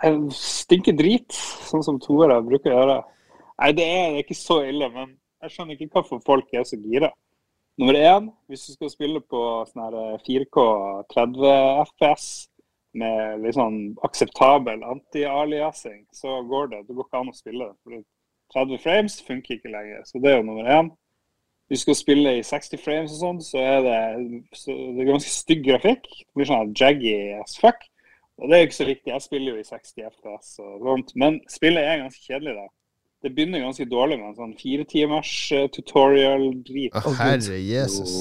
Jeg 0.02 0.18
stinker 0.36 0.98
drit, 0.98 1.38
sånn 1.70 1.86
som 1.86 2.00
toere 2.02 2.40
bruker 2.46 2.74
å 2.74 2.80
gjøre. 2.82 2.98
Nei, 3.62 3.70
det 3.78 3.86
er, 3.86 4.10
det 4.12 4.18
er 4.20 4.26
ikke 4.26 4.36
så 4.42 4.58
ille, 4.68 4.90
men 4.92 5.14
jeg 5.46 5.54
skjønner 5.54 5.78
ikke 5.78 5.94
hvorfor 6.00 6.20
folk 6.26 6.50
er 6.58 6.66
så 6.68 6.78
gira. 6.82 7.14
Nummer 7.78 7.94
én, 8.00 8.28
hvis 8.48 8.66
du 8.66 8.74
skal 8.74 8.92
spille 8.92 9.20
på 9.20 9.40
sånn 9.68 9.84
her 9.84 10.20
4K 10.24 10.62
30 11.12 11.56
FPS 11.90 12.28
med 12.96 13.42
litt 13.44 13.58
sånn 13.58 13.80
akseptabel 14.08 14.86
anti-aliasing, 14.88 16.06
så 16.16 16.38
går 16.48 16.70
det. 16.72 16.86
Det 16.88 16.96
går 16.96 17.10
ikke 17.10 17.24
an 17.24 17.34
å 17.34 17.36
spille 17.36 17.68
fordi 17.84 18.00
30 18.56 18.80
frames 18.80 19.18
funker 19.28 19.58
ikke 19.58 19.74
lenger. 19.74 20.06
Så 20.08 20.22
det 20.24 20.32
er 20.32 20.40
jo 20.40 20.48
nummer 20.48 20.70
én. 20.72 20.94
Hvis 21.68 21.82
du 21.82 21.90
skal 21.90 21.98
spille 22.00 22.38
i 22.38 22.46
60 22.46 22.80
frames 22.80 23.14
og 23.18 23.20
sånn, 23.20 23.44
så 23.44 23.60
er 23.60 23.84
det, 23.84 24.00
så 24.56 24.72
det 24.72 25.02
er 25.02 25.12
ganske 25.12 25.34
stygg 25.34 25.66
grafikk. 25.66 26.08
Det 26.08 26.38
blir 26.38 26.48
sånn 26.48 26.74
jaggy 26.78 27.16
as 27.42 27.58
fuck. 27.60 27.84
Og 28.40 28.48
det 28.48 28.56
er 28.56 28.64
jo 28.64 28.70
ikke 28.70 28.78
så 28.78 28.88
viktig. 28.88 29.12
Jeg 29.12 29.26
spiller 29.26 29.56
jo 29.56 29.60
i 29.64 29.68
60 29.68 30.08
FPS 30.14 30.52
og 30.62 30.88
sånt. 30.88 31.16
Men 31.20 31.42
spillet 31.52 31.84
er 31.84 32.04
ganske 32.04 32.24
kjedelig, 32.24 32.56
da. 32.62 32.68
Det 33.26 33.32
begynner 33.34 33.64
ganske 33.64 33.88
dårlig 33.90 34.20
med 34.20 34.28
en 34.28 34.36
sånn 34.38 34.58
fire 34.60 34.84
timers 34.86 35.30
eh, 35.56 35.66
tutorial-drit. 35.74 36.94
Å, 36.94 37.14
herre 37.18 37.58
Jesus. 37.58 38.12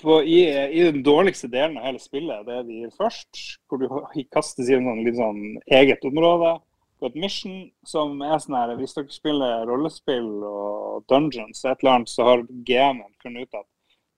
På- 0.00 0.22
I, 0.24 0.38
I 0.48 0.86
den 0.86 1.02
dårligste 1.04 1.50
delen 1.52 1.76
av 1.76 1.84
hele 1.90 2.00
spillet, 2.00 2.46
det 2.48 2.54
er 2.56 2.64
de 2.64 2.88
først, 2.96 3.42
hvor 3.68 3.82
du 3.82 3.90
kastes 4.32 4.70
i 4.70 4.78
en 4.78 4.88
sånn 4.88 5.04
litt 5.04 5.20
sånn 5.20 5.42
eget 5.68 6.04
område 6.08 6.54
på 6.96 7.10
et 7.10 7.20
mission 7.20 7.58
som 7.84 8.20
er 8.24 8.40
sånn 8.40 8.56
her 8.56 8.74
Hvis 8.80 8.96
dere 8.96 9.12
spiller 9.12 9.68
rollespill 9.68 10.28
og 10.48 11.04
dungeons, 11.12 11.64
et 11.64 11.76
eller 11.82 11.98
annet, 11.98 12.12
så 12.12 12.30
har 12.30 12.44
GM-en 12.48 13.12
funnet 13.20 13.44
ut 13.44 13.60
at 13.60 13.68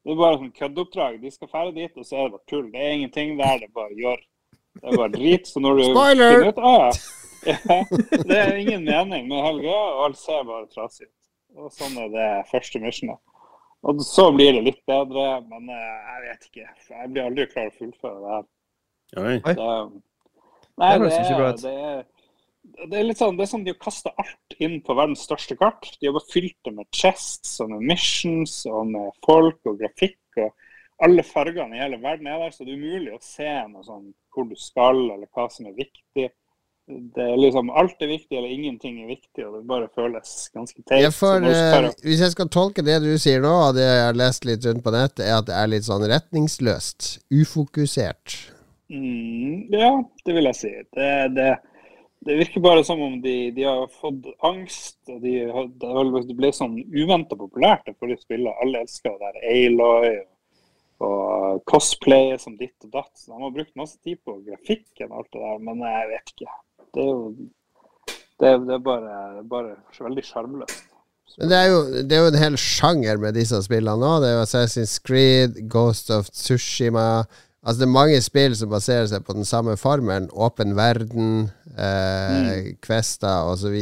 det 0.07 0.14
er 0.14 0.20
bare 0.22 0.38
sånn 0.40 0.55
køddeoppdrag. 0.57 1.16
De 1.20 1.30
skal 1.34 1.51
fære 1.51 1.74
dit, 1.74 1.90
og 1.99 2.07
så 2.07 2.16
er 2.16 2.28
det 2.28 2.36
bare 2.38 2.46
tull. 2.49 2.68
Det 2.72 2.80
er 2.80 2.94
ingenting 2.94 3.34
der, 3.36 3.59
det 3.61 3.66
er 3.66 3.74
bare 3.76 3.99
gjør. 3.99 4.22
Det 4.78 4.86
er 4.86 5.01
bare 5.03 5.12
drit. 5.12 5.51
Så 5.51 5.61
når 5.61 5.80
du 5.80 5.82
Spoiler! 5.90 6.36
finner 6.38 6.55
ut 6.55 6.61
ah, 6.62 6.84
ja. 6.86 6.92
Ja, 7.47 7.78
Det 8.28 8.39
er 8.39 8.57
ingen 8.57 8.84
mening 8.84 9.28
med 9.30 9.45
hele 9.45 9.62
greia, 9.62 9.86
og 9.95 10.05
alt 10.09 10.20
ser 10.20 10.45
bare 10.49 10.68
trasig 10.72 11.07
ut. 11.07 11.14
Og 11.59 11.72
sånn 11.74 11.97
er 12.03 12.12
det 12.12 12.28
første 12.51 12.80
missionet. 12.82 13.20
Og 13.86 14.03
så 14.03 14.26
blir 14.34 14.57
det 14.57 14.64
litt 14.66 14.80
bedre, 14.91 15.24
men 15.47 15.70
eh, 15.70 15.97
jeg 16.11 16.22
vet 16.24 16.47
ikke. 16.49 16.68
Jeg 16.91 17.11
blir 17.14 17.26
aldri 17.28 17.47
klar 17.51 17.70
å 17.70 17.74
fullføre 17.78 18.20
det 18.22 18.36
her. 18.36 18.47
Oi. 19.22 19.36
Nei, 20.78 20.95
Det 20.99 21.09
det 21.09 21.18
er, 21.18 21.53
det, 21.62 21.74
er, 21.74 22.89
det 22.91 22.99
er 22.99 23.07
litt 23.07 23.20
sånn 23.20 23.39
det 23.39 23.47
er 23.47 23.51
som 23.51 23.64
de 23.66 23.72
har 23.72 23.80
kasta 23.82 24.12
alt 24.20 24.57
inn 24.62 24.78
på 24.84 24.97
verdens 24.99 25.22
største 25.26 25.57
kart. 25.59 25.89
De 25.99 26.11
har 26.11 26.16
bare 26.16 26.30
fylt 26.30 26.59
det 26.66 26.74
med 26.74 26.91
chests 26.95 27.57
og 27.64 27.72
med 27.72 27.86
missions 27.95 28.61
og 28.70 28.91
med 28.91 29.14
folk 29.26 29.70
og 29.70 29.78
grafikk. 29.80 30.20
og 30.43 30.53
Alle 31.07 31.24
fargene 31.26 31.78
i 31.78 31.82
hele 31.82 32.01
verden 32.03 32.30
er 32.30 32.43
der, 32.43 32.55
så 32.55 32.66
det 32.66 32.74
er 32.74 32.82
umulig 32.82 33.14
å 33.14 33.22
se 33.22 33.49
noe 33.70 33.86
sånn 33.86 34.11
hvor 34.34 34.47
du 34.51 34.59
skal, 34.59 35.01
eller 35.14 35.26
hva 35.34 35.49
som 35.51 35.70
er 35.70 35.78
viktig. 35.78 36.28
Det 36.89 37.20
er 37.20 37.36
liksom 37.36 37.68
Alt 37.70 38.01
er 38.01 38.09
viktig, 38.09 38.32
eller 38.32 38.49
ingenting 38.49 39.03
er 39.03 39.11
viktig, 39.11 39.43
og 39.45 39.59
det 39.59 39.66
bare 39.68 39.89
føles 39.93 40.30
ganske 40.55 40.80
teit. 40.86 41.03
Ja, 41.05 41.11
for, 41.12 41.45
eh, 41.45 41.89
hvis 42.01 42.22
jeg 42.24 42.32
skal 42.32 42.49
tolke 42.49 42.84
det 42.84 42.97
du 43.05 43.11
sier 43.20 43.43
nå, 43.45 43.51
og 43.66 43.74
det 43.76 43.84
jeg 43.84 44.05
har 44.07 44.16
lest 44.16 44.47
litt 44.49 44.64
rundt 44.64 44.84
på 44.86 44.95
nettet, 44.95 45.26
er 45.26 45.36
at 45.36 45.51
det 45.51 45.57
er 45.59 45.68
litt 45.68 45.84
sånn 45.84 46.07
retningsløst. 46.09 47.11
Ufokusert. 47.28 48.39
Mm, 48.89 49.68
ja, 49.74 49.91
det 50.24 50.36
vil 50.39 50.49
jeg 50.49 50.57
si. 50.57 50.70
Det, 50.97 51.11
det, 51.36 51.51
det 52.24 52.39
virker 52.39 52.64
bare 52.64 52.84
som 52.89 53.03
om 53.05 53.18
de, 53.20 53.36
de 53.53 53.66
har 53.68 53.84
fått 54.01 54.30
angst. 54.49 54.97
og 55.12 55.20
de, 55.20 55.34
det, 55.84 56.39
ble 56.39 56.53
sånn 56.57 56.78
uventa 56.89 57.36
populært 57.36 57.84
det 57.84 57.99
forrige 57.99 58.24
spillet. 58.24 58.64
Alle 58.64 58.86
elsker 58.86 59.12
det 59.12 59.28
der 59.28 59.53
Aloy 59.53 60.16
og 61.05 61.61
cosplay 61.68 62.32
som 62.43 62.57
ditt 62.59 62.89
og 62.89 62.97
datt. 62.97 63.12
Så 63.12 63.34
de 63.34 63.43
har 63.45 63.53
brukt 63.55 63.76
masse 63.76 64.01
tid 64.01 64.22
på 64.24 64.39
grafikken 64.47 65.12
og 65.12 65.20
alt 65.20 65.36
det 65.36 65.45
der, 65.45 65.61
men 65.68 65.84
jeg 65.84 66.11
vet 66.14 66.34
ikke. 66.34 66.57
Det 66.95 67.03
er 67.05 67.11
jo 67.11 67.32
det, 68.39 68.53
det 68.68 68.74
er 68.76 68.84
bare, 68.84 69.43
bare 69.51 69.74
veldig 69.99 70.24
sjarmløst. 70.24 70.84
Men 71.39 71.51
det 71.53 71.57
er, 71.59 71.66
jo, 71.70 71.80
det 72.09 72.14
er 72.16 72.22
jo 72.24 72.30
en 72.32 72.39
hel 72.41 72.57
sjanger 72.59 73.18
med 73.22 73.36
disse 73.39 73.59
spillene 73.62 73.99
nå. 74.01 74.12
Det 74.22 74.30
er 74.30 74.36
jo 74.39 74.45
Assassin's 74.47 74.97
Creed, 75.05 75.61
Ghost 75.70 76.11
of 76.14 76.30
Tsushima 76.34 77.24
Altså 77.66 77.82
Det 77.82 77.86
er 77.89 77.91
mange 77.93 78.18
spill 78.22 78.55
som 78.57 78.70
baserer 78.70 79.09
seg 79.11 79.24
på 79.26 79.34
den 79.36 79.45
samme 79.45 79.74
formelen. 79.76 80.28
Åpen 80.32 80.76
verden, 80.78 81.51
eh, 81.76 82.70
Questa 82.80 83.41
osv. 83.51 83.74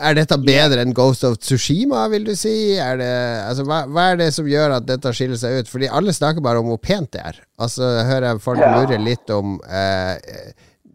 Er 0.00 0.14
dette 0.16 0.38
bedre 0.42 0.82
enn 0.86 0.94
Ghost 0.96 1.22
of 1.26 1.36
Tsushima, 1.42 2.06
vil 2.10 2.24
du 2.26 2.32
si? 2.38 2.54
Er 2.80 2.96
det, 3.02 3.10
altså, 3.48 3.66
hva, 3.68 3.82
hva 3.90 4.06
er 4.12 4.18
det 4.22 4.30
som 4.34 4.48
gjør 4.50 4.76
at 4.78 4.86
dette 4.88 5.12
skiller 5.14 5.38
seg 5.42 5.60
ut? 5.60 5.70
Fordi 5.70 5.90
alle 5.90 6.14
snakker 6.16 6.42
bare 6.46 6.62
om 6.62 6.70
hvor 6.72 6.80
pent 6.82 7.10
det 7.14 7.22
er. 7.34 7.38
Altså 7.60 7.86
jeg 7.98 8.08
hører 8.14 8.40
folk 8.42 8.62
Ja. 8.62 8.70
murre 8.78 8.98
litt 9.02 9.30
om 9.34 9.58
eh, 9.68 10.16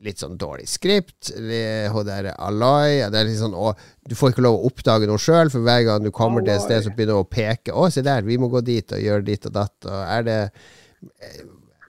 litt 0.05 0.21
sånn 0.21 0.37
dårlig 0.39 0.67
skript. 0.69 1.31
Hun 1.35 2.07
der 2.07 2.31
Aloy 2.33 3.01
det 3.11 3.19
er 3.19 3.27
litt 3.27 3.41
sånn, 3.41 3.55
å, 3.57 3.73
Du 4.05 4.15
får 4.17 4.33
ikke 4.33 4.45
lov 4.45 4.59
å 4.59 4.69
oppdage 4.69 5.09
noe 5.09 5.21
sjøl, 5.21 5.51
for 5.53 5.65
hver 5.65 5.83
gang 5.87 6.05
du 6.05 6.11
kommer 6.15 6.45
til 6.45 6.55
et 6.55 6.63
sted, 6.65 6.85
så 6.85 6.93
begynner 6.93 7.19
hun 7.19 7.25
å 7.25 7.29
peke. 7.29 7.73
'Å, 7.73 7.89
se 7.91 8.05
der, 8.05 8.25
vi 8.27 8.39
må 8.41 8.49
gå 8.53 8.61
dit 8.65 8.95
og 8.95 9.01
gjøre 9.01 9.25
ditt 9.27 9.47
og 9.49 9.55
datt.' 9.59 9.89
Og 9.89 10.01
er 10.01 10.25
det 10.29 10.39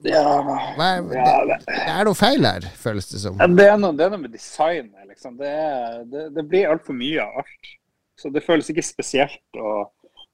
Ja, 0.06 0.22
hva 0.44 0.86
er, 0.92 1.06
det, 1.08 1.16
ja, 1.18 1.36
det, 1.48 1.76
er 1.90 2.06
noe 2.06 2.16
feil 2.16 2.44
her, 2.46 2.66
føles 2.78 3.08
det 3.10 3.22
som. 3.22 3.38
Ja, 3.40 3.48
det, 3.48 3.64
er 3.72 3.80
noe, 3.80 3.96
det 3.96 4.04
er 4.06 4.12
noe 4.12 4.22
med 4.22 4.34
designet. 4.36 5.06
Liksom. 5.08 5.38
Det, 5.40 5.54
det, 6.12 6.28
det 6.36 6.44
blir 6.46 6.70
altfor 6.70 6.94
mye 6.98 7.24
av 7.24 7.40
alt. 7.42 7.72
Så 8.20 8.30
det 8.32 8.44
føles 8.44 8.68
ikke 8.72 8.84
spesielt 8.84 9.58
å, 9.60 9.72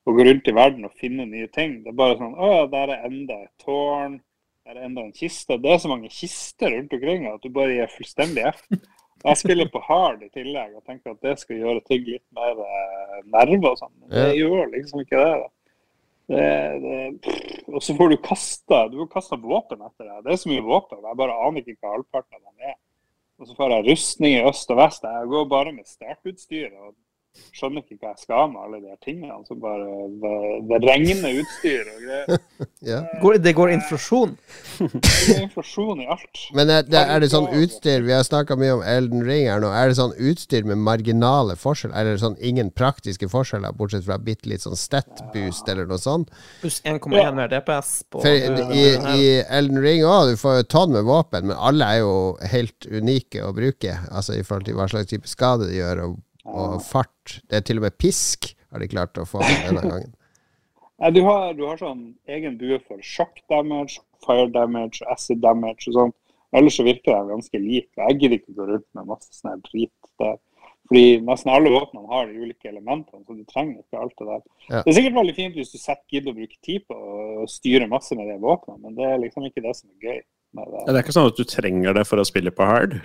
å 0.06 0.14
gå 0.14 0.26
rundt 0.26 0.50
i 0.50 0.54
verden 0.54 0.86
og 0.86 0.98
finne 0.98 1.26
nye 1.30 1.48
ting. 1.54 1.80
Det 1.84 1.92
er 1.92 1.98
bare 1.98 2.18
sånn 2.18 2.34
Å 2.34 2.50
ja, 2.52 2.66
der 2.74 2.94
er 2.94 3.08
enda 3.08 3.38
et 3.46 3.64
tårn. 3.64 4.20
Der 4.62 4.78
det 4.78 4.84
enda 4.86 5.02
en 5.02 5.14
kiste. 5.14 5.58
Det 5.58 5.72
er 5.72 5.80
så 5.82 5.88
mange 5.90 6.08
kister 6.12 6.70
rundt 6.70 6.92
omkring 6.94 7.26
at 7.26 7.42
du 7.42 7.50
bare 7.50 7.74
gir 7.74 7.90
fullstendig 7.90 8.44
F. 8.52 8.60
Jeg 9.22 9.38
spiller 9.38 9.68
på 9.70 9.80
hard 9.86 10.22
i 10.22 10.30
tillegg 10.34 10.74
og 10.74 10.84
tenker 10.86 11.14
at 11.14 11.22
det 11.22 11.36
skal 11.38 11.58
gjøre 11.58 11.82
ting 11.86 12.06
litt 12.06 12.24
mer 12.34 12.58
eh, 12.62 13.18
nerve 13.30 13.70
og 13.70 13.76
sånn. 13.78 13.92
Men 14.00 14.14
det 14.16 14.38
gjør 14.38 14.72
liksom 14.72 15.02
ikke 15.04 15.20
det. 15.20 15.34
da. 15.42 15.50
Det, 16.32 16.46
det, 16.82 17.34
og 17.68 17.82
så 17.82 17.94
får 17.98 18.12
du 18.12 18.16
kasta 18.24 18.78
du 18.88 18.96
får 19.02 19.10
kasta 19.12 19.38
våpen 19.42 19.82
etter 19.82 20.08
deg. 20.08 20.24
Det 20.24 20.32
er 20.32 20.40
så 20.42 20.50
mye 20.50 20.64
våpen. 20.66 21.02
Jeg 21.06 21.20
bare 21.20 21.38
aner 21.46 21.62
ikke 21.62 21.78
hva 21.78 21.94
halvparten 21.96 22.38
av 22.38 22.42
dem 22.42 22.72
er. 22.72 22.76
Og 23.42 23.48
så 23.48 23.56
får 23.58 23.74
jeg 23.74 23.86
rustning 23.90 24.36
i 24.38 24.44
øst 24.50 24.74
og 24.74 24.78
vest. 24.78 25.06
Jeg 25.06 25.30
går 25.34 25.48
bare 25.50 25.74
med 25.74 25.90
startutstyr 25.90 26.68
og 26.70 26.92
skjønner 27.52 27.82
ikke 27.84 27.98
hva 28.00 28.12
jeg 28.12 28.22
skal 28.24 28.50
med 28.52 28.60
alle 28.64 28.80
de 28.82 28.90
her 28.92 28.98
tingene. 29.04 29.38
Så 29.48 29.56
bare 29.60 29.86
det, 30.22 30.32
det 30.70 30.80
regner 30.84 31.38
utstyr 31.42 31.92
og 31.94 32.06
greier. 32.06 32.42
Ja. 32.82 32.98
Går, 33.22 33.36
det 33.38 33.52
går 33.54 33.70
inflasjon. 33.76 34.32
Det 34.78 34.88
går 35.28 35.42
inflasjon 35.44 36.00
i 36.02 36.06
alt. 36.10 36.40
Men 36.54 36.70
er 36.70 36.82
det, 36.86 36.98
er 36.98 37.22
det 37.22 37.28
sånn 37.30 37.46
utstyr 37.54 38.02
Vi 38.02 38.10
har 38.10 38.24
snakka 38.26 38.56
mye 38.58 38.72
om 38.74 38.82
Elden 38.86 39.22
Ring 39.26 39.46
her 39.46 39.62
nå. 39.62 39.70
Er 39.70 39.90
det 39.92 39.98
sånn 40.00 40.14
utstyr 40.18 40.66
med 40.66 40.80
marginale 40.82 41.54
forskjeller? 41.58 41.94
Eller 42.00 42.18
sånn 42.18 42.34
ingen 42.42 42.72
praktiske 42.74 43.28
forskjeller, 43.30 43.74
bortsett 43.78 44.02
fra 44.06 44.18
bitte 44.18 44.50
litt 44.50 44.64
sånn 44.66 44.78
stat 44.78 45.22
boost 45.34 45.70
eller 45.70 45.86
noe 45.90 46.02
sånt? 46.02 46.34
Pluss 46.62 46.80
1,1 46.82 47.14
Ja. 47.20 47.28
mer 47.38 47.52
DPS 47.52 47.92
på 48.10 48.24
For 48.24 48.74
i, 48.74 48.84
i 49.14 49.22
Elden 49.46 49.78
Ring 49.84 50.02
òg, 50.02 50.32
du 50.32 50.42
får 50.42 50.58
jo 50.62 50.68
tonn 50.74 50.94
med 50.98 51.06
våpen, 51.06 51.46
men 51.52 51.56
alle 51.58 51.86
er 51.86 52.02
jo 52.02 52.12
helt 52.50 52.90
unike 52.90 53.46
å 53.46 53.54
bruke. 53.54 53.94
Altså 54.10 54.34
i 54.38 54.42
forhold 54.42 54.66
til 54.66 54.78
hva 54.80 54.90
slags 54.90 55.10
type 55.14 55.30
skade 55.30 55.70
de 55.70 55.78
gjør, 55.78 56.02
og, 56.08 56.18
og 56.49 56.80
fart. 56.84 57.38
Det 57.49 57.61
er 57.61 57.64
til 57.66 57.80
og 57.80 57.86
med 57.86 57.97
pisk 58.01 58.53
har 58.72 58.82
de 58.82 58.90
klart 58.90 59.20
å 59.20 59.26
få 59.28 59.43
denne 59.45 59.84
gangen. 59.93 60.12
Nei, 61.03 61.11
du, 61.16 61.22
har, 61.26 61.53
du 61.59 61.64
har 61.66 61.80
sånn 61.80 62.12
egen 62.30 62.57
bue 62.61 62.78
for 62.86 63.03
shock 63.03 63.40
damage, 63.51 63.99
fire 64.26 64.47
damage, 64.55 65.03
acid 65.11 65.40
damage 65.43 65.90
og 65.90 65.99
sånt. 65.99 66.16
Ellers 66.53 66.76
så 66.76 66.84
virker 66.86 67.16
de 67.16 67.32
ganske 67.32 67.59
like. 67.59 67.90
Jeg 67.97 68.18
gidder 68.20 68.38
ikke 68.38 68.55
gå 68.59 68.66
rundt 68.68 68.88
med 68.95 69.09
masse 69.09 69.32
sånn 69.34 69.62
drit 69.70 69.93
der. 70.20 70.36
Fordi 70.90 71.22
nesten 71.24 71.49
alle 71.55 71.70
våpnene 71.72 72.11
har 72.11 72.26
de 72.28 72.43
ulike 72.43 72.68
elementene, 72.68 73.22
så 73.24 73.34
du 73.38 73.45
trenger 73.49 73.80
ikke 73.80 74.01
alt 74.03 74.14
det 74.18 74.26
der. 74.28 74.43
Ja. 74.66 74.82
Det 74.82 74.93
er 74.93 74.97
sikkert 74.99 75.16
veldig 75.16 75.34
fint 75.38 75.57
hvis 75.57 75.72
du 75.72 75.78
setter 75.80 76.05
gidder 76.12 76.34
å 76.34 76.36
bruke 76.36 76.59
tid 76.66 76.84
på 76.90 76.97
å 76.99 77.47
styre 77.49 77.88
masse 77.88 78.18
med 78.18 78.28
de 78.28 78.36
våpnene, 78.43 78.82
men 78.82 78.99
det 78.99 79.07
er 79.09 79.22
liksom 79.22 79.47
ikke 79.49 79.64
det 79.64 79.72
som 79.78 79.88
er 79.88 80.11
gøy. 80.11 80.20
med 80.59 80.68
det. 80.68 80.82
Det 80.84 80.93
er 80.93 81.01
ikke 81.07 81.16
sånn 81.16 81.30
at 81.30 81.38
du 81.38 81.45
trenger 81.49 81.97
det 81.97 82.05
for 82.11 82.20
å 82.20 82.26
spille 82.28 82.53
på 82.53 82.66
hard? 82.68 82.99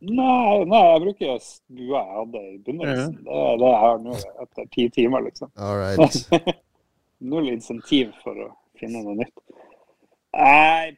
Nei, 0.00 0.64
nei, 0.64 0.80
jeg 0.80 1.00
bruker 1.04 1.32
bua 1.76 1.98
jeg 2.00 2.14
hadde 2.16 2.40
i 2.40 2.58
begynnelsen. 2.64 3.16
Det 3.26 3.40
er 3.44 3.58
det 3.60 3.68
jeg 3.68 3.80
har 3.82 3.98
nå 4.00 4.14
etter 4.44 4.68
ti 4.72 4.86
timer, 4.94 5.24
liksom. 5.26 5.50
All 5.60 5.76
right. 5.76 6.54
Null 7.20 7.50
insentiv 7.54 8.14
for 8.24 8.38
å 8.46 8.48
finne 8.80 9.02
noe 9.04 9.18
nytt. 9.18 9.34
Nei 10.30 10.94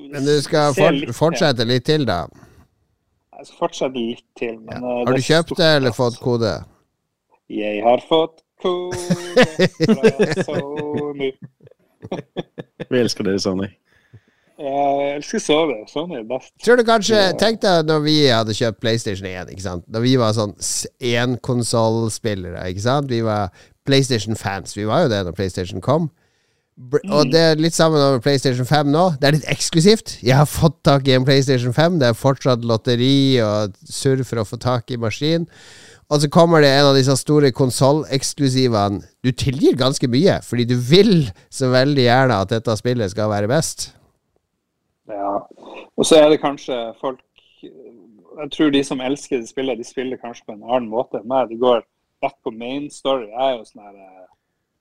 Men 0.00 0.24
du 0.24 0.32
skal 0.42 0.72
for, 0.74 0.96
litt 0.96 1.14
fortsette 1.14 1.66
litt 1.68 1.84
til, 1.86 2.06
da. 2.08 2.24
Jeg 3.36 3.46
skal 3.46 3.58
fortsette 3.62 4.00
litt 4.00 4.26
til. 4.40 4.56
Men, 4.58 4.82
ja. 4.82 4.96
Har 5.04 5.14
du 5.14 5.20
er 5.20 5.26
kjøpt 5.28 5.54
det, 5.60 5.68
eller 5.78 5.94
fått 5.94 6.18
kode? 6.24 6.54
Jeg 7.50 7.84
har 7.84 8.02
fått 8.08 8.42
kode 8.62 9.46
fra 10.00 10.42
Sony. 10.48 11.30
Vi 12.90 13.04
elsker 13.04 13.28
dere, 13.28 13.38
Sony. 13.42 13.70
Jeg 14.60 15.16
elsker 15.16 15.40
sove. 15.40 15.76
Sånn 15.88 16.12
er 16.18 16.24
best. 16.28 16.52
Tror 16.60 16.76
du 16.76 16.84
kanskje 16.84 17.20
Tenk 17.40 17.62
deg 17.64 17.88
når 17.88 18.02
vi 18.04 18.16
hadde 18.28 18.56
kjøpt 18.56 18.80
PlayStation 18.82 19.28
1, 19.30 19.52
ikke 19.54 19.64
sant. 19.64 19.84
Da 19.88 20.02
vi 20.04 20.16
var 20.20 20.34
sånn 20.36 20.52
énkonsollspillere. 21.00 22.66
Vi 23.08 23.20
var 23.24 23.54
PlayStation-fans. 23.88 24.76
Vi 24.76 24.88
var 24.88 25.06
jo 25.06 25.12
det 25.14 25.22
når 25.26 25.36
PlayStation 25.38 25.80
kom. 25.84 26.10
Og 27.12 27.28
det 27.28 27.40
er 27.40 27.60
litt 27.60 27.76
sammen 27.76 28.00
med 28.00 28.22
PlayStation 28.24 28.68
5 28.68 28.88
nå. 28.92 29.04
Det 29.20 29.28
er 29.28 29.36
litt 29.36 29.48
eksklusivt. 29.52 30.18
Jeg 30.24 30.36
har 30.38 30.48
fått 30.48 30.78
tak 30.88 31.08
i 31.08 31.14
en 31.16 31.26
PlayStation 31.28 31.74
5. 31.76 31.98
Det 32.00 32.08
er 32.08 32.16
fortsatt 32.16 32.64
lotteri 32.64 33.40
og 33.44 33.76
surr 33.84 34.24
for 34.24 34.40
å 34.40 34.48
få 34.48 34.60
tak 34.60 34.92
i 34.92 35.00
maskin. 35.00 35.48
Og 36.10 36.22
så 36.22 36.30
kommer 36.32 36.64
det 36.64 36.72
en 36.74 36.88
av 36.90 36.96
disse 36.96 37.14
store 37.20 37.52
konsolleksklusivene. 37.54 39.04
Du 39.22 39.30
tilgir 39.30 39.76
ganske 39.78 40.08
mye, 40.10 40.40
fordi 40.42 40.66
du 40.72 40.74
vil 40.74 41.30
så 41.52 41.68
veldig 41.70 42.06
gjerne 42.08 42.40
at 42.42 42.52
dette 42.56 42.76
spillet 42.80 43.12
skal 43.12 43.30
være 43.30 43.50
best. 43.52 43.90
Ja. 45.10 45.34
Og 45.98 46.06
så 46.06 46.20
er 46.20 46.30
det 46.30 46.42
kanskje 46.42 46.76
folk 47.00 47.20
Jeg 47.60 48.50
tror 48.54 48.70
de 48.72 48.80
som 48.86 49.00
elsker 49.04 49.40
det 49.42 49.50
spillet, 49.50 49.78
de 49.78 49.84
spiller 49.84 50.20
kanskje 50.20 50.46
på 50.46 50.54
en 50.54 50.62
annen 50.64 50.88
måte 50.88 51.18
enn 51.18 51.28
meg. 51.28 51.50
De 51.50 51.58
går 51.60 51.82
rett 52.22 52.36
på 52.44 52.52
main 52.54 52.86
story. 52.92 53.26
Jeg 53.28 53.42
er 53.46 53.56
jo 53.58 53.66
sånn 53.68 53.84
her 53.84 53.96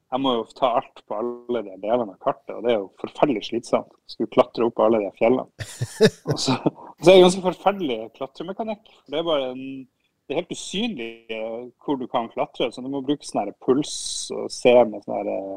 jeg 0.10 0.22
må 0.24 0.32
jo 0.40 0.46
ta 0.58 0.72
alt 0.80 1.04
på 1.06 1.18
alle 1.20 1.62
de 1.68 1.76
delene 1.84 2.16
av 2.16 2.22
kartet, 2.24 2.56
og 2.56 2.64
det 2.66 2.72
er 2.74 2.80
jo 2.80 2.88
forferdelig 3.02 3.44
slitsomt. 3.46 3.92
Skulle 4.10 4.32
klatre 4.34 4.66
opp 4.66 4.76
på 4.80 4.88
alle 4.88 5.04
de 5.04 5.10
fjellene. 5.20 5.46
Og 6.34 6.40
så, 6.42 6.56
og 6.66 7.04
så 7.04 7.12
er 7.12 7.20
det 7.20 7.26
ganske 7.28 7.44
forferdelig 7.46 7.98
klatremekanikk. 8.18 8.90
Det 9.08 9.20
er 9.20 9.28
bare 9.28 9.52
en, 9.54 9.62
det 10.26 10.34
er 10.34 10.40
helt 10.42 10.56
usynlig 10.56 11.12
eh, 11.36 11.68
hvor 11.86 12.00
du 12.00 12.08
kan 12.10 12.32
klatre. 12.34 12.72
Så 12.74 12.82
du 12.82 12.90
må 12.90 13.04
bruke 13.06 13.28
sånn 13.28 13.54
puls 13.64 13.94
og 14.34 14.50
se 14.54 14.74
med 14.90 15.06
sånn 15.06 15.30
eh, 15.30 15.54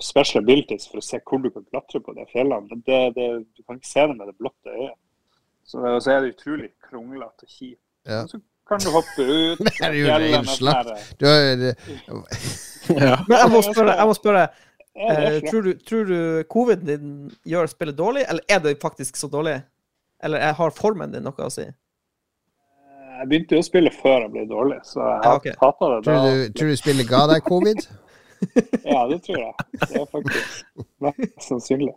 special 0.00 0.42
abilities 0.42 0.86
for 0.88 0.98
å 1.02 1.04
se 1.04 1.18
hvor 1.20 1.42
du 1.44 1.50
kan 1.52 1.64
klatre 1.70 2.00
på 2.00 2.14
de 2.16 2.24
fjellene. 2.32 2.78
Det, 2.86 3.00
det, 3.16 3.26
du 3.56 3.62
kan 3.66 3.76
ikke 3.80 3.90
se 3.90 4.06
det 4.08 4.16
med 4.16 4.30
det 4.30 4.36
blotte 4.40 4.72
øyet. 4.72 4.94
Så, 5.66 5.80
så 6.00 6.10
er 6.14 6.20
det 6.22 6.34
utrolig 6.36 6.70
kronglete 6.88 7.44
og 7.44 7.50
kjipt. 7.50 7.82
Ja. 8.06 8.22
Så 8.30 8.38
kan 8.68 8.78
du 8.82 8.88
hoppe 8.94 9.24
ut 9.26 9.58
Det 9.66 9.72
er 9.82 9.96
jo 9.98 10.06
fjellet 10.06 10.50
slakt. 10.54 10.92
sånn 10.92 11.18
Du 11.20 11.26
har, 11.26 11.40
Ja. 12.86 13.16
Men 13.28 13.36
jeg 13.40 13.50
må 13.52 13.60
spørre, 13.66 13.96
jeg 13.98 14.06
må 14.06 14.14
spørre 14.14 14.44
Ja, 14.96 15.12
eh, 15.12 15.40
tror, 15.50 15.66
du, 15.66 15.72
tror 15.84 16.04
du 16.08 16.18
covid 16.48 16.84
din 16.88 17.10
gjør 17.44 17.66
spillet 17.68 17.98
dårlig, 17.98 18.22
eller 18.30 18.46
er 18.48 18.62
det 18.64 18.76
faktisk 18.82 19.18
så 19.20 19.28
dårlig? 19.28 19.58
Eller 20.24 20.38
er- 20.40 20.54
har 20.56 20.70
formen 20.72 21.12
din 21.12 21.26
noe 21.26 21.36
å 21.44 21.50
si? 21.52 21.66
Jeg 23.16 23.28
begynte 23.28 23.56
jo 23.58 23.60
å 23.60 23.66
spille 23.66 23.90
før 23.92 24.22
jeg 24.24 24.32
ble 24.32 24.46
dårlig, 24.48 24.78
så 24.88 25.00
jeg 25.02 25.20
Ja, 25.24 25.34
okay. 25.36 25.52
hata 25.60 25.88
det 25.92 25.98
da. 25.98 26.02
tror, 26.06 26.24
du, 26.30 26.52
tror 26.56 26.68
du 26.72 26.76
spillet 26.80 27.08
ga 27.10 27.22
deg 27.34 27.44
covid? 27.44 27.86
Ja, 28.86 29.02
det 29.10 29.20
tror 29.26 29.38
jeg. 29.40 29.54
Det 29.82 30.00
er 30.00 30.06
faktisk 30.12 30.84
mest 31.04 31.42
sannsynlig. 31.48 31.94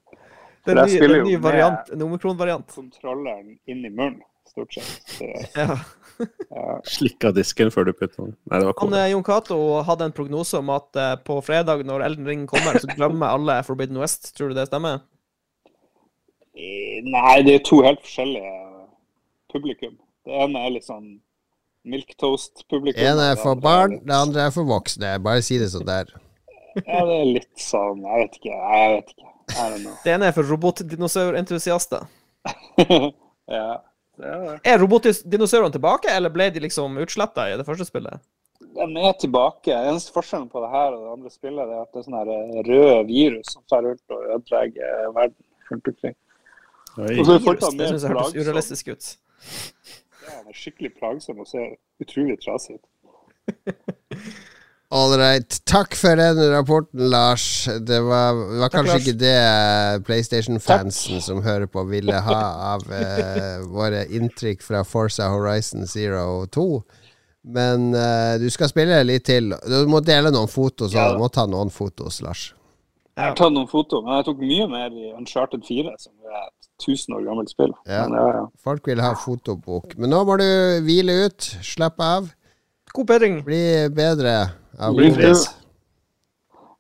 Det 0.66 0.74
er 0.74 0.82
en 0.82 0.86
ny, 0.86 0.92
det 0.92 0.98
spiller 1.00 1.22
en 1.24 1.28
ny 1.30 1.38
variant, 1.44 1.90
en 1.96 2.02
omikron-variant. 2.06 2.74
Kontrolleren 2.76 3.54
inn 3.70 3.86
i 3.86 3.90
munnen, 3.90 4.20
stort 4.50 4.74
sett. 4.76 5.16
Så, 5.16 5.30
Ja. 5.58 5.78
ja. 6.52 6.74
Slikka 6.84 7.32
disken 7.32 7.72
før 7.72 7.88
du 7.88 7.94
putta 7.96 8.26
den. 8.26 8.34
Nei, 8.52 8.60
det 8.60 8.68
var 8.68 8.76
cool. 8.82 8.94
eh, 9.00 9.06
Jon 9.14 9.24
Cato 9.24 9.60
hadde 9.88 10.10
en 10.10 10.16
prognose 10.18 10.60
om 10.60 10.70
at 10.76 11.00
eh, 11.00 11.14
på 11.24 11.38
fredag, 11.46 11.86
når 11.88 12.04
Elden 12.10 12.28
Ring 12.28 12.44
kommer, 12.50 12.76
så 12.84 12.90
glemmer 12.92 13.32
alle 13.38 13.56
Forbidden 13.64 13.98
West. 14.02 14.34
Tror 14.36 14.52
du 14.52 14.58
det 14.60 14.68
stemmer? 14.68 15.00
Eh, 16.60 17.00
Nei, 17.08 17.38
det 17.48 17.56
er 17.60 17.64
to 17.70 17.80
helt 17.86 18.04
forskjellige 18.04 18.54
publikum. 19.54 19.96
Det 20.28 20.36
ene 20.44 20.66
er 20.68 20.76
litt 20.76 20.86
sånn 20.90 21.08
milktoast-publikum. 21.90 23.00
En 23.02 23.22
er 23.24 23.38
for 23.40 23.56
barn, 23.56 23.96
det 24.06 24.14
andre 24.16 24.50
er 24.50 24.52
for 24.54 24.68
voksne. 24.68 25.16
Bare 25.24 25.42
si 25.46 25.58
det 25.62 25.72
sånn 25.72 25.88
der. 25.88 26.12
Ja, 26.76 27.02
det 27.06 27.16
er 27.16 27.28
litt 27.28 27.62
sånn 27.62 28.02
Jeg 28.06 28.24
vet 28.24 28.40
ikke. 28.40 28.56
Jeg 28.56 28.96
vet 28.96 29.14
ikke. 29.16 29.30
I 29.50 29.68
don't 29.74 29.84
know. 29.84 29.94
Det 30.04 30.14
ene 30.14 30.30
er 30.30 30.36
for 30.36 30.50
robotdinosaurentusiaster. 30.50 32.06
ja, 33.58 33.70
det 34.20 34.28
er 34.34 34.44
det. 34.46 34.58
Er 34.64 34.82
robotdinosaurene 34.84 35.74
tilbake, 35.74 36.12
eller 36.14 36.34
ble 36.34 36.50
de 36.54 36.62
liksom 36.68 37.00
utsletta 37.02 37.48
i 37.50 37.58
det 37.60 37.66
første 37.68 37.88
spillet? 37.90 38.22
De 38.60 38.86
er 39.02 39.16
tilbake. 39.20 39.74
Eneste 39.74 40.14
forskjellen 40.14 40.50
på 40.52 40.62
det 40.64 40.70
her 40.72 40.94
og 40.94 41.02
det 41.02 41.14
andre 41.16 41.34
spillet 41.34 41.74
er 41.74 41.82
at 41.82 41.92
det 41.94 42.02
er 42.02 42.08
sånne 42.08 42.38
eh, 42.38 42.62
røde 42.68 43.00
virus 43.10 43.56
som 43.56 43.64
tar 43.72 43.86
rundt 43.88 44.14
og 44.14 44.36
ødelegger 44.36 45.14
verden 45.16 45.38
rundt 45.72 45.92
omkring. 45.94 46.18
Og 47.00 47.26
så 47.26 47.34
er 47.34 47.44
folk 47.46 47.62
det 47.64 47.74
mer 47.78 47.92
syns 47.94 48.06
jeg 48.06 48.14
hørtes 48.14 48.38
urealistisk 48.38 48.94
ut. 48.94 49.10
Ja, 50.30 50.38
det 50.44 50.54
er 50.54 50.62
skikkelig 50.62 50.94
plagsom 51.00 51.42
og 51.42 51.48
ser 51.50 51.76
utrolig 52.04 52.38
trasig 52.44 52.78
ut. 52.78 52.86
Right. 54.92 55.66
Takk 55.66 55.94
for 55.94 56.16
den 56.18 56.40
rapporten, 56.52 57.10
Lars. 57.10 57.66
Det 57.66 58.00
var, 58.02 58.34
var 58.34 58.70
Takk, 58.70 58.74
kanskje 58.74 58.94
Lars. 58.94 59.08
ikke 59.08 59.20
det 59.22 60.06
PlayStation-fansen 60.08 61.22
som 61.22 61.44
hører 61.46 61.68
på, 61.70 61.84
ville 61.92 62.16
ha 62.26 62.40
av 62.74 62.88
eh, 62.90 63.60
våre 63.78 64.08
inntrykk 64.10 64.66
fra 64.66 64.82
Forza 64.84 65.30
Horizon 65.30 65.86
Zero 65.88 66.48
2. 66.50 66.66
Men 67.54 67.94
eh, 67.94 68.40
du 68.42 68.50
skal 68.50 68.72
spille 68.72 68.98
litt 69.06 69.28
til. 69.30 69.54
Du 69.54 69.86
må 69.88 70.02
dele 70.02 70.34
noen 70.34 70.50
fotos. 70.50 70.96
Ja. 70.98 71.12
Du 71.14 71.22
må 71.22 71.30
ta 71.30 71.46
noen 71.46 71.70
fotos, 71.70 72.24
Lars. 72.26 72.48
Jeg 73.14 73.30
har 73.30 73.38
tatt 73.38 73.54
noen 73.54 73.70
foto, 73.70 74.02
men 74.02 74.18
jeg 74.18 74.26
tok 74.32 74.42
mye 74.42 74.68
mer 74.72 74.96
i 74.96 75.12
Uncharted 75.12 75.66
4, 75.68 75.94
som 76.02 76.14
er 76.26 76.48
et 76.48 76.70
1000 76.82 77.14
år 77.18 77.26
gammelt 77.30 77.54
spill. 77.54 77.74
Ja. 77.86 78.08
Men, 78.08 78.18
ja. 78.18 78.44
Folk 78.66 78.90
vil 78.90 79.06
ha 79.06 79.14
fotobok. 79.22 79.94
Men 80.00 80.16
nå 80.16 80.26
må 80.26 80.40
du 80.42 80.48
hvile 80.88 81.28
ut. 81.28 81.54
Slappe 81.62 82.10
av. 82.18 82.34
God 82.94 83.06
bedring. 83.08 83.40
Bli 83.46 83.62
bedre 83.96 84.34
Ja, 84.80 84.92
Bli 84.96 85.12
frisk. 85.14 85.52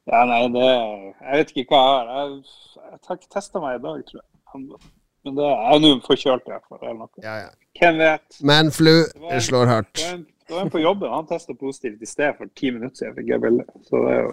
ja, 0.10 0.24
nei, 0.26 0.42
det 0.54 0.66
Jeg 0.70 1.34
vet 1.42 1.52
ikke 1.56 1.76
hva 1.76 1.82
jeg 1.84 1.92
har. 1.94 2.06
Jeg, 2.16 2.26
jeg 2.90 3.00
har 3.08 3.16
ikke 3.20 3.34
testa 3.36 3.60
meg 3.64 3.78
i 3.80 3.84
dag, 3.84 3.98
tror 4.08 4.20
jeg. 4.22 4.28
Men 5.26 5.36
det 5.38 5.46
jeg 5.52 5.74
jo 5.76 5.80
nå 5.84 5.90
forkjølt, 6.08 6.46
i 6.48 6.52
hvert 6.54 6.66
fall. 6.70 6.80
Eller 6.82 7.00
noe. 7.04 7.10
Ja, 7.24 7.36
ja. 7.44 7.50
Hvem 7.80 7.96
vet? 8.02 8.28
Manflu 8.50 8.96
det 9.30 9.42
slår 9.46 9.66
hardt. 9.70 9.94
Det 10.00 10.06
var 10.08 10.14
en, 10.18 10.24
det 10.48 10.56
var 10.56 10.62
en 10.66 10.72
på 10.74 10.80
jobben, 10.82 11.12
han 11.14 11.28
testa 11.30 11.54
positivt 11.60 12.02
i 12.02 12.10
sted 12.10 12.34
for 12.40 12.46
ti 12.58 12.72
minutter 12.74 12.96
siden. 13.04 13.16
fikk 13.20 13.30
jeg 13.36 13.42
bilde. 13.46 13.66
Så 13.88 13.96
det 14.08 14.12
er 14.16 14.22
jo 14.26 14.32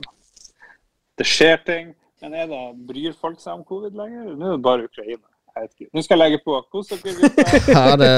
Det 1.18 1.27
skjer 1.27 1.57
ting. 1.66 1.87
Men 2.22 2.33
er 2.35 2.47
det, 2.49 2.62
bryr 2.89 3.12
folk 3.20 3.39
seg 3.43 3.53
om 3.59 3.64
covid 3.68 3.93
lenger? 3.99 4.33
Nå 4.37 4.45
er 4.47 4.57
det 4.57 4.62
bare 4.64 4.87
Ukraina. 4.89 5.27
Jeg 5.57 5.62
vet 5.62 5.72
ikke. 5.77 5.91
Nå 5.95 6.03
skal 6.05 6.16
jeg 6.18 6.22
legge 6.24 6.41
på. 6.45 6.53
Kos 6.72 6.87
dere, 6.89 7.01
gutter. 7.20 7.45
Ha 7.77 7.87
det. 8.01 8.14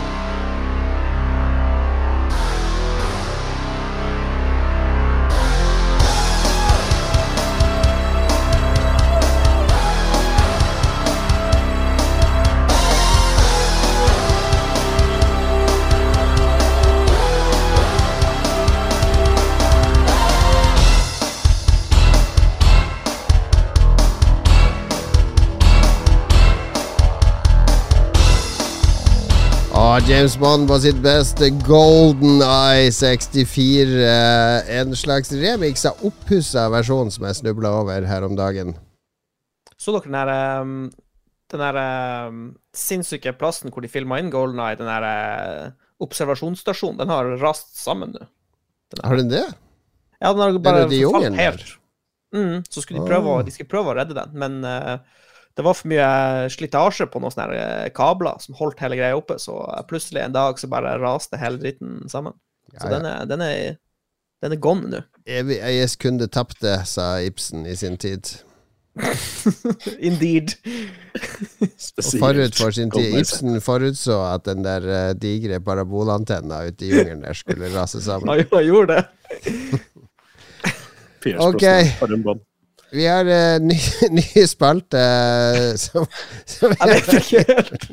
James 30.06 30.36
Bond 30.38 30.68
på 30.68 30.78
sitt 30.80 30.98
beste. 31.02 31.50
Golden 31.66 32.40
Eye 32.44 32.90
64. 32.92 34.04
eh, 34.04 34.80
En 34.80 34.94
slags 34.96 35.32
remix 35.32 35.84
av 35.88 35.98
oppussa 36.06 36.68
versjon 36.72 37.10
som 37.10 37.26
jeg 37.26 37.38
snubla 37.40 37.72
over 37.80 38.06
her 38.06 38.24
om 38.26 38.36
dagen. 38.38 38.74
Så 39.78 39.92
dere 39.94 40.06
den 40.08 40.16
der 40.16 40.60
um, 40.62 40.72
Den 41.50 41.60
der 41.62 41.78
um, 42.28 42.40
sinnssyke 42.76 43.32
plassen 43.38 43.72
hvor 43.72 43.80
de 43.84 43.88
filma 43.88 44.18
inn 44.20 44.30
Golden 44.30 44.60
Eye, 44.60 44.76
den 44.76 44.88
der 44.90 45.06
uh, 45.08 45.70
observasjonsstasjonen, 46.04 46.98
den 47.00 47.08
har 47.12 47.30
rast 47.40 47.72
sammen 47.80 48.12
nå. 48.12 48.26
Har 49.02 49.16
den 49.16 49.30
det? 49.32 49.46
Ja, 50.20 50.32
den 50.34 50.42
har 50.42 50.58
bare 50.60 50.84
nede 50.84 50.98
i 50.98 51.04
forfalt 51.06 51.38
helt. 51.40 51.70
Mm, 52.34 52.60
så 52.68 52.82
skulle 52.84 53.00
de 53.00 53.08
prøve, 53.08 53.38
Ah. 53.38 53.42
de 53.46 53.50
skulle 53.54 53.70
prøve 53.72 53.94
å 53.94 53.96
redde 53.96 54.14
den, 54.18 54.34
men 54.36 54.60
uh, 54.64 54.98
det 55.58 55.64
var 55.66 55.74
for 55.74 55.90
mye 55.90 56.08
slitasje 56.54 57.08
på 57.10 57.18
noen 57.18 57.34
sånne 57.34 57.58
uh, 57.58 57.88
kabler 57.94 58.38
som 58.42 58.54
holdt 58.60 58.78
hele 58.84 58.98
greia 59.00 59.18
oppe, 59.18 59.40
så 59.42 59.56
uh, 59.66 59.80
plutselig 59.90 60.22
en 60.22 60.36
dag 60.36 60.60
så 60.60 60.70
bare 60.70 60.94
raste 61.02 61.40
hele 61.40 61.58
dritten 61.58 62.04
sammen. 62.10 62.36
Ja, 62.70 62.84
Så 62.84 62.86
ja. 62.86 62.92
den 62.94 63.08
er, 63.10 63.24
den 63.26 63.42
er, 63.42 63.78
den 64.44 64.54
er 64.54 64.60
gone 64.62 64.92
nå. 64.92 65.00
Evig 65.26 65.58
eies 65.66 65.96
kunde 65.98 66.28
tapte, 66.30 66.76
sa 66.86 67.16
Ibsen 67.26 67.66
i 67.66 67.74
sin 67.76 67.98
tid. 67.98 68.30
Indeed. 70.08 70.54
Og 71.58 71.68
Spesielt. 71.78 72.22
forut 72.22 72.60
for 72.62 72.70
sin 72.78 72.90
tid. 72.94 73.18
Ibsen 73.18 73.60
forutså 73.62 74.20
at 74.30 74.46
den 74.46 74.64
der 74.64 74.86
eh, 74.86 75.14
digre 75.18 75.60
parabolantenna 75.62 76.64
ute 76.66 76.86
i 76.86 76.92
jungelen 76.92 77.22
der 77.26 77.38
skulle 77.38 77.70
rase 77.74 78.02
sammen. 78.02 78.46
Han 78.52 78.64
gjorde 78.66 78.98
det. 78.98 79.04
Ok. 81.38 81.64
Vi 82.92 83.04
har 83.04 83.28
uh, 83.28 83.60
ny, 83.60 83.76
ny 84.18 84.44
spalte 84.48 85.00
uh, 85.00 85.74
som, 85.80 86.06
som 86.48 86.72
Jeg 86.72 86.94
vet 86.94 87.12
ikke 87.18 87.44
helt 87.48 87.86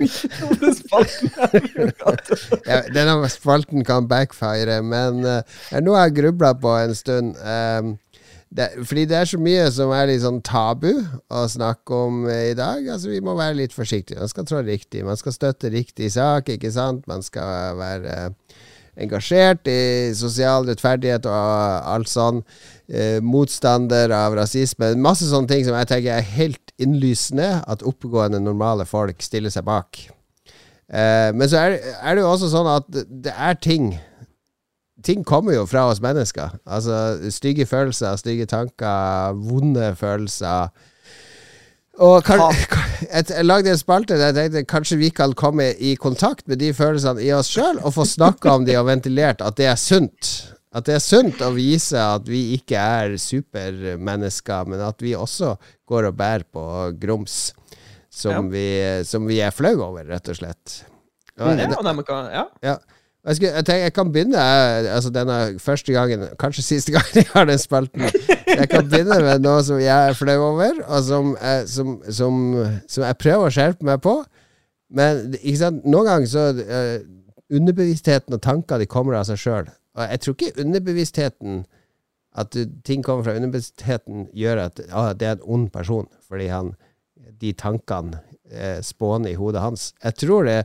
om 0.46 0.56
den 0.62 0.78
spalten 0.78 1.34
er. 1.36 2.24
ja, 2.70 2.80
Denne 2.96 3.30
spalten 3.34 3.86
kan 3.88 4.08
backfire, 4.12 4.80
men 4.86 5.22
uh, 5.26 5.44
noe 5.82 6.00
jeg 6.00 6.10
har 6.10 6.18
grubla 6.22 6.56
på 6.60 6.74
en 6.80 6.96
stund. 6.96 7.36
Um, 7.44 7.96
det, 8.56 8.70
fordi 8.88 9.04
det 9.10 9.18
er 9.18 9.28
så 9.28 9.40
mye 9.42 9.66
som 9.74 9.92
er 9.92 10.08
litt 10.08 10.24
sånn 10.24 10.40
tabu 10.46 10.92
å 10.94 11.42
snakke 11.52 11.98
om 12.08 12.24
i 12.30 12.54
dag. 12.56 12.86
Altså 12.88 13.12
Vi 13.12 13.20
må 13.24 13.36
være 13.36 13.58
litt 13.60 13.76
forsiktige. 13.76 14.22
Man 14.22 14.32
skal 14.32 14.48
trå 14.48 14.62
riktig. 14.64 15.04
Man 15.04 15.20
skal 15.20 15.36
støtte 15.36 15.72
riktig 15.74 16.12
sak, 16.16 16.54
ikke 16.54 16.72
sant. 16.72 17.04
Man 17.10 17.26
skal 17.26 17.76
være 17.82 18.14
eh, 18.14 18.62
engasjert 19.02 19.68
i 19.68 20.14
sosial 20.18 20.68
rettferdighet 20.70 21.28
og 21.30 21.92
alt 21.96 22.12
sånn. 22.12 22.42
Eh, 22.88 23.20
motstander 23.26 24.14
av 24.14 24.36
rasisme. 24.38 24.94
Masse 25.02 25.28
sånne 25.30 25.50
ting 25.50 25.64
som 25.66 25.78
jeg 25.80 25.90
tenker 25.92 26.18
er 26.18 26.34
helt 26.36 26.76
innlysende 26.82 27.64
at 27.66 27.86
oppegående, 27.88 28.42
normale 28.44 28.86
folk 28.86 29.24
stiller 29.26 29.54
seg 29.54 29.66
bak. 29.68 30.04
Eh, 30.86 31.32
men 31.34 31.50
så 31.50 31.64
er, 31.64 31.80
er 32.02 32.16
det 32.16 32.26
jo 32.26 32.34
også 32.34 32.52
sånn 32.52 32.70
at 32.76 32.92
det 32.92 33.34
er 33.34 33.58
ting 33.58 33.96
ting 35.06 35.24
kommer 35.26 35.54
jo 35.54 35.66
fra 35.70 35.86
oss 35.92 36.02
mennesker. 36.02 36.56
Altså 36.66 37.30
stygge 37.34 37.68
følelser, 37.70 38.16
stygge 38.18 38.48
tanker, 38.50 39.38
vonde 39.38 39.92
følelser. 40.00 40.72
Og 42.04 42.26
kan, 42.28 42.42
jeg, 42.52 43.28
jeg 43.30 43.46
lagde 43.46 43.72
en 43.72 43.80
spalte 43.80 44.18
der 44.20 44.34
jeg 44.34 44.36
tenkte 44.38 44.66
kanskje 44.68 45.00
vi 45.00 45.12
kan 45.16 45.36
komme 45.38 45.70
i 45.80 45.94
kontakt 46.00 46.48
med 46.52 46.60
de 46.60 46.74
følelsene 46.76 47.24
i 47.24 47.32
oss 47.36 47.54
sjøl, 47.56 47.80
og 47.84 47.96
få 47.96 48.08
snakka 48.10 48.58
om 48.58 48.68
de 48.68 48.76
og 48.80 48.90
ventilert 48.90 49.44
at 49.46 49.58
det 49.60 49.70
er 49.72 49.80
sunt. 49.80 50.34
At 50.76 50.90
det 50.90 50.98
er 50.98 51.04
sunt 51.04 51.40
å 51.40 51.54
vise 51.56 52.00
at 52.02 52.26
vi 52.28 52.58
ikke 52.58 52.76
er 52.76 53.16
supermennesker, 53.22 54.68
men 54.68 54.84
at 54.84 55.00
vi 55.04 55.14
også 55.16 55.54
går 55.88 56.10
og 56.10 56.18
bærer 56.20 56.44
på 56.52 56.66
grums 57.00 57.54
som, 58.12 58.32
ja. 58.32 58.42
vi, 58.52 58.68
som 59.08 59.24
vi, 59.28 59.40
er 59.44 59.56
flaue 59.56 59.84
over, 59.84 60.04
rett 60.08 60.32
og 60.32 60.40
slett. 60.40 60.82
Og, 61.40 61.48
ja, 61.48 61.56
det, 61.56 61.68
ja. 62.64 62.76
Jeg, 63.26 63.36
skal, 63.36 63.48
jeg, 63.48 63.66
tenker, 63.66 63.82
jeg, 63.82 63.94
kan 63.94 64.12
begynne 64.14 64.42
altså 64.94 65.10
denne 65.10 65.38
første 65.60 65.94
gangen, 65.94 66.28
kanskje 66.40 66.64
siste 66.64 66.92
gangen 66.96 67.24
jeg 67.24 67.30
har 67.34 67.48
den 67.50 67.62
spalten. 67.62 68.06
Jeg 68.48 68.70
kan 68.70 68.90
begynne 68.90 69.18
med 69.26 69.42
noe 69.42 69.64
som 69.66 69.80
jeg 69.82 70.10
er 70.10 70.18
flau 70.18 70.38
over, 70.52 70.82
og 70.86 71.04
som, 71.04 71.32
som, 71.66 71.96
som, 72.06 72.36
som, 72.86 73.06
jeg 73.08 73.18
prøver 73.24 73.48
å 73.48 73.56
skjerpe 73.56 73.88
meg 73.88 74.04
på. 74.06 74.20
Men 74.96 75.34
noen 75.34 76.06
ganger 76.06 76.30
så 76.30 76.50
uh, 76.54 76.98
Underbevisstheten 77.54 78.34
og 78.34 78.42
tanker 78.42 78.82
de 78.82 78.88
kommer 78.90 79.20
av 79.20 79.28
seg 79.28 79.38
sjøl. 79.38 79.68
Og 79.96 80.08
jeg 80.10 80.22
tror 80.22 80.36
ikke 80.36 80.64
underbevisstheten 80.64 81.60
At 82.36 82.58
ting 82.84 83.04
kommer 83.06 83.24
fra 83.24 83.36
underbevisstheten, 83.38 84.26
gjør 84.36 84.64
at 84.66 84.80
ah, 84.90 85.14
det 85.14 85.28
er 85.28 85.38
en 85.38 85.46
ond 85.56 85.68
person, 85.72 86.08
fordi 86.28 86.50
han, 86.52 86.74
de 87.40 87.54
tankene 87.56 88.18
eh, 88.52 88.82
spåner 88.84 89.32
i 89.32 89.38
hodet 89.40 89.62
hans. 89.64 89.94
Jeg 90.04 90.18
tror 90.20 90.44
det 90.50 90.58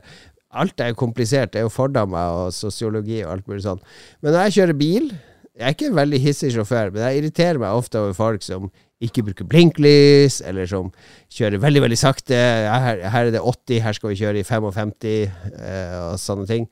Alt 0.51 0.81
er 0.83 0.91
jo 0.91 0.99
komplisert. 0.99 1.53
Det 1.53 1.61
er 1.61 1.67
jo 1.67 1.73
fordommer 1.73 2.45
og 2.45 2.55
sosiologi 2.55 3.21
og 3.23 3.35
alt 3.35 3.49
mulig 3.49 3.63
sånn. 3.65 3.81
Men 4.21 4.35
når 4.35 4.47
jeg 4.47 4.57
kjører 4.59 4.79
bil 4.79 5.11
Jeg 5.51 5.67
er 5.67 5.73
ikke 5.75 5.89
en 5.91 5.97
veldig 5.97 6.19
hissig 6.23 6.49
sjåfør, 6.55 6.93
men 6.93 7.03
jeg 7.03 7.19
irriterer 7.19 7.59
meg 7.59 7.75
ofte 7.75 7.99
over 7.99 8.13
folk 8.15 8.41
som 8.41 8.69
ikke 9.03 9.23
bruker 9.27 9.47
blinklys, 9.51 10.39
eller 10.47 10.69
som 10.69 10.87
kjører 11.29 11.59
veldig, 11.61 11.81
veldig 11.83 11.97
sakte. 11.99 12.37
Her, 12.37 13.01
her 13.11 13.27
er 13.27 13.33
det 13.35 13.41
80, 13.43 13.81
her 13.83 13.97
skal 13.97 14.13
vi 14.13 14.19
kjøre 14.21 14.41
i 14.41 14.45
55, 14.47 14.95
eh, 15.11 15.97
og 16.07 16.15
sånne 16.23 16.47
ting 16.49 16.69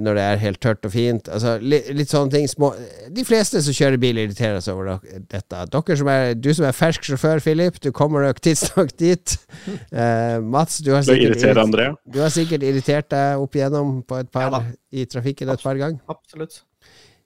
når 0.00 0.16
det 0.18 0.22
er 0.24 0.40
helt 0.42 0.60
tørt 0.62 0.86
og 0.86 0.92
fint. 0.94 1.28
Altså, 1.30 1.54
litt, 1.62 1.86
litt, 1.94 2.10
sånne 2.10 2.32
ting. 2.34 2.48
Små. 2.50 2.72
De 3.14 3.24
fleste 3.26 3.62
som 3.62 3.76
kjører 3.76 4.00
bil, 4.02 4.18
irriterer 4.24 4.62
seg 4.64 4.74
over 4.74 4.98
dette. 5.30 5.62
Dere 5.70 5.98
som 6.00 6.10
er, 6.10 6.34
du 6.34 6.50
som 6.56 6.66
er 6.68 6.76
fersk 6.76 7.06
sjåfør, 7.06 7.42
Philip, 7.44 7.78
du 7.82 7.90
kommer 7.94 8.26
nok 8.26 8.42
tidsnok 8.44 8.94
dit. 9.04 9.36
Uh, 9.92 10.40
Mats, 10.42 10.80
du 10.84 10.92
har, 10.96 11.06
sikkert, 11.06 11.98
du 12.10 12.20
har 12.22 12.34
sikkert 12.34 12.66
irritert 12.66 13.10
deg 13.14 13.42
opp 13.42 13.58
igjennom 13.58 14.00
på 14.08 14.22
et 14.24 14.30
par, 14.34 14.50
ja, 14.50 14.62
i 14.94 15.06
trafikken 15.10 15.54
et 15.54 15.62
par 15.62 15.78
ganger. 15.78 16.02
Absolutt. 16.10 16.62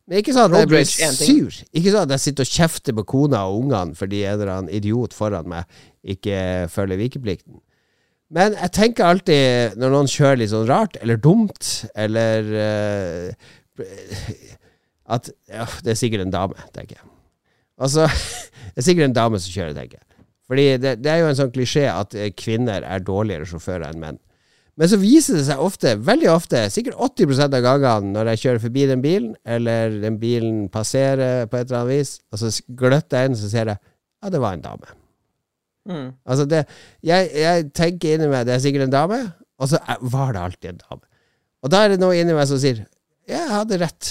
Men 0.09 0.23
ikke 0.23 0.33
sånn 0.33 0.55
at 0.55 0.63
jeg 0.63 0.69
blir 0.71 0.87
sur. 0.89 1.57
Ikke 1.77 1.93
sånn 1.93 2.07
at 2.07 2.15
jeg 2.17 2.23
sitter 2.23 2.47
og 2.47 2.53
kjefter 2.53 2.97
på 2.97 3.05
kona 3.11 3.43
og 3.51 3.65
ungene 3.65 3.97
fordi 3.97 4.23
en 4.25 4.39
eller 4.39 4.53
annen 4.55 4.73
idiot 4.73 5.17
foran 5.17 5.51
meg 5.53 5.81
ikke 6.17 6.39
følger 6.73 7.01
vikeplikten. 7.01 7.61
Men 8.35 8.57
jeg 8.59 8.73
tenker 8.77 9.09
alltid, 9.09 9.79
når 9.81 9.95
noen 9.95 10.11
kjører 10.13 10.43
litt 10.43 10.53
sånn 10.53 10.69
rart, 10.69 10.99
eller 11.01 11.21
dumt, 11.25 11.71
eller 11.97 12.51
uh, 12.53 13.87
At 15.09 15.31
ja, 15.49 15.65
det 15.85 15.95
er 15.95 15.97
sikkert 15.97 16.27
en 16.27 16.35
dame, 16.35 16.69
tenker 16.75 16.99
jeg. 16.99 17.07
Altså, 17.81 18.05
det 18.75 18.83
er 18.83 18.87
sikkert 18.91 19.09
en 19.09 19.17
dame 19.17 19.41
som 19.41 19.55
kjører, 19.55 19.77
tenker 19.79 20.01
jeg. 20.01 20.07
Fordi 20.49 20.67
det, 20.81 20.95
det 21.05 21.13
er 21.13 21.23
jo 21.23 21.29
en 21.31 21.39
sånn 21.39 21.53
klisjé 21.53 21.85
at 21.93 22.17
eh, 22.17 22.33
kvinner 22.37 22.85
er 22.85 23.05
dårligere 23.05 23.49
sjåfører 23.49 23.91
enn 23.91 24.01
menn. 24.01 24.21
Men 24.79 24.91
så 24.93 24.99
viser 25.01 25.41
det 25.41 25.47
seg 25.49 25.61
ofte, 25.61 25.97
veldig 26.07 26.29
ofte, 26.31 26.61
sikkert 26.71 27.01
80% 27.03 27.57
av 27.59 27.65
gangene 27.65 28.15
når 28.15 28.33
jeg 28.33 28.43
kjører 28.45 28.63
forbi 28.63 28.85
den 28.87 29.03
bilen, 29.03 29.33
eller 29.43 29.97
den 30.05 30.21
bilen 30.23 30.61
passerer 30.73 31.49
på 31.51 31.59
et 31.59 31.67
eller 31.67 31.81
annet 31.81 31.97
vis, 31.97 32.15
og 32.31 32.43
så 32.45 32.53
gløtter 32.79 33.25
jeg 33.25 33.31
inn, 33.31 33.39
så 33.41 33.51
ser 33.51 33.73
jeg 33.73 33.81
ja, 33.83 34.31
det 34.31 34.41
var 34.43 34.55
en 34.55 34.65
dame. 34.65 34.98
Mm. 35.89 36.09
Altså 36.29 36.47
det, 36.49 36.65
jeg, 37.07 37.29
jeg, 37.39 37.69
tenker 37.77 38.17
inni 38.17 38.31
meg 38.31 38.49
det 38.49 38.57
er 38.57 38.65
sikkert 38.65 38.89
en 38.89 38.95
dame, 38.95 39.21
og 39.59 39.71
så 39.71 39.81
var 40.15 40.35
det 40.35 40.43
alltid 40.43 40.73
en 40.73 40.81
dame. 40.83 41.05
Og 41.65 41.73
da 41.73 41.83
er 41.85 41.95
det 41.95 42.01
noe 42.03 42.17
inni 42.17 42.37
meg 42.37 42.49
som 42.51 42.61
sier 42.63 42.85
jeg 43.29 43.45
hadde 43.51 43.77
rett. 43.83 44.11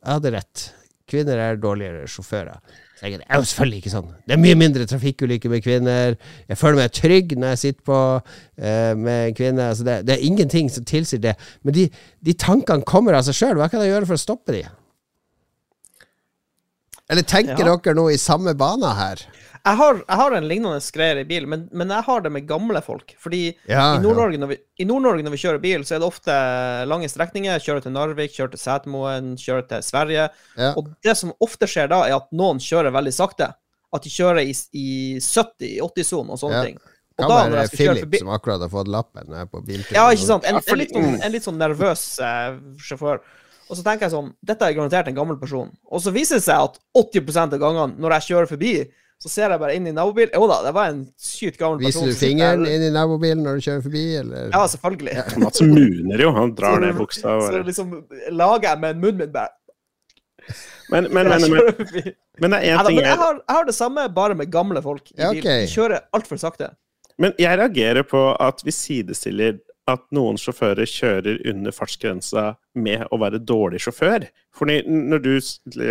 Jeg 0.00 0.08
hadde 0.14 0.30
rett. 0.32 0.62
Kvinner 1.06 1.38
er 1.38 1.58
dårligere 1.60 2.06
sjåfører. 2.08 2.56
Så 2.96 3.04
jeg, 3.04 3.18
det 3.20 3.26
er 3.28 3.42
jo 3.42 3.48
selvfølgelig 3.50 3.80
ikke 3.82 3.92
sånn. 3.92 4.08
Det 4.24 4.32
er 4.32 4.40
mye 4.40 4.56
mindre 4.56 4.86
trafikkulykker 4.88 5.52
med 5.52 5.62
kvinner. 5.64 6.16
Jeg 6.48 6.56
føler 6.56 6.80
meg 6.80 6.94
trygg 6.96 7.34
når 7.36 7.52
jeg 7.52 7.60
sitter 7.62 7.86
på 7.90 7.98
uh, 8.16 8.92
med 8.96 9.18
en 9.18 9.36
kvinne. 9.36 9.68
Altså 9.74 9.84
det, 9.84 9.98
det, 10.08 10.16
er 10.16 10.24
ingenting 10.24 10.72
som 10.72 10.86
tilsier 10.88 11.20
det. 11.20 11.36
Men 11.62 11.76
de, 11.76 11.84
de 12.24 12.36
tankene 12.40 12.86
kommer 12.88 13.18
av 13.18 13.26
seg 13.28 13.36
sjøl. 13.36 13.60
Hva 13.60 13.68
kan 13.68 13.84
jeg 13.84 13.92
gjøre 13.92 14.08
for 14.08 14.16
å 14.16 14.24
stoppe 14.24 14.56
de? 14.56 14.64
Eller 17.08 17.22
tenker 17.22 17.62
ja. 17.62 17.76
dere 17.76 17.94
noe 17.94 18.14
i 18.14 18.18
samme 18.18 18.54
bane 18.58 18.90
her? 18.98 19.22
Jeg 19.66 19.78
har, 19.80 19.96
jeg 19.98 20.18
har, 20.20 20.34
en 20.36 20.46
lignende 20.46 20.78
greie 20.94 21.22
i 21.22 21.26
bil, 21.26 21.46
men, 21.50 21.64
men, 21.74 21.90
jeg 21.90 22.06
har 22.06 22.20
det 22.22 22.30
med 22.30 22.46
gamle 22.46 22.78
folk. 22.86 23.16
Fordi 23.18 23.40
ja, 23.66 23.96
i 23.96 24.02
Nord-Norge 24.02 24.38
når, 24.38 24.52
Nord 24.86 25.22
når, 25.24 25.32
vi 25.34 25.40
kjører 25.42 25.62
bil, 25.62 25.86
så 25.86 25.96
er 25.96 26.02
det 26.02 26.06
ofte 26.06 26.36
lange 26.86 27.08
strekninger. 27.10 27.62
Kjører 27.62 27.82
til 27.82 27.94
Narvik, 27.96 28.34
kjører 28.36 28.52
til 28.54 28.62
Setermoen, 28.62 29.32
kjører 29.42 29.66
til 29.72 29.86
Sverige. 29.86 30.28
Og 30.78 30.92
det 31.02 31.16
som 31.18 31.34
ofte 31.42 31.66
skjer 31.70 31.90
da, 31.90 32.04
er 32.06 32.18
at 32.20 32.30
noen 32.30 32.62
kjører 32.62 32.94
veldig 32.94 33.14
sakte. 33.16 33.50
At 33.94 34.06
de 34.06 34.12
kjører 34.12 34.46
i, 34.46 34.54
i 34.78 34.86
70-80-sonen 35.18 36.36
og 36.36 36.42
sånne 36.42 36.62
ting. 36.68 36.78
Og 37.16 37.24
kan 37.24 37.32
da, 37.32 37.40
være 37.48 37.68
Philip 37.72 38.04
forbi... 38.04 38.20
som 38.20 38.30
akkurat 38.34 38.60
har 38.60 38.70
fått 38.70 38.90
lappen 38.92 39.26
når 39.30 39.46
er 39.46 39.50
på 39.50 39.62
biltur. 39.64 39.94
Ja, 39.96 40.06
ikke 40.12 40.28
sant. 40.28 40.46
En, 40.46 40.60
en, 40.60 40.78
litt, 40.78 40.92
sånn, 40.92 41.14
en 41.16 41.32
litt 41.32 41.46
sånn 41.46 41.58
nervøs 41.58 42.02
eh, 42.20 42.58
sjåfør. 42.86 43.22
Og 43.66 43.74
så 43.74 43.82
tenker 43.82 44.06
jeg 44.06 44.14
sånn 44.14 44.28
Dette 44.46 44.62
er 44.66 44.76
garantert 44.76 45.08
en 45.10 45.16
gammel 45.16 45.38
person. 45.40 45.72
Og 45.90 46.02
så 46.02 46.12
viser 46.14 46.38
det 46.38 46.46
seg 46.46 46.68
at 46.68 46.78
80 46.96 47.42
av 47.42 47.58
gangene 47.58 48.00
når 48.02 48.16
jeg 48.18 48.28
kjører 48.30 48.50
forbi, 48.50 48.72
så 49.16 49.30
ser 49.32 49.52
jeg 49.54 49.60
bare 49.62 49.76
inn 49.78 49.88
i 49.88 49.94
nabobilen. 49.96 50.34
Jo 50.36 50.46
da, 50.50 50.60
det 50.66 50.72
var 50.76 50.90
en 50.92 51.02
sykt 51.16 51.58
gammel 51.60 51.80
person. 51.80 52.04
Viser 52.04 52.18
du 52.18 52.20
fingeren 52.20 52.66
inn 52.68 52.84
i 52.84 52.92
nabobilen 52.92 53.44
når 53.46 53.58
du 53.58 53.66
kjører 53.66 53.84
forbi, 53.86 54.04
eller? 54.20 54.50
Ja, 54.52 54.64
selvfølgelig. 54.74 55.14
Ja. 55.16 55.24
Mats 55.42 55.62
muner 55.64 56.24
jo, 56.26 56.32
han 56.36 56.52
drar 56.58 56.82
ned 56.84 56.98
buksa. 57.00 57.38
Så 57.46 57.62
liksom 57.64 57.94
lager 58.36 58.68
jeg 58.70 58.82
med 58.84 59.00
munnen 59.00 59.24
min 59.24 59.32
bare 59.34 59.54
men, 60.92 61.08
men, 61.10 61.26
men, 61.26 61.42
men, 61.50 62.12
men 62.38 62.52
det 62.52 62.58
er 62.60 62.76
én 62.76 62.86
ting 62.86 63.00
jeg 63.00 63.18
har, 63.18 63.38
jeg 63.40 63.56
har 63.56 63.64
det 63.66 63.72
samme, 63.74 64.04
bare 64.14 64.36
med 64.38 64.46
gamle 64.52 64.78
folk 64.84 65.08
i 65.10 65.24
okay. 65.26 65.64
De 65.64 65.72
kjører 65.72 66.04
altfor 66.14 66.38
sakte. 66.38 66.68
Men 67.18 67.32
jeg 67.40 67.58
reagerer 67.58 68.06
på 68.06 68.20
at 68.38 68.62
vi 68.62 68.74
sidestiller 68.74 69.56
at 69.86 70.02
noen 70.14 70.38
sjåfører 70.40 70.88
kjører 70.90 71.42
under 71.46 71.74
fartsgrensa 71.74 72.46
med 72.74 73.04
å 73.14 73.20
være 73.22 73.38
dårlig 73.46 73.84
sjåfør. 73.84 74.26
Fordi 74.56 74.80
når 74.90 75.22
du 75.22 75.32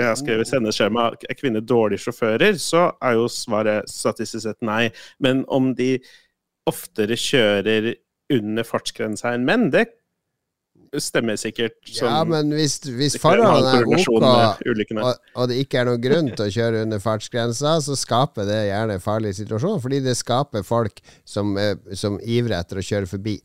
har 0.02 0.18
skrevet 0.20 0.50
sendeskjema 0.50 1.10
er 1.16 1.40
kvinner 1.40 1.64
dårlige 1.64 2.04
sjåfører, 2.04 2.60
så 2.60 2.90
er 3.00 3.16
jo 3.16 3.30
svaret 3.32 3.88
statistisk 3.92 4.44
sett 4.44 4.60
nei. 4.66 4.90
Men 5.24 5.46
om 5.48 5.72
de 5.78 5.96
oftere 6.68 7.16
kjører 7.20 7.94
under 8.36 8.68
fartsgrensa 8.68 9.32
enn 9.36 9.48
menn, 9.48 9.70
det 9.72 9.88
stemmer 11.00 11.40
sikkert. 11.40 11.78
Som 11.88 12.10
ja, 12.10 12.20
men 12.28 12.52
hvis, 12.56 12.78
hvis 12.84 13.18
forholdene 13.22 13.80
er 13.80 13.88
OK, 13.88 14.06
og, 15.00 15.26
og, 15.36 15.50
det 15.52 15.60
ikke 15.64 15.82
er 15.82 15.90
noen 15.90 16.04
grunn 16.04 16.32
til 16.34 16.46
å 16.48 16.54
kjøre 16.58 16.86
under 16.86 17.04
fartsgrensa, 17.04 17.78
så 17.86 17.98
skaper 18.00 18.48
det 18.50 18.62
gjerne 18.70 19.02
farlige 19.04 19.40
situasjoner, 19.42 19.82
fordi 19.84 20.04
det 20.06 20.16
skaper 20.20 20.66
folk 20.68 21.00
som, 21.28 21.56
eh, 21.60 21.76
som 21.96 22.20
ivrer 22.20 22.60
etter 22.60 22.82
å 22.82 22.86
kjøre 22.86 23.12
forbi. 23.12 23.40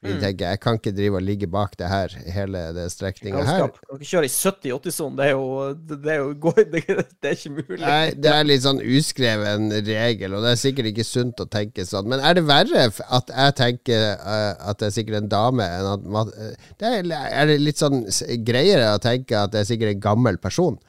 Mm. 0.00 0.14
Jeg 0.14 0.20
tenker, 0.22 0.52
jeg 0.54 0.60
kan 0.64 0.78
ikke 0.78 0.92
drive 0.96 1.18
og 1.18 1.24
ligge 1.28 1.46
bak 1.52 1.74
det 1.76 1.88
her 1.90 2.12
hele 2.32 2.60
det 2.72 2.86
strekninga 2.88 3.42
her. 3.44 3.66
Kan 3.68 3.98
ikke 3.98 4.06
kjøre 4.08 4.28
i 4.30 4.32
70-80-sonen, 4.32 5.18
det 5.18 5.26
er 5.26 5.34
jo, 5.34 5.48
det 5.90 6.14
er 6.14 6.22
jo 6.22 6.52
det, 6.72 6.80
det 7.20 7.28
er 7.28 7.34
ikke 7.36 7.52
mulig. 7.58 7.80
Nei, 7.82 8.06
det 8.16 8.30
er 8.32 8.46
litt 8.48 8.64
sånn 8.64 8.80
uskreven 8.80 9.68
regel, 9.84 10.38
og 10.38 10.46
det 10.46 10.54
er 10.54 10.62
sikkert 10.62 10.88
ikke 10.88 11.04
sunt 11.04 11.42
å 11.44 11.46
tenke 11.52 11.84
sånn. 11.84 12.08
Men 12.08 12.24
er 12.24 12.38
det 12.38 12.46
verre 12.48 12.86
at 12.88 13.34
jeg 13.34 13.56
tenker 13.60 14.06
uh, 14.24 14.54
at 14.72 14.80
det 14.80 14.88
er 14.88 14.96
sikkert 14.96 15.20
en 15.20 15.28
dame, 15.36 15.68
enn 15.68 16.16
at 16.22 16.32
det 16.80 16.94
er, 16.94 17.12
er, 17.20 17.52
det 17.52 17.58
litt 17.60 17.84
sånn 17.84 18.06
greiere 18.48 18.94
å 18.94 19.04
tenke 19.04 19.36
at 19.36 19.52
det 19.52 19.66
er 19.66 19.68
sikkert 19.68 19.98
en 19.98 20.02
gammel 20.08 20.40
person? 20.40 20.80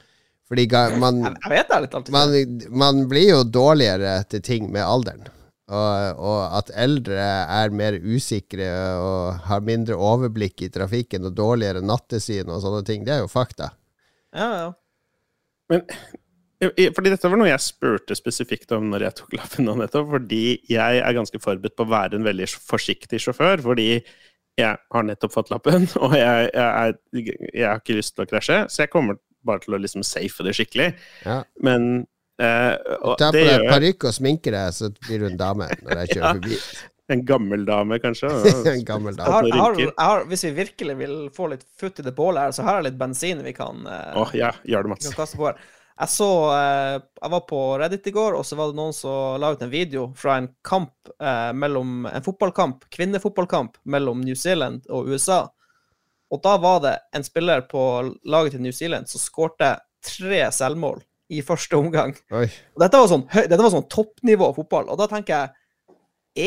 Fordi 0.47 0.69
man, 0.99 1.21
jeg 1.35 1.51
vet 1.51 1.67
det 1.67 1.83
litt. 1.83 2.15
Man, 2.15 2.39
man 2.79 3.05
blir 3.11 3.27
jo 3.27 3.43
dårligere 3.43 4.21
til 4.31 4.43
ting 4.43 4.71
med 4.71 4.87
alderen. 4.87 5.27
Og, 5.71 6.19
og, 6.19 6.39
at 6.59 6.71
eldre 6.75 7.15
er 7.47 7.71
mer 7.71 7.95
usikre 7.95 8.67
og 8.99 9.45
har 9.47 9.61
mindre 9.63 9.95
overblikk 9.95 10.65
i 10.65 10.71
trafikken 10.73 11.29
og 11.29 11.37
dårligere 11.37 11.83
nattesyn 11.85 12.51
og 12.51 12.59
sånne 12.63 12.81
ting, 12.87 13.05
det 13.07 13.13
er 13.15 13.21
jo 13.23 13.31
fakta. 13.31 13.69
Ja, 14.35 14.49
ja. 14.57 14.67
Men 15.71 15.85
Fordi 16.95 17.13
dette 17.13 17.31
var 17.31 17.39
noe 17.39 17.49
jeg 17.49 17.63
spurte 17.63 18.17
spesifikt 18.19 18.73
om 18.75 18.91
når 18.91 19.07
jeg 19.07 19.17
tok 19.21 19.37
lappen 19.39 19.65
nå 19.65 19.77
nettopp. 19.79 20.11
Fordi 20.17 20.43
jeg 20.69 20.99
er 20.99 21.17
ganske 21.17 21.39
forberedt 21.41 21.77
på 21.79 21.87
å 21.87 21.93
være 21.93 22.19
en 22.19 22.27
veldig 22.27 22.51
forsiktig 22.51 23.21
sjåfør. 23.23 23.63
Fordi 23.65 23.87
jeg 24.59 24.75
har 24.75 25.07
nettopp 25.07 25.33
fått 25.33 25.49
lappen, 25.53 25.87
og 26.03 26.15
jeg, 26.19 26.51
jeg, 26.51 26.67
er, 26.67 26.95
jeg 27.55 27.67
har 27.69 27.79
ikke 27.79 27.97
lyst 27.97 28.17
til 28.17 28.25
å 28.25 28.29
krasje. 28.29 28.63
Så 28.69 28.83
jeg 28.83 28.91
kommer 28.93 29.21
bare 29.47 29.63
til 29.63 29.73
å 29.73 29.81
liksom 29.81 30.03
safe 30.05 30.45
det 30.45 30.53
skikkelig. 30.57 30.91
Ja. 31.25 31.41
Men 31.65 32.03
eh, 32.41 32.95
og 33.01 33.17
Ta 33.21 33.29
på 33.33 33.41
deg 33.45 33.67
parykk 33.69 34.07
og 34.09 34.15
sminke 34.17 34.53
deg, 34.53 34.71
så 34.75 34.89
blir 35.03 35.23
du 35.23 35.27
en 35.31 35.37
dame 35.39 35.67
når 35.81 36.01
jeg 36.03 36.15
kjører 36.15 36.33
forbi. 36.39 36.59
en 37.11 37.25
gammel 37.27 37.65
dame, 37.67 37.99
kanskje. 38.03 38.29
en 38.75 38.85
gammel 38.87 39.13
Jeg 39.17 39.19
dame. 39.19 39.33
har, 39.35 39.47
jeg 39.49 39.59
har, 39.61 39.77
jeg 39.83 39.93
har, 40.13 40.25
hvis 40.31 40.45
vi 40.47 40.51
virkelig 40.61 40.95
vil 41.01 41.15
få 41.35 41.51
litt 41.53 41.65
futt 41.79 41.99
i 41.99 42.07
det 42.07 42.15
bålet 42.17 42.47
her, 42.47 42.55
så 42.55 42.65
har 42.67 42.79
jeg 42.79 42.89
litt 42.91 42.99
bensin 43.01 43.43
vi 43.45 43.53
kan, 43.57 43.85
uh, 43.87 44.17
oh, 44.23 44.33
ja, 44.37 44.53
gjør 44.63 44.83
det, 44.85 44.89
vi 44.91 44.95
Mats. 44.95 45.09
kan 45.09 45.19
kaste 45.23 45.39
på 45.41 45.49
her. 45.51 45.61
Jeg 46.01 46.09
så 46.09 46.27
uh, 46.49 46.95
Jeg 47.21 47.29
var 47.33 47.41
på 47.45 47.57
Reddit 47.77 48.07
i 48.09 48.13
går, 48.15 48.33
og 48.39 48.45
så 48.47 48.55
var 48.57 48.71
det 48.71 48.77
noen 48.79 48.95
som 48.95 49.35
la 49.43 49.51
ut 49.53 49.61
en 49.61 49.69
video 49.69 50.07
fra 50.17 50.37
en 50.39 50.47
kamp 50.65 51.11
uh, 51.21 51.51
mellom 51.53 52.07
En 52.09 52.23
fotballkamp, 52.25 52.87
kvinnefotballkamp 52.95 53.75
mellom 53.83 54.23
New 54.25 54.35
Zealand 54.39 54.87
og 54.89 55.11
USA. 55.11 55.43
Og 56.31 56.39
da 56.41 56.55
var 56.63 56.79
det 56.87 56.95
en 57.13 57.27
spiller 57.27 57.67
på 57.69 57.83
laget 58.23 58.55
til 58.55 58.63
New 58.63 58.71
Zealand 58.73 59.11
som 59.11 59.19
skårte 59.21 59.75
tre 60.01 60.45
selvmål 60.55 61.03
i 61.31 61.39
første 61.45 61.77
omgang. 61.79 62.11
Og 62.31 62.81
dette 62.83 62.99
var 62.99 63.07
sånn, 63.11 63.23
dette 63.31 63.61
var 63.63 63.71
sånn 63.73 63.87
toppnivå 63.91 64.49
fotball. 64.57 64.89
Og 64.91 64.99
da 64.99 65.07
tenker 65.11 65.33
jeg 65.37 65.57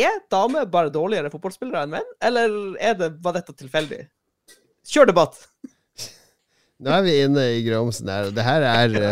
Er 0.07 0.15
damer 0.33 0.65
bare 0.73 0.89
dårligere 0.93 1.29
fotballspillere 1.33 1.83
enn 1.85 1.91
menn, 1.93 2.07
eller 2.25 2.55
er 2.81 2.95
det, 2.97 3.11
var 3.25 3.35
dette 3.37 3.53
tilfeldig? 3.53 3.99
Kjør 4.89 5.11
debatt! 5.11 5.37
Nå 6.85 6.91
er 6.97 7.03
vi 7.05 7.17
inne 7.27 7.45
i 7.59 7.63
Gromsen 7.67 8.09
her, 8.09 8.31
og 8.31 8.37
det 8.37 8.47
her 8.47 8.65
er 8.65 8.95
Ja, 8.97 9.11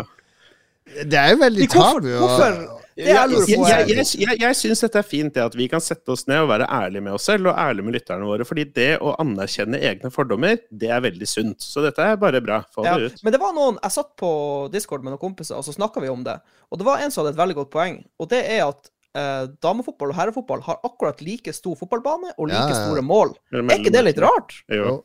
eh. 0.00 1.04
Det 1.06 1.16
er 1.20 1.32
jo 1.32 1.38
veldig 1.40 1.68
Hvorfor- 1.72 2.00
tabu. 2.02 2.10
hvorfor- 2.18 2.60
Det 2.60 2.79
jeg 3.06 3.14
jeg, 3.14 3.58
jeg, 3.58 3.88
jeg, 3.96 4.06
jeg, 4.28 4.38
jeg 4.40 4.56
syns 4.58 4.80
dette 4.84 4.98
er 4.98 5.06
fint, 5.06 5.32
det 5.34 5.42
at 5.44 5.54
vi 5.58 5.66
kan 5.68 5.80
sette 5.80 6.08
oss 6.12 6.26
ned 6.28 6.42
og 6.44 6.48
være 6.52 6.66
ærlige 6.68 7.02
med 7.02 7.12
oss 7.16 7.24
selv 7.30 7.46
og 7.50 7.54
ærlige 7.58 7.84
med 7.86 7.94
lytterne 7.98 8.26
våre. 8.28 8.44
fordi 8.44 8.64
det 8.76 8.98
å 9.00 9.14
anerkjenne 9.18 9.80
egne 9.80 10.10
fordommer, 10.14 10.56
det 10.70 10.90
er 10.90 11.00
veldig 11.00 11.28
sunt. 11.28 11.60
Så 11.62 11.82
dette 11.84 11.98
er 12.02 12.16
bare 12.16 12.40
bra. 12.44 12.62
Få 12.74 12.84
Ja, 12.84 12.96
ut. 12.98 13.22
men 13.24 13.32
det 13.32 13.40
var 13.40 13.52
noen 13.56 13.78
Jeg 13.82 13.90
satt 13.92 14.16
på 14.16 14.30
Discord 14.72 15.02
med 15.04 15.12
noen 15.14 15.20
kompiser, 15.20 15.56
og 15.56 15.64
så 15.64 15.72
snakka 15.72 16.00
vi 16.00 16.08
om 16.08 16.22
det. 16.24 16.38
Og 16.70 16.78
det 16.78 16.86
var 16.86 16.98
en 17.00 17.10
som 17.10 17.24
hadde 17.24 17.34
et 17.36 17.42
veldig 17.42 17.54
godt 17.62 17.70
poeng, 17.70 18.04
og 18.18 18.28
det 18.28 18.44
er 18.46 18.66
at 18.68 18.90
eh, 19.16 19.46
damefotball 19.62 20.10
og 20.12 20.16
herrefotball 20.20 20.60
har 20.62 20.78
akkurat 20.86 21.20
like 21.22 21.52
stor 21.52 21.74
fotballbane 21.76 22.34
og 22.38 22.46
like 22.48 22.58
Ja, 22.60 22.68
ja. 22.68 22.84
store 22.86 23.02
mål. 23.02 23.32
Er 23.52 23.78
ikke 23.78 23.90
det 23.94 24.04
litt 24.04 24.18
rart? 24.22 24.60
Jo. 24.70 24.84
Jo. 24.84 25.04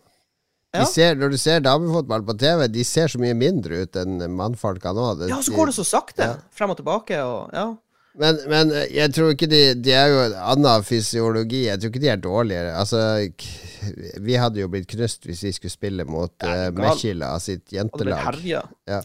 Ja. 0.76 0.81
De 0.84 0.88
ser, 0.91 1.15
når 1.15 1.30
du 1.31 1.38
ser 1.39 1.61
damefotball 1.63 2.22
på 2.27 2.34
TV, 2.38 2.65
de 2.67 2.84
ser 2.84 3.07
så 3.07 3.15
mye 3.17 3.31
mindre 3.34 3.85
ut 3.85 3.95
enn 3.95 4.17
mannfolka 4.35 4.91
nå. 4.91 5.05
Det- 5.22 5.30
Ja, 5.31 5.38
så 5.39 5.53
går 5.55 5.67
det 5.72 5.76
så 5.77 5.85
sakte. 5.88 6.26
Ja. 6.27 6.34
Frem 6.51 6.69
og 6.73 6.76
tilbake 6.81 7.15
og 7.23 7.49
Ja. 7.53 7.77
Men, 8.21 8.39
men 8.47 8.71
jeg 8.93 9.11
tror 9.11 9.33
ikke 9.33 9.49
de 9.51 9.61
De 9.75 9.91
er 9.91 10.07
jo 10.07 10.19
en 10.29 10.35
annen 10.53 10.85
fysiologi. 10.87 11.65
Jeg 11.67 11.81
tror 11.81 11.91
ikke 11.91 12.03
de 12.05 12.11
er 12.13 12.21
dårligere. 12.23 12.73
Altså, 12.79 13.01
vi 14.23 14.37
hadde 14.39 14.61
jo 14.63 14.71
blitt 14.71 14.87
knust 14.93 15.27
hvis 15.27 15.43
vi 15.47 15.53
skulle 15.55 15.73
spille 15.73 16.07
mot 16.07 16.31
uh, 16.31 16.49
gal? 16.49 16.79
Mekila 16.79 17.35
sitt 17.43 17.75
jentelag. 17.75 18.39
Ja. 18.47 19.01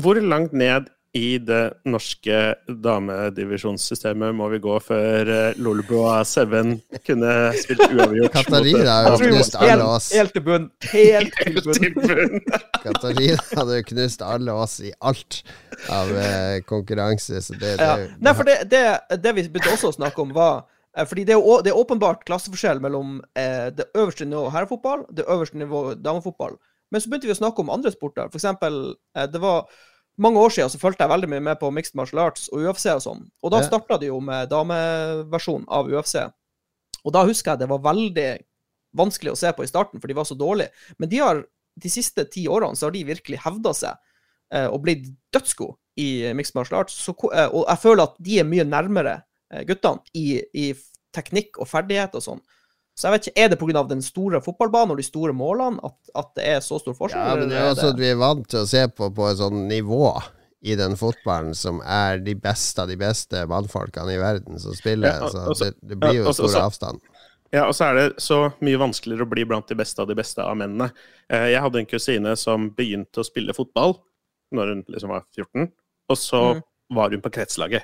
Hvor 0.00 0.20
langt 0.22 0.54
ned 0.56 0.88
i 1.14 1.38
det 1.38 1.62
norske 1.86 2.38
damedivisjonssystemet 2.84 4.34
må 4.34 4.48
vi 4.50 4.58
gå 4.62 4.74
før 4.82 5.28
Lolboa 5.62 5.84
Lolbua 5.84 6.14
Seven 6.26 6.72
kunne 7.06 7.32
spilt 7.60 7.84
uavgjort? 7.86 8.32
Katarina 8.34 8.96
har 8.96 9.08
jo 9.08 9.16
tror 9.16 9.22
vi 9.22 9.30
må 9.30 9.38
knust 9.38 9.56
alle 9.60 9.86
oss. 9.94 10.08
helt 10.16 10.32
til 10.34 10.44
bunn. 10.48 10.66
Helt 10.90 11.38
til 11.38 11.60
bunn. 11.62 12.42
Katarina 12.84 13.38
hadde 13.54 13.78
jo 13.78 13.86
knust 13.92 14.24
alle 14.26 14.56
oss 14.64 14.76
i 14.82 14.92
alt 15.06 15.40
av 15.92 16.10
eh, 16.18 16.58
konkurranse, 16.68 17.40
så 17.46 17.56
det, 17.58 17.76
det 17.78 17.88
Ja. 17.88 17.96
Nei, 18.18 18.34
for 18.34 18.48
det, 18.50 18.58
det, 18.74 18.82
det 19.22 19.34
vi 19.38 19.46
begynte 19.48 19.74
også 19.76 19.92
å 19.92 19.96
snakke 20.00 20.22
om, 20.24 20.34
var 20.34 20.64
eh, 20.96 21.06
fordi 21.06 21.24
det 21.30 21.36
er, 21.38 21.42
å- 21.42 21.62
det 21.64 21.72
er 21.74 21.78
åpenbart 21.80 22.26
klasseforskjell 22.28 22.82
mellom 22.84 23.20
eh, 23.38 23.70
det 23.74 23.86
øverste 23.94 24.26
nivået 24.26 24.54
herrefotball 24.54 25.06
det 25.14 25.26
øverste 25.30 25.58
nivået 25.62 26.02
damefotball. 26.04 26.58
Men 26.92 27.00
så 27.02 27.10
begynte 27.10 27.30
vi 27.30 27.34
å 27.34 27.40
snakke 27.42 27.62
om 27.64 27.70
andre 27.74 27.90
sporter. 27.94 28.28
For 28.30 28.38
eksempel, 28.42 28.94
eh, 29.18 29.26
det 29.30 29.40
var 29.42 29.66
mange 30.20 30.38
år 30.38 30.52
siden 30.54 30.70
så 30.70 30.78
fulgte 30.78 31.04
jeg 31.04 31.10
veldig 31.10 31.30
mye 31.32 31.44
med 31.48 31.58
på 31.60 31.70
mixed 31.74 31.96
martial 31.98 32.22
arts 32.28 32.46
og 32.52 32.62
UFC 32.62 32.86
og 32.92 33.02
sånn. 33.02 33.22
Og 33.42 33.54
da 33.54 33.62
starta 33.66 33.98
de 33.98 34.12
jo 34.12 34.20
med 34.22 34.50
dameversjon 34.52 35.66
av 35.66 35.90
UFC. 35.90 36.20
Og 37.04 37.14
da 37.14 37.24
husker 37.26 37.52
jeg 37.52 37.64
det 37.64 37.70
var 37.72 37.82
veldig 37.84 38.28
vanskelig 38.94 39.34
å 39.34 39.38
se 39.38 39.50
på 39.54 39.66
i 39.66 39.70
starten, 39.70 40.00
for 40.00 40.10
de 40.10 40.16
var 40.16 40.28
så 40.28 40.36
dårlige. 40.38 40.70
Men 41.02 41.10
de 41.10 41.20
har 41.20 41.42
de 41.82 41.90
siste 41.90 42.26
ti 42.30 42.46
årene 42.46 42.78
så 42.78 42.86
har 42.88 42.94
de 42.94 43.02
virkelig 43.08 43.40
hevda 43.42 43.72
seg 43.74 43.98
eh, 44.54 44.68
og 44.68 44.84
blitt 44.84 45.08
dødsgode 45.34 45.76
i 46.00 46.30
mixed 46.38 46.54
martial 46.54 46.84
arts. 46.84 46.96
Så, 47.02 47.14
eh, 47.34 47.48
og 47.50 47.66
jeg 47.66 47.82
føler 47.82 48.06
at 48.06 48.18
de 48.22 48.38
er 48.40 48.48
mye 48.48 48.66
nærmere 48.68 49.16
eh, 49.52 49.64
guttene 49.66 50.02
i, 50.14 50.38
i 50.54 50.70
teknikk 51.14 51.58
og 51.58 51.70
ferdighet 51.70 52.14
og 52.18 52.24
sånn. 52.24 52.44
Så 52.94 53.08
jeg 53.08 53.12
vet 53.16 53.26
ikke, 53.26 53.40
Er 53.42 53.48
det 53.48 53.58
pga. 53.58 53.82
den 53.88 54.02
store 54.02 54.40
fotballbanen 54.40 54.90
og 54.92 54.96
de 54.96 55.02
store 55.02 55.32
målene 55.34 55.80
at, 55.82 55.96
at 56.14 56.28
det 56.36 56.44
er 56.46 56.60
så 56.60 56.78
stor 56.78 56.94
forskjell? 56.94 57.18
Ja, 57.26 57.34
men 57.34 57.48
det 57.50 57.56
er 57.58 57.72
også 57.72 57.88
at 57.90 57.98
vi 57.98 58.06
er 58.12 58.16
vant 58.20 58.46
til 58.48 58.60
å 58.60 58.66
se 58.70 58.86
på 58.88 59.08
på 59.14 59.30
et 59.30 59.38
sånn 59.38 59.66
nivå 59.68 60.22
i 60.62 60.76
den 60.76 60.94
fotballen 60.96 61.54
som 61.58 61.80
er 61.82 62.18
de 62.24 62.34
beste 62.34 62.80
av 62.80 62.88
de 62.88 62.96
beste 62.96 63.42
mannfolkene 63.50 64.14
i 64.14 64.20
verden 64.22 64.58
som 64.62 64.72
spiller. 64.78 65.08
Ja, 65.18 65.26
og- 65.26 65.56
så 65.56 65.64
det, 65.64 65.74
det 65.82 65.98
blir 65.98 66.14
ja, 66.14 66.22
jo 66.22 66.28
og 66.28 66.34
så- 66.34 66.48
stor 66.48 66.62
avstand. 66.70 67.00
Ja, 67.52 67.66
og 67.68 67.74
så 67.74 67.84
er 67.90 67.94
det 67.94 68.16
så 68.22 68.52
mye 68.62 68.78
vanskeligere 68.78 69.22
å 69.26 69.30
bli 69.30 69.44
blant 69.44 69.66
de 69.68 69.74
beste 69.74 69.98
av 70.00 70.08
de 70.08 70.14
beste 70.14 70.38
av 70.42 70.56
mennene. 70.56 70.92
Eh, 71.30 71.50
Jeg 71.52 71.60
hadde 71.62 71.78
en 71.78 71.86
kusine 71.86 72.36
som 72.38 72.70
begynte 72.70 73.18
å 73.22 73.24
spille 73.24 73.52
fotball 73.54 73.98
når 74.52 74.68
hun 74.68 74.82
liksom 74.88 75.08
var 75.10 75.22
14, 75.36 75.70
og 76.08 76.16
så 76.16 76.54
Mm. 76.56 76.62
var 76.90 77.10
hun 77.10 77.20
på 77.20 77.30
kretslaget. 77.30 77.82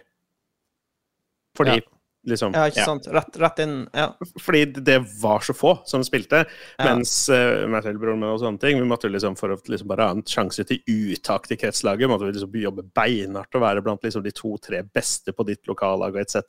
Fordi 1.56 1.76
Ja. 1.76 1.80
Liksom 2.28 2.52
Ja, 2.54 2.66
ikke 2.68 2.82
ja. 2.82 2.86
sant? 2.88 3.06
Rett, 3.08 3.36
rett 3.40 3.60
inn. 3.64 3.74
Ja. 3.96 4.10
Fordi 4.40 4.64
det 4.76 4.98
var 5.22 5.40
så 5.44 5.54
få 5.56 5.76
som 5.88 6.04
spilte. 6.04 6.44
Ja. 6.76 6.90
Mens 6.90 7.12
uh, 7.32 7.66
meg 7.70 7.84
selv, 7.86 8.00
broren 8.02 8.20
min 8.20 8.30
og 8.32 8.40
sånne 8.42 8.60
ting, 8.62 8.80
vi 8.80 8.88
måtte 8.88 9.10
liksom 9.10 9.36
for 9.40 9.54
å 9.54 9.58
liksom 9.60 9.88
bare 9.90 10.08
ha 10.08 10.16
en 10.16 10.24
sjanse 10.26 10.64
til 10.68 10.82
uttak 10.90 11.48
til 11.48 11.60
kretslaget, 11.60 12.10
måtte 12.10 12.28
vi 12.28 12.34
liksom 12.36 12.60
jobbe 12.60 12.86
beinhardt 12.96 13.56
og 13.56 13.64
være 13.64 13.84
blant 13.86 14.04
liksom 14.06 14.24
de 14.26 14.34
to-tre 14.36 14.82
beste 14.84 15.34
på 15.36 15.46
ditt 15.48 15.70
lokallag 15.70 16.16
og 16.16 16.22
etc. 16.22 16.44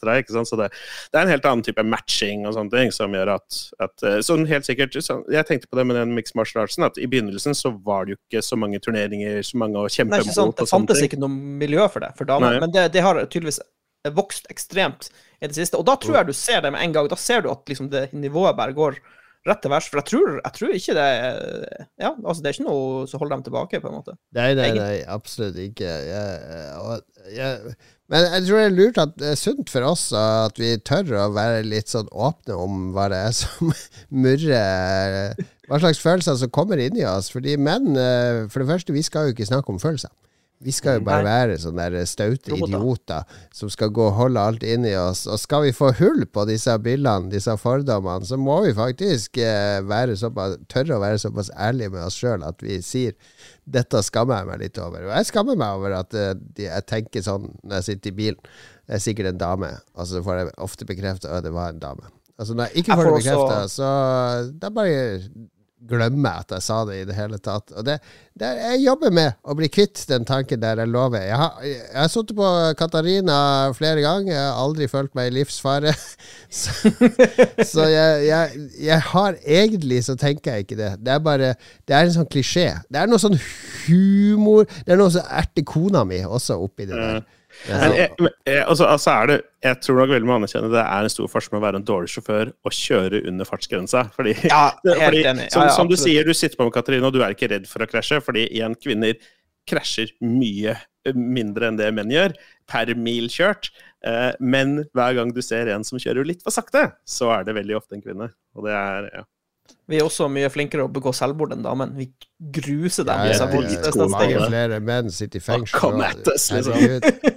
Så 0.47 0.59
det, 0.59 0.71
det 1.11 1.19
er 1.19 1.25
en 1.25 1.33
helt 1.33 1.47
annen 1.47 1.65
type 1.65 1.85
matching 1.87 2.45
og 2.47 2.55
sånne 2.57 2.75
ting 2.75 2.95
som 2.95 3.13
gjør 3.15 3.35
at, 3.37 3.61
at 3.81 4.07
eh, 4.07 4.19
Sånn 4.25 4.43
helt 4.47 4.67
sikkert 4.67 4.93
så, 5.03 5.17
Jeg 5.33 5.47
tenkte 5.47 5.67
på 5.71 5.77
det 5.79 5.85
med 5.89 5.97
den 5.97 6.13
mixed 6.15 6.37
martial 6.37 6.63
artsen, 6.63 6.85
at 6.85 6.99
i 7.01 7.07
begynnelsen 7.09 7.55
så 7.57 7.73
var 7.83 8.05
det 8.05 8.15
jo 8.15 8.19
ikke 8.19 8.43
så 8.45 8.57
mange 8.59 8.79
turneringer, 8.83 9.41
så 9.45 9.59
mange 9.59 9.81
å 9.81 9.89
kjempe 9.91 10.19
mot 10.19 10.27
og 10.27 10.35
sånne 10.35 10.55
ting. 10.55 10.65
Det 10.65 10.71
fantes 10.71 11.03
ikke 11.07 11.19
noe 11.21 11.31
miljø 11.61 11.87
for 11.91 12.03
det 12.03 12.11
for 12.17 12.29
damer, 12.29 12.59
men 12.61 12.73
det, 12.73 12.89
det 12.95 13.03
har 13.05 13.19
tydeligvis 13.25 13.61
vokst 14.09 14.49
ekstremt 14.49 15.09
i 15.41 15.47
det 15.47 15.57
siste. 15.57 15.77
Og 15.77 15.85
da 15.85 15.97
tror 15.99 16.21
jeg 16.21 16.31
du 16.31 16.37
ser 16.37 16.63
det 16.65 16.73
med 16.73 16.81
en 16.81 16.95
gang. 16.95 17.09
Da 17.11 17.19
ser 17.19 17.43
du 17.45 17.51
at 17.53 17.69
liksom 17.69 17.91
det 17.93 18.09
nivået 18.13 18.57
bare 18.57 18.77
går 18.77 18.97
rett 19.47 19.61
til 19.63 19.73
værs. 19.73 19.87
For 19.89 20.01
jeg 20.01 20.09
tror, 20.09 20.35
jeg 20.39 20.53
tror 20.57 20.75
ikke 20.77 20.97
det 20.97 21.07
Ja, 22.01 22.11
altså 22.13 22.41
det 22.41 22.49
er 22.49 22.57
ikke 22.57 22.67
noe 22.67 23.07
som 23.09 23.21
holder 23.21 23.37
dem 23.37 23.47
tilbake, 23.47 23.81
på 23.81 23.89
en 23.89 23.97
måte. 23.99 24.17
Nei, 24.37 24.51
nei, 24.57 24.69
nei, 24.77 24.93
absolutt 25.09 25.57
ikke. 25.61 25.89
Jeg, 26.09 27.01
jeg, 27.37 27.75
men 28.11 28.27
jeg 28.27 28.45
tror 28.47 28.59
det 28.59 28.65
er 28.67 28.75
lurt 28.75 29.01
at 29.01 29.13
det 29.21 29.29
er 29.31 29.39
sunt 29.39 29.71
for 29.71 29.87
oss 29.87 30.09
at 30.17 30.57
vi 30.59 30.73
tør 30.83 31.13
å 31.23 31.29
være 31.35 31.61
litt 31.63 31.93
sånn 31.93 32.09
åpne 32.11 32.57
om 32.59 32.81
hva 32.95 33.07
det 33.13 33.21
er 33.29 33.37
som 33.37 33.71
murrer 34.23 35.37
Hva 35.69 35.79
slags 35.79 36.01
følelser 36.03 36.35
som 36.41 36.51
kommer 36.51 36.81
inn 36.83 36.97
i 36.99 37.07
oss. 37.07 37.31
Fordi 37.31 37.55
menn, 37.55 37.93
eh, 37.95 38.43
for 38.51 38.61
det 38.61 38.73
første, 38.73 38.93
vi 38.93 39.05
skal 39.05 39.29
jo 39.29 39.35
ikke 39.35 39.47
snakke 39.47 39.71
om 39.71 39.79
følelser. 39.79 40.11
Vi 40.61 40.73
skal 40.75 40.99
jo 40.99 41.05
bare 41.07 41.25
være 41.25 41.57
sånne 41.61 41.87
der 41.93 42.07
staute 42.09 42.53
idioter 42.53 43.25
som 43.55 43.69
skal 43.73 43.89
gå 43.93 44.03
og 44.11 44.17
holde 44.17 44.43
alt 44.51 44.65
inni 44.65 44.91
oss. 44.99 45.23
Og 45.25 45.39
skal 45.41 45.65
vi 45.65 45.73
få 45.73 45.89
hull 45.97 46.25
på 46.29 46.45
disse 46.49 46.75
bildene, 46.83 47.31
disse 47.33 47.55
fordommene, 47.57 48.27
så 48.29 48.37
må 48.37 48.59
vi 48.67 48.75
faktisk 48.77 49.39
eh, 49.41 49.79
være 49.87 50.17
såpass, 50.21 50.59
tørre 50.71 50.97
å 50.97 51.01
være 51.01 51.21
såpass 51.23 51.49
ærlige 51.57 51.95
med 51.95 52.05
oss 52.05 52.19
sjøl 52.21 52.45
at 52.45 52.61
vi 52.61 52.77
sier 52.85 53.17
dette 53.65 54.03
skammer 54.05 54.41
jeg 54.41 54.51
meg 54.51 54.63
litt 54.65 54.81
over. 54.81 55.07
Og 55.09 55.15
jeg 55.15 55.29
skammer 55.31 55.57
meg 55.57 55.79
over 55.79 55.97
at 56.03 56.17
eh, 56.17 56.35
jeg 56.61 56.89
tenker 56.89 57.25
sånn 57.25 57.49
når 57.63 57.79
jeg 57.79 57.89
sitter 57.89 58.13
i 58.13 58.19
bilen. 58.21 58.51
Det 58.85 58.97
er 58.97 59.05
sikkert 59.05 59.31
en 59.31 59.41
dame. 59.41 59.71
Og 59.97 60.09
så 60.09 60.21
får 60.25 60.41
jeg 60.41 60.53
ofte 60.67 60.89
bekrefta 60.89 61.37
at 61.37 61.47
det 61.47 61.55
var 61.55 61.73
en 61.73 61.81
dame. 61.81 62.13
Altså 62.41 62.53
Når 62.57 62.69
jeg 62.69 62.83
ikke 62.83 62.95
får 62.97 63.07
det 63.07 63.17
bekrefta, 63.17 63.57
så 63.69 63.89
da 64.61 64.69
bare 64.73 65.01
glemmer 65.89 66.41
at 66.43 66.51
jeg 66.53 66.63
sa 66.65 66.81
det 66.85 66.99
i 67.01 67.05
det 67.09 67.15
hele 67.17 67.37
tatt. 67.41 67.71
Og 67.77 67.85
det, 67.85 67.97
det 68.37 68.49
jeg 68.59 68.83
jobber 68.83 69.13
med 69.13 69.37
å 69.41 69.55
bli 69.57 69.69
kvitt 69.71 70.03
den 70.09 70.25
tanken 70.27 70.61
der, 70.61 70.81
jeg 70.83 70.91
lover. 70.91 71.23
Jeg 71.25 71.39
har, 71.41 71.57
jeg 71.65 71.97
har 71.97 72.11
sittet 72.11 72.37
på 72.37 72.49
Katarina 72.79 73.37
flere 73.77 74.03
ganger, 74.03 74.33
jeg 74.33 74.43
har 74.45 74.61
aldri 74.61 74.89
følt 74.91 75.13
meg 75.17 75.31
i 75.31 75.35
livsfare. 75.39 75.95
Så, 76.51 76.73
så 77.63 77.85
jeg, 77.87 78.25
jeg, 78.27 78.63
jeg 78.83 79.03
har 79.13 79.37
egentlig 79.39 80.01
så 80.03 80.17
tenker 80.19 80.57
jeg 80.57 80.65
ikke 80.65 80.75
det. 80.75 80.89
Det 80.99 81.13
er 81.13 81.21
bare 81.23 81.53
Det 81.87 81.95
er 81.95 82.03
en 82.03 82.11
sånn 82.11 82.27
klisjé. 82.27 82.65
Det 82.91 82.99
er 82.99 83.07
noe 83.07 83.21
sånn 83.23 83.37
humor 83.85 84.65
Det 84.67 84.91
er 84.91 84.99
noe 84.99 85.13
som 85.13 85.29
erter 85.31 85.63
kona 85.63 86.03
mi 86.07 86.19
også 86.27 86.59
oppi 86.59 86.89
det 86.89 86.99
der. 86.99 87.21
Men 87.69 87.95
jeg, 87.97 88.11
men 88.19 88.31
jeg, 88.47 88.61
altså, 88.65 88.87
altså 88.89 89.11
er 89.13 89.29
det, 89.31 89.37
jeg 89.65 89.79
tror 89.85 89.99
nok 90.01 90.13
veldig 90.15 90.29
mange 90.29 90.41
anerkjenner 90.43 90.73
det 90.73 90.83
er 90.83 91.07
en 91.07 91.13
stor 91.13 91.27
forskjell 91.31 91.55
med 91.55 91.61
å 91.61 91.65
være 91.67 91.81
en 91.81 91.87
dårlig 91.87 92.13
sjåfør 92.13 92.53
og 92.65 92.75
kjøre 92.77 93.21
under 93.29 93.49
fartsgrensa. 93.49 94.05
Fordi, 94.15 94.35
Ja, 94.49 94.63
fordi 94.85 95.23
enig. 95.29 95.49
Ja, 95.49 95.53
som, 95.53 95.67
ja, 95.67 95.75
som 95.77 95.91
du 95.91 95.97
sier, 95.99 96.25
du 96.25 96.33
sitter 96.37 96.57
på 96.59 96.67
med 96.69 96.75
Katarina, 96.77 97.11
og 97.11 97.17
du 97.17 97.21
er 97.21 97.35
ikke 97.35 97.51
redd 97.53 97.69
for 97.69 97.85
å 97.85 97.89
krasje. 97.91 98.21
Fordi 98.25 98.47
igjen, 98.49 98.77
kvinner 98.81 99.19
krasjer 99.69 100.13
mye 100.25 100.77
mindre 101.17 101.69
enn 101.69 101.77
det 101.79 101.89
menn 101.97 102.11
gjør, 102.13 102.33
per 102.69 102.91
mil 102.97 103.29
kjørt. 103.33 103.71
Eh, 104.05 104.31
men 104.41 104.83
hver 104.97 105.17
gang 105.17 105.33
du 105.33 105.41
ser 105.45 105.69
en 105.73 105.85
som 105.85 106.01
kjører 106.01 106.27
litt 106.27 106.41
for 106.45 106.53
sakte, 106.53 106.91
så 107.09 107.31
er 107.35 107.45
det 107.47 107.55
veldig 107.57 107.77
ofte 107.77 107.97
en 107.97 108.03
kvinne. 108.05 108.31
Og 108.57 108.67
det 108.67 108.73
er 108.77 109.11
ja. 109.21 109.23
Vi 109.87 109.97
er 109.99 110.05
også 110.05 110.27
mye 110.31 110.49
flinkere 110.51 110.85
å 110.85 110.91
begå 110.91 111.11
selvmord 111.15 111.53
enn 111.55 111.63
damen. 111.65 111.93
Vi 111.97 112.09
gruser 112.53 113.05
dem. 113.07 113.21
Ja, 113.27 113.33
ja, 113.33 113.47
ja, 113.47 113.83
ja. 113.87 114.07
Mange 114.11 114.45
flere 114.47 114.79
menn 114.83 115.11
sitter 115.13 115.39
i 115.39 115.43
fengsel. 115.43 115.95
Og- 115.95 116.31
us, 116.31 116.49
liksom. 116.51 117.30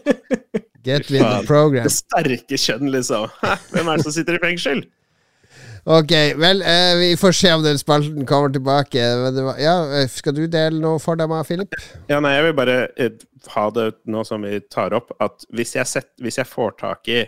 Get 0.85 1.09
with 1.11 1.23
the 1.25 1.47
program. 1.49 1.87
Det 1.89 1.93
sterke 1.95 2.59
kjønn, 2.61 2.91
liksom. 2.93 3.31
Hvem 3.73 3.89
er 3.89 3.97
det 4.01 4.05
som 4.05 4.13
sitter 4.13 4.37
i 4.37 4.43
fengsel? 4.43 4.83
Ok, 5.85 6.13
vel, 6.41 6.63
eh, 6.65 6.95
vi 6.97 7.09
får 7.21 7.35
se 7.37 7.51
om 7.53 7.63
den 7.65 7.77
spalten 7.81 8.25
kommer 8.29 8.53
tilbake. 8.53 9.01
Var, 9.37 9.59
ja, 9.61 9.75
eh, 9.99 10.07
skal 10.09 10.33
du 10.37 10.47
dele 10.49 10.81
noe 10.81 11.01
for 11.03 11.17
deg, 11.21 11.33
Philip? 11.49 11.75
Ja, 12.09 12.21
nei, 12.25 12.35
jeg 12.39 12.47
vil 12.47 12.55
bare 12.57 12.77
eh, 12.97 13.19
ha 13.53 13.65
det 13.77 13.91
nå 14.09 14.23
som 14.25 14.45
vi 14.49 14.61
tar 14.73 14.97
opp, 14.97 15.13
at 15.25 15.45
hvis 15.53 15.75
jeg, 15.77 15.89
set, 15.91 16.09
hvis 16.25 16.41
jeg 16.41 16.49
får 16.49 16.77
tak 16.81 17.11
i 17.13 17.19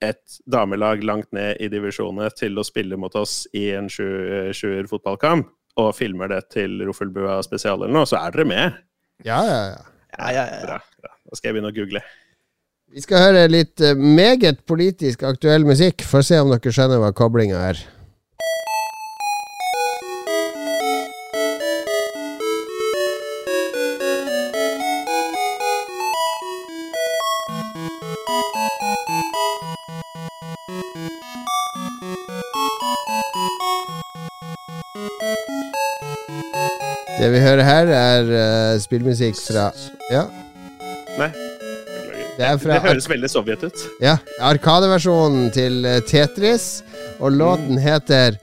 et 0.00 0.38
damelag 0.48 1.02
langt 1.04 1.28
ned 1.36 1.58
i 1.60 1.66
divisjonene 1.68 2.30
til 2.38 2.58
å 2.62 2.64
spille 2.64 2.96
mot 2.96 3.14
oss 3.18 3.42
i 3.58 3.66
en 3.76 3.90
sju- 3.90 4.52
sjuer 4.56 4.86
fotballkamp, 4.90 5.50
og 5.80 5.90
filmer 5.98 6.30
det 6.30 6.44
til 6.54 6.78
Roffelbua 6.86 7.40
spesial 7.46 7.82
eller 7.82 7.94
noe, 8.00 8.06
så 8.08 8.18
er 8.22 8.34
dere 8.38 8.46
med. 8.50 8.78
Ja, 9.26 9.42
ja, 9.46 9.60
ja. 9.74 9.82
Ja, 10.18 10.30
ja, 10.34 10.46
ja. 10.50 10.62
Bra, 10.66 10.78
bra. 11.04 11.12
Da 11.30 11.38
skal 11.38 11.52
jeg 11.52 11.60
begynne 11.60 11.70
å 11.70 11.76
google. 11.76 12.02
Vi 12.90 13.04
skal 13.04 13.22
høre 13.22 13.46
litt 13.46 13.78
eh, 13.86 13.94
meget 13.94 14.64
politisk 14.66 15.22
aktuell 15.22 15.62
musikk. 15.62 16.02
Får 16.02 16.26
se 16.26 16.42
om 16.42 16.50
dere 16.50 16.74
skjønner 16.74 16.98
hva 16.98 17.14
koblinga 17.14 17.62
er. 17.70 17.86
Det 37.20 37.28
vi 37.28 37.40
hører 37.44 37.62
her, 37.62 37.90
er 37.94 38.30
uh, 38.32 38.80
spillmusikk 38.80 39.36
fra 39.44 39.70
Ja, 40.10 40.24
Nei, 41.20 41.30
det 42.38 42.46
er 42.46 42.60
fra 42.60 42.76
Det 42.76 42.84
høres 42.86 43.08
veldig 43.10 43.28
Sovjet 43.28 43.64
ut. 43.66 43.82
Ja, 44.00 44.16
Arkadeversjonen 44.40 45.50
til 45.52 45.84
eh, 45.84 46.00
Tetris, 46.08 46.80
og 47.20 47.36
låten 47.36 47.80
heter 47.80 48.38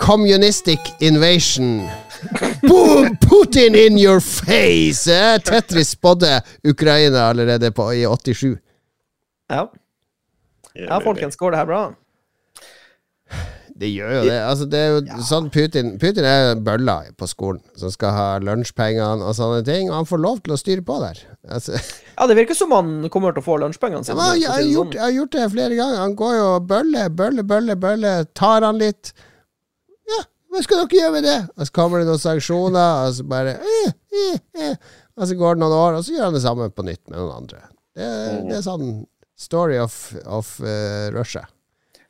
Communistic 0.00 0.80
Invasion. 1.04 1.82
Boom! 2.62 3.16
Putin 3.20 3.76
in 3.76 3.98
your 4.00 4.20
face! 4.20 5.10
Eh, 5.12 5.38
Tetris 5.44 5.92
spådde 5.98 6.40
Ukraina 6.64 7.28
allerede 7.28 7.70
på, 7.70 7.90
i 7.92 8.06
87. 8.06 8.56
Ja. 9.50 9.66
ja, 10.74 10.98
folkens, 11.04 11.36
går 11.36 11.50
det 11.50 11.58
her 11.58 11.68
bra? 11.68 11.82
Det 13.82 13.88
gjør 13.90 14.12
jo 14.14 14.22
det. 14.28 14.34
Altså, 14.46 14.66
det 14.70 14.78
er 14.78 14.92
jo 14.94 15.24
sånn 15.26 15.48
Putin 15.50 15.96
Putin 15.98 16.26
er 16.28 16.52
bølla 16.62 17.00
på 17.18 17.26
skolen 17.26 17.58
som 17.78 17.90
skal 17.90 18.14
ha 18.14 18.26
lunsjpengene 18.44 19.26
og 19.26 19.34
sånne 19.34 19.64
ting, 19.66 19.88
og 19.90 19.96
han 19.96 20.06
får 20.06 20.20
lov 20.22 20.38
til 20.44 20.54
å 20.54 20.58
styre 20.60 20.84
på 20.86 20.98
der. 21.02 21.18
Altså, 21.50 21.80
Ja, 22.18 22.28
det 22.30 22.36
virker 22.38 22.54
som 22.54 22.74
han 22.76 23.08
kommer 23.10 23.34
til 23.34 23.42
å 23.42 23.46
få 23.48 23.56
lunsjpengene 23.58 24.04
Ja, 24.04 24.06
sine. 24.06 24.22
Ja, 24.22 24.38
jeg, 24.38 24.50
har 24.52 24.62
gjort, 24.68 24.92
sånn. 24.92 24.98
jeg 25.00 25.02
har 25.02 25.14
gjort 25.16 25.34
det 25.34 25.46
flere 25.56 25.78
ganger. 25.80 26.00
Han 26.04 26.16
går 26.20 26.34
jo 26.38 26.44
og 26.52 26.68
bøller, 26.70 27.12
bøller, 27.18 27.48
bøller, 27.54 27.80
bøller. 27.86 28.28
Tar 28.38 28.68
han 28.68 28.78
litt 28.82 29.10
Ja, 30.12 30.20
hva 30.52 30.62
skal 30.62 30.84
dere 30.84 31.00
gjøre 31.00 31.14
med 31.16 31.26
det? 31.26 31.38
Og 31.56 31.66
så 31.66 31.74
kommer 31.80 32.02
det 32.02 32.10
noen 32.12 32.22
sanksjoner, 32.22 33.08
og 33.08 33.16
så 33.18 33.26
bare 33.32 33.56
eh, 33.58 33.96
eh, 34.22 34.36
eh. 34.68 34.92
Og 35.18 35.26
så 35.26 35.38
går 35.40 35.56
det 35.58 35.64
noen 35.64 35.74
år, 35.80 35.98
og 35.98 36.06
så 36.06 36.14
gjør 36.14 36.28
han 36.30 36.38
det 36.38 36.44
samme 36.44 36.70
på 36.70 36.86
nytt 36.86 37.02
med 37.08 37.18
noen 37.18 37.42
andre. 37.42 37.64
Det, 37.98 38.12
det 38.46 38.60
er 38.60 38.64
sånn 38.64 38.92
story 39.42 39.80
of, 39.82 39.96
of 40.24 40.54
uh, 40.62 41.10
Russia. 41.12 41.42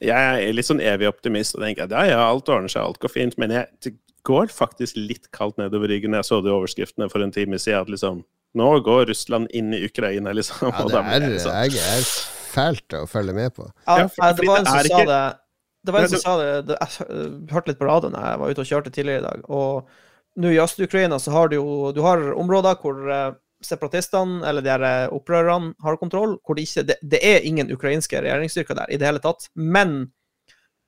Jeg 0.03 0.49
er 0.49 0.55
litt 0.57 0.69
sånn 0.69 0.83
evig 0.83 1.09
optimist 1.11 1.57
og 1.57 1.63
tenker 1.65 1.87
at 1.87 1.95
ja, 1.95 2.05
ja, 2.15 2.23
alt 2.27 2.51
ordner 2.51 2.73
seg, 2.73 2.83
alt 2.83 3.01
går 3.03 3.13
fint. 3.13 3.37
Men 3.41 3.55
jeg, 3.55 3.69
det 3.85 3.95
går 4.29 4.53
faktisk 4.55 4.99
litt 4.99 5.31
kaldt 5.35 5.59
nedover 5.61 5.91
ryggen. 5.93 6.17
Jeg 6.19 6.29
så 6.29 6.41
det 6.43 6.51
i 6.51 6.55
overskriftene 6.57 7.09
for 7.13 7.25
en 7.25 7.35
time 7.35 7.61
siden 7.63 7.87
at 7.87 7.93
liksom 7.93 8.25
Nå 8.53 8.67
går 8.85 9.07
Russland 9.09 9.49
inn 9.57 9.71
i 9.73 9.79
Ukraina, 9.87 10.35
liksom. 10.37 10.67
Ja, 10.69 10.83
det 10.85 10.93
da 10.93 11.01
blir 11.07 11.23
er, 11.25 11.31
jeg 11.39 11.41
sånn, 11.41 11.55
jeg 11.73 11.85
er 11.89 12.09
fælt 12.53 12.97
å 12.99 13.07
følge 13.09 13.33
med 13.33 13.55
på. 13.57 13.65
Ja, 13.87 13.95
det 14.05 14.45
var 14.45 14.61
en 14.61 14.69
som 14.69 14.91
sa 14.91 15.05
det 15.09 15.21
Det 15.83 15.95
var 15.95 16.05
en 16.05 16.13
som 16.13 16.21
sa 16.21 16.35
det, 16.37 16.51
det 16.69 16.77
Jeg 16.77 17.21
hørte 17.55 17.73
litt 17.73 17.81
på 17.81 17.89
radioen 17.89 18.19
jeg 18.19 18.43
var 18.43 18.53
ute 18.53 18.61
og 18.67 18.69
kjørte 18.69 18.93
tidligere 18.93 19.23
i 19.23 19.25
dag. 19.25 19.47
Og 19.49 20.43
nå 20.43 20.53
i 20.53 20.61
Øst-Ukraina 20.61 21.17
så 21.21 21.33
har 21.33 21.49
du 21.49 21.57
jo 21.57 21.93
Du 21.97 22.03
har 22.05 22.21
områder 22.37 22.77
hvor 22.83 23.01
eh, 23.09 23.33
separatistene, 23.67 24.41
eller 24.49 24.65
de 24.65 24.73
her 24.73 24.87
eh, 24.89 25.13
opprørerne, 25.15 25.73
har 25.83 26.01
kontroll. 26.01 26.37
Hvor 26.43 26.59
det 26.59 26.67
ikke 26.67 26.87
det, 26.89 26.99
det 27.03 27.23
er 27.27 27.47
ingen 27.49 27.73
ukrainske 27.75 28.21
regjeringsstyrker 28.21 28.79
der 28.79 28.93
i 28.93 28.99
det 29.01 29.09
hele 29.09 29.23
tatt. 29.23 29.49
Men 29.55 30.13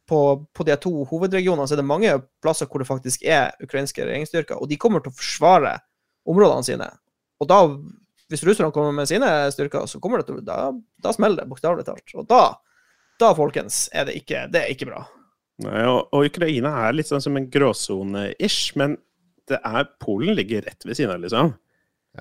på, 0.08 0.20
på 0.52 0.66
de 0.68 0.76
to 0.80 0.92
hovedregionene 1.08 1.66
så 1.68 1.76
er 1.76 1.80
det 1.80 1.88
mange 1.88 2.12
plasser 2.44 2.68
hvor 2.68 2.82
det 2.82 2.88
faktisk 2.88 3.24
er 3.24 3.54
ukrainske 3.64 4.04
regjeringsstyrker. 4.04 4.60
Og 4.60 4.68
de 4.70 4.80
kommer 4.80 5.04
til 5.04 5.14
å 5.14 5.18
forsvare 5.18 5.78
områdene 6.28 6.66
sine. 6.66 6.90
Og 7.42 7.48
da, 7.50 7.60
hvis 8.32 8.44
russerne 8.46 8.72
kommer 8.74 8.94
med 8.96 9.08
sine 9.10 9.30
styrker, 9.54 9.88
så 9.90 10.00
kommer 10.02 10.20
det 10.20 10.30
til 10.30 10.44
Da, 10.46 10.70
da 11.02 11.12
smeller 11.16 11.42
det, 11.42 11.50
bokstavelig 11.50 11.86
talt. 11.88 12.06
Og 12.14 12.28
da, 12.30 12.44
da, 13.20 13.32
folkens, 13.36 13.86
er 13.92 14.08
det 14.08 14.18
ikke, 14.20 14.46
det 14.52 14.64
er 14.64 14.74
ikke 14.74 14.90
bra. 14.92 15.04
Nei, 15.64 15.84
og, 15.86 16.08
og 16.14 16.26
Ukraina 16.26 16.72
er 16.86 16.96
litt 16.96 17.10
sånn 17.10 17.22
som 17.22 17.36
en 17.38 17.50
gråsone-ish, 17.50 18.74
men 18.80 18.96
det 19.50 19.60
er, 19.60 19.86
Polen 20.02 20.34
ligger 20.34 20.64
rett 20.66 20.86
ved 20.86 20.98
siden 20.98 21.14
av, 21.14 21.22
liksom. 21.22 21.52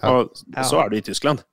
Og 0.01 0.31
så 0.37 0.79
er 0.81 0.89
du 0.89 0.97
i 0.97 1.03
Tyskland. 1.05 1.43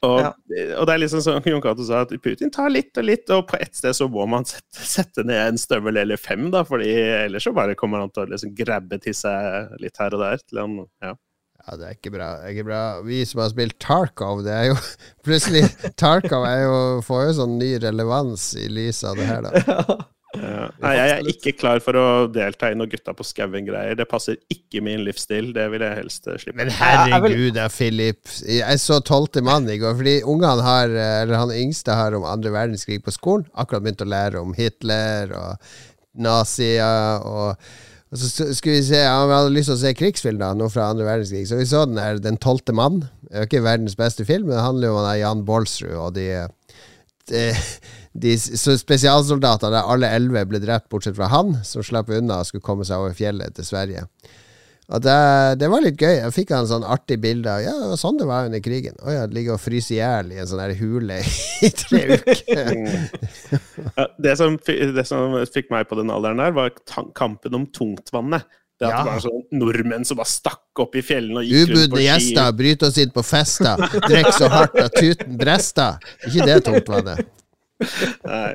Og, 0.00 0.20
og 0.24 0.86
det 0.88 0.94
er 0.94 1.00
liksom 1.02 1.20
som 1.20 1.44
Jon 1.44 1.60
Cato 1.60 1.84
sa, 1.84 2.04
at 2.06 2.12
Putin 2.24 2.52
tar 2.52 2.70
litt 2.72 2.96
og 2.96 3.04
litt, 3.04 3.26
og 3.34 3.50
på 3.50 3.58
ett 3.60 3.76
sted 3.76 3.92
så 3.96 4.06
må 4.08 4.24
man 4.32 4.46
sette, 4.48 4.80
sette 4.80 5.24
ned 5.28 5.40
en 5.42 5.60
støvel 5.60 6.00
eller 6.00 6.20
fem, 6.20 6.48
da, 6.54 6.62
fordi 6.66 6.88
ellers 7.26 7.44
så 7.44 7.52
bare 7.56 7.76
kommer 7.78 8.00
han 8.00 8.12
til 8.14 8.24
å 8.24 8.30
liksom 8.32 8.54
grabbe 8.56 9.00
til 9.04 9.16
seg 9.16 9.74
litt 9.82 10.00
her 10.00 10.16
og 10.16 10.24
der. 10.24 10.46
Til 10.46 10.62
han, 10.62 10.78
ja. 11.04 11.16
Ja, 11.60 11.76
det 11.76 11.90
er 11.90 11.98
ikke 11.98 12.14
bra. 12.14 12.30
Det 12.38 12.46
er 12.46 12.54
ikke 12.54 12.68
bra. 12.70 12.84
Vi 13.04 13.18
som 13.28 13.42
har 13.42 13.50
spilt 13.52 13.76
Tarkov, 13.84 14.40
det 14.46 14.54
er 14.56 14.70
jo 14.70 14.78
Plutselig 15.26 15.66
Tarkov 16.00 16.46
er 16.48 16.62
jo, 16.64 16.78
får 17.04 17.26
jo 17.26 17.36
sånn 17.42 17.58
ny 17.60 17.74
relevans 17.84 18.54
i 18.56 18.70
lys 18.72 19.02
av 19.04 19.20
det 19.20 19.28
her, 19.28 19.44
da. 19.44 19.98
Ja. 20.38 20.68
Nei, 20.78 20.92
jeg 20.94 21.12
er 21.14 21.28
ikke 21.32 21.52
klar 21.58 21.80
for 21.82 21.98
å 21.98 22.06
delta 22.30 22.70
i 22.70 22.76
noe 22.78 22.90
gutta 22.90 23.14
på 23.18 23.26
skauen-greier. 23.26 23.96
Det 23.98 24.06
passer 24.10 24.38
ikke 24.52 24.82
min 24.86 25.02
livsstil. 25.06 25.50
Det 25.56 25.66
vil 25.72 25.82
jeg 25.82 25.98
helst 25.98 26.30
eh, 26.30 26.38
slippe. 26.38 26.58
Men 26.60 26.70
herregud 26.78 27.56
da, 27.58 27.66
Philip. 27.72 28.22
Jeg 28.46 28.82
så 28.82 29.00
tolvte 29.02 29.42
mann 29.46 29.66
i 29.72 29.80
går, 29.82 29.96
fordi 29.98 30.16
ungene 30.22 30.66
har, 30.66 30.94
eller 30.94 31.36
han 31.40 31.54
yngste 31.56 31.98
har 31.98 32.14
om 32.18 32.28
andre 32.28 32.54
verdenskrig 32.54 33.02
på 33.02 33.14
skolen. 33.14 33.48
Akkurat 33.58 33.86
begynt 33.86 34.06
å 34.06 34.10
lære 34.10 34.42
om 34.42 34.54
Hitler 34.56 35.34
og 35.34 35.72
nazier 36.20 37.26
og 37.26 37.56
og 38.10 38.18
så 38.18 38.26
skulle 38.54 38.80
vi 38.80 38.86
se, 38.88 38.98
Han 39.06 39.30
hadde 39.30 39.52
lyst 39.54 39.70
til 39.70 39.76
å 39.76 39.80
se 39.84 39.92
krigsfilm, 39.94 40.40
da, 40.42 40.50
noe 40.58 40.70
fra 40.72 40.88
andre 40.90 41.06
verdenskrig. 41.06 41.44
Så 41.46 41.60
vi 41.60 41.68
så 41.70 41.84
den 41.86 42.00
her 42.02 42.18
Den 42.18 42.40
tolvte 42.42 42.74
mann. 42.74 43.04
Det 43.28 43.36
er 43.36 43.46
ikke 43.46 43.62
verdens 43.62 43.94
beste 43.98 44.26
film, 44.26 44.48
men 44.48 44.56
det 44.56 44.64
handler 44.64 44.90
jo 44.90 44.96
om 44.98 45.10
Jan 45.20 45.44
Baalsrud 45.46 45.94
og 45.94 46.16
de, 46.16 46.26
de, 47.30 47.44
de 48.12 48.34
så 48.38 48.74
spesialsoldater 48.80 49.70
der 49.70 49.86
alle 49.86 50.08
elleve 50.16 50.42
ble 50.50 50.58
drept, 50.62 50.88
bortsett 50.90 51.14
fra 51.16 51.28
han, 51.30 51.54
som 51.64 51.82
slapp 51.86 52.08
unna 52.10 52.40
og 52.42 52.46
skulle 52.48 52.64
komme 52.66 52.84
seg 52.88 52.98
over 53.04 53.14
fjellet 53.14 53.54
til 53.54 53.64
Sverige. 53.68 54.06
Og 54.90 54.98
det, 55.04 55.14
det 55.60 55.68
var 55.70 55.84
litt 55.84 56.00
gøy. 56.02 56.16
Jeg 56.18 56.32
fikk 56.34 56.50
en 56.56 56.66
sånn 56.66 56.82
artig 56.82 57.20
bilde 57.22 57.46
av 57.46 57.60
Ja, 57.62 57.76
det 57.78 57.90
var 57.92 57.98
sånn 58.00 58.16
det 58.18 58.26
var 58.26 58.48
under 58.48 58.58
krigen. 58.64 58.96
Å 59.06 59.12
ja, 59.14 59.26
ligge 59.30 59.52
og 59.54 59.60
fryse 59.62 59.94
i 59.94 60.00
hjel 60.00 60.32
i 60.34 60.40
en 60.42 60.48
sånn 60.50 60.58
her 60.64 60.72
hule 60.80 61.20
i 61.22 61.70
tre 61.84 62.00
uker. 62.18 62.72
Ja, 63.94 64.08
det, 64.18 64.34
som, 64.40 64.56
det 64.66 65.04
som 65.06 65.36
fikk 65.54 65.70
meg 65.70 65.86
på 65.86 66.00
den 66.00 66.10
alderen 66.10 66.42
der, 66.42 66.56
var 66.56 66.74
kampen 67.14 67.54
om 67.60 67.68
tungtvannet. 67.70 68.42
Det 68.80 68.88
at 68.88 68.94
Ja. 68.96 69.00
det 69.04 69.12
var 69.12 69.22
sånn 69.28 69.42
nordmenn 69.60 70.06
som 70.08 70.16
bare 70.18 70.32
stakk 70.32 70.80
opp 70.82 70.94
i 70.96 71.02
fjellene 71.04 71.42
og 71.42 71.46
gikk 71.46 71.68
rundt 71.68 71.76
på 71.76 71.80
Ubudne 71.84 72.00
ski. 72.00 72.06
gjester 72.08 72.54
bryter 72.56 72.88
oss 72.90 72.98
inn 73.02 73.10
på 73.14 73.24
fester, 73.28 73.82
drikker 74.08 74.32
så 74.40 74.48
hardt 74.50 74.78
at 74.80 74.96
tuten 74.96 75.36
brester. 75.38 75.98
Ikke 76.26 76.46
det 76.48 76.56
tungtvannet. 76.66 77.28
Nei, 77.80 78.54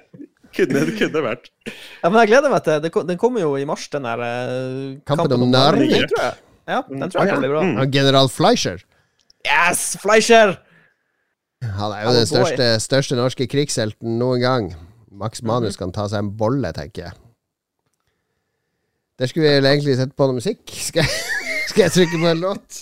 kunne, 0.55 0.81
det 0.87 0.95
kunne 0.99 1.23
vært. 1.25 1.49
Ja, 1.67 2.09
men 2.09 2.19
jeg 2.21 2.31
gleder 2.33 2.53
meg 2.53 2.65
til 2.65 3.07
den 3.09 3.21
kommer 3.21 3.43
jo 3.43 3.55
i 3.59 3.65
mars, 3.67 3.87
den 3.93 4.07
der 4.07 4.21
eh, 4.25 4.97
Kampen 5.07 5.37
om 5.37 5.49
Narvik. 5.51 6.13
Ja, 6.65 6.81
den 6.89 7.09
tror 7.09 7.25
jeg 7.25 7.33
kan 7.33 7.43
bli 7.43 7.51
bra. 7.51 7.63
Mm. 7.65 7.75
Og 7.81 7.91
General 7.93 8.29
Fleischer 8.31 8.81
Yes, 9.45 9.97
Fleischer! 10.01 10.55
Han 11.61 11.93
er 11.93 12.05
jo 12.05 12.13
den 12.15 12.27
største, 12.29 12.65
største 12.81 13.17
norske 13.17 13.45
krigshelten 13.49 14.17
noen 14.19 14.41
gang. 14.41 14.71
Max 15.15 15.43
Manus 15.45 15.77
kan 15.79 15.93
ta 15.95 16.07
seg 16.11 16.23
en 16.23 16.31
bolle, 16.37 16.71
tenker 16.75 17.07
jeg. 17.07 17.19
Der 19.19 19.31
skulle 19.31 19.47
vi 19.47 19.69
egentlig 19.69 19.95
sette 19.95 20.17
på 20.17 20.27
noe 20.27 20.39
musikk. 20.41 20.65
Skal 20.67 21.05
jeg, 21.05 21.21
skal 21.69 21.85
jeg 21.85 21.95
trykke 21.95 22.19
på 22.19 22.31
en 22.31 22.41
låt? 22.43 22.81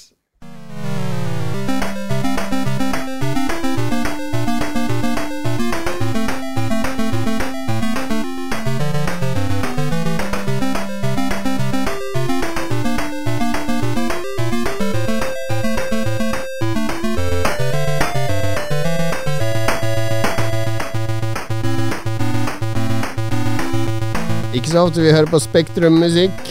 Ofte 24.74 25.02
vi 25.04 25.12
hører 25.14 25.30
på 25.30 25.38
Spektrum-musikk 25.40 26.50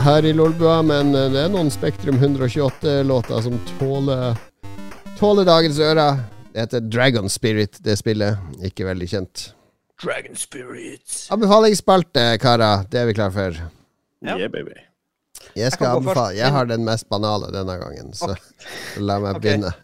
her 0.00 0.24
i 0.24 0.32
Lolbua, 0.32 0.78
men 0.86 1.10
eh, 1.14 1.26
det 1.34 1.42
er 1.44 1.50
noen 1.52 1.68
Spektrum 1.70 2.16
128-låter 2.16 3.42
som 3.44 3.58
tåler, 3.74 4.38
tåler 5.18 5.46
dagens 5.48 5.78
ører. 5.84 6.22
Det 6.54 6.64
heter 6.64 6.86
Dragon 6.88 7.28
Spirit, 7.30 7.78
det 7.84 7.98
spillet. 8.00 8.40
Ikke 8.64 8.86
veldig 8.88 9.08
kjent. 9.12 9.44
Dragon 10.02 10.38
Spirit. 10.38 11.26
Anbefalingsspalte, 11.34 12.24
karer. 12.42 12.86
Det 12.90 13.02
er 13.02 13.10
vi 13.10 13.16
klar 13.18 13.34
for. 13.34 13.60
Ja. 14.24 14.38
Yeah, 14.38 14.48
baby. 14.50 14.72
Jeg 15.58 15.74
skal 15.74 15.90
Jeg 15.90 16.00
anbefale. 16.00 16.38
Jeg 16.38 16.54
har 16.54 16.70
den 16.72 16.88
mest 16.88 17.08
banale 17.12 17.52
denne 17.54 17.76
gangen, 17.82 18.14
så 18.16 18.32
la 18.96 19.20
meg 19.22 19.36
Ok. 19.36 19.42
begynne. 19.44 19.74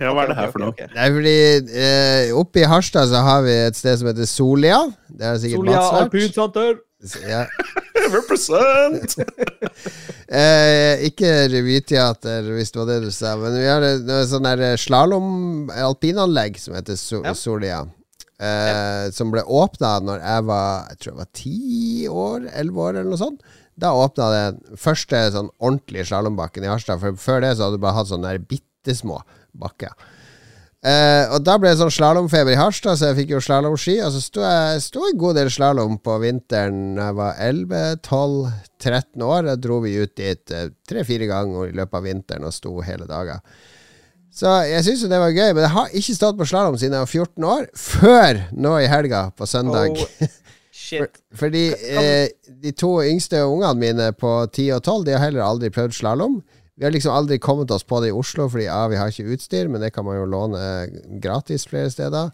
Ja, 0.00 0.14
hva 0.14 0.24
er 0.24 0.32
det 0.32 0.38
her 0.38 0.54
for 0.54 0.62
noe? 0.62 0.72
Det 0.78 0.88
er 0.98 1.12
fordi 1.14 1.34
eh, 1.78 2.30
Oppe 2.34 2.62
i 2.62 2.64
Harstad 2.66 3.10
så 3.10 3.20
har 3.22 3.42
vi 3.44 3.52
et 3.68 3.76
sted 3.78 4.00
som 4.00 4.08
heter 4.08 4.26
Solia. 4.30 4.80
Det 5.10 5.26
er 5.28 5.36
sikkert 5.42 5.60
Solia 5.60 5.82
alpinsenter. 6.00 6.80
Ja. 7.26 7.46
Represent! 8.12 9.16
Eh, 10.32 11.02
ikke 11.10 11.28
revyteater, 11.52 12.46
hvis 12.56 12.70
det 12.72 12.78
var 12.78 12.86
det 12.88 12.94
du 13.04 13.10
sa. 13.12 13.34
Men 13.36 13.52
vi 13.52 13.66
har 13.68 13.82
det 13.84 14.20
sånn 14.30 14.46
slalåm-alpinanlegg 14.80 16.56
som 16.62 16.72
heter 16.78 16.96
so 16.96 17.18
Ja. 17.20 17.34
Solia. 17.36 17.80
Eh, 18.40 19.10
som 19.12 19.28
ble 19.30 19.42
åpna 19.44 19.90
når 20.00 20.22
jeg 20.24 20.46
var 20.48 20.88
Jeg 20.88 20.98
tror 20.98 21.10
jeg 21.12 21.18
var 21.18 21.28
ti 21.36 22.08
år, 22.08 22.48
elleve 22.48 22.80
år, 22.86 22.94
eller 22.96 23.10
noe 23.12 23.20
sånt. 23.20 23.44
Da 23.76 23.92
åpna 23.92 24.30
den 24.32 24.78
første 24.80 25.20
sånn 25.36 25.52
ordentlige 25.60 26.08
slalåmbakken 26.08 26.64
i 26.64 26.72
Harstad. 26.72 27.02
For 27.02 27.12
før 27.20 27.44
det 27.44 27.52
så 27.58 27.66
hadde 27.68 27.76
du 27.76 27.84
bare 27.84 27.98
hatt 28.00 28.08
sånne 28.08 28.32
bitte 28.40 28.96
små 28.96 29.20
bakker. 29.52 29.92
Eh, 30.82 31.30
og 31.30 31.44
da 31.46 31.54
ble 31.62 31.70
det 31.70 31.78
sånn 31.78 31.92
slalåmfeber 31.94 32.56
i 32.56 32.58
Harstad, 32.58 32.98
så 32.98 33.12
jeg 33.12 33.20
fikk 33.20 33.36
jo 33.36 33.42
slalåmski. 33.44 34.00
Og 34.02 34.14
så 34.14 34.22
sto 34.24 34.42
jeg 34.42 34.80
sto 34.82 35.04
en 35.06 35.20
god 35.20 35.38
del 35.38 35.50
slalåm 35.54 36.00
på 36.02 36.16
vinteren 36.24 36.96
da 36.96 37.10
jeg 37.10 37.18
var 37.20 37.44
11-12-13 37.46 39.26
år. 39.28 39.46
Da 39.46 39.54
dro 39.62 39.78
vi 39.84 39.94
ut 40.00 40.16
dit 40.18 40.54
eh, 40.56 40.72
tre-fire 40.88 41.28
ganger 41.30 41.68
i 41.70 41.76
løpet 41.78 42.00
av 42.00 42.08
vinteren 42.08 42.48
og 42.48 42.56
sto 42.56 42.74
hele 42.82 43.06
dager. 43.10 43.44
Så 44.32 44.48
jeg 44.64 44.82
syns 44.86 45.04
jo 45.04 45.10
det 45.12 45.20
var 45.20 45.34
gøy, 45.36 45.50
men 45.52 45.66
jeg 45.66 45.74
har 45.74 45.94
ikke 46.00 46.16
stått 46.16 46.38
på 46.38 46.46
slalåm 46.48 46.78
siden 46.80 46.96
jeg 46.96 47.04
var 47.04 47.14
14 47.20 47.46
år. 47.52 47.66
Før 47.78 48.40
nå 48.64 48.72
i 48.80 48.88
helga, 48.90 49.26
på 49.36 49.46
søndag. 49.46 49.92
Oh, 49.92 50.32
shit. 50.72 51.20
Fordi 51.40 51.66
eh, 51.70 52.32
de 52.64 52.72
to 52.74 52.96
yngste 53.04 53.44
ungene 53.44 53.76
mine 53.78 54.10
på 54.18 54.32
10 54.48 54.80
og 54.80 54.82
12 54.82 55.06
De 55.06 55.14
har 55.14 55.26
heller 55.28 55.46
aldri 55.46 55.70
prøvd 55.70 55.94
slalåm. 56.00 56.40
Vi 56.82 56.86
har 56.88 56.90
liksom 56.96 57.14
aldri 57.14 57.36
kommet 57.38 57.70
oss 57.70 57.84
på 57.86 58.00
det 58.02 58.08
i 58.10 58.14
Oslo, 58.18 58.48
fordi 58.50 58.64
A, 58.66 58.88
vi 58.90 58.96
har 58.98 59.12
ikke 59.12 59.36
utstyr, 59.36 59.68
men 59.70 59.78
det 59.78 59.92
kan 59.94 60.02
man 60.02 60.16
jo 60.16 60.24
låne 60.26 60.62
gratis 61.22 61.68
flere 61.70 61.92
steder. 61.94 62.32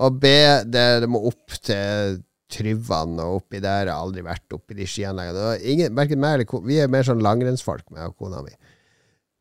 Og 0.00 0.14
B, 0.16 0.30
det, 0.64 0.84
det 1.04 1.10
må 1.12 1.20
opp 1.28 1.58
til 1.60 2.22
Tryvann 2.48 3.20
og 3.20 3.42
oppi 3.42 3.60
der. 3.60 3.90
Jeg 3.90 3.92
har 3.92 4.00
aldri 4.00 4.24
vært 4.24 4.56
oppi 4.56 4.78
de 4.78 4.88
skianleggene. 4.88 6.64
Vi 6.64 6.80
er 6.80 6.88
mer 6.88 7.04
sånn 7.04 7.20
langrennsfolk, 7.20 7.84
med 7.92 8.16
kona 8.16 8.40
mi. 8.46 8.56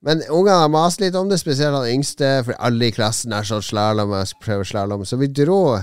Men 0.03 0.26
ungene 0.28 0.65
har 0.65 0.76
mast 0.76 0.99
litt 0.99 1.15
om 1.15 1.32
det, 1.32 1.40
spesielt 1.40 1.78
han 1.78 1.88
yngste, 1.88 2.34
for 2.44 2.60
alle 2.60 2.91
i 2.91 2.91
klassen 2.91 3.32
er 3.38 3.48
sånn 3.48 3.64
slalåm. 3.64 4.11
slalåm. 4.68 5.07
Så 5.07 5.15
vi 5.15 5.32
dro 5.32 5.78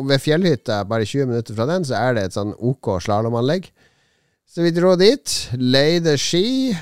ved 0.00 0.24
Fjellhytta, 0.24 0.80
bare 0.88 1.04
20 1.04 1.28
minutter 1.28 1.60
fra 1.60 1.68
den, 1.68 1.84
så 1.84 2.00
er 2.00 2.16
det 2.16 2.24
et 2.30 2.40
sånn 2.40 2.56
OK 2.56 2.94
slalåmanlegg. 3.04 3.68
Så 4.48 4.64
vi 4.64 4.72
dro 4.72 4.96
dit, 4.96 5.38
leide 5.60 6.16
ski. 6.16 6.72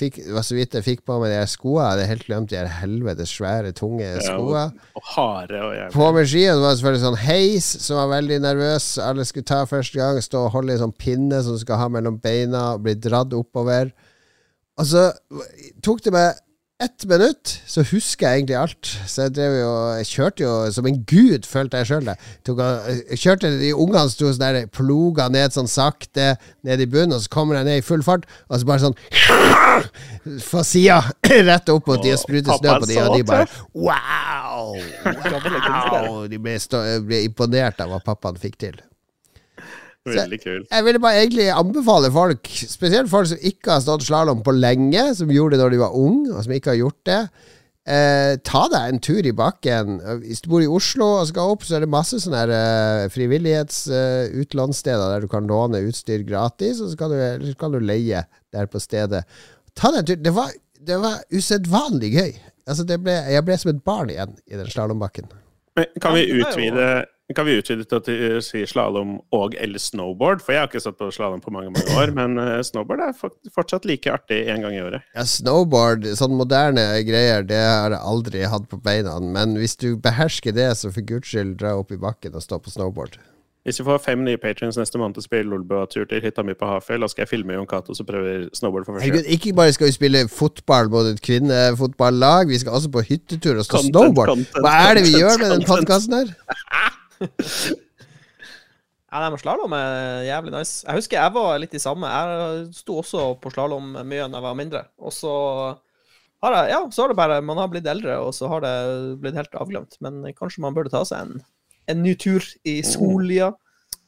Fikk, 0.00 0.16
det 0.24 0.32
var 0.32 0.44
så 0.46 0.56
vidt 0.56 0.74
jeg 0.78 0.86
fikk 0.86 1.02
på 1.08 1.18
meg 1.20 1.32
de 1.34 1.40
skoene. 1.50 1.84
Jeg 1.84 1.92
hadde 1.92 2.10
helt 2.10 2.26
glemt 2.28 2.52
de 2.52 2.56
her 2.56 2.70
helvetes 2.80 3.34
svære, 3.36 3.72
tunge 3.76 4.08
skoene. 4.24 4.66
Og 4.96 5.08
hare 5.14 5.60
og 5.60 5.74
jævlig. 5.76 5.92
På 5.94 6.10
med 6.16 6.30
skiene 6.30 6.58
var 6.62 6.72
det 6.72 6.80
selvfølgelig 6.80 7.02
sånn 7.04 7.18
heis 7.26 7.68
som 7.84 8.00
var 8.00 8.12
veldig 8.14 8.38
nervøs. 8.46 8.86
Alle 9.04 9.26
skulle 9.28 9.50
ta 9.50 9.62
første 9.68 10.00
gang, 10.00 10.20
stå 10.24 10.46
og 10.46 10.54
holde 10.56 10.76
i 10.76 10.80
sånn 10.80 10.96
pinne 10.96 11.42
som 11.44 11.58
du 11.58 11.60
skal 11.60 11.82
ha 11.82 11.90
mellom 11.92 12.16
beina, 12.22 12.70
og 12.74 12.86
bli 12.86 12.96
dratt 12.96 13.36
oppover. 13.36 13.92
Og 14.80 14.88
så 14.88 15.10
tok 15.84 16.00
det 16.06 16.14
meg 16.16 16.40
ett 16.80 17.04
minutt, 17.04 17.50
så 17.68 17.82
husker 17.84 18.26
jeg 18.26 18.40
egentlig 18.40 18.56
alt. 18.56 18.90
Så 19.06 19.26
jeg 19.26 19.34
drev 19.36 19.56
jo 19.58 19.70
Jeg 19.98 20.06
kjørte 20.08 20.44
jo 20.44 20.52
som 20.72 20.86
en 20.88 20.98
gud, 21.04 21.46
følte 21.46 21.80
jeg 21.82 21.90
sjøl 21.90 22.08
det. 22.08 22.16
Jeg 22.46 23.20
kjørte 23.20 23.52
de 23.60 23.72
ungene 23.74 24.08
sto 24.12 24.30
sånn 24.30 24.40
der, 24.40 24.66
ploga 24.72 25.28
ned 25.32 25.52
sånn 25.54 25.68
sakte 25.68 26.34
ned 26.66 26.80
i 26.80 26.88
bunnen, 26.88 27.16
og 27.16 27.24
så 27.24 27.32
kommer 27.32 27.60
jeg 27.60 27.68
ned 27.68 27.82
i 27.82 27.84
full 27.84 28.04
fart, 28.06 28.24
og 28.48 28.62
så 28.62 28.70
bare 28.70 28.84
sånn 28.86 28.96
Fra 30.48 30.64
sida, 30.66 31.00
rett 31.50 31.72
opp 31.72 31.88
mot 31.90 32.02
de 32.04 32.14
og 32.16 32.22
spruter 32.22 32.56
snø 32.60 32.76
på 32.80 32.90
de, 32.90 33.00
og 33.04 33.16
de 33.16 33.26
bare 33.28 33.48
Wow! 33.74 34.76
wow! 35.70 36.22
De 36.30 36.40
ble, 36.40 36.56
ble 37.06 37.24
imponert 37.28 37.84
av 37.84 37.92
hva 37.92 38.00
pappaen 38.04 38.40
fikk 38.40 38.60
til. 38.64 38.80
Veldig 40.08 40.38
kult. 40.40 40.66
Jeg 40.70 40.84
ville 40.86 41.00
bare 41.02 41.20
egentlig 41.20 41.46
anbefale 41.52 42.08
folk, 42.14 42.48
spesielt 42.70 43.10
folk 43.12 43.26
som 43.30 43.38
ikke 43.50 43.68
har 43.74 43.82
stått 43.84 44.06
slalåm 44.06 44.40
på 44.46 44.52
lenge, 44.56 45.02
som 45.18 45.32
gjorde 45.32 45.54
det 45.56 45.62
når 45.64 45.72
de 45.74 45.82
var 45.82 45.96
unge, 45.98 46.28
og 46.32 46.40
som 46.44 46.52
ikke 46.56 46.72
har 46.72 46.80
gjort 46.80 47.02
det. 47.08 47.20
Eh, 47.90 48.32
ta 48.46 48.62
deg 48.70 48.82
en 48.86 49.02
tur 49.02 49.24
i 49.26 49.34
bakken. 49.34 49.86
Hvis 50.22 50.42
du 50.44 50.48
bor 50.52 50.62
i 50.64 50.70
Oslo 50.70 51.06
og 51.18 51.28
skal 51.30 51.52
opp, 51.54 51.62
så 51.66 51.72
er 51.76 51.80
det 51.84 51.92
masse 51.92 52.16
sånne 52.22 52.42
eh, 52.54 53.10
frivillighetsutlånssteder 53.12 55.06
der 55.14 55.20
du 55.24 55.28
kan 55.32 55.48
låne 55.48 55.84
utstyr 55.88 56.20
gratis, 56.28 56.76
og 56.84 56.88
så 56.92 56.96
kan 57.00 57.08
du, 57.12 57.16
eller 57.20 57.48
så 57.50 57.56
kan 57.60 57.74
du 57.74 57.80
leie 57.82 58.20
der 58.54 58.66
på 58.70 58.78
stedet. 58.82 59.22
Ta 59.76 59.86
deg 59.92 60.00
en 60.02 60.08
tur. 60.12 60.20
Det 60.28 60.34
var, 60.36 60.48
det 60.90 60.98
var 61.02 61.14
usedvanlig 61.34 62.10
gøy. 62.16 62.32
Altså, 62.68 62.82
det 62.86 62.98
ble, 63.02 63.14
jeg 63.32 63.42
ble 63.48 63.56
som 63.58 63.72
et 63.72 63.84
barn 63.84 64.08
igjen 64.12 64.32
i 64.46 64.54
den 64.60 64.68
slalåmbakken. 64.70 65.26
Kan 66.02 66.14
vi 66.14 66.22
utvide 66.36 66.86
kan 67.36 67.46
vi 67.46 67.54
utvide 67.60 67.84
til 67.86 68.36
å 68.38 68.40
si 68.44 68.62
slalåm 68.66 69.16
og 69.36 69.54
eller 69.60 69.78
snowboard? 69.82 70.42
For 70.44 70.54
jeg 70.56 70.62
har 70.64 70.70
ikke 70.70 70.82
satt 70.82 70.98
på 70.98 71.10
slalåm 71.14 71.42
på 71.44 71.52
mange 71.54 71.72
mange 71.74 71.96
år, 72.00 72.12
men 72.16 72.38
eh, 72.42 72.58
snowboard 72.66 73.04
er 73.06 73.16
fortsatt 73.54 73.86
like 73.88 74.10
artig 74.12 74.42
én 74.50 74.64
gang 74.64 74.74
i 74.76 74.82
året. 74.84 75.06
Ja, 75.14 75.24
snowboard, 75.28 76.06
sånn 76.18 76.34
moderne 76.38 76.86
greier, 77.06 77.42
det 77.46 77.60
har 77.62 77.94
jeg 77.96 78.02
aldri 78.14 78.44
hatt 78.50 78.68
på 78.70 78.80
beina. 78.82 79.18
Men 79.22 79.54
hvis 79.60 79.76
du 79.80 79.92
behersker 79.96 80.56
det, 80.56 80.70
så 80.80 80.90
for 80.94 81.06
guds 81.06 81.30
skyld 81.30 81.56
dra 81.62 81.76
opp 81.80 81.92
i 81.94 82.00
bakken 82.00 82.34
og 82.34 82.42
stå 82.46 82.58
på 82.62 82.72
snowboard. 82.74 83.18
Hvis 83.60 83.76
vi 83.76 83.84
får 83.84 83.98
fem 84.00 84.22
nye 84.24 84.38
patrons 84.40 84.78
neste 84.80 84.96
måned 84.96 85.18
til 85.18 85.20
å 85.20 85.26
spille 85.26 85.50
Lolbua-tur 85.52 86.06
til 86.08 86.22
hytta 86.24 86.40
mi 86.48 86.54
på 86.56 86.64
Hafjell, 86.64 87.02
da 87.04 87.08
skal 87.12 87.26
jeg 87.26 87.28
filme 87.34 87.52
Jon 87.52 87.66
Cato 87.68 87.92
som 87.94 88.06
prøver 88.08 88.46
snowboard 88.56 88.86
for 88.88 88.96
første 88.96 89.10
gang. 89.12 89.26
ikke 89.36 89.52
bare 89.58 89.74
skal 89.76 89.90
vi 89.90 89.96
spille 89.98 90.22
fotball 90.32 90.88
mot 90.88 91.10
et 91.10 91.20
kvinnefotballag, 91.20 92.48
vi 92.48 92.58
skal 92.62 92.78
også 92.78 92.88
på 92.94 93.02
hyttetur 93.10 93.60
og 93.60 93.66
stå 93.68 93.76
Content, 93.76 93.92
snowboard. 93.98 94.32
content, 94.32 94.64
Hva 94.64 94.72
er 94.88 94.96
det 94.96 95.04
vi 95.04 95.12
content, 95.12 95.20
gjør 95.20 95.42
med 95.44 95.52
den 95.58 95.66
podkasten 95.68 96.16
her? 96.22 96.32
Ja, 99.10 99.18
det 99.24 99.32
med 99.34 99.40
Slalåm 99.42 99.72
er 99.74 100.20
jævlig 100.22 100.52
nice. 100.54 100.84
Jeg 100.86 101.00
husker 101.00 101.18
jeg 101.18 101.34
var 101.34 101.56
litt 101.58 101.72
i 101.74 101.82
samme. 101.82 102.06
Jeg 102.06 102.66
sto 102.78 103.00
også 103.00 103.24
på 103.42 103.50
slalåm 103.50 103.96
mye 104.06 104.28
da 104.28 104.38
jeg 104.38 104.44
var 104.44 104.58
mindre. 104.58 104.82
Og 105.02 105.10
så 105.14 105.32
har 106.44 106.54
jeg, 106.54 106.68
ja, 106.76 106.78
så 106.94 107.02
har 107.02 107.10
det 107.10 107.18
bare 107.18 107.40
Man 107.42 107.58
har 107.58 107.72
blitt 107.72 107.88
eldre, 107.90 108.20
og 108.22 108.30
så 108.36 108.46
har 108.52 108.62
det 108.62 108.74
blitt 109.20 109.34
helt 109.34 109.56
avglemt. 109.58 109.98
Men 110.04 110.22
kanskje 110.38 110.62
man 110.62 110.76
burde 110.76 110.92
ta 110.94 111.02
seg 111.08 111.26
en, 111.26 111.42
en 111.90 112.04
ny 112.04 112.14
tur 112.22 112.46
i 112.62 112.76
Solia. 112.86 113.50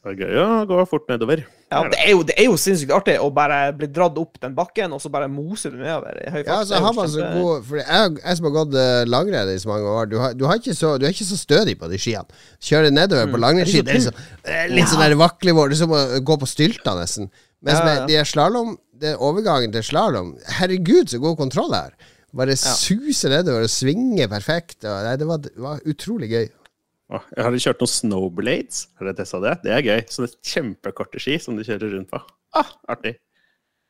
Det 0.02 0.14
er 0.14 0.22
gøy 0.22 0.38
å 0.44 0.46
gå 0.70 0.78
fort 0.86 1.10
nedover. 1.10 1.42
Ja, 1.72 1.82
det 1.88 1.98
er 2.02 2.10
jo, 2.12 2.22
det 2.28 2.34
er 2.36 2.48
jo 2.50 2.58
sinnssykt 2.60 2.92
artig 2.94 3.14
å 3.22 3.30
bare 3.34 3.58
bli 3.76 3.88
dratt 3.92 4.18
opp 4.20 4.40
den 4.42 4.54
bakken, 4.56 4.92
og 4.92 5.00
så 5.02 5.10
bare 5.12 5.28
mose 5.32 5.72
du 5.72 5.78
nedover 5.80 6.18
i 6.20 6.28
høy 6.28 6.38
fart. 6.40 6.50
Ja, 6.50 6.58
altså, 6.60 6.80
han 6.84 6.98
man 6.98 7.10
så 7.10 7.28
god 7.32 7.66
For 7.68 7.80
jeg, 7.80 8.14
jeg 8.20 8.38
som 8.38 8.48
har 8.48 8.54
gått 8.58 8.78
eh, 8.82 9.02
langrenn 9.08 9.52
i 9.52 9.58
så 9.62 9.72
mange 9.72 9.96
år, 9.96 10.10
du, 10.12 10.18
har, 10.22 10.36
du, 10.36 10.46
har 10.50 10.60
ikke 10.60 10.76
så, 10.76 10.94
du 11.00 11.08
er 11.08 11.16
ikke 11.16 11.28
så 11.28 11.40
stødig 11.40 11.78
på 11.80 11.90
de 11.92 12.00
skiene. 12.02 12.40
Kjører 12.62 12.94
nedover 12.94 13.32
på 13.32 13.42
langrennsski, 13.42 13.82
det 13.86 13.96
er 13.96 14.00
liksom, 14.00 14.22
litt 14.76 14.92
sånn 14.92 15.04
der 15.04 15.18
vaklevår. 15.20 15.72
Det 15.72 15.78
er 15.78 15.82
som 15.84 15.96
å 15.96 16.04
gå 16.22 16.38
på 16.42 16.50
stylter, 16.50 16.98
nesten. 17.00 17.32
Mens 17.62 17.78
Ja, 17.78 17.84
med 17.86 18.00
ja. 18.00 18.06
de 18.10 18.18
her 18.20 18.28
slalåm, 18.28 18.74
overgangen 19.22 19.72
til 19.74 19.84
slalåm 19.86 20.34
Herregud, 20.58 21.10
så 21.10 21.18
god 21.22 21.38
kontroll 21.40 21.74
her. 21.74 21.94
Bare 22.32 22.56
suser 22.56 23.32
nedover 23.34 23.66
og 23.66 23.72
svinger 23.72 24.30
perfekt. 24.32 24.80
Og, 24.86 24.92
nei, 25.04 25.16
det, 25.20 25.28
var, 25.28 25.42
det 25.44 25.52
var 25.60 25.82
utrolig 25.88 26.30
gøy. 26.32 26.46
Åh, 27.12 27.24
Har 27.44 27.56
kjørt 27.60 27.82
noen 27.82 27.92
snowblades? 27.92 28.86
Har 28.96 29.08
dere 29.08 29.18
testa 29.18 29.40
det? 29.42 29.58
Det 29.66 29.72
er 29.76 29.84
gøy. 29.84 30.00
Sånne 30.12 30.30
kjempekorte 30.48 31.20
ski 31.20 31.36
som 31.42 31.58
du 31.58 31.64
kjører 31.66 31.92
rundt 31.96 32.08
på. 32.12 32.20
Ah, 32.56 32.70
artig. 32.94 33.18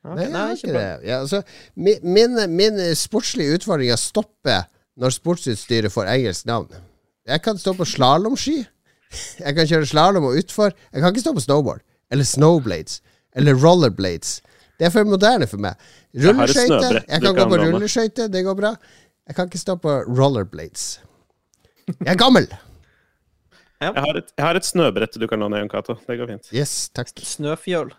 Okay, 0.02 0.26
Nei, 0.26 0.30
nei, 0.34 0.46
ikke 0.56 0.72
det. 0.74 0.86
Ja, 1.06 1.20
altså, 1.22 1.42
min, 1.78 2.00
min, 2.02 2.34
min 2.50 2.80
sportslige 2.98 3.60
utfordring 3.60 3.92
er 3.92 3.98
å 3.98 4.02
stoppe 4.02 4.56
når 4.98 5.14
sportsutstyret 5.14 5.94
får 5.94 6.10
engelsk 6.10 6.48
navn. 6.50 6.72
Jeg 7.30 7.44
kan 7.44 7.60
stå 7.60 7.76
på 7.78 7.86
slalåmski. 7.86 8.56
Jeg 9.38 9.54
kan 9.54 9.68
kjøre 9.70 9.86
slalåm 9.86 10.26
og 10.26 10.40
utfor. 10.40 10.74
Jeg 10.90 11.04
kan 11.04 11.14
ikke 11.14 11.22
stå 11.22 11.34
på 11.36 11.44
snowboard. 11.44 11.84
Eller 12.10 12.26
snowblades. 12.26 12.98
Eller 13.38 13.54
rollerblades. 13.62 14.40
Det 14.80 14.88
er 14.88 14.92
for 14.94 15.06
moderne 15.06 15.46
for 15.46 15.62
meg. 15.62 15.78
Rulleskøyter. 16.18 16.98
Jeg 17.06 17.22
du 17.22 17.28
kan 17.28 17.38
gå 17.38 17.46
på 17.52 17.62
rulleskøyter. 17.62 18.32
Det 18.32 18.42
går 18.42 18.58
bra. 18.58 18.74
Jeg 19.28 19.38
kan 19.38 19.46
ikke 19.46 19.62
stå 19.62 19.78
på 19.78 19.94
rollerblades. 20.10 20.86
Jeg 21.92 22.10
er 22.16 22.18
gammel. 22.18 22.50
Jeg 23.82 24.04
har 24.06 24.18
et, 24.20 24.32
jeg 24.38 24.46
har 24.46 24.58
et 24.60 24.66
snøbrett 24.68 25.18
du 25.20 25.26
kan 25.30 25.40
låne, 25.42 25.58
Jon 25.62 25.70
Cato. 25.72 25.96
Det 26.06 26.18
går 26.20 26.30
fint. 26.34 26.50
Yes, 26.54 26.88
takk. 26.94 27.10
Snøfjøl. 27.34 27.90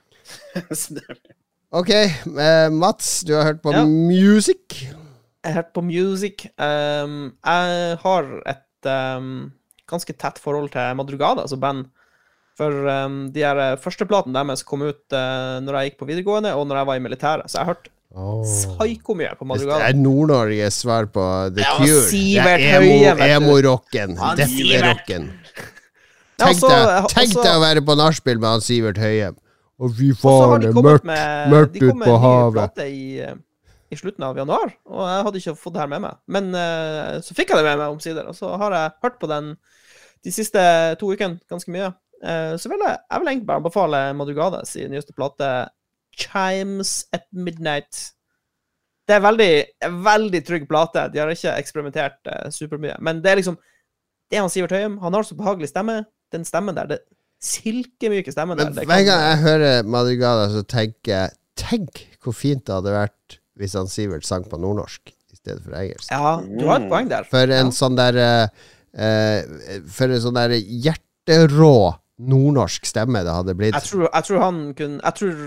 Ok, 1.73 1.89
uh, 2.29 2.69
Mats, 2.71 3.21
du 3.27 3.33
har 3.35 3.47
hørt 3.49 3.61
på 3.63 3.73
Ja. 3.73 3.83
music. 3.85 4.83
Jeg 5.43 5.49
har 5.51 5.57
hørt 5.63 5.73
på 5.75 5.81
music. 5.83 6.45
Um, 6.57 7.33
jeg 7.43 7.97
har 8.03 8.29
et 8.53 8.87
um, 9.17 9.51
ganske 9.89 10.13
tett 10.15 10.39
forhold 10.39 10.69
til 10.71 10.95
Madrugada, 10.95 11.41
altså 11.43 11.57
band. 11.59 11.89
For 12.55 12.69
um, 12.69 13.31
de 13.33 13.41
her 13.41 13.57
eh, 13.57 13.79
førsteplatene 13.81 14.37
deres 14.37 14.61
kom 14.61 14.83
ut 14.85 15.01
uh, 15.17 15.57
når 15.65 15.73
jeg 15.79 15.89
gikk 15.89 15.95
på 16.03 16.07
videregående, 16.11 16.51
og 16.53 16.67
når 16.69 16.77
jeg 16.83 16.89
var 16.91 16.99
i 16.99 17.01
militæret. 17.07 17.49
Så 17.49 17.57
jeg 17.59 17.65
har 17.65 17.73
hørt 17.73 17.89
Oh. 18.13 18.43
psyko 18.45 19.15
mye 19.17 19.31
på 19.39 19.41
Madrugada. 19.49 19.87
det 19.87 19.95
er 19.95 19.97
Nord-Norges 19.97 20.75
svar 20.83 21.07
på 21.09 21.23
The 21.55 21.63
Ja, 21.65 21.71
Cure. 21.79 22.03
Sivert 22.11 22.61
det 22.61 22.67
er 22.69 22.83
Høie, 22.83 23.13
Emo-rocken. 23.25 23.31
Emo 23.33 23.55
rocken. 23.65 24.13
Ja, 24.13 24.27
så- 24.29 24.99
deg 25.07 25.72
tenk 26.41 27.35
deg 27.37 27.51
å 27.53 27.61
være 27.63 27.83
på 27.85 27.95
nachspiel 27.99 28.41
med 28.41 28.49
han 28.55 28.63
Sivert 28.65 29.01
Høyem. 29.01 29.37
Og 29.83 29.95
fy 29.97 30.11
faen, 30.15 30.61
det 30.61 30.69
er 30.69 30.85
mørkt, 30.85 31.07
mørkt, 31.51 31.79
ute 31.79 31.95
på 31.97 31.97
havet. 31.97 31.97
de 31.97 31.97
kom 31.97 31.99
med 31.99 32.11
en 32.13 32.45
ny 32.45 32.55
plate 32.55 32.85
i, 32.87 33.05
eh, 33.25 33.35
i 33.91 33.97
slutten 33.99 34.25
av 34.27 34.37
januar, 34.37 34.73
og 34.85 35.01
jeg 35.09 35.25
hadde 35.27 35.41
ikke 35.41 35.55
fått 35.59 35.75
det 35.75 35.81
her 35.81 35.91
med 35.91 36.03
meg. 36.05 36.19
Men 36.35 36.51
uh, 36.53 37.17
så 37.25 37.35
fikk 37.35 37.51
jeg 37.51 37.59
det 37.59 37.67
med 37.67 37.81
meg 37.81 37.95
omsider, 37.95 38.29
og 38.29 38.37
så 38.37 38.53
har 38.61 38.75
jeg 38.77 38.95
hørt 39.05 39.19
på 39.21 39.29
den 39.31 39.53
de 40.23 40.31
siste 40.31 40.61
to 41.01 41.09
ukene 41.11 41.41
ganske 41.51 41.71
mye. 41.73 41.91
Uh, 42.23 42.55
så 42.55 42.71
vil 42.71 42.79
jeg, 42.85 42.95
jeg 43.09 43.19
vil 43.21 43.31
egentlig 43.33 43.49
bare 43.49 43.59
anbefale 43.59 44.03
Madrugades 44.15 44.75
sin 44.77 44.93
nyeste 44.93 45.15
plate, 45.17 45.49
'Chimes 46.13 47.05
at 47.11 47.25
Midnight'. 47.33 48.13
Det 49.03 49.17
er 49.17 49.25
veldig, 49.25 49.53
veldig 50.05 50.41
trygg 50.47 50.67
plate. 50.69 51.09
De 51.11 51.19
har 51.19 51.27
ikke 51.33 51.57
eksperimentert 51.59 52.21
uh, 52.29 52.47
supermye. 52.53 52.95
Men 53.01 53.19
det 53.23 53.31
er 53.31 53.41
liksom 53.41 53.57
Det 54.31 54.37
er 54.37 54.45
han 54.45 54.49
Sivert 54.49 54.71
Høyem. 54.71 54.97
Han 54.97 55.13
har 55.13 55.25
så 55.27 55.35
behagelig 55.35 55.67
stemme. 55.69 56.05
Den 56.33 56.45
stemmen 56.47 56.75
der, 56.77 56.89
det 56.89 56.99
silkemyke 57.43 58.31
stemmen 58.33 58.57
der. 58.59 58.71
Men 58.73 58.87
hver 58.87 59.03
gang 59.07 59.23
jeg 59.27 59.39
hører 59.43 59.83
Madrigada, 59.87 60.49
så 60.53 60.63
tenker 60.65 61.11
jeg 61.13 61.33
Tenk 61.59 61.99
hvor 62.23 62.33
fint 62.33 62.63
det 62.65 62.73
hadde 62.73 62.93
vært 62.95 63.35
hvis 63.61 63.75
han 63.77 63.85
Sivert 63.91 64.25
sang 64.25 64.45
på 64.49 64.57
nordnorsk 64.57 65.11
i 65.11 65.35
stedet 65.37 65.59
for 65.61 65.75
engelsk. 65.77 66.07
Ja, 66.09 66.31
du 66.41 66.63
har 66.65 66.79
et 66.81 66.87
poeng 66.89 67.11
der. 67.11 67.27
For 67.29 67.43
en 67.45 67.67
Ja. 67.69 67.75
sånn 67.77 67.97
der 67.99 68.17
eh, 68.17 68.47
eh, 68.97 69.83
For 69.85 70.09
en 70.09 70.23
sånn 70.23 70.33
der 70.39 70.55
hjerterå 70.57 71.93
nordnorsk 72.23 72.85
stemme 72.89 73.21
det 73.25 73.35
hadde 73.35 73.53
blitt. 73.59 73.75
Jeg 73.77 73.85
tror, 73.91 74.07
jeg 74.09 74.25
tror 74.29 74.41
han 74.41 74.63
kunne 74.77 74.99
jeg 75.03 75.19
tror, 75.19 75.43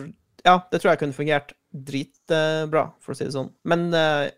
Ja, 0.46 0.54
det 0.70 0.80
tror 0.80 0.90
jeg 0.92 0.98
kunne 1.00 1.16
fungert 1.16 1.52
dritbra, 1.74 2.84
for 3.02 3.12
å 3.12 3.16
si 3.18 3.24
det 3.26 3.34
sånn. 3.34 3.50
Men 3.66 3.88
eh, 3.94 4.28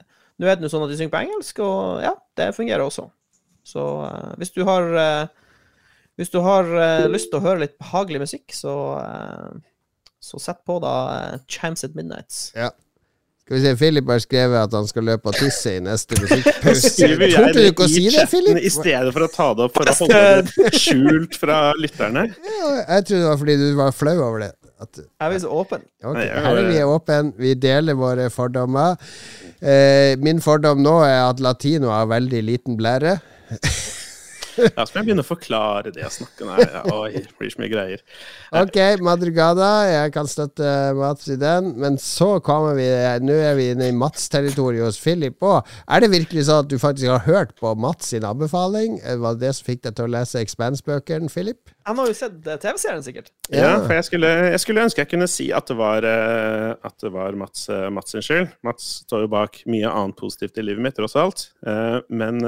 nå 0.40 0.48
er 0.48 0.56
det 0.56 0.64
jo 0.64 0.72
sånn 0.72 0.86
at 0.86 0.92
de 0.94 0.96
synger 0.96 1.12
på 1.12 1.20
engelsk, 1.20 1.58
og 1.60 2.00
ja, 2.06 2.14
det 2.38 2.54
fungerer 2.56 2.86
også. 2.86 3.04
Så 3.68 3.84
eh, 4.06 4.30
hvis 4.40 4.54
du 4.56 4.62
har 4.64 4.88
eh, 4.96 5.28
Hvis 6.18 6.32
du 6.34 6.40
har 6.42 6.66
uh, 6.66 7.06
lyst 7.10 7.30
til 7.30 7.38
å 7.38 7.44
høre 7.44 7.62
litt 7.62 7.78
behagelig 7.78 8.24
musikk, 8.26 8.50
så 8.54 8.74
uh, 8.98 9.54
så 10.18 10.40
sett 10.42 10.64
på 10.66 10.80
da 10.82 10.94
uh, 11.08 11.40
Chimes 11.46 11.86
at 11.86 11.94
Midnights. 11.94 12.48
Skal 13.48 13.56
vi 13.56 13.62
se, 13.62 13.70
Philip 13.80 14.10
har 14.12 14.18
skrevet 14.20 14.58
at 14.60 14.74
han 14.76 14.88
skal 14.90 15.06
løpe 15.08 15.30
og 15.30 15.36
tisse 15.38 15.70
i 15.78 15.80
neste 15.80 16.18
musikkpause. 16.20 16.90
Torde 16.98 17.54
du 17.56 17.62
ikke 17.70 17.86
å 17.86 17.88
si 17.88 18.02
det, 18.12 18.26
Philip? 18.28 18.58
I 18.60 18.72
stedet 18.74 19.14
for 19.14 19.24
å 19.24 19.28
ta 19.32 19.46
det 19.56 19.64
opp 19.64 19.78
for 19.78 19.88
å 19.88 19.94
holde 20.02 20.24
det 20.50 20.72
skjult 20.76 21.38
fra 21.40 21.60
lytterne. 21.80 22.26
Ja, 22.44 22.72
jeg 22.82 23.06
trodde 23.08 23.22
det 23.22 23.30
var 23.30 23.40
fordi 23.40 23.56
du 23.62 23.68
var 23.78 23.94
flau 23.96 24.16
over 24.18 24.44
det. 24.44 24.50
At, 24.78 25.00
er 25.00 25.32
vi 25.32 25.38
så 25.42 25.54
åpen. 25.62 25.80
Okay, 26.04 26.28
her 26.28 26.60
er 26.60 26.68
vi 26.68 26.82
åpne, 26.86 27.32
vi 27.40 27.54
deler 27.58 27.96
våre 27.98 28.28
fordommer. 28.30 29.00
Eh, 29.58 30.12
min 30.20 30.44
fordom 30.44 30.84
nå 30.84 30.98
er 31.06 31.22
at 31.24 31.40
latino 31.42 31.88
har 31.94 32.10
veldig 32.12 32.44
liten 32.52 32.76
blære. 32.78 33.16
Ja, 34.58 34.84
så 34.84 34.92
må 34.92 35.00
jeg 35.00 35.06
begynne 35.08 35.24
å 35.24 35.28
forklare 35.28 35.92
det 35.94 36.02
jeg 36.02 36.14
snakker 36.18 36.48
om. 36.48 36.58
ja, 36.62 36.82
oi, 36.94 37.12
det 37.24 37.34
blir 37.38 37.52
så 37.54 37.62
mye 37.62 37.70
greier. 37.72 38.02
Ok, 38.62 38.76
Madrugada, 39.04 39.68
jeg 39.88 40.12
kan 40.14 40.26
støtte 40.30 40.68
Mats 40.96 41.28
i 41.30 41.36
den. 41.40 41.72
Men 41.78 41.98
så 42.00 42.38
kommer 42.44 42.74
vi 42.78 42.86
Nå 43.24 43.34
er 43.44 43.54
vi 43.58 43.68
inne 43.74 43.90
i 43.90 43.94
Mats-territoriet 43.96 44.84
hos 44.86 44.98
Philip 45.02 45.36
òg. 45.44 45.68
Er 45.88 46.02
det 46.04 46.10
virkelig 46.14 46.46
sånn 46.48 46.64
at 46.64 46.70
du 46.70 46.78
faktisk 46.80 47.10
har 47.12 47.24
hørt 47.28 47.52
på 47.60 47.72
Mats 47.78 48.10
sin 48.14 48.24
anbefaling? 48.28 48.98
Var 49.04 49.36
det 49.38 49.46
det 49.46 49.54
som 49.58 49.68
fikk 49.68 49.84
deg 49.86 49.96
til 49.98 50.08
å 50.08 50.12
lese 50.16 50.40
Expanse-bøkene, 50.42 51.28
Philip? 51.32 51.60
Han 51.88 52.00
har 52.02 52.10
jo 52.10 52.16
sett 52.18 52.40
TV-serien, 52.44 53.04
sikkert. 53.04 53.30
Ja, 53.52 53.78
for 53.84 53.94
jeg 53.96 54.04
skulle, 54.08 54.32
jeg 54.52 54.60
skulle 54.60 54.82
ønske 54.84 55.00
jeg 55.04 55.08
kunne 55.12 55.28
si 55.30 55.46
at 55.56 55.70
det 55.70 55.76
var, 55.78 56.04
eh, 56.04 56.74
at 56.84 56.96
det 57.04 57.12
var 57.14 57.36
Mats, 57.40 57.68
eh, 57.72 57.86
Mats 57.94 58.12
sin 58.12 58.24
skyld. 58.24 58.50
Mats 58.66 58.88
står 59.06 59.24
jo 59.24 59.30
bak 59.32 59.62
mye 59.70 59.88
annet 59.88 60.18
positivt 60.20 60.58
i 60.60 60.66
livet 60.66 60.84
mitt, 60.84 60.96
tross 60.98 61.16
alt. 61.16 61.46
Eh, 61.66 62.00
Men 62.08 62.40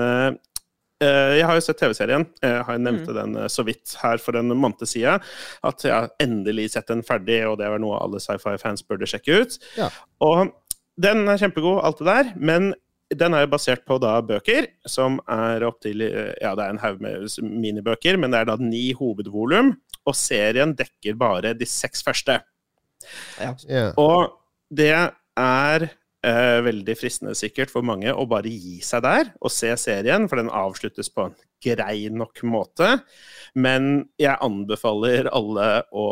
jeg 1.00 1.46
har 1.48 1.56
jo 1.56 1.64
sett 1.64 1.78
TV-serien. 1.80 2.26
Jeg 2.44 2.64
har 2.68 2.80
mm. 2.80 2.98
den 3.16 3.36
eh, 3.40 3.48
så 3.52 3.64
vidt 3.66 3.94
her 4.02 4.20
for 4.20 4.36
en 4.36 4.52
måned 4.52 4.84
siden. 4.88 5.24
At 5.66 5.84
jeg 5.86 5.94
har 5.94 6.10
endelig 6.20 6.70
sett 6.74 6.90
den 6.90 7.04
ferdig, 7.06 7.40
og 7.48 7.58
det 7.60 7.68
er 7.68 7.80
noe 7.80 8.00
alle 8.02 8.20
sci-fi-fans 8.22 8.84
burde 8.88 9.08
sjekke 9.08 9.40
ut. 9.42 9.56
Ja. 9.78 9.88
Og 10.26 10.52
den 11.00 11.24
er 11.28 11.40
kjempegod, 11.40 11.80
alt 11.86 12.02
det 12.02 12.08
der. 12.10 12.32
Men 12.36 12.72
den 13.10 13.34
er 13.34 13.46
jo 13.46 13.52
basert 13.54 13.86
på 13.88 13.96
da 14.02 14.18
bøker, 14.22 14.68
som 14.86 15.18
er 15.30 15.64
opptil 15.66 16.04
Ja, 16.04 16.52
det 16.54 16.66
er 16.66 16.74
en 16.74 16.82
haug 16.82 17.00
med 17.02 17.26
minibøker, 17.42 18.20
men 18.20 18.30
det 18.30 18.42
er 18.42 18.50
da 18.52 18.58
ni 18.60 18.90
hovedvolum. 18.96 19.72
Og 20.04 20.16
serien 20.16 20.76
dekker 20.76 21.16
bare 21.20 21.54
de 21.56 21.68
seks 21.68 22.04
første. 22.06 22.38
Ja. 23.40 23.90
Og 24.00 24.36
det 24.70 24.92
er 24.92 25.88
eh, 26.26 26.58
veldig 26.66 26.96
fristende 26.98 27.36
sikkert 27.38 27.72
for 27.72 27.86
mange 27.86 28.12
å 28.12 28.26
bare 28.30 28.50
gi 28.50 28.80
seg 28.84 29.04
der 29.06 29.32
og 29.40 29.52
se 29.54 29.72
serien, 29.80 30.28
for 30.28 30.40
den 30.40 30.52
avsluttes 30.52 31.12
på 31.12 31.28
en 31.28 31.38
grei 31.60 32.08
nok 32.12 32.42
måte. 32.48 32.98
Men 33.54 34.10
jeg 34.20 34.38
anbefaler 34.40 35.28
alle 35.32 35.70
å 35.92 36.06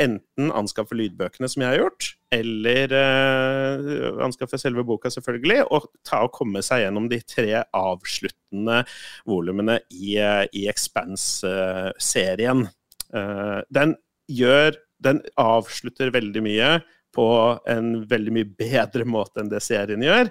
enten 0.00 0.52
anskaffe 0.56 0.96
lydbøkene, 0.96 1.48
som 1.52 1.62
jeg 1.62 1.68
har 1.68 1.80
gjort, 1.82 2.08
eller 2.32 2.94
eh, 2.96 4.06
anskaffe 4.24 4.58
selve 4.60 4.84
boka, 4.88 5.10
selvfølgelig, 5.12 5.66
og 5.68 5.90
ta 6.06 6.22
og 6.24 6.32
komme 6.36 6.62
seg 6.64 6.84
gjennom 6.84 7.10
de 7.12 7.20
tre 7.28 7.60
avsluttende 7.76 8.82
volumene 9.28 9.78
i, 9.92 10.16
i 10.16 10.66
Expanse-serien. 10.72 12.66
Eh, 13.12 13.60
den 13.70 13.96
gjør 14.32 14.82
Den 14.96 15.18
avslutter 15.36 16.08
veldig 16.08 16.40
mye 16.40 16.68
på 17.16 17.28
en 17.72 17.92
veldig 18.08 18.34
mye 18.36 18.48
bedre 18.58 19.06
måte 19.08 19.42
enn 19.42 19.52
det 19.52 19.62
serien 19.64 20.04
gjør. 20.04 20.30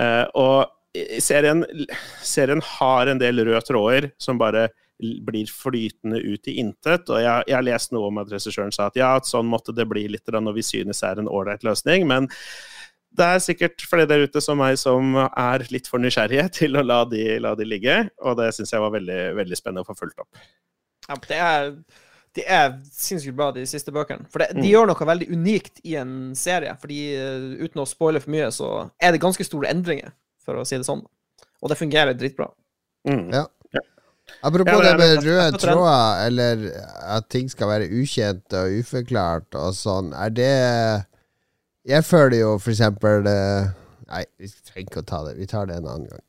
Eh, 0.00 0.24
og 0.36 0.66
serien, 1.22 1.64
serien 2.24 2.62
har 2.78 3.10
en 3.10 3.20
del 3.20 3.44
røde 3.44 3.64
tråder 3.66 4.10
som 4.22 4.40
bare 4.40 4.68
blir 4.98 5.50
flytende 5.52 6.20
ut 6.24 6.48
i 6.48 6.56
intet. 6.62 7.10
Og 7.10 7.20
jeg, 7.20 7.44
jeg 7.48 7.56
har 7.58 7.66
lest 7.66 7.92
noe 7.92 8.08
om 8.10 8.22
at 8.22 8.32
regissøren 8.32 8.72
sa 8.72 8.88
at 8.88 8.96
ja, 8.98 9.12
sånn 9.24 9.48
måtte 9.50 9.74
det 9.76 9.88
bli 9.88 10.06
litt 10.12 10.32
når 10.32 10.56
vi 10.56 10.64
synes 10.64 11.02
er 11.04 11.20
en 11.20 11.28
ålreit 11.28 11.66
løsning. 11.66 12.06
Men 12.08 12.30
det 13.16 13.26
er 13.26 13.44
sikkert 13.44 13.84
flere 13.88 14.08
der 14.08 14.26
ute 14.28 14.42
som 14.44 14.58
meg 14.60 14.78
som 14.80 15.16
er 15.26 15.66
litt 15.72 15.88
for 15.90 16.02
nysgjerrige 16.02 16.48
til 16.60 16.78
å 16.78 16.84
la 16.84 17.02
de, 17.08 17.28
la 17.42 17.54
de 17.58 17.68
ligge. 17.68 17.98
Og 18.24 18.38
det 18.40 18.52
syns 18.56 18.72
jeg 18.72 18.84
var 18.84 18.94
veldig, 18.96 19.20
veldig 19.40 19.60
spennende 19.60 19.84
å 19.84 19.90
få 19.90 19.98
fulgt 19.98 20.24
opp. 20.24 20.46
Ja, 21.06 21.20
det 21.28 21.38
er, 21.38 21.70
det 22.36 22.44
er 22.46 22.74
sinnssykt 22.92 23.36
bra, 23.38 23.50
de 23.56 23.64
siste 23.68 23.92
bøkene. 23.94 24.26
For 24.30 24.42
det, 24.44 24.50
de 24.54 24.60
Mm. 24.62 24.70
gjør 24.70 24.86
noe 24.90 25.06
veldig 25.08 25.28
unikt 25.32 25.80
i 25.84 25.96
en 25.96 26.34
serie. 26.36 26.76
Fordi 26.80 27.00
uh, 27.16 27.64
uten 27.64 27.80
å 27.82 27.88
spoile 27.88 28.20
for 28.20 28.30
mye, 28.34 28.50
så 28.52 28.70
er 29.00 29.12
det 29.16 29.22
ganske 29.24 29.44
store 29.46 29.70
endringer, 29.72 30.12
for 30.44 30.60
å 30.60 30.64
si 30.68 30.76
det 30.76 30.86
sånn. 30.88 31.02
Og 31.62 31.70
det 31.72 31.78
fungerer 31.80 32.14
dritbra. 32.14 32.50
Mm. 33.08 33.30
Ja. 33.32 33.46
Apropos 34.42 34.72
Ja, 34.74 34.80
det 34.82 34.90
det 34.90 34.98
med 34.98 35.24
røde 35.24 35.58
tråder, 35.62 36.26
eller 36.26 36.64
at 37.14 37.28
ting 37.30 37.46
skal 37.48 37.68
være 37.70 37.86
ukjent 37.94 38.52
og 38.58 38.72
uforklart 38.80 39.54
og 39.54 39.72
sånn, 39.78 40.12
er 40.18 40.30
det 40.34 41.06
Jeg 41.86 42.02
føler 42.02 42.40
jo 42.40 42.58
for 42.58 42.72
eksempel 42.72 43.26
eh, 43.30 43.68
Nei, 44.06 44.22
vi 44.38 44.46
trenger 44.46 44.86
ikke 44.86 45.02
å 45.02 45.06
ta 45.06 45.18
det. 45.26 45.32
Vi 45.34 45.46
tar 45.50 45.66
det 45.66 45.80
en 45.80 45.88
annen 45.90 46.06
gang. 46.06 46.22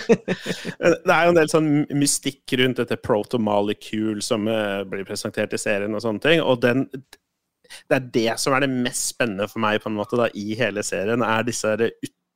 Det 1.04 1.12
er 1.12 1.26
jo 1.26 1.32
en 1.32 1.36
del 1.36 1.50
sånn 1.52 1.68
mystikk 1.92 2.54
rundt 2.56 2.80
dette 2.80 2.96
proto-molecule 3.04 4.24
som 4.24 4.48
eh, 4.48 4.80
blir 4.88 5.04
presentert 5.08 5.52
i 5.52 5.60
serien 5.60 5.92
og 5.96 6.00
sånne 6.04 6.24
ting. 6.24 6.40
Og 6.40 6.62
den, 6.64 6.86
det 7.90 7.98
er 7.98 8.08
det 8.14 8.38
som 8.40 8.56
er 8.56 8.64
det 8.64 8.72
mest 8.72 9.12
spennende 9.12 9.50
for 9.50 9.60
meg 9.60 9.82
på 9.82 9.92
en 9.92 9.98
måte 9.98 10.16
da, 10.20 10.30
i 10.32 10.56
hele 10.56 10.84
serien, 10.86 11.20
er 11.26 11.44
disse 11.44 11.76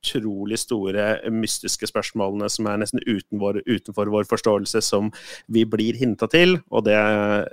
utrolig 0.05 0.59
store 0.61 1.07
mystiske 1.33 1.89
spørsmålene 1.89 2.45
som 2.51 2.69
er 2.69 2.83
nesten 2.83 3.01
uten 3.01 3.41
utenfor 3.65 4.13
vår 4.13 4.29
forståelse, 4.29 4.81
som 4.85 5.09
vi 5.49 5.65
blir 5.65 5.97
hinta 5.97 6.29
til. 6.29 6.59
Og 6.69 6.85
det, 6.85 6.99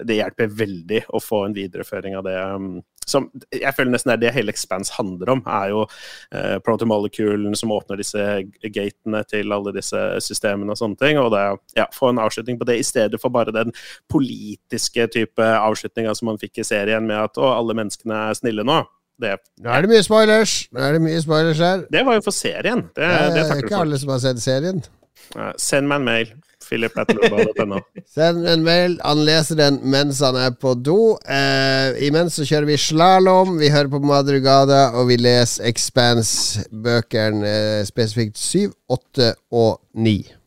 det 0.05 0.21
hjelper 0.21 0.53
veldig 0.61 1.07
å 1.09 1.25
få 1.25 1.47
en 1.47 1.57
videreføring 1.57 2.21
av 2.21 2.29
det. 2.29 2.37
um, 2.37 2.83
Som 3.09 3.29
jeg 3.51 3.75
føler 3.77 3.93
nesten 3.95 4.13
er 4.15 4.21
det 4.23 4.33
hele 4.35 4.53
Expanse 4.55 4.95
handler 4.97 5.33
om, 5.35 5.43
er 5.47 5.73
jo 5.73 5.83
eh, 6.35 6.59
protomoleculen 6.65 7.57
som 7.59 7.73
åpner 7.75 7.99
disse 8.01 8.23
gatene 8.73 9.25
til 9.31 9.53
alle 9.55 9.75
disse 9.75 10.01
systemene 10.23 10.75
og 10.75 10.79
sånne 10.81 11.01
ting. 11.01 11.19
Og 11.21 11.33
det, 11.35 11.43
ja, 11.79 11.89
få 11.95 12.13
en 12.13 12.23
avslutning 12.23 12.61
på 12.61 12.69
det, 12.69 12.79
i 12.81 12.87
stedet 12.87 13.21
for 13.23 13.35
bare 13.35 13.55
den 13.55 13.75
politiske 14.13 15.07
type 15.13 15.43
avslutninga 15.53 16.15
som 16.19 16.31
man 16.33 16.41
fikk 16.41 16.63
i 16.63 16.67
serien 16.67 17.07
med 17.09 17.19
at 17.19 17.41
å, 17.41 17.53
alle 17.59 17.77
menneskene 17.79 18.29
er 18.31 18.39
snille 18.39 18.67
nå. 18.67 18.83
Det, 19.23 19.37
Nå 19.63 19.71
er 19.71 19.85
det 19.85 19.91
mye 19.93 20.03
spoilers! 20.03 20.55
Nå 20.75 20.81
er 20.83 20.97
det 20.97 21.03
mye 21.05 21.21
spoilers 21.23 21.61
her. 21.63 21.85
det 21.93 22.01
var 22.07 22.17
jo 22.17 22.25
for 22.25 22.35
serien. 22.35 22.87
Det, 22.97 23.07
Det 23.07 23.35
det 23.37 23.43
er 23.45 23.61
ikke 23.67 23.83
alle 23.85 23.99
som 24.01 24.11
har 24.15 24.23
sett 24.25 24.41
serien. 24.43 24.81
Send 25.61 25.87
meg 25.91 26.01
en 26.01 26.09
mail. 26.09 26.33
Philip.loba.no. 26.67 27.81
Send 28.15 28.47
en 28.49 28.65
mail. 28.67 28.99
Han 29.05 29.25
leser 29.27 29.59
den 29.59 29.81
mens 29.93 30.21
han 30.25 30.39
er 30.41 30.53
på 30.57 30.75
do. 30.79 31.17
Eh, 31.27 32.03
imens 32.09 32.39
så 32.39 32.47
kjører 32.49 32.71
vi 32.73 32.79
slalåm, 32.81 33.57
vi 33.61 33.73
hører 33.73 33.93
på 33.93 34.03
Madrugada, 34.05 34.85
og 34.99 35.11
vi 35.13 35.19
leser 35.21 35.69
Expanse-bøkene, 35.71 37.43
eh, 37.49 37.83
spesifikt 37.89 38.39
7, 38.41 38.71
8 38.93 39.35
og 39.53 39.81
9. 39.95 40.42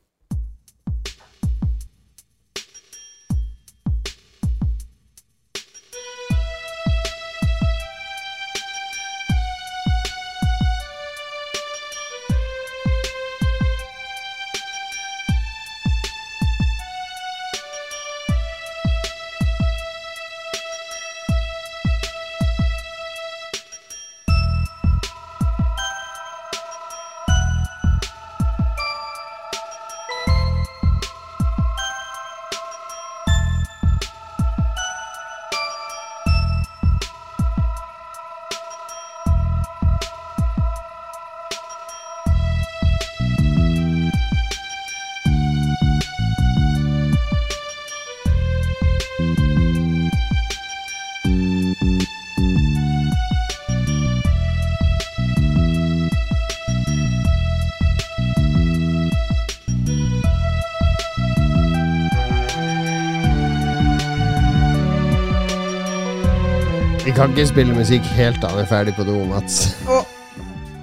ikke 67.35 67.49
spille 67.49 67.73
musikk 67.75 68.05
helt 68.15 68.37
til 68.39 68.47
han 68.47 68.61
er 68.61 68.67
ferdig 68.69 68.93
på 68.95 69.03
do, 69.03 69.17
Mats. 69.27 69.55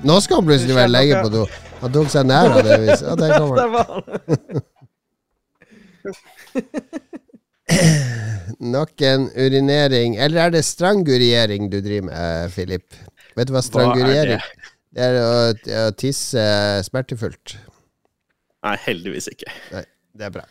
Nå 0.04 0.18
skal 0.20 0.36
han 0.42 0.48
plutselig 0.50 0.74
være 0.76 0.90
lenge 0.90 1.20
på 1.24 1.30
do. 1.32 1.46
Han 1.80 1.94
tok 1.94 2.10
seg 2.12 2.26
nær 2.28 2.52
av 2.58 2.66
det. 2.66 2.76
Hvis. 2.82 3.00
Ja, 3.06 3.14
der 3.16 3.30
kommer 3.40 3.56
han. 3.62 4.02
Nok 8.74 9.04
en 9.08 9.24
urinering. 9.32 10.18
Eller 10.20 10.44
er 10.44 10.50
det 10.58 10.64
stranguriering 10.68 11.72
du 11.72 11.78
driver 11.80 12.10
med, 12.10 12.52
Filip? 12.52 13.00
Vet 13.32 13.48
du 13.48 13.54
hva 13.56 13.64
stranguriering 13.64 14.36
Hva 14.36 14.44
er 14.44 14.52
Det 14.92 15.08
er 15.08 15.14
å, 15.22 15.30
å 15.86 15.90
tisse 15.96 16.42
smertefullt. 16.84 17.56
Nei, 18.60 18.76
heldigvis 18.84 19.32
ikke. 19.32 19.48
Nei, 19.72 19.86
det 20.20 20.28
er 20.28 20.36
bra. 20.36 20.44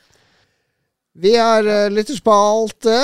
Vi 1.16 1.34
har 1.36 1.68
uh, 1.68 1.90
lytterspalte. 1.92 2.96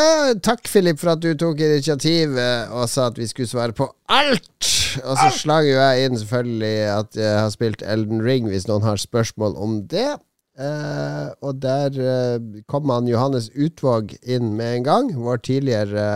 Takk, 0.46 0.64
Philip, 0.72 1.00
for 1.00 1.16
at 1.16 1.24
du 1.24 1.34
tok 1.36 1.60
initiativet 1.60 2.72
og 2.72 2.88
sa 2.92 3.10
at 3.12 3.20
vi 3.20 3.28
skulle 3.28 3.50
svare 3.50 3.76
på 3.76 3.90
alt. 4.08 4.72
Og 5.04 5.18
så 5.20 5.28
slager 5.36 5.74
jo 5.74 5.82
jeg 5.82 6.06
inn 6.08 6.22
selvfølgelig 6.22 6.78
at 6.94 7.20
jeg 7.20 7.36
har 7.42 7.52
spilt 7.54 7.84
Elden 7.84 8.24
Ring, 8.24 8.48
hvis 8.48 8.70
noen 8.70 8.88
har 8.88 9.02
spørsmål 9.02 9.58
om 9.60 9.82
det. 9.92 10.10
Uh, 10.58 11.30
og 11.46 11.60
der 11.62 12.00
uh, 12.00 12.62
kom 12.72 12.90
han 12.90 13.12
Johannes 13.12 13.52
Utvåg 13.54 14.16
inn 14.24 14.56
med 14.58 14.80
en 14.80 14.88
gang, 14.88 15.12
vår 15.14 15.44
tidligere 15.46 16.08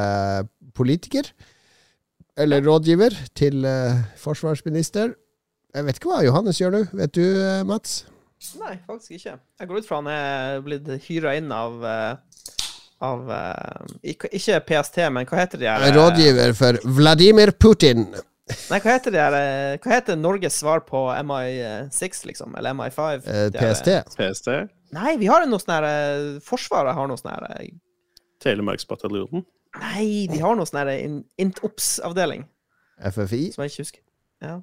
uh, 0.41 0.47
politiker. 0.73 1.27
Eller 2.37 2.63
rådgiver 2.67 3.09
til 3.35 3.65
eh, 3.65 3.97
forsvarsminister. 4.17 5.13
Jeg 5.75 5.85
vet 5.85 5.99
ikke 5.99 6.11
hva 6.11 6.23
Johannes 6.25 6.61
gjør 6.61 6.71
nå. 6.75 6.81
Vet 6.93 7.15
du, 7.15 7.23
eh, 7.23 7.63
Mats? 7.67 8.05
Nei, 8.61 8.75
faktisk 8.87 9.11
ikke. 9.19 9.35
Jeg 9.61 9.69
går 9.69 9.81
ut 9.81 9.87
fra 9.87 9.99
han 10.01 10.09
er 10.11 10.61
blitt 10.65 10.87
hyra 11.05 11.35
inn 11.37 11.51
av 11.53 11.83
eh, 11.85 12.41
av 13.01 13.29
eh, 13.33 13.93
ikke, 14.13 14.59
PST, 14.67 14.97
men 15.13 15.29
hva 15.29 15.39
heter 15.43 15.61
de 15.61 15.69
her 15.69 15.85
eh, 15.85 15.93
Rådgiver 15.95 16.53
for 16.57 16.79
Vladimir 16.97 17.53
Putin. 17.53 18.07
Nei, 18.69 18.79
hva 18.83 18.95
heter 18.97 19.13
de 19.13 19.21
her 19.21 19.35
Hva 19.79 19.93
heter 19.93 20.17
Norges 20.19 20.57
svar 20.59 20.81
på 20.83 21.05
MI6, 21.21 22.25
liksom? 22.27 22.57
Eller 22.59 22.75
MI5? 22.75 23.21
Eh, 23.29 23.47
PST. 23.55 23.93
PST, 24.17 24.49
Nei, 24.91 25.13
vi 25.21 25.29
har 25.31 25.45
noe 25.47 25.61
sånn 25.61 25.77
her 25.77 25.87
Forsvaret 26.43 26.97
har 26.97 27.07
noe 27.07 27.21
sånn 27.21 27.31
her 27.31 27.69
Telemarksbataljonen. 28.43 29.45
Nei, 29.79 30.27
de 30.27 30.41
har 30.41 30.57
noe 30.57 30.67
sånn 30.67 30.81
her 30.81 30.89
in- 30.97 31.23
Int-Ops-avdeling, 31.39 32.43
FFI. 32.99 33.51
som 33.53 33.63
jeg 33.63 33.71
ikke 33.71 33.83
husker. 33.85 34.01
Ja. 34.41 34.57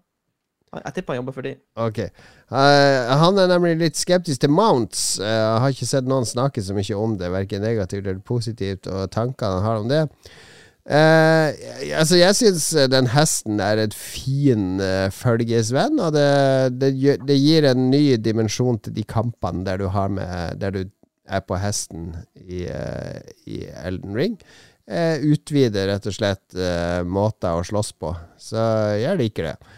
Jeg 0.74 0.94
tipper 0.94 1.14
han 1.14 1.22
jobber 1.22 1.36
for 1.36 1.46
de. 1.46 1.54
Ok. 1.80 2.02
Uh, 2.52 3.14
han 3.22 3.40
er 3.40 3.50
nemlig 3.54 3.78
litt 3.80 4.00
skeptisk 4.00 4.42
til 4.44 4.52
mounts. 4.52 5.16
Uh, 5.22 5.58
har 5.62 5.72
ikke 5.72 5.88
sett 5.88 6.08
noen 6.08 6.28
snakke 6.28 6.64
så 6.64 6.76
mye 6.76 6.98
om 6.98 7.16
det, 7.20 7.32
verken 7.32 7.64
negativt 7.64 8.04
eller 8.04 8.22
positivt, 8.24 8.88
og 8.92 9.10
tankene 9.14 9.58
han 9.58 9.68
har 9.68 9.82
om 9.82 9.90
det. 9.92 10.04
Uh, 10.88 11.52
altså, 11.98 12.16
jeg 12.16 12.36
syns 12.38 12.70
den 12.88 13.10
hesten 13.12 13.58
er 13.60 13.76
et 13.82 13.92
fin 13.92 14.78
uh, 14.80 15.10
følgesvenn, 15.12 15.98
og 16.00 16.14
det, 16.14 16.78
det, 16.80 17.18
det 17.28 17.36
gir 17.36 17.66
en 17.68 17.90
ny 17.92 18.16
dimensjon 18.24 18.78
til 18.80 18.94
de 18.96 19.04
kampene 19.04 19.66
der 19.66 19.82
du 19.82 19.90
med 20.08 20.56
Der 20.56 20.72
du 20.72 20.84
er 21.28 21.44
på 21.44 21.58
hesten 21.60 22.14
i, 22.40 22.64
uh, 22.64 23.20
i 23.44 23.66
Elden 23.84 24.16
Ring. 24.16 24.40
Utvider 24.88 25.90
rett 25.90 26.06
og 26.08 26.14
slett 26.16 26.54
måter 27.04 27.52
å 27.52 27.64
slåss 27.68 27.90
på. 28.00 28.14
Så 28.40 28.56
jeg 28.96 29.18
liker 29.20 29.50
det. 29.50 29.74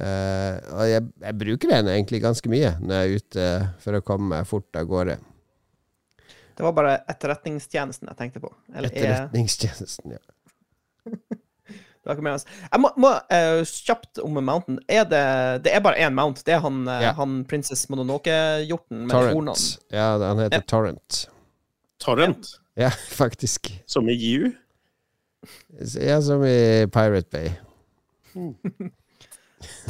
Eh, 0.00 0.54
og 0.72 0.86
jeg, 0.88 1.04
jeg 1.26 1.38
bruker 1.42 1.72
den 1.74 1.90
egentlig 1.92 2.22
ganske 2.24 2.48
mye 2.52 2.70
når 2.80 2.94
jeg 2.94 3.10
er 3.10 3.20
ute 3.20 3.48
for 3.84 3.98
å 3.98 4.04
komme 4.06 4.30
meg 4.32 4.48
fort 4.48 4.78
av 4.80 4.86
gårde. 4.88 5.18
Det 6.56 6.64
var 6.66 6.74
bare 6.76 6.94
etterretningstjenesten 7.08 8.08
jeg 8.10 8.18
tenkte 8.18 8.40
på. 8.42 8.50
Eller 8.74 8.90
er 8.92 8.96
Etterretningstjenesten, 9.04 10.16
ja. 10.16 10.24
Det 12.00 12.08
var 12.08 12.16
ikke 12.16 12.24
med 12.24 12.32
oss. 12.38 12.46
Jeg 12.64 12.80
må, 12.80 12.88
må 12.96 13.08
uh, 13.12 13.60
kjapt 13.68 14.18
om 14.24 14.38
Mountain. 14.40 14.78
Er 14.88 15.02
det, 15.04 15.20
det 15.66 15.74
er 15.76 15.82
bare 15.84 16.00
én 16.00 16.14
Mount. 16.16 16.40
Det 16.46 16.54
er 16.56 16.62
han, 16.64 16.78
eh, 16.88 17.02
Ja. 17.04 17.10
han 17.18 17.42
Princess 17.44 17.82
Mononoke-hjorten 17.92 19.02
med 19.04 19.12
hornene. 19.34 19.52
Ja, 19.92 20.06
han 20.22 20.40
heter 20.40 20.62
Ja. 20.62 20.66
Torrent. 20.72 21.18
Torrent, 22.00 22.54
Ja, 22.80 22.88
faktisk. 23.20 23.68
som 23.86 24.08
i 24.08 24.16
You. 24.16 24.48
Ja, 26.00 26.22
som 26.24 26.40
i 26.48 26.86
Pirate 26.88 27.28
Bay. 27.36 27.52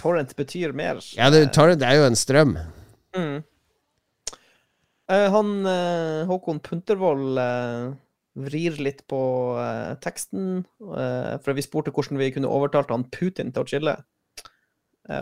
Torrent 0.01 0.35
betyr 0.37 0.75
mer. 0.77 1.01
Ja, 1.17 1.31
det, 1.33 1.51
Torrent 1.55 1.83
er 1.87 1.99
jo 1.99 2.07
en 2.09 2.19
strøm. 2.19 2.57
Mm. 3.17 3.41
Uh, 5.11 5.27
han 5.35 5.51
uh, 5.67 6.29
Håkon 6.31 6.61
Puntervold 6.63 7.41
uh, 7.41 7.91
vrir 8.41 8.79
litt 8.79 9.03
på 9.11 9.21
teksten, 10.01 10.63
for 10.79 11.57
vi 11.59 11.65
spurte 11.67 11.91
hvordan 11.91 12.17
vi 12.21 12.29
kunne 12.33 12.49
overtalt 12.49 12.93
han 12.95 13.03
Putin 13.11 13.51
til 13.51 13.65
å 13.65 13.69
chille. 13.69 13.95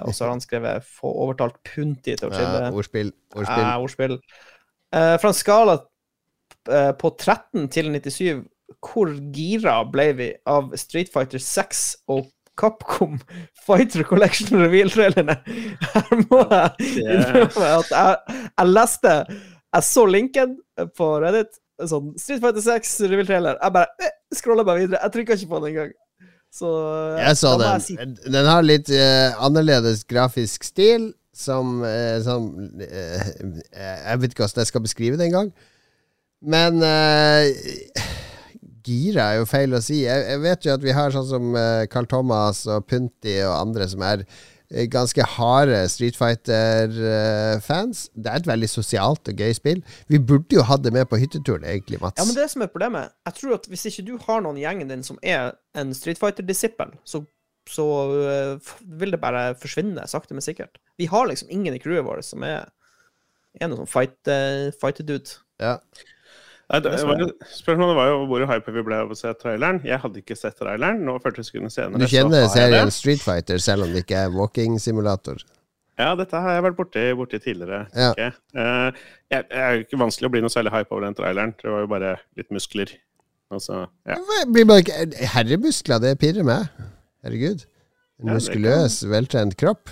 Og 0.04 0.12
så 0.12 0.26
har 0.26 0.34
han 0.34 0.42
skrevet 0.44 0.84
'få 0.84 1.08
overtalt 1.24 1.56
Punti 1.64 2.12
til 2.12 2.28
å 2.28 2.30
chille'. 2.30 2.60
Ja, 2.68 2.68
ordspill. 2.68 3.10
Ordspill. 3.32 3.64
Eh, 3.64 3.80
ordspill. 3.80 4.18
Fra 4.92 5.32
en 5.32 5.38
skala 5.38 5.78
på 7.00 7.10
13 7.16 7.66
til 7.72 7.90
97, 7.96 8.44
hvor 8.84 9.16
gira 9.34 9.80
ble 9.88 10.12
vi 10.20 10.28
av 10.46 10.76
Street 10.76 11.08
Fighter 11.10 11.40
6 11.40 11.84
og 12.12 12.28
Capcom 12.58 13.18
Fighter 13.66 14.02
Collection 14.08 14.58
Reveal-trailerne? 14.64 15.36
Her 15.94 16.24
må 16.30 16.40
jeg 16.50 16.90
innrømme 17.04 17.70
at 17.78 17.94
jeg, 17.94 18.42
jeg 18.48 18.72
leste 18.72 19.14
Jeg 19.28 19.86
så 19.92 20.04
linken 20.10 20.56
på 20.98 21.08
Reddit. 21.22 21.56
Sånn 21.86 22.10
Street 22.18 22.40
Fighter 22.42 22.64
6 22.64 22.96
Reveal-trailer. 23.12 23.58
Jeg 23.62 23.74
bare 23.76 23.92
eh, 24.02 24.14
scrolla 24.34 24.64
meg 24.66 24.80
videre. 24.82 25.00
Jeg 25.04 25.14
trykka 25.14 25.36
ikke 25.38 25.50
på 25.52 25.60
den 25.62 25.70
engang. 25.74 25.92
Så 26.58 26.72
eh, 27.14 27.22
Jeg 27.28 27.36
så 27.38 27.52
den. 27.60 27.84
si- 27.84 27.98
Den 28.34 28.48
har 28.48 28.64
litt 28.66 28.88
uh, 28.90 29.36
annerledes 29.46 30.00
grafisk 30.08 30.64
stil, 30.66 31.10
som 31.36 31.82
uh, 31.84 32.16
som 32.24 32.48
uh, 32.58 33.28
Jeg 33.76 34.22
vet 34.24 34.32
ikke 34.32 34.42
hvordan 34.46 34.64
jeg 34.64 34.70
skal 34.72 34.82
beskrive 34.88 35.20
det 35.20 35.28
engang. 35.28 35.52
Men 36.42 36.82
eh, 36.82 37.52
gira 38.88 39.30
er 39.32 39.40
jo 39.40 39.48
feil 39.48 39.76
å 39.76 39.80
si. 39.84 40.02
Jeg, 40.04 40.26
jeg 40.32 40.42
vet 40.44 40.66
jo 40.66 40.76
at 40.76 40.84
vi 40.84 40.94
har 40.96 41.14
sånn 41.14 41.26
som 41.28 41.58
eh, 41.58 41.86
Carl 41.92 42.08
Thomas 42.10 42.64
og 42.68 42.86
Punti 42.88 43.34
og 43.44 43.54
andre 43.54 43.88
som 43.90 44.04
er 44.06 44.24
eh, 44.24 44.86
ganske 44.90 45.26
harde 45.36 45.80
Street 45.92 46.18
Fighter-fans. 46.18 48.06
det 48.14 48.32
er 48.32 48.42
et 48.42 48.50
veldig 48.50 48.70
sosialt 48.72 49.30
og 49.30 49.44
gøy 49.44 49.56
spill. 49.56 49.82
Vi 50.12 50.20
burde 50.20 50.58
jo 50.58 50.66
hatt 50.68 50.84
det 50.84 50.94
med 50.96 51.08
på 51.10 51.20
hytteturen, 51.20 51.66
egentlig, 51.68 52.00
Mats. 52.02 52.20
Ja, 52.20 52.26
men 52.28 52.36
det 52.38 52.44
er 52.46 52.52
som 52.54 52.64
er 52.66 52.72
problemet. 52.72 53.14
Jeg 53.28 53.40
tror 53.40 53.58
at 53.58 53.70
hvis 53.70 53.88
ikke 53.92 54.06
du 54.10 54.14
har 54.26 54.44
noen 54.44 54.60
i 54.60 54.66
gjengen 54.66 54.92
din 54.92 55.06
som 55.06 55.20
er 55.22 55.54
en 55.78 55.94
Street 55.96 56.20
Fighter-disippel, 56.20 56.96
så, 57.08 57.22
så 57.70 57.88
vil 58.82 59.14
det 59.14 59.22
bare 59.22 59.50
forsvinne 59.60 60.08
sakte, 60.10 60.36
men 60.36 60.44
sikkert. 60.44 60.80
Vi 60.98 61.10
har 61.12 61.28
liksom 61.30 61.52
ingen 61.54 61.76
i 61.76 61.82
crewet 61.82 62.06
vårt 62.08 62.28
som 62.28 62.46
er, 62.46 62.70
er 63.60 63.68
noen 63.68 63.84
sånn 63.84 63.92
fight, 63.92 64.18
uh, 64.26 64.68
fighter-dude. 64.80 65.40
Ja. 65.62 65.78
Nei, 66.68 66.80
det, 66.84 66.90
Det 66.92 67.04
var, 67.08 67.22
spørsmålet 67.48 67.96
var 67.96 68.08
jo 68.10 68.16
hvor 68.28 68.42
hype 68.50 68.72
vi 68.74 68.82
ble 68.84 68.96
av 69.04 69.12
å 69.14 69.16
se 69.16 69.30
traileren. 69.40 69.78
Jeg 69.88 70.02
hadde 70.02 70.20
ikke 70.20 70.36
sett 70.36 70.58
traileren. 70.60 71.00
Nå 71.06 71.14
40 71.24 71.46
sekunder 71.48 71.72
senere 71.72 72.02
Du 72.02 72.12
kjenner 72.12 72.44
serien. 72.52 72.92
Street 72.92 73.22
Fighter, 73.24 73.62
selv 73.64 73.86
om 73.86 73.94
det 73.94 74.02
ikke 74.04 74.26
er 74.26 74.34
walking-simulator. 74.34 75.40
Ja, 75.98 76.12
dette 76.18 76.38
har 76.38 76.58
jeg 76.58 76.64
vært 76.68 76.76
borti, 76.78 77.04
borti 77.18 77.40
tidligere. 77.42 77.86
Ja. 77.96 78.12
Okay. 78.12 78.28
jeg. 78.28 78.62
Eh, 78.62 79.00
jeg, 79.32 79.46
jeg 79.50 79.62
er 79.64 79.72
jo 79.78 79.86
ikke 79.86 80.00
vanskelig 80.04 80.28
å 80.28 80.34
bli 80.34 80.42
noe 80.44 80.52
særlig 80.52 80.74
hype 80.76 80.94
over 80.94 81.08
den 81.08 81.16
traileren. 81.18 81.54
Det 81.58 81.72
var 81.72 81.82
jo 81.82 81.90
bare 81.90 82.12
litt 82.38 82.52
muskler. 82.54 82.92
Altså, 83.48 83.86
ja. 84.06 84.20
Herremuskler, 85.32 86.04
det 86.04 86.12
pirrer 86.20 86.46
meg. 86.46 86.68
Herregud. 87.24 87.64
En 88.20 88.34
muskuløs, 88.34 89.00
veltrent 89.08 89.56
kropp. 89.58 89.88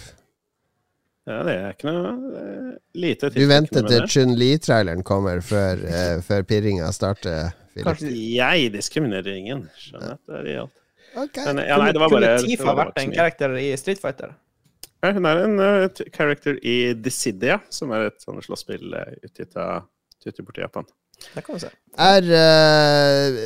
Ja, 1.26 1.36
det 1.46 1.54
er 1.58 1.74
ikke 1.74 1.90
noe 1.90 2.10
er 2.40 2.56
lite 3.02 3.30
Du 3.34 3.44
venter 3.50 3.86
til. 3.86 4.06
Chun-Li-traileren 4.12 5.04
kommer 5.06 5.42
før, 5.44 5.82
uh, 5.82 6.16
før 6.26 6.46
pirringa 6.48 6.90
starter. 6.94 7.54
Kanskje 7.76 8.12
Jeg 8.14 8.72
diskriminerer 8.72 9.34
ingen. 9.34 9.66
Skjønner 9.80 10.16
at 10.16 10.22
det 10.22 10.38
er 10.40 10.46
realt. 10.50 10.82
Ok. 11.16 11.40
Men, 11.48 11.62
ja, 11.64 11.78
nei, 11.80 11.92
det 11.96 12.00
var 12.02 12.12
Kunne 12.12 12.26
bare 12.28 12.36
det 12.36 12.50
Tifa 12.50 12.76
vært 12.76 13.00
en 13.00 13.14
karakter 13.14 13.56
i 13.60 13.70
Street 13.80 14.00
Fighter? 14.02 14.36
Ja, 15.04 15.12
Hun 15.16 15.28
er 15.28 15.42
en 15.44 15.58
uh, 15.60 16.04
character 16.14 16.60
i 16.62 16.76
Dissidia, 16.98 17.58
som 17.72 17.92
er 17.96 18.10
et 18.10 18.22
sånn 18.22 18.40
slåsspill 18.44 18.94
uh, 18.96 19.10
utgitt 19.24 19.58
av 19.60 19.88
ute 20.26 20.42
borti 20.42 20.64
Japan. 20.64 20.86
Det 21.34 21.42
kan 21.44 21.56
vi 21.56 21.60
se. 21.62 21.70
Er, 21.96 22.26
eh, 22.36 23.36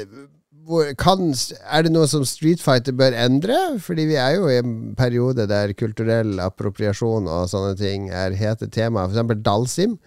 hvor, 0.70 0.92
kan, 1.00 1.32
er 1.66 1.84
det 1.84 1.92
noe 1.92 2.06
som 2.10 2.24
Street 2.28 2.62
Fighter 2.62 2.94
bør 2.96 3.16
endre? 3.18 3.58
Fordi 3.82 4.06
vi 4.10 4.16
er 4.20 4.36
jo 4.38 4.48
i 4.50 4.60
en 4.60 4.94
periode 4.98 5.48
der 5.50 5.74
kulturell 5.78 6.38
appropriasjon 6.42 7.28
og 7.30 7.50
sånne 7.50 7.74
ting 7.78 8.08
er 8.14 8.36
hete 8.38 8.70
tema. 8.70 9.04
For 9.06 9.16
eksempel 9.16 9.42
Dalsim. 9.44 9.98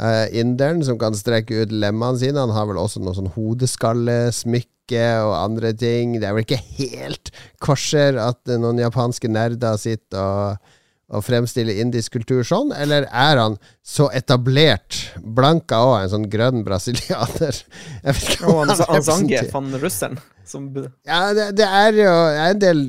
Uh, 0.00 0.24
Inderen 0.32 0.80
som 0.86 0.96
kan 1.00 1.16
strekke 1.16 1.64
ut 1.64 1.72
lemmene 1.72 2.20
sine. 2.20 2.40
Han 2.40 2.54
har 2.56 2.68
vel 2.70 2.80
også 2.80 3.02
noe 3.04 3.16
sånn 3.16 3.32
hodeskallesmykke 3.34 5.06
og 5.26 5.34
andre 5.36 5.72
ting. 5.76 6.18
Det 6.20 6.28
er 6.28 6.36
vel 6.36 6.46
ikke 6.46 6.62
helt 6.78 7.32
korser 7.62 8.20
at 8.20 8.54
noen 8.60 8.80
japanske 8.80 9.28
nerder 9.28 9.80
sitter 9.80 10.20
og 10.20 10.76
og 11.10 11.24
fremstille 11.26 11.74
indisk 11.82 12.12
kultur 12.14 12.44
sånn, 12.46 12.68
eller 12.76 13.02
er 13.10 13.40
han 13.40 13.56
så 13.82 14.06
etablert, 14.14 14.98
blanka 15.18 15.80
òg, 15.82 15.96
en 16.04 16.12
sånn 16.12 16.28
grønn 16.30 16.60
brasilianer? 16.66 17.56
Jeg 18.04 18.14
vet 18.14 18.28
ikke 18.36 18.46
om 18.52 18.60
han, 18.62 18.70
han 18.70 18.78
Zangief, 18.78 18.92
representerer- 19.02 19.56
han 19.56 19.80
russeren. 19.82 20.20
Som, 20.50 20.68
Ja, 21.06 21.18
det, 21.34 21.48
det 21.58 21.66
er 21.66 21.92
jo 21.98 22.12
det 22.14 22.38
er 22.44 22.54
en 22.54 22.62
del 22.62 22.80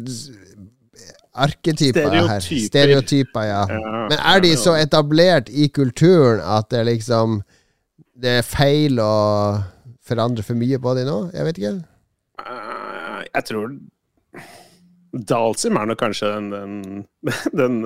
arketyper 1.31 2.10
her. 2.11 2.39
Stereotyper. 2.43 2.65
Stereotyper, 2.68 3.41
ja. 3.48 3.61
Ja, 3.69 4.07
Men 4.11 4.18
er 4.34 4.41
de 4.43 4.52
så 4.60 4.73
etablert 4.80 5.49
i 5.49 5.68
kulturen 5.73 6.41
at 6.43 6.69
det 6.73 6.85
liksom 6.89 7.41
Det 8.22 8.34
er 8.41 8.45
feil 8.45 8.99
å 9.02 9.14
forandre 10.06 10.43
for 10.45 10.53
mye 10.60 10.77
på 10.84 10.91
de 10.98 11.06
nå? 11.07 11.15
Jeg 11.34 11.45
vet 11.48 11.57
ikke. 11.61 11.72
Eh, 12.43 13.22
Jeg 13.34 13.45
tror 13.48 13.72
Dalsim 15.12 15.78
er 15.80 15.90
nok 15.90 16.00
kanskje 16.02 16.30
den, 16.32 16.52
den, 16.52 17.02
den 17.62 17.80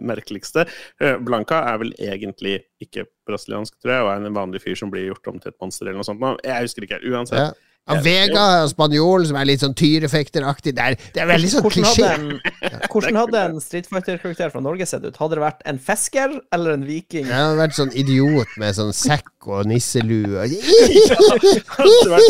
merkeligste. 0.00 0.66
Eh, 1.00 1.18
Blanca 1.20 1.62
er 1.72 1.82
vel 1.82 1.92
egentlig 1.98 2.60
ikke 2.82 3.06
brasiliansk, 3.28 3.76
tror 3.82 3.94
jeg, 3.94 4.06
og 4.06 4.12
er 4.14 4.30
en 4.30 4.38
vanlig 4.38 4.62
fyr 4.64 4.78
som 4.78 4.92
blir 4.92 5.10
gjort 5.10 5.32
om 5.32 5.42
til 5.42 5.52
et 5.52 5.60
monster 5.60 5.88
eller 5.88 6.00
noe 6.00 6.08
sånt. 6.08 6.24
Jeg 6.46 6.68
husker 6.68 6.88
ikke, 6.88 7.02
uansett. 7.12 7.50
Ja. 7.50 7.68
Ja, 7.90 7.96
Vega 7.98 8.42
og 8.62 8.68
spanjolen 8.70 9.26
som 9.26 9.36
er 9.40 9.46
litt 9.48 9.62
sånn 9.64 9.72
tyrefekteraktig. 9.74 10.70
Det 10.76 10.84
er, 10.84 10.96
det 11.16 11.22
er 11.24 11.26
veldig 11.32 11.48
sånn 11.50 11.64
klisjé. 11.66 12.10
hvordan 12.92 13.18
hadde 13.18 13.40
en 13.48 13.58
Street 13.64 13.88
Fighter-karakter 13.90 14.52
fra 14.54 14.62
Norge 14.62 14.86
sett 14.86 15.02
ut? 15.02 15.18
Hadde 15.18 15.40
det 15.40 15.42
vært 15.42 15.64
en 15.66 15.80
fisker 15.82 16.36
eller 16.54 16.76
en 16.76 16.86
viking? 16.86 17.26
Jeg 17.26 17.34
hadde 17.34 17.58
vært 17.58 17.74
sånn 17.80 17.90
idiot 17.98 18.54
med 18.62 18.78
sånn 18.78 18.94
sekk 18.94 19.50
og 19.50 19.66
nisselue. 19.66 20.46
ja, 20.46 22.22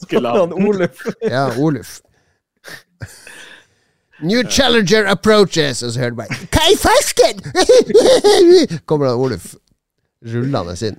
Skulle 0.00 0.32
ha 0.32 0.46
Han 0.46 0.56
Oluf. 0.56 1.04
Ja, 1.20 1.50
Oluf. 1.60 1.98
New 4.22 4.42
challenger 4.48 5.04
approaches, 5.12 5.82
og 5.82 5.92
så 5.92 6.00
hører 6.00 6.14
du 6.14 6.20
bare 6.22 6.36
Hva 6.54 6.66
i 6.72 6.76
fasken?! 6.80 7.42
Kommer 8.88 9.10
da 9.10 9.16
Oluf 9.20 9.54
rullende 10.26 10.76
inn. 10.88 10.96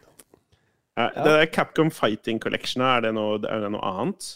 Ja, 0.98 1.08
Det 1.14 1.24
der 1.30 1.46
Capcom 1.54 1.90
Fighting 1.94 2.40
Collection, 2.42 2.82
er 2.86 3.02
det 3.06 3.14
noe, 3.18 3.38
er 3.46 3.64
det 3.66 3.72
noe 3.74 3.82
annet? 3.86 4.36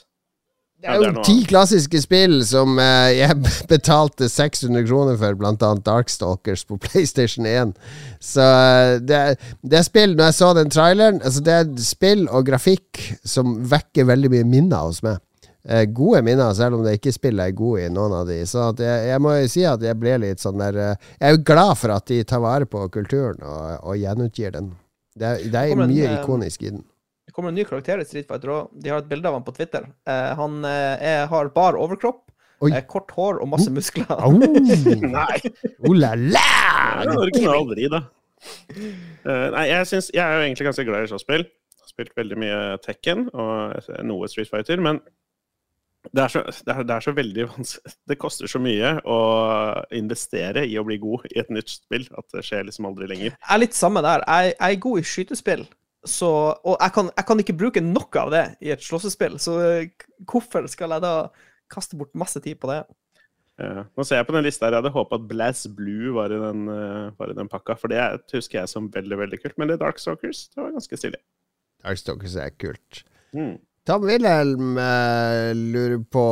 Det 0.81 0.89
er 0.89 0.97
jo 1.13 1.21
ti 1.21 1.43
klassiske 1.45 1.99
spill 2.01 2.39
som 2.45 2.79
eh, 2.81 3.11
jeg 3.19 3.35
betalte 3.69 4.25
600 4.29 4.87
kroner 4.89 5.17
for, 5.21 5.37
blant 5.37 5.61
annet 5.65 5.85
Darkstalkers 5.85 6.63
på 6.65 6.79
PlayStation 6.85 7.45
1. 7.45 7.75
Så 8.17 8.41
eh, 8.41 8.95
det, 9.05 9.19
er- 9.19 9.51
det 9.61 9.77
er 9.77 9.85
spill 9.85 10.15
Når 10.17 10.31
jeg 10.31 10.37
så 10.39 10.49
den 10.57 10.73
traileren 10.73 11.21
altså 11.21 11.43
Det 11.45 11.53
er 11.59 11.69
spill 11.85 12.25
og 12.33 12.45
grafikk 12.49 13.01
som 13.25 13.59
vekker 13.69 14.09
veldig 14.09 14.33
mye 14.33 14.47
minner 14.57 14.87
hos 14.89 15.03
meg. 15.05 15.21
Eh, 15.63 15.85
gode 15.85 16.23
minner, 16.25 16.53
selv 16.57 16.79
om 16.79 16.85
det 16.85 16.95
ikke 16.97 17.13
spillet 17.13 17.51
er 17.51 17.57
god 17.57 17.83
i 17.83 17.89
noen 17.93 18.15
av 18.17 18.29
de. 18.29 18.39
Så 18.49 18.63
at 18.71 18.79
jeg, 18.81 19.09
jeg 19.11 19.21
må 19.21 19.33
jo 19.37 19.49
si 19.53 19.65
at 19.69 19.83
jeg 19.85 19.97
ble 20.01 20.15
litt 20.23 20.41
sånn 20.41 20.61
der 20.61 20.79
eh, 20.81 21.09
Jeg 21.19 21.27
er 21.27 21.35
jo 21.35 21.43
glad 21.51 21.73
for 21.77 21.93
at 21.93 22.07
de 22.09 22.21
tar 22.25 22.41
vare 22.41 22.69
på 22.69 22.81
kulturen 22.93 23.43
og, 23.45 23.75
og 23.85 23.99
gjenutgir 24.01 24.55
den. 24.57 24.71
Det 25.13 25.27
er, 25.27 25.43
det 25.43 25.59
er 25.59 25.75
Kommer 25.75 25.85
en, 25.85 25.93
mye 25.93 26.07
eh, 26.09 26.17
ikonisk 26.17 26.65
i 26.65 26.71
den. 26.71 26.81
Det 27.29 27.35
kommer 27.35 27.53
en 27.53 27.59
ny 27.61 27.67
karakter 27.69 28.01
i 28.01 28.07
Street 28.07 28.25
Fighter 28.29 28.53
òg. 28.55 28.73
De 28.81 28.89
har 28.89 29.03
et 29.03 29.11
bilde 29.11 29.29
av 29.29 29.37
han 29.37 29.45
på 29.45 29.53
Twitter. 29.59 29.85
Eh, 30.09 30.31
han 30.39 30.65
er, 30.65 31.27
har 31.29 31.53
bar 31.53 31.77
overkropp, 31.77 32.25
Oi. 32.65 32.73
kort 32.89 33.13
hår 33.13 33.43
og 33.43 33.53
masse 33.53 33.69
muskler. 33.73 34.09
Oh. 34.17 34.33
Nei! 35.17 35.53
Oh 35.85 35.93
la 35.93 36.15
la! 36.17 36.49
Det 37.05 37.13
er 37.13 37.23
original 37.27 37.69
vri, 37.69 37.87
da. 37.91 38.03
Uh, 38.41 39.53
nei, 39.53 39.67
jeg, 39.69 39.85
synes, 39.85 40.07
jeg 40.15 40.21
er 40.25 40.39
jo 40.39 40.45
egentlig 40.47 40.65
ganske 40.65 40.85
glad 40.87 41.05
i 41.05 41.09
slåsspill. 41.11 41.43
Har 41.81 41.89
spilt 41.91 42.15
veldig 42.17 42.37
mye 42.41 42.61
Tekken 42.81 43.27
og 43.37 43.91
noe 44.07 44.29
Street 44.31 44.49
Fighter, 44.49 44.81
men 44.81 44.97
det 46.09 46.23
er, 46.23 46.31
så, 46.33 46.41
det, 46.65 46.73
er, 46.73 46.85
det 46.89 46.95
er 46.95 47.03
så 47.05 47.11
veldig 47.13 47.43
vanskelig 47.51 47.91
Det 48.09 48.15
koster 48.17 48.49
så 48.49 48.59
mye 48.61 48.95
å 49.05 49.17
investere 49.93 50.63
i 50.65 50.73
å 50.81 50.85
bli 50.87 50.97
god 51.01 51.27
i 51.29 51.37
et 51.43 51.51
nytt 51.53 51.69
spill 51.69 52.07
at 52.17 52.25
det 52.33 52.41
skjer 52.47 52.65
liksom 52.67 52.87
aldri 52.89 53.09
lenger. 53.11 53.35
Jeg 53.35 53.53
er 53.53 53.61
litt 53.61 53.77
samme 53.77 54.01
der. 54.05 54.23
Jeg, 54.25 54.55
jeg 54.55 54.77
er 54.77 54.81
god 54.87 55.01
i 55.01 55.05
skytespill, 55.11 55.67
så, 56.09 56.31
og 56.65 56.79
jeg 56.81 56.95
kan, 56.95 57.11
jeg 57.13 57.27
kan 57.29 57.43
ikke 57.43 57.57
bruke 57.59 57.83
noe 57.85 58.23
av 58.23 58.33
det 58.33 58.45
i 58.65 58.73
et 58.73 58.81
slåssespill. 58.81 59.37
Så 59.43 59.59
eh, 59.61 60.07
hvorfor 60.25 60.65
skal 60.73 60.97
jeg 60.97 61.05
da 61.05 61.13
kaste 61.71 61.99
bort 61.99 62.17
masse 62.17 62.41
tid 62.41 62.57
på 62.59 62.71
det? 62.73 62.81
Ja. 63.61 63.83
nå 63.93 64.03
ser 64.07 64.17
jeg 64.17 64.25
på 64.25 64.33
den 64.33 64.45
lista 64.47 64.65
her, 64.65 64.73
jeg 64.73 64.81
hadde 64.81 64.95
håpa 64.95 65.19
at 65.19 65.25
Blaz 65.29 65.67
Blue 65.69 66.15
var 66.15 66.33
i 66.33 66.39
den, 66.41 66.63
eh, 66.71 67.11
var 67.19 67.29
i 67.29 67.37
den 67.37 67.49
pakka, 67.51 67.75
for 67.77 67.91
det 67.93 67.99
er- 68.01 68.17
husker 68.33 68.63
jeg 68.63 68.71
som 68.71 68.89
veldig 68.89 69.19
veldig 69.19 69.41
kult. 69.43 69.57
Men 69.61 69.69
det 69.69 69.75
er 69.77 69.83
Darkstalkers, 69.85 70.47
det 70.49 70.63
var 70.63 70.71
ganske 70.73 70.97
stilig. 70.97 71.19
Darkstalkers 71.85 72.35
er 72.41 72.49
kult. 72.57 73.03
Mm. 73.37 73.59
Tom 73.87 74.03
Wilhelm 74.05 74.77
eh, 74.77 75.55
lurer 75.55 76.03
på 76.13 76.23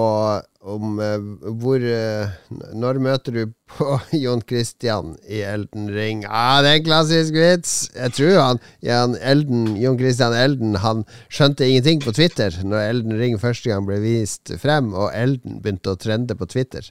om 0.70 1.00
eh, 1.02 1.24
hvor 1.58 1.82
eh, 1.82 2.34
Når 2.78 3.00
møter 3.02 3.34
du 3.34 3.54
på 3.74 3.96
Jon 4.24 4.44
Christian 4.46 5.16
i 5.26 5.40
Elden 5.42 5.88
Ring? 5.90 6.22
Ah, 6.30 6.60
det 6.62 6.70
er 6.70 6.78
en 6.78 6.86
klassisk 6.86 7.34
vits! 7.34 7.74
Jeg 7.96 8.14
tror 8.20 8.38
han, 8.38 8.62
Jan 8.86 9.16
Elden, 9.18 9.64
Jon 9.82 9.98
Christian 9.98 10.36
Elden 10.38 10.78
Han 10.84 11.02
skjønte 11.26 11.66
ingenting 11.66 12.04
på 12.06 12.14
Twitter 12.14 12.54
når 12.62 12.86
Elden 12.92 13.18
Ring 13.18 13.42
første 13.42 13.74
gang 13.74 13.90
ble 13.90 13.98
vist 14.04 14.54
frem, 14.62 14.94
og 14.94 15.10
Elden 15.18 15.58
begynte 15.64 15.96
å 15.96 15.98
trende 15.98 16.38
på 16.38 16.50
Twitter. 16.54 16.86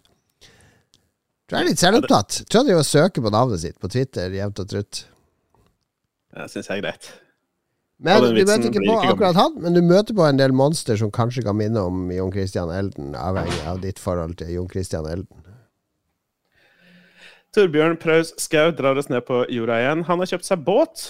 Tror 1.46 1.60
jeg 1.60 1.68
er 1.68 1.70
litt 1.70 1.84
selvopptatt. 1.86 2.42
Tror 2.50 2.74
og 2.74 2.84
søker 2.84 3.24
på 3.24 3.32
navnet 3.32 3.62
sitt 3.62 3.78
på 3.78 3.94
Twitter 3.94 4.34
jevnt 4.34 4.58
og 4.58 4.74
trutt. 4.74 5.06
Det 6.34 6.50
syns 6.50 6.66
jeg 6.66 6.80
er 6.80 6.86
greit. 6.88 7.12
Men 7.98 8.22
du 8.22 8.30
møter 8.30 8.68
ikke 8.68 8.82
på 8.84 8.94
ikke 8.94 9.12
akkurat 9.12 9.38
han, 9.38 9.54
men 9.58 9.74
du 9.74 9.80
møter 9.82 10.14
på 10.14 10.22
en 10.22 10.38
del 10.38 10.52
monster 10.54 10.98
som 11.00 11.10
kanskje 11.14 11.42
kan 11.46 11.56
minne 11.58 11.82
om 11.82 12.12
Jon 12.14 12.30
Christian 12.30 12.70
Elden, 12.70 13.10
avhengig 13.18 13.58
av 13.66 13.80
ditt 13.82 13.98
forhold 13.98 14.36
til 14.38 14.52
Jon 14.54 14.68
Christian 14.70 15.08
Elden. 15.10 15.46
Torbjørn 17.56 17.96
Praus 17.98 18.30
Skau 18.38 18.70
drar 18.76 19.00
oss 19.00 19.08
ned 19.10 19.24
på 19.26 19.40
jorda 19.50 19.80
igjen. 19.82 20.04
Han 20.06 20.22
har 20.22 20.30
kjøpt 20.30 20.46
seg 20.46 20.62
båt, 20.66 21.06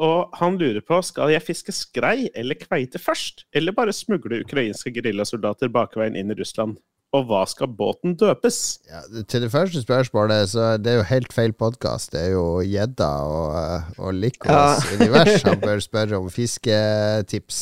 og 0.00 0.32
han 0.40 0.56
lurer 0.56 0.80
på 0.86 1.02
skal 1.04 1.34
jeg 1.34 1.44
fiske 1.44 1.74
skrei 1.76 2.30
eller 2.32 2.56
kveite 2.56 3.00
først, 3.02 3.44
eller 3.52 3.76
bare 3.76 3.92
smugle 3.92 4.40
ukrainske 4.46 4.94
geriljasoldater 4.96 5.68
bakveien 5.74 6.16
inn 6.16 6.32
i 6.32 6.38
Russland. 6.38 6.78
Og 7.10 7.24
hva 7.26 7.40
skal 7.50 7.66
båten 7.74 8.12
døpes? 8.14 8.56
Ja, 8.86 9.00
til 9.26 9.42
det 9.42 9.50
første 9.50 9.80
spørsmålet, 9.82 10.52
så 10.52 10.76
det 10.78 10.92
er 10.92 11.00
jo 11.00 11.06
helt 11.08 11.32
feil 11.34 11.52
podkast. 11.58 12.12
Det 12.14 12.20
er 12.20 12.28
jo 12.36 12.44
gjedda 12.62 13.08
og, 13.26 13.56
eh, 13.58 13.88
og 13.98 14.14
Likos 14.14 14.86
univers 14.94 15.42
han 15.42 15.58
bør 15.66 15.82
spørre 15.82 16.20
om 16.20 16.28
fisketips 16.30 17.58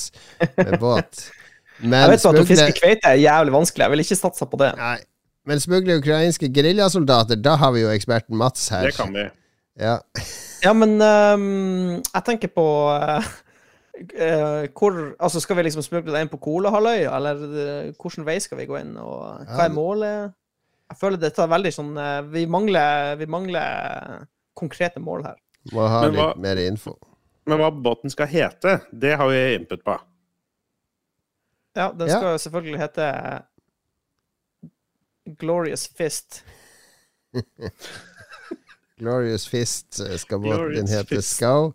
med 0.59 0.77
båt. 0.85 1.23
Men 1.81 2.03
Jeg 2.03 2.12
vet 2.12 2.25
smugle... 2.27 2.43
at 2.43 2.45
å 2.45 2.51
fiske 2.51 2.77
kveite 2.83 3.15
er 3.15 3.23
jævlig 3.23 3.57
vanskelig. 3.57 3.87
Jeg 3.87 3.95
vil 3.95 4.05
ikke 4.05 4.20
satse 4.20 4.51
på 4.53 4.61
det. 4.61 4.70
Nei, 4.77 4.99
men 5.49 5.65
smugle 5.65 5.97
ukrainske 6.03 6.53
geriljasoldater, 6.53 7.41
da 7.41 7.57
har 7.57 7.73
vi 7.73 7.87
jo 7.87 7.93
eksperten 7.95 8.37
Mats 8.37 8.69
her. 8.75 8.91
Det 8.91 8.99
kan 8.99 9.16
vi. 9.16 9.25
Ja. 9.81 9.97
Ja, 10.61 10.75
men 10.77 10.99
um, 11.01 12.03
jeg 12.03 12.25
tenker 12.27 12.51
på 12.53 12.66
eh, 12.93 13.33
eh, 13.99 14.69
hvor 14.77 14.97
Altså, 15.19 15.41
skal 15.41 15.59
vi 15.59 15.66
liksom 15.66 15.85
smugle 15.87 16.15
deg 16.15 16.27
inn 16.27 16.33
på 16.33 16.41
Kolahalvøya, 16.43 17.12
eller 17.16 17.43
uh, 17.43 17.91
hvilken 17.99 18.27
vei 18.27 18.39
skal 18.43 18.61
vi 18.61 18.69
gå 18.70 18.79
inn, 18.81 18.97
og 19.01 19.45
hva 19.49 19.66
er 19.66 19.75
målet? 19.75 20.37
Jeg 20.89 21.01
føler 21.01 21.20
dette 21.20 21.45
er 21.45 21.51
veldig 21.53 21.73
sånn 21.75 21.91
uh, 22.01 22.23
Vi 22.33 22.47
mangler, 22.49 23.16
vi 23.20 23.29
mangler 23.29 24.25
konkrete 24.59 25.03
mål 25.03 25.27
her. 25.29 25.39
Må 25.75 25.87
ha 25.87 26.03
Men 26.07 26.16
hva- 26.16 26.31
litt 26.33 26.45
mer 26.47 26.62
info. 26.65 26.97
Men 27.49 27.62
hva 27.62 27.70
båten 27.73 28.12
skal 28.12 28.29
hete, 28.29 28.79
det 28.93 29.15
har 29.16 29.29
vi 29.31 29.43
input 29.57 29.85
på. 29.85 29.95
Ja, 31.79 31.93
den 31.95 32.11
skal 32.11 32.35
ja. 32.35 32.41
selvfølgelig 32.43 32.81
hete 32.83 33.07
Glorious 35.39 35.87
Fist. 35.97 36.43
Glorious 38.99 39.49
Fist 39.49 40.01
eh, 40.01 40.16
skal 40.19 40.41
båten 40.43 40.89
hete. 40.89 41.23
Skau. 41.23 41.73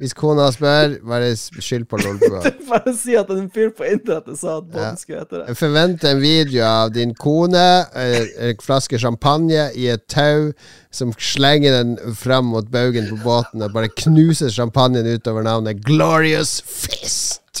Hvis 0.00 0.14
kona 0.16 0.46
spør, 0.48 0.94
bare 1.04 1.34
skyld 1.36 1.82
på 1.90 1.98
Lolbua. 2.00 2.40
Bare 2.70 2.94
si 2.96 3.12
at 3.20 3.28
en 3.34 3.50
fyr 3.52 3.68
på 3.76 3.84
internettet 3.84 4.38
sa 4.40 4.54
at 4.62 4.70
båten 4.70 4.86
Ja. 4.86 4.94
skulle 4.96 5.18
hete 5.20 5.34
det. 5.42 5.42
Jeg 5.50 5.58
forventer 5.60 6.14
en 6.14 6.22
video 6.22 6.62
av 6.64 6.92
din 6.94 7.12
kone, 7.20 7.64
eh, 7.92 8.24
en 8.48 8.62
flaske 8.64 8.96
champagne 9.02 9.66
i 9.76 9.90
et 9.92 10.06
tau, 10.08 10.54
som 10.90 11.12
slenger 11.20 11.76
den 11.82 11.92
fram 12.16 12.48
mot 12.54 12.70
baugen 12.72 13.10
på 13.12 13.18
båten 13.26 13.60
og 13.66 13.74
bare 13.76 13.92
knuser 13.92 14.48
champagnen 14.48 15.04
utover 15.18 15.44
navnet 15.44 15.84
Glorious 15.84 16.62
Fist. 16.64 17.60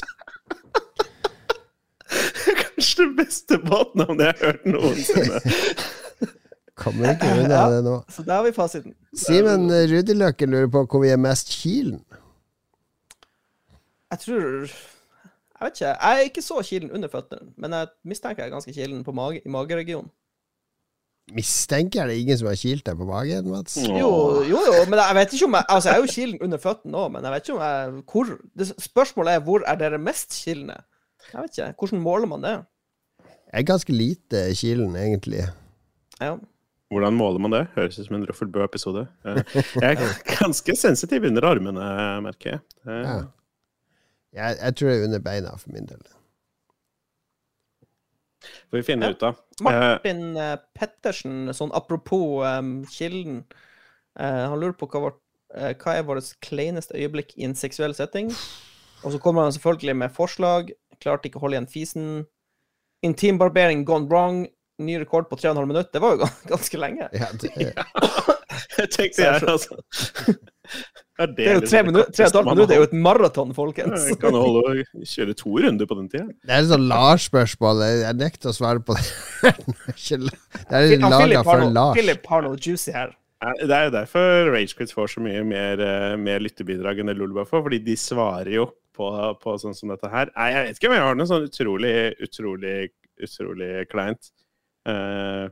Kanskje 2.60 3.04
det 3.04 3.12
beste 3.20 3.58
båtnavnet 3.68 4.30
jeg 4.30 4.34
har 4.40 4.46
hørt 4.46 4.64
noensinne. 4.66 5.40
Kommer 6.80 7.12
ikke 7.12 7.28
unna 7.42 7.60
det 7.74 7.82
nå. 7.84 7.98
Så 8.08 8.24
der 8.24 8.38
har 8.38 8.46
vi 8.48 8.52
fasiten. 8.56 8.94
Simen 9.12 9.68
Rudiløkken 9.90 10.54
lurer 10.54 10.70
på 10.72 10.86
hvor 10.88 11.02
vi 11.04 11.10
er 11.12 11.20
mest 11.20 11.52
kilen. 11.52 12.00
Jeg 14.10 14.18
tror 14.24 14.46
Jeg 15.60 15.66
vet 15.66 15.76
ikke. 15.76 15.90
Jeg 15.92 16.16
er 16.16 16.24
ikke 16.30 16.42
så 16.42 16.62
kilen 16.64 16.90
under 16.96 17.08
føttene, 17.12 17.52
men 17.60 17.72
jeg 17.76 17.88
mistenker 18.08 18.42
jeg 18.42 18.48
er 18.50 18.54
ganske 18.56 18.72
kilen 18.72 19.04
på 19.04 19.12
mage, 19.12 19.42
i 19.44 19.48
mageregionen. 19.52 20.10
Mistenker 21.30 22.08
det 22.10 22.16
ingen 22.18 22.38
som 22.40 22.48
har 22.50 22.56
kilt 22.58 22.82
deg 22.88 22.96
på 22.98 23.06
magen, 23.06 23.50
Mats? 23.52 23.76
Jo, 23.86 24.08
jo, 24.48 24.58
jo, 24.66 24.78
men 24.90 24.98
jeg 24.98 25.14
vet 25.20 25.34
ikke 25.36 25.46
om 25.46 25.54
jeg 25.60 25.66
Altså, 25.70 25.88
jeg 25.92 25.94
er 25.98 26.00
jo 26.02 26.10
kilen 26.14 26.40
under 26.42 26.58
føttene 26.58 26.98
òg, 27.04 27.10
men 27.14 27.22
jeg 27.28 27.34
vet 27.36 27.44
ikke 27.44 27.54
om 27.58 27.62
jeg 27.62 28.04
hvor 28.10 28.32
det, 28.58 28.66
Spørsmålet 28.82 29.36
er 29.36 29.44
hvor 29.46 29.62
er 29.68 29.78
dere 29.78 30.00
mest 30.02 30.34
kilende? 30.42 30.80
Jeg 31.30 31.44
vet 31.44 31.58
ikke. 31.60 31.68
Hvordan 31.78 32.02
måler 32.02 32.26
man 32.32 32.42
det? 32.48 32.56
Jeg 33.52 33.60
er 33.60 33.68
ganske 33.68 33.92
lite 33.94 34.40
kilen, 34.58 34.96
egentlig. 34.96 35.44
Ja. 36.20 36.32
Hvordan 36.90 37.14
måler 37.20 37.38
man 37.44 37.54
det? 37.54 37.62
Høres 37.76 37.98
ut 38.00 38.06
som 38.08 38.16
en 38.18 38.26
Ruffel 38.26 38.48
Bø-episode. 38.50 39.04
Eh, 39.26 39.40
Jeg 39.78 39.92
er 40.00 40.16
ganske 40.40 40.74
sensitiv 40.78 41.28
under 41.28 41.46
armene, 41.46 41.84
merker 42.26 42.56
jeg. 42.56 42.60
Eh, 42.88 43.04
Ja. 43.04 43.20
Jeg, 44.36 44.56
jeg 44.60 44.74
tror 44.78 44.88
det 44.90 44.96
er 45.00 45.04
under 45.08 45.22
beina, 45.24 45.56
for 45.58 45.72
min 45.74 45.86
del. 45.90 46.02
får 48.70 48.76
vi 48.78 48.82
finne 48.86 49.06
Ja. 49.08 49.10
ut 49.16 49.22
av. 49.26 49.40
Martin 49.66 50.22
uh, 50.38 50.56
Pettersen, 50.78 51.50
sånn 51.56 51.72
apropos 51.76 52.44
um, 52.46 52.84
kilden 52.90 53.42
Uh, 54.20 54.50
Han 54.50 54.58
lurer 54.58 54.74
på 54.74 54.88
hva, 54.90 55.00
vårt, 55.04 55.18
uh, 55.54 55.70
hva 55.78 55.92
er 55.96 56.02
vårt 56.04 56.32
kleineste 56.42 56.96
øyeblikk 56.98 57.30
i 57.38 57.44
en 57.46 57.54
seksuell 57.54 57.94
setting. 57.94 58.26
Og 59.06 59.12
så 59.14 59.20
kommer 59.22 59.46
han 59.46 59.52
selvfølgelig 59.54 59.94
med 59.96 60.10
forslag. 60.12 60.72
Klarte 61.00 61.30
ikke 61.30 61.38
å 61.38 61.44
holde 61.44 61.56
igjen 61.56 61.68
fisen. 61.70 62.08
Intimbarbering 63.06 63.84
gone 63.86 64.10
wrong. 64.10 64.40
Ny 64.82 64.98
rekord 64.98 65.28
på 65.30 65.38
3,5 65.38 65.62
minutter. 65.70 65.88
Det 65.94 66.02
var 66.02 66.16
jo 66.18 66.26
ganske 66.52 66.80
lenge. 66.82 67.06
Ja, 67.16 67.30
det, 67.40 67.52
jeg 68.80 68.90
tenkte 68.98 69.22
jeg, 69.22 69.46
altså. 69.46 69.78
Er 71.20 71.32
Det 71.36 71.46
er 71.46 71.58
jo 71.58 71.64
tre 71.68 71.82
minutter, 71.84 72.12
tre 72.16 72.24
og 72.24 72.30
et 72.30 72.36
halvt 72.38 72.50
minutt. 72.54 72.68
Det 72.70 72.76
er 72.76 72.80
jo 72.80 72.88
et 72.88 72.98
maraton, 73.06 73.54
folkens. 73.56 74.06
Vi 74.08 74.16
kan 74.22 74.36
holde 74.36 74.62
og 74.64 75.06
kjøre 75.12 75.36
to 75.36 75.52
runder 75.66 75.88
på 75.90 75.98
den 75.98 76.08
tida. 76.08 76.26
det 76.32 76.54
er 76.56 76.62
et 76.64 76.70
sånt 76.70 76.88
Lars-spørsmål. 76.88 77.84
Jeg 78.00 78.18
nekter 78.20 78.52
å 78.52 78.56
svare 78.56 78.80
på 78.84 78.96
det. 78.96 79.04
Det 80.70 80.78
er 80.78 81.02
laga 81.02 81.42
for 81.44 81.66
Lars. 81.68 81.98
Philip 81.98 82.26
har 82.32 82.46
noe 82.46 82.56
juicy 82.56 82.94
her. 82.96 83.12
Det 83.40 83.72
er 83.72 83.86
jo 83.88 83.92
derfor 83.94 84.50
Ragequit 84.52 84.92
får 84.92 85.14
så 85.14 85.22
mye 85.24 85.40
mer, 85.48 85.80
eh, 85.80 86.16
mer 86.20 86.42
lyttebidrag 86.44 87.00
enn 87.00 87.08
det 87.08 87.16
Lulba 87.16 87.46
får, 87.48 87.62
fordi 87.64 87.78
de 87.84 87.94
svarer 87.96 88.52
jo 88.52 88.66
på, 88.96 89.08
på 89.40 89.54
sånn 89.62 89.76
som 89.76 89.92
dette 89.92 90.10
her. 90.12 90.32
Nei, 90.36 90.50
jeg 90.52 90.66
vet 90.66 90.80
ikke 90.80 90.90
om 90.90 90.96
jeg 90.96 91.06
har 91.06 91.16
noe 91.16 91.30
sånn 91.30 91.46
utrolig, 91.48 91.94
utrolig, 92.20 92.76
utrolig 93.24 93.70
kleint. 93.92 94.32
Eh, 94.88 95.46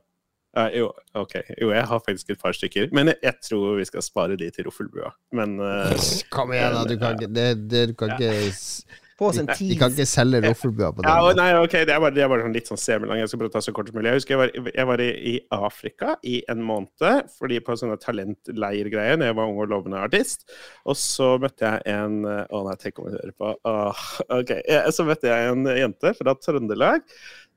ja, 0.59 0.69
jo, 0.83 0.89
OK. 1.15 1.35
Jo, 1.63 1.71
jeg 1.75 1.85
har 1.91 2.01
faktisk 2.07 2.31
et 2.35 2.41
par 2.43 2.53
stykker, 2.57 2.89
men 2.93 3.13
jeg, 3.13 3.17
jeg 3.23 3.35
tror 3.49 3.77
vi 3.79 3.85
skal 3.89 4.03
spare 4.07 4.37
de 4.41 4.51
til 4.55 4.67
Roffelbua. 4.69 5.13
Men 5.39 5.59
uh, 5.61 5.93
Kom 6.35 6.53
igjen, 6.57 6.75
da. 6.75 6.85
Du 6.91 6.97
kan 7.01 7.19
ikke, 7.19 7.31
det, 7.37 7.49
det, 7.71 7.83
du 7.93 7.95
kan 8.01 8.17
ikke 8.19 8.51
s- 8.53 8.85
Få 9.19 9.31
oss 9.33 9.41
en 9.41 9.49
De 9.51 9.77
kan 9.79 9.91
ikke 9.91 10.07
selge 10.07 10.41
Roffelbua 10.45 10.93
på 10.95 11.03
Ja, 11.07 11.33
nei, 11.35 11.49
ok, 11.59 11.75
det 11.89 11.95
er 11.95 12.03
bare, 12.03 12.15
det 12.15 12.23
er 12.23 12.31
bare 12.31 12.45
sånn 12.47 12.55
litt 12.55 12.71
sånn 12.71 12.81
semilang. 12.81 13.19
Jeg 13.19 13.33
skal 13.33 13.41
prøve 13.43 13.51
å 13.51 13.57
ta 13.57 13.63
så 13.65 13.75
kort 13.75 13.91
som 13.91 13.99
mulig. 13.99 14.13
Jeg 14.13 14.21
husker 14.21 14.37
jeg 14.37 14.41
var, 14.43 14.71
jeg 14.79 14.91
var 14.93 15.03
i, 15.03 15.09
i 15.33 15.35
Afrika 15.59 16.15
i 16.23 16.37
en 16.53 16.63
måned 16.69 17.33
fordi 17.35 17.59
på 17.65 17.77
sånne 17.81 17.99
talentleirgreier 18.03 19.19
når 19.19 19.33
jeg 19.33 19.39
var 19.41 19.51
ung 19.51 19.59
og 19.65 19.73
lovende 19.73 20.05
artist. 20.07 20.47
Og 20.87 20.99
så 21.01 21.33
møtte 21.43 21.67
jeg 21.67 21.99
en 21.99 22.23
Å 22.29 22.63
nei, 22.69 22.79
tenk 22.79 23.01
om 23.01 23.09
jeg 23.09 23.19
hører 23.19 23.35
på. 23.35 23.53
Åh, 23.69 24.07
ok. 24.39 24.55
Så 24.95 25.07
møtte 25.09 25.31
jeg 25.33 25.53
en 25.53 25.69
jente 25.75 26.15
fra 26.19 26.35
Trøndelag 26.39 27.05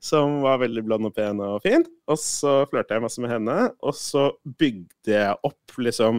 som 0.02 0.40
var 0.42 0.58
veldig 0.64 0.82
blond 0.86 1.08
og 1.08 1.14
pen 1.14 1.40
og 1.44 1.60
fin. 1.64 1.84
Og 2.10 2.18
så 2.18 2.62
flørta 2.70 2.98
jeg 2.98 3.04
masse 3.04 3.22
med 3.22 3.30
henne, 3.30 3.58
og 3.78 3.94
så 3.96 4.32
bygde 4.58 5.14
jeg 5.14 5.36
opp 5.46 5.78
liksom 5.78 6.18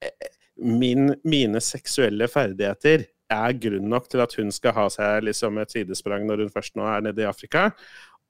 eh, 0.00 0.30
min, 0.64 1.12
mine 1.26 1.60
seksuelle 1.64 2.28
ferdigheter 2.30 3.04
er 3.32 3.56
grunn 3.60 3.88
nok 3.90 4.08
til 4.12 4.22
at 4.24 4.34
hun 4.38 4.50
skal 4.54 4.74
ha 4.76 4.88
seg 4.92 5.24
liksom 5.28 5.60
et 5.62 5.72
sidesprang 5.72 6.26
når 6.28 6.44
hun 6.44 6.52
først 6.52 6.76
nå 6.78 6.86
er 6.88 7.04
nede 7.06 7.24
i 7.24 7.28
Afrika. 7.28 7.70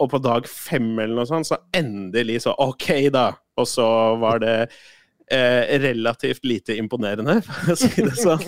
Og 0.02 0.10
på 0.10 0.18
dag 0.22 0.46
fem 0.50 0.90
eller 0.98 1.14
noe 1.20 1.28
sånt, 1.28 1.48
så 1.48 1.60
endelig 1.74 2.40
så 2.44 2.54
OK, 2.62 2.88
da. 3.14 3.28
Og 3.60 3.68
så 3.70 3.86
var 4.22 4.40
det 4.42 4.56
eh, 5.30 5.78
relativt 5.80 6.44
lite 6.44 6.76
imponerende, 6.76 7.40
for 7.46 7.72
å 7.72 7.76
si 7.78 7.90
det 7.96 8.14
sånn. 8.18 8.44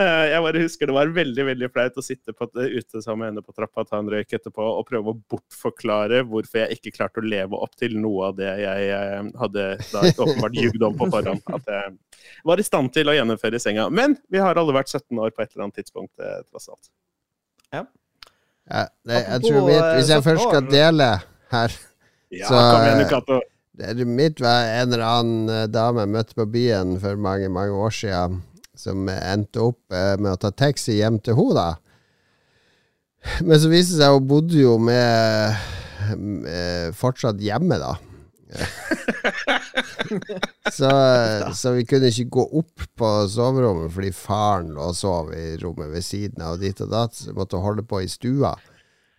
Eh, 0.00 0.24
jeg 0.32 0.44
bare 0.46 0.62
husker 0.62 0.88
det 0.88 0.96
var 0.96 1.12
veldig 1.12 1.44
veldig 1.50 1.68
flaut 1.72 1.98
å 2.00 2.04
sitte 2.04 2.34
på, 2.36 2.48
ute 2.56 3.02
sammen 3.02 3.20
med 3.22 3.30
henne 3.32 3.44
på 3.44 3.54
trappa, 3.56 3.84
ta 3.88 4.00
en 4.00 4.08
røyk 4.12 4.32
etterpå 4.38 4.64
og 4.78 4.86
prøve 4.88 5.12
å 5.12 5.18
bortforklare 5.34 6.22
hvorfor 6.28 6.62
jeg 6.62 6.78
ikke 6.78 6.94
klarte 6.96 7.20
å 7.20 7.26
leve 7.26 7.60
opp 7.60 7.76
til 7.78 7.98
noe 8.00 8.30
av 8.30 8.38
det 8.40 8.50
jeg 8.62 8.88
eh, 8.96 9.20
hadde 9.42 9.68
da 9.92 10.06
åpenbart 10.12 10.58
jugd 10.58 10.88
om 10.88 10.96
på 10.98 11.10
forhånd. 11.12 11.44
At 11.52 11.70
jeg 11.76 11.94
var 12.48 12.60
i 12.60 12.66
stand 12.66 12.92
til 12.94 13.12
å 13.12 13.16
gjennomføre 13.16 13.58
i 13.58 13.62
senga. 13.62 13.88
Men 13.92 14.16
vi 14.32 14.40
har 14.42 14.58
alle 14.58 14.74
vært 14.76 14.92
17 14.92 15.18
år 15.18 15.34
på 15.34 15.44
et 15.44 15.52
eller 15.52 15.68
annet 15.68 15.82
tidspunkt, 15.82 16.14
eh, 16.22 16.40
tross 16.48 16.70
alt. 16.72 16.92
Ja, 18.70 18.86
det, 19.04 19.22
jeg 19.26 19.42
tror 19.42 19.64
vi, 19.66 19.74
hvis 19.98 20.10
jeg 20.12 20.20
eh, 20.20 20.24
først 20.24 20.44
skal 20.46 20.68
dele 20.70 21.08
her 21.52 21.74
Ja, 22.32 22.48
Så, 22.48 23.40
eh. 23.80 23.94
Det 23.96 24.06
mitt 24.08 24.40
var 24.42 24.68
en 24.68 24.92
eller 24.92 25.06
annen 25.06 25.48
eh, 25.52 25.68
dame 25.70 26.00
jeg 26.04 26.14
møtte 26.16 26.34
på 26.38 26.48
byen 26.54 26.88
for 27.02 27.12
mange 27.20 27.48
mange 27.52 27.72
år 27.72 27.90
siden, 27.96 28.42
som 28.78 29.08
endte 29.08 29.60
opp 29.62 29.80
eh, 29.94 30.16
med 30.18 30.32
å 30.34 30.40
ta 30.40 30.50
taxi 30.52 30.92
hjem 31.00 31.18
til 31.22 31.34
henne, 31.38 31.54
da. 31.56 31.70
Men 33.46 33.60
så 33.62 33.68
viste 33.70 33.94
det 33.96 34.02
seg 34.02 34.16
hun 34.16 34.26
bodde 34.26 34.58
jo 34.58 34.78
med, 34.82 35.54
med 36.18 36.96
fortsatt 36.98 37.38
hjemme, 37.42 37.78
da. 37.78 37.94
så, 40.76 40.90
så 41.56 41.72
vi 41.76 41.86
kunne 41.88 42.10
ikke 42.12 42.34
gå 42.36 42.44
opp 42.60 42.76
på 42.98 43.08
soverommet 43.32 43.94
fordi 43.94 44.10
faren 44.12 44.74
lå 44.76 44.90
og 44.90 44.96
sov 44.98 45.30
i 45.36 45.56
rommet 45.62 45.88
ved 45.94 46.04
siden 46.04 46.42
av, 46.42 46.58
og 46.58 46.62
dit 46.66 46.82
og 46.84 46.90
datt, 46.92 47.14
så 47.16 47.30
vi 47.30 47.38
måtte 47.38 47.62
holde 47.62 47.84
på 47.86 48.02
i 48.02 48.10
stua. 48.10 48.52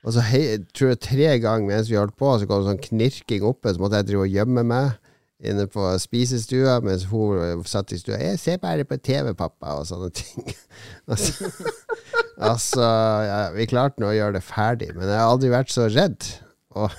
Og 0.04 0.16
så 0.16 0.24
hei, 0.28 0.60
tror 0.76 0.94
jeg 0.94 1.04
tre 1.06 1.32
ganger 1.40 1.70
mens 1.70 1.90
vi 1.92 1.96
holdt 1.96 2.18
på, 2.20 2.34
så 2.36 2.48
kom 2.48 2.62
det 2.62 2.72
sånn 2.72 2.86
knirking 2.90 3.46
oppe, 3.48 3.72
så 3.72 3.80
måtte 3.80 4.02
jeg 4.02 4.10
drive 4.10 4.26
og 4.26 4.36
gjemme 4.36 4.66
meg 4.68 4.98
inne 5.44 5.66
på 5.68 5.86
spisestua, 6.00 6.78
mens 6.84 7.06
hun 7.12 7.40
eh, 7.40 7.66
satt 7.68 7.92
i 7.92 8.00
stua. 8.00 8.20
'Jeg 8.20 8.40
ser 8.40 8.62
bare 8.64 8.86
på 8.88 8.98
TV, 9.04 9.34
pappa', 9.36 9.80
og 9.80 9.88
sånne 9.88 10.10
ting. 10.16 10.48
altså, 11.12 11.52
altså 12.52 12.88
ja, 13.28 13.40
vi 13.56 13.68
klarte 13.68 14.04
nå 14.04 14.12
å 14.12 14.16
gjøre 14.16 14.38
det 14.40 14.46
ferdig, 14.48 14.94
men 14.96 15.10
jeg 15.10 15.20
har 15.20 15.34
aldri 15.34 15.52
vært 15.54 15.74
så 15.74 15.90
redd. 15.92 16.30
Og, 16.80 16.96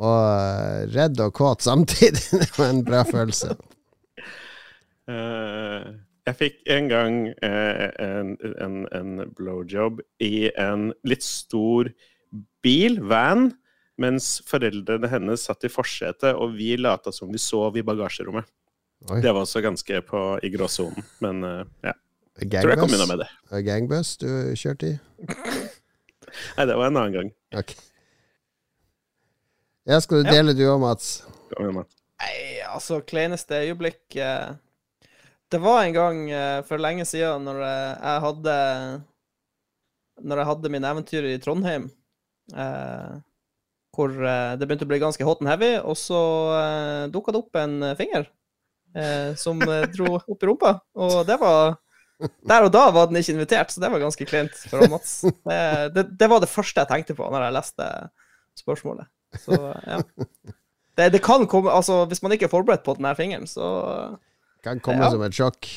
og 0.00 0.20
eh, 0.20 0.84
redd 0.92 1.24
og 1.24 1.34
kåt 1.36 1.64
samtidig. 1.64 2.26
det 2.42 2.52
var 2.58 2.74
en 2.74 2.84
bra 2.84 3.02
følelse. 3.08 3.56
Uh, 5.10 5.96
jeg 6.28 6.36
fikk 6.38 6.60
en 6.70 6.86
gang 6.86 7.14
uh, 7.42 7.88
en, 7.98 8.36
en, 8.62 8.76
en 8.94 9.32
blowjob 9.34 9.98
i 10.22 10.50
en 10.52 10.92
litt 11.08 11.24
stor 11.26 11.90
bil, 12.64 13.00
van, 13.10 13.50
mens 14.00 14.38
foreldrene 14.48 15.10
hennes 15.12 15.44
satt 15.48 15.66
i 15.68 15.72
forsetet, 15.72 16.32
og 16.34 16.54
vi 16.56 16.74
lata 16.80 17.12
som 17.12 17.30
vi 17.32 17.40
sov 17.42 17.76
i 17.76 17.84
bagasjerommet. 17.86 18.48
Oi. 19.10 19.20
Det 19.24 19.32
var 19.32 19.46
også 19.46 19.62
ganske 19.64 20.00
på, 20.08 20.22
i 20.44 20.50
gråsonen, 20.52 21.04
men 21.24 21.44
ja. 21.44 21.92
ja. 21.92 21.96
Tror 22.40 22.72
jeg 22.72 22.80
kom 22.80 22.94
unna 22.96 23.06
med 23.08 23.22
det. 23.22 23.28
gangbuss 23.66 24.14
du 24.20 24.28
kjørte 24.56 24.94
i? 24.94 24.98
Nei, 26.56 26.66
det 26.68 26.76
var 26.76 26.88
en 26.88 26.96
annen 27.00 27.16
gang. 27.16 27.32
Okay. 27.52 27.76
Ja, 29.88 30.00
skal 30.00 30.22
du 30.22 30.28
Ja. 30.28 30.36
dele 30.38 30.54
du 30.54 30.62
òg, 30.68 30.80
Mats? 30.80 31.22
Kom 31.50 31.64
igjen, 31.64 31.78
Matt. 31.80 31.94
Nei, 32.20 32.60
altså, 32.68 33.00
kleineste 33.00 33.62
øyeblikk 33.64 34.16
eh, 34.16 34.52
Det 35.50 35.60
var 35.60 35.82
en 35.82 35.94
gang 35.96 36.18
eh, 36.30 36.60
for 36.68 36.78
lenge 36.78 37.06
siden 37.08 37.46
når 37.48 37.62
jeg, 37.64 37.96
jeg 37.96 38.20
hadde 38.26 38.56
Når 40.20 40.36
jeg 40.42 40.48
hadde 40.50 40.72
mine 40.74 40.90
eventyr 40.92 41.28
i 41.30 41.38
Trondheim, 41.40 41.88
eh, 41.88 41.99
hvor 43.96 44.12
eh, 44.14 44.52
det 44.58 44.66
begynte 44.68 44.86
å 44.86 44.90
bli 44.90 45.00
ganske 45.02 45.24
hot 45.26 45.40
and 45.42 45.50
heavy, 45.50 45.72
og 45.82 45.96
så 45.98 46.20
eh, 46.56 47.04
dukka 47.12 47.34
det 47.34 47.40
opp 47.42 47.58
en 47.60 47.78
eh, 47.88 47.96
finger 47.98 48.26
eh, 48.96 49.32
som 49.40 49.60
eh, 49.66 49.86
dro 49.94 50.16
opp 50.20 50.42
i 50.42 50.48
rumpa, 50.50 50.76
og 50.94 51.20
det 51.28 51.38
var 51.42 51.76
Der 52.20 52.66
og 52.66 52.72
da 52.74 52.82
var 52.92 53.06
den 53.08 53.16
ikke 53.16 53.32
invitert, 53.32 53.70
så 53.72 53.80
det 53.80 53.88
var 53.88 54.02
ganske 54.02 54.26
kleint 54.28 54.52
for 54.68 54.82
Mats. 54.92 55.22
Det, 55.24 55.60
det, 55.96 56.02
det 56.20 56.26
var 56.28 56.42
det 56.42 56.50
første 56.52 56.82
jeg 56.82 56.90
tenkte 56.90 57.14
på 57.16 57.24
når 57.32 57.46
jeg 57.46 57.54
leste 57.56 57.86
spørsmålet. 58.60 59.08
Så 59.40 59.56
ja. 59.56 60.02
Det, 60.98 61.06
det 61.14 61.20
kan 61.24 61.46
komme 61.48 61.72
Altså, 61.72 62.02
hvis 62.10 62.20
man 62.20 62.34
ikke 62.36 62.44
er 62.48 62.52
forberedt 62.52 62.84
på 62.84 62.92
den 62.98 63.06
her 63.08 63.16
fingeren, 63.16 63.46
så 63.48 63.70
Kan 64.66 64.82
komme 64.84 65.00
Ja. 65.06 65.08
som 65.14 65.22
et 65.24 65.32
sjokk. 65.38 65.70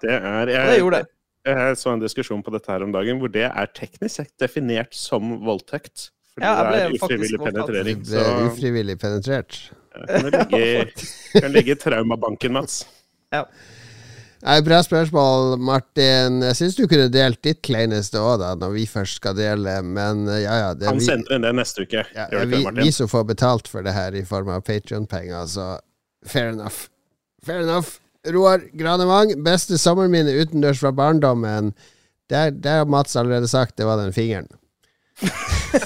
Det 0.00 0.14
er 0.16 0.48
jeg, 0.48 0.64
det 0.70 0.78
gjorde 0.80 1.02
det. 1.02 1.10
Jeg 1.46 1.78
så 1.80 1.92
en 1.94 2.02
diskusjon 2.02 2.42
på 2.42 2.52
dette 2.54 2.70
her 2.72 2.82
om 2.86 2.92
dagen 2.94 3.20
hvor 3.22 3.30
det 3.32 3.46
er 3.48 3.72
teknisk 3.76 4.18
sett 4.20 4.32
definert 4.42 4.94
som 4.96 5.38
voldtekt. 5.46 6.10
Fordi 6.34 6.46
Ja, 6.46 6.66
det 6.72 6.82
er 6.82 6.96
ufrivillig. 6.98 7.38
Du 7.38 7.44
penetrering. 7.46 8.02
ble 8.04 8.26
er 8.26 8.42
ufrivillig 8.50 8.98
penetrert. 9.00 9.60
kan 9.96 10.26
det 10.30 10.32
ligge, 10.52 11.06
kan 11.40 11.52
ligge 11.54 11.72
i 11.72 11.80
traumabanken, 11.80 12.52
Mats. 12.52 12.82
Nei, 14.46 14.60
Bra 14.62 14.82
spørsmål, 14.84 15.56
Martin. 15.58 16.42
Jeg 16.44 16.56
syns 16.58 16.76
du 16.76 16.84
kunne 16.90 17.08
delt 17.10 17.40
ditt 17.42 17.62
kleineste 17.64 18.20
òg, 18.20 18.36
da, 18.42 18.52
når 18.60 18.74
vi 18.76 18.84
først 18.86 19.18
skal 19.22 19.34
dele, 19.38 19.78
men 19.82 20.26
eh, 20.28 20.42
ja 20.44 20.58
ja. 20.60 20.68
Det 20.76 20.90
Han 20.90 21.00
vi, 21.00 21.06
sender 21.08 21.38
inn 21.38 21.46
det 21.46 21.54
neste 21.56 21.86
uke. 21.86 22.04
ja, 22.14 22.26
det 22.30 22.44
vi, 22.52 22.60
vi 22.76 22.90
som 22.94 23.08
får 23.10 23.24
betalt 23.32 23.70
for 23.72 23.86
det 23.86 23.96
her 23.96 24.14
i 24.14 24.22
form 24.28 24.52
av 24.52 24.60
Patrion-penger, 24.68 25.46
så 25.50 25.70
fair 26.26 26.52
enough. 26.52 26.86
Fair 27.46 27.64
enough. 27.64 27.96
Roar 28.34 28.64
Granevang, 28.76 29.34
beste 29.44 29.78
sommerminne 29.78 30.34
utendørs 30.40 30.80
fra 30.82 30.92
barndommen. 30.94 31.72
Der 32.30 32.52
har 32.66 32.88
Mats 32.90 33.16
allerede 33.16 33.48
sagt 33.48 33.76
det 33.78 33.86
var 33.86 34.00
den 34.00 34.12
fingeren. 34.12 34.48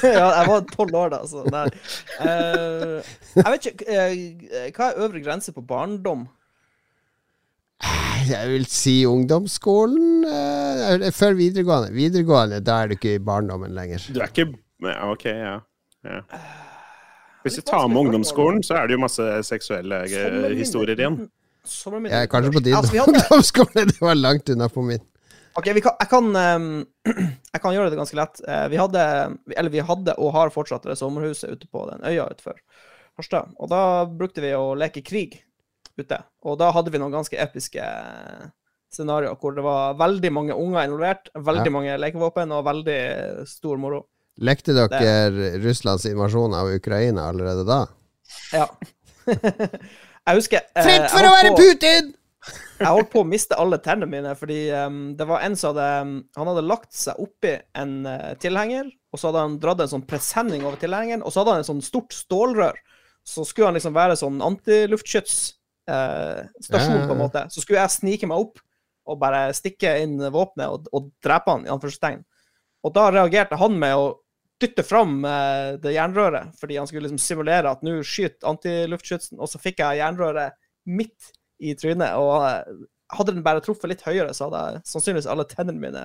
ja, 0.02 0.26
jeg 0.34 0.46
var 0.48 0.64
tolv 0.72 0.96
år 0.98 1.12
da, 1.12 1.20
så 1.28 1.44
nei. 1.52 1.68
Uh, 2.18 2.98
jeg 3.36 3.46
vet 3.46 3.68
ikke 3.70 3.86
uh, 3.86 4.70
Hva 4.74 4.88
er 4.88 5.02
øvre 5.04 5.22
grense 5.22 5.54
på 5.54 5.62
barndom? 5.62 6.26
Jeg 8.26 8.50
vil 8.50 8.66
si 8.68 8.96
ungdomsskolen. 9.06 10.26
Uh, 10.26 11.06
før 11.14 11.38
videregående. 11.38 11.94
Videregående, 11.94 12.58
da 12.64 12.80
er 12.82 12.90
du 12.90 12.98
ikke 12.98 13.14
i 13.16 13.22
barndommen 13.22 13.74
lenger. 13.76 14.02
Du 14.10 14.20
er 14.20 14.32
ikke 14.32 14.50
OK, 15.06 15.26
ja. 15.30 15.58
ja. 16.08 16.20
Hvis 17.44 17.60
vi 17.60 17.64
tar 17.68 17.86
med 17.88 18.02
ungdomsskolen, 18.02 18.62
så 18.66 18.80
er 18.80 18.88
det 18.88 18.96
jo 18.96 19.04
masse 19.04 19.28
seksuelle 19.46 20.02
historier 20.58 20.98
igjen. 20.98 21.22
Uten- 21.70 22.02
min 22.02 22.12
Jeg 22.12 22.26
er 22.26 22.30
kanskje 22.32 22.52
på 22.56 22.62
din 22.66 22.74
Altså, 22.76 22.96
hadde, 22.98 23.06
ungdomsskole. 23.22 23.86
Det 23.90 24.00
var 24.00 24.14
langt 24.18 24.48
unna 24.54 24.68
på 24.68 24.82
min. 24.86 25.00
OK, 25.58 25.66
vi 25.74 25.80
kan, 25.82 25.96
jeg, 25.98 26.08
kan, 26.10 26.28
ehm, 26.36 26.68
jeg 27.54 27.60
kan 27.62 27.74
gjøre 27.74 27.90
det 27.90 27.98
ganske 27.98 28.16
lett. 28.18 28.40
Eh, 28.46 28.66
vi 28.70 28.78
hadde, 28.78 29.02
eller 29.56 29.70
vi 29.74 29.80
hadde 29.82 30.14
og 30.18 30.32
har 30.36 30.52
fortsatt 30.54 30.86
det 30.86 30.98
sommerhuset 31.00 31.50
ute 31.56 31.66
på 31.70 31.86
den 31.90 32.04
øya 32.06 32.28
utenfor 32.30 32.58
Harstad. 33.18 33.50
Og 33.58 33.68
da 33.72 33.80
brukte 34.06 34.40
vi 34.44 34.52
å 34.56 34.74
leke 34.78 35.02
krig 35.04 35.40
ute. 35.98 36.20
Og 36.46 36.56
da 36.60 36.70
hadde 36.72 36.92
vi 36.94 37.00
noen 37.02 37.12
ganske 37.12 37.36
episke 37.36 37.82
scenarioer 38.94 39.36
hvor 39.38 39.54
det 39.54 39.62
var 39.66 39.98
veldig 39.98 40.30
mange 40.34 40.54
unger 40.56 40.86
involvert, 40.86 41.28
veldig 41.34 41.66
Ja. 41.70 41.74
mange 41.74 41.98
lekevåpen 41.98 42.54
og 42.54 42.64
veldig 42.66 43.46
stor 43.50 43.76
moro. 43.78 44.04
Lekte 44.40 44.72
dere 44.72 45.58
Russlands 45.60 46.06
invasjon 46.08 46.54
av 46.56 46.70
Ukraina 46.72 47.26
allerede 47.28 47.66
da? 47.68 47.82
Ja. 48.54 48.66
jeg 50.30 50.40
husker 50.40 50.64
eh, 50.64 50.86
Fritt 50.86 51.04
jeg 51.04 51.12
for 51.12 51.28
å 51.28 51.34
være 51.36 51.52
på- 51.52 51.60
Putin! 51.66 52.08
Jeg 52.80 52.94
holdt 52.96 53.10
på 53.12 53.20
å 53.20 53.26
miste 53.28 53.52
alle 53.60 53.76
tennene 53.84 54.08
mine, 54.08 54.30
fordi 54.32 54.70
um, 54.72 55.10
det 55.12 55.26
var 55.28 55.42
en 55.44 55.52
som 55.60 55.74
hadde 55.74 55.88
um, 56.00 56.12
Han 56.38 56.48
hadde 56.48 56.62
lagt 56.64 56.94
seg 56.96 57.18
oppi 57.20 57.50
en 57.76 57.90
uh, 58.08 58.30
tilhenger, 58.40 58.86
og 59.12 59.20
så 59.20 59.28
hadde 59.28 59.42
han 59.44 59.58
dratt 59.60 59.82
en 59.84 59.90
sånn 59.90 60.06
presenning 60.08 60.64
over 60.64 60.80
tilhengeren, 60.80 61.20
og 61.20 61.28
så 61.28 61.42
hadde 61.42 61.58
han 61.58 61.60
en 61.60 61.68
sånn 61.68 61.82
stort 61.84 62.16
stålrør. 62.16 62.78
Så 63.28 63.44
skulle 63.44 63.68
han 63.68 63.76
liksom 63.76 63.92
være 63.92 64.16
sånn 64.16 64.40
antiluftskytsstasjon, 64.46 65.92
uh, 65.92 67.02
ja, 67.02 67.04
på 67.04 67.18
en 67.18 67.20
måte. 67.20 67.42
Så 67.52 67.60
skulle 67.60 67.82
jeg 67.82 67.92
snike 67.98 68.30
meg 68.30 68.46
opp 68.46 68.64
og 69.10 69.20
bare 69.20 69.50
stikke 69.56 69.98
inn 70.00 70.16
våpenet 70.32 70.72
og, 70.72 70.88
og 70.96 71.12
drepe 71.20 71.52
han, 71.52 71.68
i 71.68 71.74
anførselstegn. 71.76 72.24
Og 72.86 72.96
da 72.96 73.10
reagerte 73.12 73.60
han 73.60 73.76
med 73.76 73.92
å 74.00 74.08
dytte 74.60 74.84
fram 74.86 75.20
eh, 75.24 75.76
det 75.82 75.94
jernrøret, 75.94 76.54
fordi 76.60 76.78
han 76.80 76.88
skulle 76.88 77.06
liksom 77.06 77.20
simulere 77.22 77.72
at 77.72 77.84
nå 77.86 77.98
skyter 78.06 78.48
antiluftskytsen, 78.50 79.38
og 79.40 79.50
så 79.50 79.60
fikk 79.62 79.82
jeg 79.82 80.00
jernrøret 80.00 80.56
midt 80.90 81.30
i 81.60 81.74
trynet. 81.78 82.16
Og 82.20 82.34
eh, 82.46 82.82
hadde 83.16 83.36
den 83.36 83.46
bare 83.46 83.62
truffet 83.64 83.92
litt 83.92 84.04
høyere, 84.06 84.34
så 84.36 84.48
hadde 84.48 84.64
jeg 84.64 84.82
sannsynligvis 84.92 85.30
alle 85.30 85.48
tennene 85.50 85.82
mine 85.82 86.04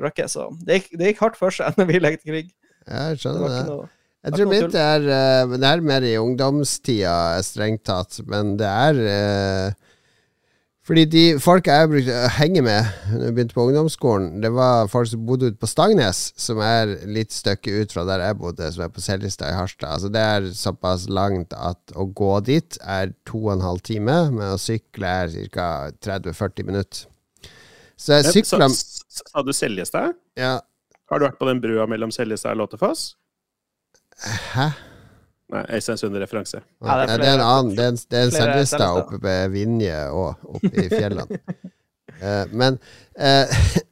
røkket. 0.00 0.32
Så 0.32 0.50
det 0.66 0.80
gikk, 0.80 0.92
det 1.00 1.12
gikk 1.12 1.24
hardt 1.24 1.40
for 1.40 1.54
seg 1.54 1.74
når 1.80 1.90
vi 1.90 2.02
lekte 2.02 2.28
krig. 2.28 2.52
Jeg 2.86 3.22
skjønner 3.22 3.48
det. 3.48 3.64
noe 3.70 3.88
Jeg 4.20 4.36
tror 4.36 4.48
mitt 4.50 4.74
er 4.76 5.04
eh, 5.08 5.52
Det 5.56 5.68
er 5.68 5.82
mer 5.84 6.04
i 6.04 6.16
ungdomstida, 6.20 7.14
strengt 7.44 7.86
tatt. 7.88 8.20
Men 8.28 8.56
det 8.60 8.68
er 8.68 9.00
Fordi 10.90 11.04
de 11.06 11.20
folka 11.38 11.74
jeg 11.78 11.88
brukte 11.92 12.14
å 12.18 12.30
henge 12.34 12.64
med 12.66 12.86
Når 13.12 13.20
jeg 13.28 13.34
begynte 13.36 13.54
på 13.54 13.62
ungdomsskolen, 13.68 14.40
det 14.42 14.48
var 14.50 14.88
folk 14.90 15.06
som 15.06 15.20
bodde 15.22 15.52
ute 15.52 15.60
på 15.62 15.68
Stangnes, 15.70 16.32
som 16.34 16.58
er 16.66 16.96
litt 17.06 17.30
stykke 17.30 17.76
ut 17.84 17.94
fra 17.94 18.02
der 18.08 18.24
jeg 18.24 18.38
bodde, 18.40 18.72
som 18.74 18.82
er 18.82 18.90
på 18.90 19.04
Seljestad 19.04 19.52
i 19.52 19.54
Harstad. 19.54 19.92
Altså 19.94 20.10
Det 20.10 20.24
er 20.32 20.48
såpass 20.58 21.06
langt 21.06 21.54
at 21.54 21.94
å 21.94 22.08
gå 22.10 22.32
dit 22.48 22.80
er 22.82 23.14
to 23.22 23.44
og 23.44 23.52
en 23.54 23.62
halv 23.68 23.86
time, 23.86 24.18
men 24.34 24.50
å 24.50 24.58
sykle 24.58 25.14
er 25.22 25.38
ca. 25.54 25.70
30-40 26.02 26.66
minutter. 26.72 27.06
Så 27.94 28.18
jeg 28.18 28.40
sykla 28.40 28.66
sa 28.74 29.46
du 29.46 29.54
Seljestad? 29.54 30.18
ja, 30.34 30.56
Har 31.06 31.22
du 31.22 31.28
vært 31.28 31.38
på 31.38 31.46
den 31.52 31.62
brua 31.62 31.86
mellom 31.86 32.10
Seljestad 32.10 32.58
og 32.58 32.64
Låtefoss? 32.64 33.12
Hæ? 34.56 34.72
Nei, 35.50 35.64
Øystein 35.76 35.98
Sunde-referanse. 35.98 36.62
Ja, 36.84 36.96
det 37.00 37.10
er 37.10 37.22
det 37.22 37.28
er 37.28 37.38
en 37.40 37.44
annen. 37.44 37.76
Det 37.76 37.84
er 37.84 37.92
en, 37.92 38.00
det 38.10 38.18
er 38.18 38.28
en 38.28 38.34
Seljestad 38.36 38.98
oppe 39.02 39.18
ved 39.22 39.54
Vinje 39.54 40.00
og 40.14 40.56
oppe 40.56 40.70
i 40.84 40.88
fjellene. 40.92 41.40
uh, 42.22 42.44
men 42.60 42.78
uh, 43.18 43.78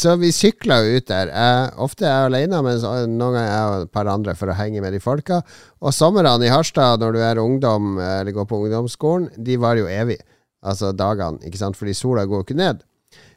Så 0.00 0.14
vi 0.16 0.30
sykla 0.32 0.78
jo 0.80 0.96
ut 0.96 1.10
der. 1.10 1.28
Jeg, 1.28 1.72
ofte 1.84 2.06
er 2.08 2.14
jeg 2.14 2.28
alene, 2.30 2.60
men 2.64 2.78
noen 2.80 3.18
ganger 3.20 3.40
er 3.42 3.50
jeg 3.50 3.72
og 3.72 3.82
et 3.84 3.90
par 3.92 4.08
andre 4.08 4.32
for 4.38 4.48
å 4.48 4.56
henge 4.56 4.80
med 4.80 4.96
de 4.96 5.00
folka. 5.04 5.42
Og 5.84 5.92
somrene 5.92 6.46
i 6.46 6.52
Harstad, 6.52 7.02
når 7.02 7.12
du 7.12 7.20
er 7.20 7.40
ungdom 7.42 7.98
eh, 8.00 8.14
eller 8.22 8.32
går 8.32 8.48
på 8.48 8.62
ungdomsskolen, 8.64 9.28
de 9.36 9.58
var 9.60 9.76
jo 9.76 9.90
evig. 9.92 10.16
Altså 10.64 10.94
dagene, 10.96 11.42
ikke 11.44 11.60
sant, 11.60 11.76
fordi 11.76 11.92
sola 11.98 12.24
går 12.24 12.40
jo 12.40 12.46
ikke 12.46 12.56
ned. 12.62 12.80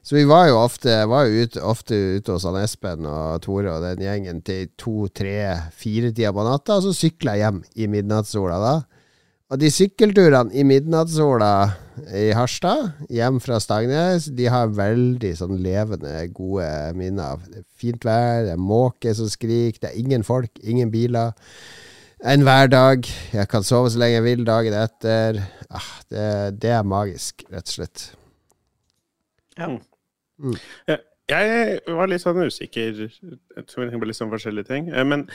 Så 0.08 0.16
vi 0.16 0.24
var 0.24 0.46
jo 0.48 0.62
ofte, 0.62 0.94
var 1.12 1.26
jo 1.28 1.42
ute, 1.44 1.60
ofte 1.68 1.98
ute 2.16 2.32
hos 2.32 2.46
han 2.48 2.56
Espen 2.62 3.04
og 3.12 3.42
Tore 3.44 3.74
og 3.74 3.84
den 3.84 4.06
gjengen 4.06 4.38
til 4.46 4.70
to, 4.80 5.10
tre, 5.12 5.42
fire-tida 5.76 6.30
på 6.32 6.46
natta, 6.48 6.78
og 6.78 6.86
så 6.86 6.94
sykla 6.96 7.34
jeg 7.36 7.44
hjem 7.44 7.58
i 7.76 7.90
midnattssola 7.92 8.60
da. 8.62 8.76
Og 9.52 9.60
de 9.60 9.68
sykkelturene 9.72 10.56
i 10.56 10.64
midnattssola 10.68 11.50
i 12.16 12.30
Harstad, 12.36 12.94
hjem 13.12 13.42
fra 13.44 13.60
Stangnes, 13.64 14.30
de 14.36 14.48
har 14.52 14.72
veldig 14.78 15.34
sånn 15.42 15.60
levende, 15.64 16.14
gode 16.36 16.70
minner. 16.96 17.44
Er 17.52 17.68
fint 17.76 18.08
vær, 18.08 18.46
det 18.48 18.56
er 18.56 18.64
måke 18.64 19.12
som 19.16 19.28
skriker, 19.32 19.82
det 19.84 19.92
er 19.92 20.00
ingen 20.00 20.24
folk, 20.28 20.54
ingen 20.64 20.92
biler. 20.94 21.36
En 22.24 22.48
hverdag. 22.48 23.12
Jeg 23.36 23.52
kan 23.52 23.68
sove 23.68 23.92
så 23.92 24.00
lenge 24.02 24.22
jeg 24.22 24.28
vil 24.30 24.48
dagen 24.48 24.80
etter. 24.86 25.44
Ah, 25.68 25.92
det, 26.08 26.32
det 26.64 26.74
er 26.80 26.88
magisk, 26.96 27.44
rett 27.52 27.68
og 27.68 27.76
slett. 27.76 28.08
Jeg 31.28 31.82
var 31.92 32.08
litt 32.08 32.24
sånn 32.24 32.40
usikker 32.48 33.02
Jeg 33.04 33.64
tror 33.68 33.90
det 33.90 34.00
ble 34.00 34.12
litt 34.12 34.20
sånn 34.20 34.32
forskjellige 34.32 34.70
ting. 34.70 34.90
Eh, 34.94 35.04
Men 35.04 35.26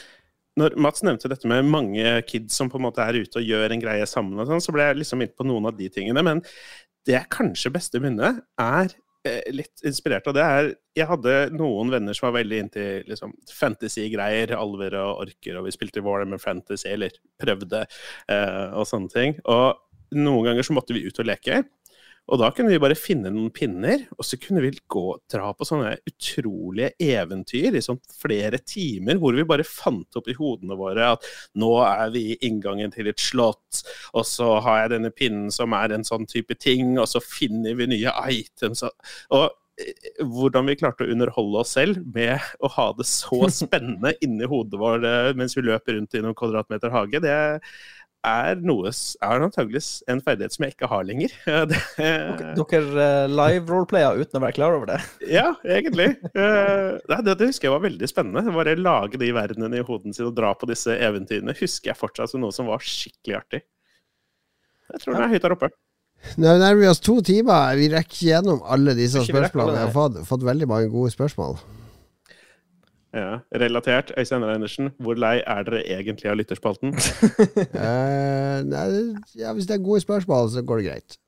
når 0.58 0.76
Mats 0.80 1.04
nevnte 1.04 1.30
dette 1.32 1.48
med 1.48 1.64
mange 1.68 2.04
kids 2.28 2.56
som 2.56 2.68
på 2.68 2.76
en 2.76 2.84
måte 2.84 3.04
er 3.04 3.16
ute 3.24 3.40
og 3.40 3.46
gjør 3.46 3.72
en 3.72 3.80
greie 3.80 4.06
sammen, 4.08 4.36
og 4.40 4.50
sånn, 4.50 4.60
så 4.60 4.72
ble 4.74 4.84
jeg 4.90 4.98
liksom 5.00 5.22
inne 5.24 5.36
på 5.36 5.46
noen 5.48 5.70
av 5.70 5.78
de 5.78 5.88
tingene. 5.92 6.24
Men 6.24 6.42
det 7.08 7.16
jeg 7.16 7.30
kanskje 7.32 7.72
beste 7.72 8.00
minnet 8.04 8.42
er 8.60 8.92
eh, 9.28 9.48
litt 9.52 9.84
inspirert 9.88 10.28
av 10.28 10.36
det. 10.36 10.44
er 10.44 10.68
Jeg 10.98 11.08
hadde 11.08 11.36
noen 11.56 11.92
venner 11.92 12.16
som 12.16 12.28
var 12.28 12.36
veldig 12.40 12.58
inntil 12.66 13.08
liksom, 13.08 13.32
fantasy-greier. 13.48 14.52
Alver 14.58 14.98
og 15.00 15.24
orker, 15.26 15.56
og 15.56 15.68
vi 15.68 15.76
spilte 15.76 16.04
Warhammer 16.04 16.40
Fantasy, 16.42 16.88
eller 16.92 17.16
prøvde, 17.40 17.86
eh, 18.28 18.66
og 18.76 18.84
sånne 18.88 19.12
ting. 19.12 19.38
Og 19.48 19.80
noen 20.20 20.50
ganger 20.50 20.68
så 20.68 20.76
måtte 20.76 20.92
vi 20.96 21.06
ut 21.08 21.20
og 21.24 21.28
leke. 21.32 21.62
Og 22.30 22.38
da 22.38 22.48
kunne 22.54 22.70
vi 22.70 22.80
bare 22.80 22.96
finne 22.98 23.32
noen 23.34 23.50
pinner, 23.54 24.04
og 24.14 24.26
så 24.26 24.38
kunne 24.40 24.62
vi 24.62 24.70
gå 24.90 25.04
dra 25.32 25.50
på 25.56 25.66
sånne 25.66 25.96
utrolige 26.06 26.92
eventyr 27.02 27.74
i 27.74 27.82
sånn 27.82 27.98
flere 28.14 28.60
timer, 28.62 29.18
hvor 29.20 29.34
vi 29.34 29.46
bare 29.48 29.66
fant 29.66 30.18
opp 30.18 30.30
i 30.30 30.36
hodene 30.38 30.78
våre 30.78 31.12
at 31.16 31.26
nå 31.58 31.72
er 31.84 32.12
vi 32.14 32.28
i 32.32 32.38
inngangen 32.46 32.94
til 32.94 33.10
et 33.10 33.20
slott, 33.20 33.82
og 34.14 34.26
så 34.28 34.54
har 34.62 34.84
jeg 34.84 34.94
denne 34.94 35.10
pinnen 35.14 35.50
som 35.54 35.74
er 35.76 35.96
en 35.96 36.06
sånn 36.06 36.28
type 36.30 36.54
ting, 36.62 36.94
og 37.00 37.10
så 37.10 37.22
finner 37.24 37.74
vi 37.78 37.90
nye 37.90 38.14
items. 38.30 38.84
Og, 38.86 39.12
og 39.34 39.48
eh, 39.82 40.22
hvordan 40.22 40.70
vi 40.70 40.78
klarte 40.78 41.02
å 41.02 41.10
underholde 41.10 41.64
oss 41.64 41.74
selv 41.74 42.04
med 42.14 42.38
å 42.62 42.70
ha 42.76 42.92
det 42.96 43.08
så 43.10 43.48
spennende 43.64 44.14
inni 44.22 44.46
hodet 44.46 44.78
vårt 44.78 45.08
mens 45.36 45.58
vi 45.58 45.66
løper 45.66 45.98
rundt 45.98 46.14
i 46.14 46.22
noen 46.22 46.38
kvadratmeter 46.38 46.94
hage, 46.94 47.24
det 47.26 47.34
er 48.26 48.60
noe 48.62 48.90
er 48.90 49.44
antageligvis 49.44 49.88
en 50.10 50.22
ferdighet 50.22 50.54
som 50.54 50.66
jeg 50.66 50.74
ikke 50.76 50.90
har 50.90 51.06
lenger. 51.06 51.34
Det, 51.72 51.80
Dere 52.58 53.06
uh, 53.26 53.30
live-roleplaya 53.30 54.14
uten 54.18 54.38
å 54.38 54.42
være 54.44 54.56
klar 54.56 54.76
over 54.76 54.92
det. 54.92 54.98
ja, 55.38 55.48
egentlig. 55.66 56.12
det, 56.32 57.18
det, 57.26 57.36
det 57.40 57.48
husker 57.50 57.68
jeg 57.68 57.74
var 57.74 57.84
veldig 57.86 58.10
spennende. 58.10 58.54
Bare 58.54 58.76
lage 58.78 59.20
de 59.20 59.30
verdenene 59.34 59.80
i 59.80 59.86
hodet 59.86 60.14
sitt 60.16 60.26
og 60.28 60.36
dra 60.38 60.52
på 60.58 60.68
disse 60.70 60.94
eventyrene 60.94 61.56
husker 61.58 61.92
jeg 61.92 61.98
fortsatt 61.98 62.32
som 62.32 62.42
noe 62.42 62.54
som 62.54 62.70
var 62.70 62.84
skikkelig 62.84 63.38
artig. 63.40 63.62
Jeg 64.92 65.04
tror 65.04 65.16
den 65.16 65.26
er 65.26 65.32
høyt 65.32 65.46
der 65.46 65.56
oppe. 65.56 65.72
Nå 66.38 66.56
nærmer 66.60 66.80
vi 66.80 66.90
oss 66.90 67.02
to 67.02 67.18
timer. 67.26 67.74
Vi 67.78 67.90
rekker 67.92 68.26
gjennom 68.28 68.62
alle 68.62 68.94
disse 68.98 69.24
spørsmålene. 69.26 69.78
Vi 69.80 69.86
har 69.88 69.94
fått, 69.94 70.20
fått 70.28 70.44
veldig 70.46 70.68
mange 70.70 70.90
gode 70.92 71.10
spørsmål. 71.14 71.58
Ja, 73.12 73.38
relatert, 73.60 74.12
Øystein 74.16 74.44
Reinersen, 74.48 74.86
hvor 74.98 75.14
lei 75.20 75.42
er 75.46 75.62
dere 75.68 75.82
egentlig 75.84 76.30
av 76.32 76.36
lytterspalten? 76.40 76.94
uh, 76.96 78.62
nei, 78.72 78.86
ja, 79.36 79.52
hvis 79.52 79.66
det 79.68 79.76
er 79.76 79.82
gode 79.84 80.00
spørsmål, 80.00 80.48
så 80.54 80.62
går 80.64 80.80
det 80.80 80.86
greit. 80.86 81.18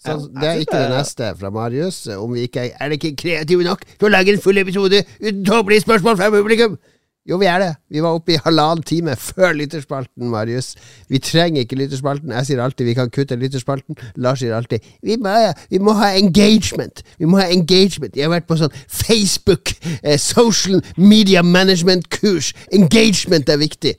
Så, 0.00 0.12
Ja, 0.12 0.16
det 0.40 0.48
er 0.48 0.58
ikke 0.60 0.72
det 0.76 0.88
det- 0.90 0.96
neste 0.98 1.28
fra 1.40 1.50
Marius. 1.50 2.06
Om 2.16 2.32
vi 2.34 2.40
ikke 2.48 2.60
er, 2.66 2.70
er 2.80 2.88
det 2.88 2.98
ikke 3.02 3.16
kreative 3.22 3.64
nok 3.64 3.84
til 3.98 4.08
å 4.08 4.12
lage 4.12 4.32
en 4.32 4.40
full 4.40 4.58
episode 4.60 5.02
uten 5.20 5.44
tåpelige 5.44 5.84
spørsmål 5.84 6.16
fra 6.20 6.30
publikum? 6.30 6.78
Jo, 7.26 7.36
vi 7.42 7.48
er 7.50 7.58
det. 7.58 7.72
Vi 7.90 8.02
var 8.02 8.14
oppe 8.14 8.36
i 8.36 8.38
halvannen 8.38 8.84
time 8.86 9.16
før 9.18 9.56
lytterspalten, 9.58 10.28
Marius. 10.30 10.76
Vi 11.10 11.18
trenger 11.18 11.64
ikke 11.64 11.78
lytterspalten. 11.80 12.30
Jeg 12.30 12.46
sier 12.46 12.62
alltid 12.62 12.86
vi 12.86 12.94
kan 12.94 13.10
kutte 13.10 13.38
lytterspalten. 13.38 13.98
Lars 14.22 14.44
sier 14.44 14.54
alltid 14.54 14.84
vi 15.02 15.18
må, 15.18 15.34
vi 15.70 15.80
må 15.82 15.96
ha 15.98 16.12
engagement. 16.14 17.02
Vi 17.18 17.26
må 17.26 17.40
ha 17.42 17.48
engagement. 17.50 18.14
Jeg 18.14 18.28
har 18.28 18.34
vært 18.36 18.46
på 18.46 18.58
sånn 18.60 18.74
Facebook 18.86 19.74
eh, 20.02 20.18
social 20.22 20.78
media 20.96 21.42
management-kurs. 21.42 22.52
Engagement 22.70 23.50
er 23.50 23.58
viktig. 23.58 23.96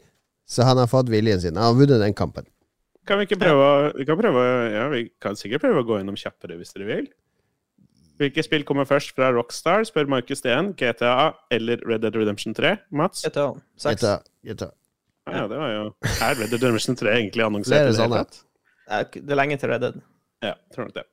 Så 0.47 0.63
han 0.63 0.79
har 0.79 0.87
fått 0.87 1.11
viljen 1.11 1.43
sin. 1.43 1.59
Han 1.59 1.73
har 1.73 1.75
vunnet 1.75 1.99
den 1.99 2.15
kampen. 2.15 2.47
Kan 3.07 3.19
vi 3.19 3.27
ikke 3.27 3.39
prøve 3.39 3.91
vi 3.95 4.47
ja, 4.75 4.87
vi 4.91 5.07
kan 5.23 5.35
sikkert 5.35 5.63
prøve 5.63 5.83
å 5.83 5.87
gå 5.87 5.99
gjennom 5.99 6.15
kjappere 6.19 6.55
hvis 6.59 6.75
dere 6.75 6.87
vil. 6.87 7.07
Hvilke 8.17 8.43
spill 8.43 8.63
kommer 8.65 8.87
først 8.89 9.11
fra 9.15 9.29
Rockstar, 9.35 9.83
spør 9.85 10.07
Markus 10.09 10.39
Steen. 10.41 10.71
GTA 10.77 11.31
eller 11.53 11.81
Red 11.85 12.01
Dead 12.01 12.15
Redemption 12.17 12.53
3? 12.57 12.75
Mats? 12.91 13.21
GTA 13.27 13.51
6. 13.77 14.01
GTA. 14.01 14.15
GTA. 14.47 14.69
Ah, 15.27 15.35
ja, 15.41 15.47
det 15.51 15.57
var 15.59 15.71
jo 15.73 15.81
Er 16.23 16.37
Red 16.39 16.49
Dead 16.53 16.63
Redemption 16.63 16.95
3 16.95 17.11
egentlig 17.17 17.43
annonsert? 17.43 17.89
det 17.91 17.99
er, 17.99 19.03
det, 19.03 19.25
Det 19.27 19.31
er 19.35 19.35
lenge 19.41 19.57
til 19.59 19.69
Red 19.69 19.79
Dead. 19.83 19.99
Ja, 20.43 20.53
tror 20.73 20.87
nok 20.87 20.95
det. 20.95 21.03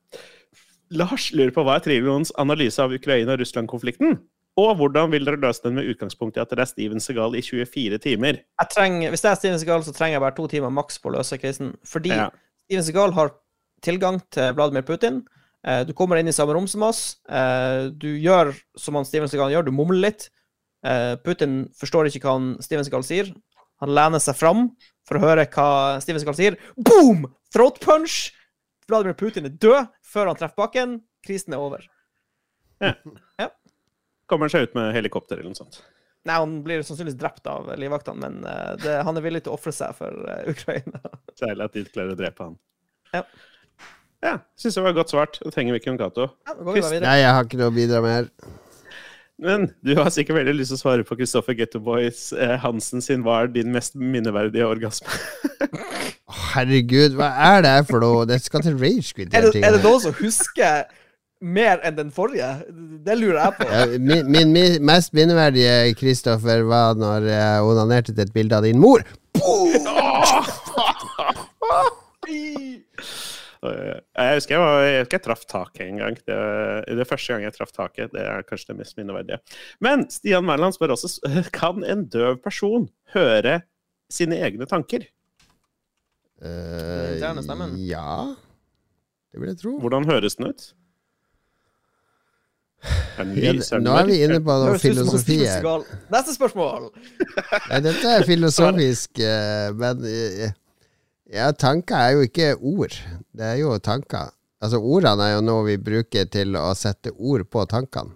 Lars 0.95 1.31
lurer 1.35 1.51
på 1.57 1.65
hva 1.67 1.77
er 1.81 1.85
Trivions 1.85 2.31
analyse 2.39 2.79
av 2.83 2.93
Ukraina-Russland-konflikten? 2.95 4.19
Og 4.61 4.77
hvordan 4.79 5.11
vil 5.11 5.25
dere 5.27 5.41
løse 5.43 5.65
den 5.65 5.75
med 5.75 5.89
utgangspunkt 5.91 6.37
i 6.39 6.41
at 6.45 6.53
det 6.53 6.61
er 6.63 6.69
Steven 6.71 7.01
Segal 7.03 7.35
i 7.35 7.41
24 7.43 7.99
timer? 8.05 8.39
Jeg 8.61 8.71
trenger, 8.71 9.11
hvis 9.11 9.25
det 9.25 9.31
er 9.33 9.39
Steven 9.41 9.59
Segal, 9.59 9.83
så 9.83 9.93
trenger 9.97 10.15
jeg 10.21 10.23
bare 10.23 10.37
to 10.37 10.47
timer 10.53 10.71
maks 10.71 11.01
på 11.03 11.11
å 11.11 11.17
løse 11.17 11.39
krisen. 11.43 11.73
Fordi 11.85 12.13
Ja. 12.15 12.29
Steven 12.69 12.85
Segal 12.87 13.13
har 13.17 13.33
tilgang 13.83 14.21
til 14.31 14.55
Vladimir 14.55 14.87
Putin. 14.87 15.25
Eh, 15.65 15.83
du 15.89 15.95
kommer 15.97 16.21
inn 16.21 16.29
i 16.29 16.35
samme 16.37 16.55
rom 16.55 16.67
som 16.69 16.85
oss. 16.85 17.17
Eh, 17.29 17.89
du 17.97 18.11
gjør 18.21 18.53
som 18.77 18.99
han 18.99 19.07
Steven 19.09 19.31
Segal 19.33 19.53
gjør, 19.55 19.67
du 19.67 19.73
mumler 19.73 20.11
litt. 20.11 20.29
Eh, 20.85 21.15
Putin 21.25 21.65
forstår 21.81 22.11
ikke 22.11 22.27
hva 22.27 22.37
han 22.37 22.51
Steven 22.65 22.85
Segal 22.85 23.07
sier. 23.07 23.33
Han 23.83 23.95
lener 23.97 24.21
seg 24.23 24.37
fram 24.37 24.69
for 25.09 25.19
å 25.19 25.25
høre 25.25 25.47
hva 25.49 25.69
Steven 26.05 26.21
Segal 26.21 26.37
sier. 26.37 26.59
Boom! 26.77 27.25
Throat 27.55 27.81
punch! 27.85 28.35
Vladimir 28.91 29.17
Putin 29.17 29.49
er 29.49 29.57
død 29.57 29.89
før 30.05 30.29
han 30.29 30.39
treffer 30.39 30.61
bakken. 30.61 30.99
Krisen 31.25 31.57
er 31.57 31.65
over. 31.65 31.87
Ja. 32.85 32.93
Kommer 34.29 34.47
han 34.49 34.53
seg 34.53 34.69
ut 34.69 34.77
med 34.77 34.93
helikopter 34.97 35.41
eller 35.41 35.55
noe 35.55 35.63
sånt. 35.63 35.81
Nei, 36.25 36.37
han 36.41 36.59
blir 36.65 36.85
sannsynligvis 36.85 37.17
drept 37.21 37.49
av 37.49 37.67
livvaktene, 37.77 38.17
men 38.17 38.79
det, 38.81 38.95
han 39.05 39.17
er 39.21 39.25
villig 39.25 39.43
til 39.45 39.53
å 39.53 39.59
ofre 39.59 39.73
seg 39.77 39.93
for 39.99 40.23
Ukraina. 40.49 41.01
Særlig 41.37 41.67
at 41.67 41.77
de 41.77 41.83
klarer 41.93 42.15
å 42.15 42.17
drepe 42.17 42.47
han. 42.47 42.55
Ja. 43.13 43.21
Ja, 44.25 44.39
syns 44.57 44.79
det 44.79 44.83
var 44.87 44.95
godt 44.97 45.11
svart. 45.13 45.35
Da 45.45 45.51
trenger 45.53 45.75
vi 45.75 45.79
ikke 45.83 45.91
Jon 45.93 45.99
Cato. 46.01 46.25
Ja. 46.49 46.53
Nei, 47.05 47.19
jeg 47.21 47.33
har 47.37 47.45
ikke 47.45 47.59
noe 47.61 47.69
å 47.69 47.75
bidra 47.75 47.99
med 48.05 48.13
her. 48.17 48.27
Men 49.45 49.67
du 49.83 49.91
har 49.99 50.09
sikkert 50.15 50.37
veldig 50.39 50.55
lyst 50.55 50.71
til 50.71 50.79
å 50.79 50.83
svare 50.85 51.05
på 51.07 51.17
Kristoffer 51.19 51.55
Getto 51.59 51.81
Boys 51.83 52.29
eh, 52.39 52.55
Hansen 52.63 53.03
sin 53.03 53.25
Hva 53.27 53.41
er 53.43 53.49
din 53.51 53.73
mest 53.75 53.97
minneverdige 53.99 54.63
orgasme? 54.69 55.11
Herregud, 56.55 57.17
hva 57.19 57.33
er 57.51 57.65
det 57.67 57.73
her 57.75 57.85
for 57.89 57.99
noe? 58.05 58.29
Det 58.31 58.39
skal 58.45 58.63
til 58.63 58.77
Ragequit. 58.79 59.35
Er 59.35 59.41
det, 59.49 59.59
er 59.59 59.75
det 59.75 59.83
noen 59.83 60.05
som 60.07 60.15
husker 60.21 60.87
mer 61.45 61.83
enn 61.85 61.99
den 61.99 62.15
forrige? 62.15 62.63
Det 63.05 63.19
lurer 63.19 63.41
jeg 63.43 63.53
på. 63.59 63.63
Ja, 63.75 63.83
min, 63.99 64.31
min, 64.31 64.55
min 64.55 64.79
mest 64.87 65.11
minneverdige, 65.19 65.75
Kristoffer, 65.99 66.63
var 66.71 66.95
når 66.97 67.27
jeg 67.35 67.67
onanerte 67.67 68.15
til 68.15 68.25
et 68.25 68.33
bilde 68.39 68.57
av 68.57 68.63
din 68.65 68.79
mor. 68.81 69.03
Og 69.43 69.75
Jeg 73.71 74.39
husker 74.39 74.55
jeg, 74.55 74.63
var, 74.63 74.85
jeg, 74.85 75.03
husker 75.05 75.19
jeg 75.19 75.25
traff 75.25 75.45
taket 75.51 75.87
en 75.87 76.01
gang. 76.03 76.19
Det, 76.29 76.39
det 77.01 77.07
første 77.09 77.33
gang 77.33 77.47
jeg 77.47 77.57
traff 77.57 77.75
taket. 77.75 78.13
Det 78.15 78.23
er 78.23 78.47
kanskje 78.49 78.73
det 78.73 78.79
mest 78.83 78.99
minneverdige. 79.01 79.41
Men 79.85 80.07
Stian 80.13 80.47
Mæland 80.47 80.77
spør 80.77 80.95
også 80.97 81.15
kan 81.61 81.85
en 81.89 82.07
døv 82.13 82.41
person 82.45 82.89
høre 83.17 83.61
sine 84.13 84.39
egne 84.45 84.69
tanker. 84.71 85.07
Eh, 86.45 87.17
interne 87.17 87.71
ja, 87.81 88.35
det 89.33 89.41
vil 89.41 89.55
jeg 89.55 89.61
tro. 89.63 89.77
Hvordan 89.81 90.09
høres 90.11 90.37
den 90.37 90.51
ut? 90.53 90.73
Nå 93.15 93.95
er 93.95 94.09
vi 94.09 94.19
inne 94.27 94.41
på 94.45 94.57
noe 94.61 94.79
filosofi 94.83 95.39
her. 95.41 95.65
Neste 96.13 96.35
spørsmål! 96.35 96.91
Nei, 97.71 97.79
dette 97.87 98.11
er 98.19 98.27
filosofisk, 98.33 99.23
eh, 99.23 99.71
men 99.79 100.05
eh, 100.11 100.53
ja, 101.35 101.51
tanker 101.53 101.99
er 101.99 102.17
jo 102.17 102.27
ikke 102.29 102.55
ord. 102.57 102.97
Det 103.35 103.47
er 103.47 103.61
jo 103.61 103.77
tanker. 103.83 104.33
Altså, 104.65 104.79
ordene 104.81 105.27
er 105.29 105.35
jo 105.37 105.45
noe 105.45 105.65
vi 105.67 105.77
bruker 105.77 106.29
til 106.33 106.57
å 106.57 106.71
sette 106.79 107.13
ord 107.13 107.45
på 107.53 107.65
tankene. 107.69 108.15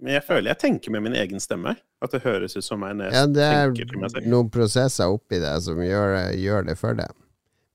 Men 0.00 0.14
jeg 0.16 0.24
føler 0.24 0.54
jeg 0.54 0.60
tenker 0.62 0.94
med 0.94 1.04
min 1.04 1.16
egen 1.20 1.42
stemme. 1.42 1.74
At 2.00 2.14
det 2.14 2.22
høres 2.24 2.54
ut 2.56 2.64
som 2.64 2.80
meg 2.80 2.94
når 2.96 3.10
jeg 3.10 3.18
Ja, 3.18 3.24
det 3.28 3.42
er 3.44 3.66
tenker 3.68 3.90
til 3.90 4.00
meg 4.00 4.12
selv. 4.14 4.28
noen 4.32 4.52
prosesser 4.52 5.12
oppi 5.12 5.40
det 5.42 5.50
som 5.66 5.82
gjør, 5.84 6.14
gjør 6.40 6.70
det 6.70 6.76
for 6.80 6.96
deg. 6.96 7.10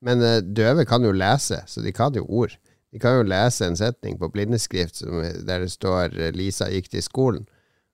Men 0.06 0.24
eh, 0.26 0.40
døve 0.42 0.88
kan 0.90 1.06
jo 1.06 1.12
lese, 1.14 1.60
så 1.70 1.84
de 1.86 1.94
kan 1.94 2.18
jo 2.18 2.26
ord. 2.26 2.56
De 2.90 3.02
kan 3.04 3.20
jo 3.20 3.28
lese 3.30 3.68
en 3.68 3.78
setning 3.78 4.18
på 4.18 4.32
blindeskrift 4.34 5.04
som, 5.04 5.22
der 5.22 5.68
det 5.68 5.72
står 5.76 6.18
eh, 6.18 6.32
'Lisa 6.34 6.72
gikk 6.74 6.90
til 6.90 7.06
skolen', 7.06 7.46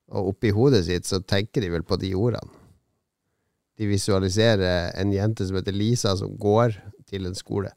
og 0.07 0.31
oppi 0.31 0.51
hodet 0.55 0.85
sitt 0.87 1.07
så 1.07 1.19
tenker 1.19 1.61
de 1.61 1.71
vel 1.75 1.83
på 1.83 1.99
de 1.99 2.13
ordene. 2.15 2.60
De 3.81 3.87
visualiserer 3.89 4.91
en 5.01 5.09
jente 5.09 5.47
som 5.47 5.57
heter 5.57 5.73
Lisa, 5.73 6.13
som 6.13 6.35
går 6.37 6.75
til 7.09 7.25
en 7.25 7.37
skole. 7.37 7.71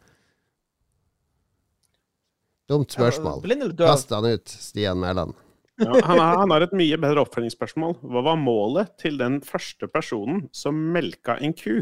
Dumt 2.69 2.93
spørsmål. 2.93 3.41
Kast 3.79 4.13
han 4.13 4.29
ut, 4.29 4.49
Stian 4.49 5.01
Mæland. 5.01 5.33
Ja, 5.81 5.91
han, 6.05 6.19
har, 6.21 6.37
han 6.43 6.53
har 6.53 6.65
et 6.67 6.75
mye 6.77 6.99
bedre 7.01 7.25
oppfølgingsspørsmål. 7.25 7.97
Hva 8.05 8.23
var 8.29 8.37
målet 8.39 8.93
til 9.01 9.17
den 9.19 9.41
første 9.45 9.89
personen 9.91 10.45
som 10.55 10.77
melka 10.95 11.39
en 11.41 11.57
ku? 11.57 11.81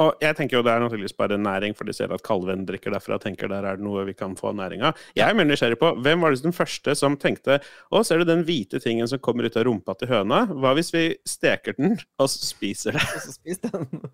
Og 0.00 0.22
jeg 0.22 0.36
tenker 0.38 0.56
jo 0.56 0.62
Det 0.64 0.72
er 0.72 0.82
naturligvis 0.82 1.16
bare 1.16 1.38
næring, 1.40 1.74
for 1.76 1.88
de 1.88 1.94
ser 1.96 2.12
at 2.14 2.22
kalven 2.24 2.64
drikker 2.68 2.94
derfra. 2.94 3.18
tenker 3.20 3.48
Der 3.48 3.66
er 3.66 3.76
det 3.76 3.84
noe 3.84 4.04
vi 4.08 4.14
kan 4.16 4.36
få 4.36 4.52
næring 4.56 4.84
av. 4.86 4.98
Jeg 5.16 5.28
er 5.28 5.36
mer 5.36 5.48
nysgjerrig 5.48 5.78
på 5.80 5.92
hvem 6.00 6.24
var 6.24 6.32
det 6.32 6.44
den 6.44 6.56
første 6.56 6.94
som 6.96 7.18
tenkte 7.20 7.60
Å, 7.90 8.02
ser 8.06 8.22
du 8.22 8.28
den 8.28 8.44
hvite 8.48 8.80
tingen 8.80 9.08
som 9.08 9.20
kommer 9.20 9.44
ut 9.44 9.56
av 9.56 9.66
rumpa 9.68 9.96
til 10.00 10.08
høna? 10.08 10.46
Hva 10.50 10.72
hvis 10.78 10.92
vi 10.94 11.04
steker 11.28 11.76
den 11.76 11.98
og 12.20 12.30
så 12.30 12.40
spiser 12.46 12.96
det? 12.96 13.04
Og 13.16 13.26
så 13.26 13.34
spiser 13.34 13.74
den. 13.74 14.06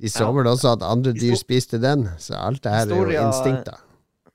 De 0.00 0.08
så 0.08 0.30
vel 0.32 0.48
også 0.48 0.74
at 0.74 0.82
andre 0.86 1.12
dyr 1.12 1.36
spiste 1.36 1.78
den, 1.80 2.06
så 2.18 2.38
alt 2.40 2.62
det 2.64 2.72
her 2.72 2.88
er 2.88 2.96
jo 2.96 3.24
instinkter. 3.26 3.82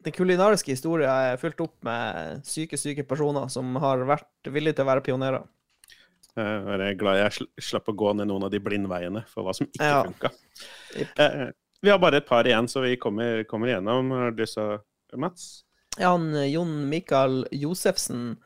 Den 0.05 0.13
kulinariske 0.13 0.75
historien 0.75 1.09
er 1.09 1.39
fylt 1.41 1.63
opp 1.65 1.73
med 1.85 2.43
syke, 2.45 2.77
syke 2.77 3.01
personer 3.09 3.49
som 3.49 3.73
har 3.81 4.03
vært 4.05 4.51
villige 4.53 4.77
til 4.77 4.85
å 4.85 4.89
være 4.91 5.01
pionerer. 5.07 5.47
Jeg 6.35 6.81
er 6.91 6.97
glad 6.99 7.17
jeg 7.21 7.31
sl- 7.37 7.63
slapp 7.63 7.87
å 7.87 7.95
gå 7.95 8.15
ned 8.15 8.27
noen 8.27 8.43
av 8.43 8.51
de 8.51 8.59
blindveiene 8.59 9.21
for 9.31 9.43
hva 9.45 9.53
som 9.55 9.67
ikke 9.67 9.85
Ja. 9.87 10.01
funka. 10.03 10.31
Jepp. 10.95 11.19
Eh, 11.19 11.51
vi 11.81 11.89
har 11.89 11.99
bare 11.99 12.17
et 12.17 12.27
par 12.27 12.43
igjen, 12.43 12.67
så 12.67 12.81
vi 12.83 12.95
kommer, 12.97 13.43
kommer 13.47 13.67
igjennom. 13.71 14.09
Har 14.11 14.31
du 14.31 14.41
lyst 14.43 14.55
til 14.59 14.63
å 15.13 15.17
Mats? 15.17 15.63
Ja, 15.97 16.11
han, 16.17 16.33
eh, 16.35 16.49
Jon 16.51 16.89
Mikael 16.89 17.45
Josefsen 17.53 18.37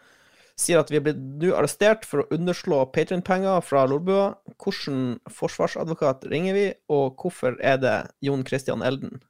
sier 0.60 0.78
at 0.82 0.90
vi 0.92 0.98
er 0.98 1.02
blitt 1.02 1.18
nå 1.40 1.54
arrestert 1.56 2.04
for 2.06 2.22
å 2.22 2.28
underslå 2.36 2.92
Patrion-penger 2.94 3.64
fra 3.64 3.86
Lolbua. 3.88 4.36
Hvilken 4.60 5.20
forsvarsadvokat 5.32 6.30
ringer 6.30 6.54
vi, 6.54 6.74
og 6.90 7.16
hvorfor 7.18 7.56
er 7.64 7.78
det 7.78 8.12
Jon 8.22 8.44
Christian 8.46 8.82
Elden? 8.84 9.22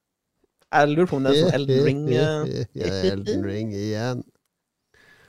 Jeg 0.74 0.90
lurer 0.90 1.08
på 1.08 1.16
om 1.18 1.24
det 1.24 1.32
er 1.38 1.46
sånn 1.46 1.54
Elden 1.62 1.86
Ring 1.86 2.02
eh, 2.10 2.66
ja, 2.76 2.86
Elden 3.14 3.44
Ring 3.46 3.72
igjen. 3.72 4.24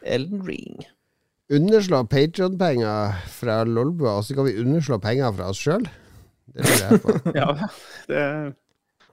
Elden 0.02 0.42
Ring. 0.46 0.80
Underslå 1.50 2.04
Patrion-penger 2.06 3.16
fra 3.26 3.64
Lolbua, 3.66 4.20
og 4.20 4.24
så 4.24 4.36
kan 4.38 4.46
vi 4.46 4.58
underslå 4.62 5.00
penger 5.02 5.32
fra 5.34 5.48
oss 5.50 5.58
sjøl? 5.58 5.82
Det 6.54 6.62
lurer 6.62 6.84
jeg 6.84 7.00
på. 7.02 7.14
Ja, 7.40 7.48
det 8.06 8.18
er 8.20 8.52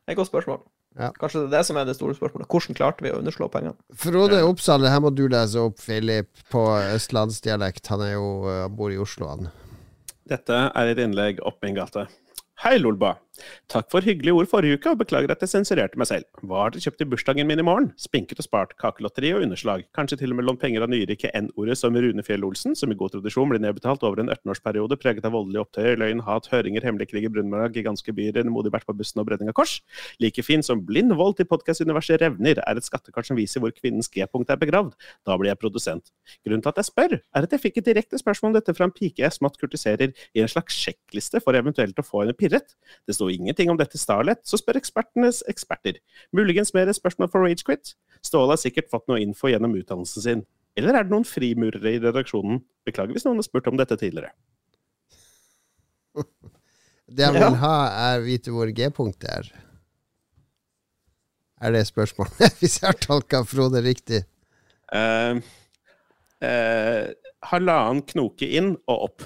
et 0.05 0.18
godt 0.19 0.30
spørsmål. 0.30 0.59
Ja. 0.97 1.09
Kanskje 1.18 1.43
det 1.43 1.47
er 1.49 1.55
det 1.55 1.64
som 1.65 1.77
er 1.81 1.88
det 1.89 1.95
store 1.97 2.14
spørsmålet. 2.18 2.49
Hvordan 2.49 2.77
klarte 2.77 3.05
vi 3.05 3.14
å 3.14 3.18
underslå 3.23 3.49
pengene? 3.53 3.73
Frode 3.97 4.43
Oppsal, 4.45 4.85
det 4.85 4.93
her 4.93 5.01
må 5.01 5.11
du 5.14 5.23
lese 5.30 5.61
opp, 5.61 5.77
Philip, 5.81 6.30
på 6.53 6.64
østlandsdialekt. 6.93 7.89
Han 7.93 8.05
er 8.05 8.15
jo 8.15 8.30
han 8.49 8.77
bor 8.77 8.93
i 8.93 9.01
Oslo, 9.01 9.30
han. 9.34 9.49
Dette 10.30 10.61
er 10.69 10.93
et 10.93 11.01
innlegg 11.01 11.41
opp 11.45 11.61
min 11.65 11.77
gate. 11.77 12.05
Hei, 12.64 12.77
Lolba. 12.81 13.15
Takk 13.72 13.89
for 13.91 14.05
hyggelige 14.05 14.35
ord 14.35 14.49
forrige 14.51 14.77
uke, 14.77 14.91
og 14.93 15.01
beklager 15.01 15.31
at 15.34 15.43
jeg 15.43 15.51
sensurerte 15.51 15.99
meg 15.99 16.09
selv. 16.09 16.27
Hva 16.41 16.64
har 16.64 16.73
dere 16.73 16.84
kjøpt 16.85 16.99
til 17.01 17.09
bursdagen 17.11 17.49
min 17.49 17.61
i 17.61 17.65
morgen? 17.65 17.89
Spinket 18.01 18.41
og 18.41 18.47
spart, 18.47 18.76
kakelotteri 18.81 19.34
og 19.35 19.43
underslag. 19.45 19.85
Kanskje 19.97 20.19
til 20.22 20.34
og 20.34 20.39
med 20.39 20.47
lånt 20.47 20.61
penger 20.61 20.85
av 20.85 20.91
nyrike 20.91 21.31
N-ordet 21.38 21.77
som 21.80 21.95
Rune 21.95 22.26
Fjell 22.26 22.45
Olsen, 22.47 22.76
som 22.77 22.91
i 22.93 22.97
god 22.97 23.15
tradisjon 23.15 23.51
blir 23.51 23.61
nedbetalt 23.64 24.05
over 24.07 24.22
en 24.23 24.31
18-årsperiode 24.34 24.99
preget 25.01 25.27
av 25.27 25.35
voldelige 25.35 25.65
opptøyer, 25.65 25.99
løgn, 26.01 26.23
hat, 26.27 26.49
høringer, 26.53 26.85
hemmelige 26.88 27.14
krig 27.14 27.27
i 27.27 27.31
Brunmarag, 27.34 27.77
gigantiske 27.77 28.15
byer, 28.18 28.41
en 28.41 28.53
modig 28.53 28.73
bært 28.73 28.88
på 28.88 28.95
bussen 28.97 29.22
og 29.22 29.30
brenning 29.30 29.51
av 29.51 29.57
kors. 29.57 29.77
Like 30.23 30.45
fin 30.45 30.65
som 30.65 30.84
blind 30.88 31.14
vold 31.18 31.38
til 31.39 31.49
podkastuniverset 31.49 32.22
Revner 32.23 32.61
er 32.64 32.80
et 32.80 32.88
skattekart 32.88 33.30
som 33.30 33.38
viser 33.39 33.64
hvor 33.64 33.73
kvinnens 33.76 34.09
G-punkt 34.14 34.51
er 34.53 34.59
begravd. 34.61 34.95
Da 35.27 35.38
blir 35.38 35.51
jeg 35.51 35.61
produsent. 35.61 36.11
Grunnen 36.45 36.64
til 36.65 36.73
at 36.73 36.81
jeg 36.81 36.89
spør, 36.89 37.18
er 37.19 37.47
at 37.47 37.53
jeg 37.53 37.64
fikk 37.64 37.81
et 37.81 37.89
direkte 37.91 38.19
spørsmål 38.22 38.53
om 38.53 38.57
dette 38.59 38.76
fra 38.77 38.88
en 38.88 38.95
pike 38.95 39.23
jeg 39.23 39.35
smått 39.35 39.59
kurtiserer 39.61 40.14
i 40.34 40.43
en 40.43 40.51
slags 40.51 40.77
sjekkliste 40.77 41.41
for 41.43 41.57
eventuelt 41.57 41.97
å 41.99 42.05
få 42.05 42.23
henne 42.23 42.35
pirret. 42.38 42.76
Det 43.07 43.15
sto 43.28 43.44
ingenting 43.44 43.70
om 43.70 43.78
dette 43.78 43.98
Starlet, 43.98 44.40
så 44.48 44.58
spør 44.58 44.80
ekspertenes 44.80 45.44
eksperter. 45.48 45.99
Muligens 46.32 46.74
mer 46.74 46.88
et 46.88 46.95
spørsmål 46.95 47.30
for 47.30 47.44
Ragequit? 47.44 47.95
Ståle 48.24 48.56
har 48.56 48.62
sikkert 48.62 48.90
fått 48.90 49.08
noe 49.08 49.20
info 49.22 49.49
gjennom 49.49 49.76
utdannelsen 49.76 50.24
sin. 50.24 50.45
Eller 50.78 50.95
er 50.95 51.04
det 51.04 51.12
noen 51.12 51.26
frimurere 51.26 51.95
i 51.95 51.99
redaksjonen? 51.99 52.62
Beklager 52.86 53.14
hvis 53.14 53.26
noen 53.26 53.40
har 53.41 53.48
spurt 53.48 53.68
om 53.68 53.78
dette 53.78 53.98
tidligere. 53.98 54.32
Det 57.08 57.24
han 57.24 57.38
vil 57.38 57.56
ha, 57.62 57.76
er 58.12 58.24
vite 58.26 58.52
hvor 58.52 58.68
G-punktet 58.68 59.30
er. 59.32 59.45
Er 61.64 61.72
det 61.72 61.86
spørsmålet? 61.88 62.52
Hvis 62.60 62.82
jeg 62.82 62.90
har 62.90 62.98
tolka 62.99 63.40
Frode 63.48 63.80
riktig. 63.82 64.20
Uh, 64.91 65.40
uh, 66.44 67.08
halvannen 67.48 68.04
knoke 68.12 68.49
inn 68.60 68.74
og 68.91 69.06
opp. 69.08 69.24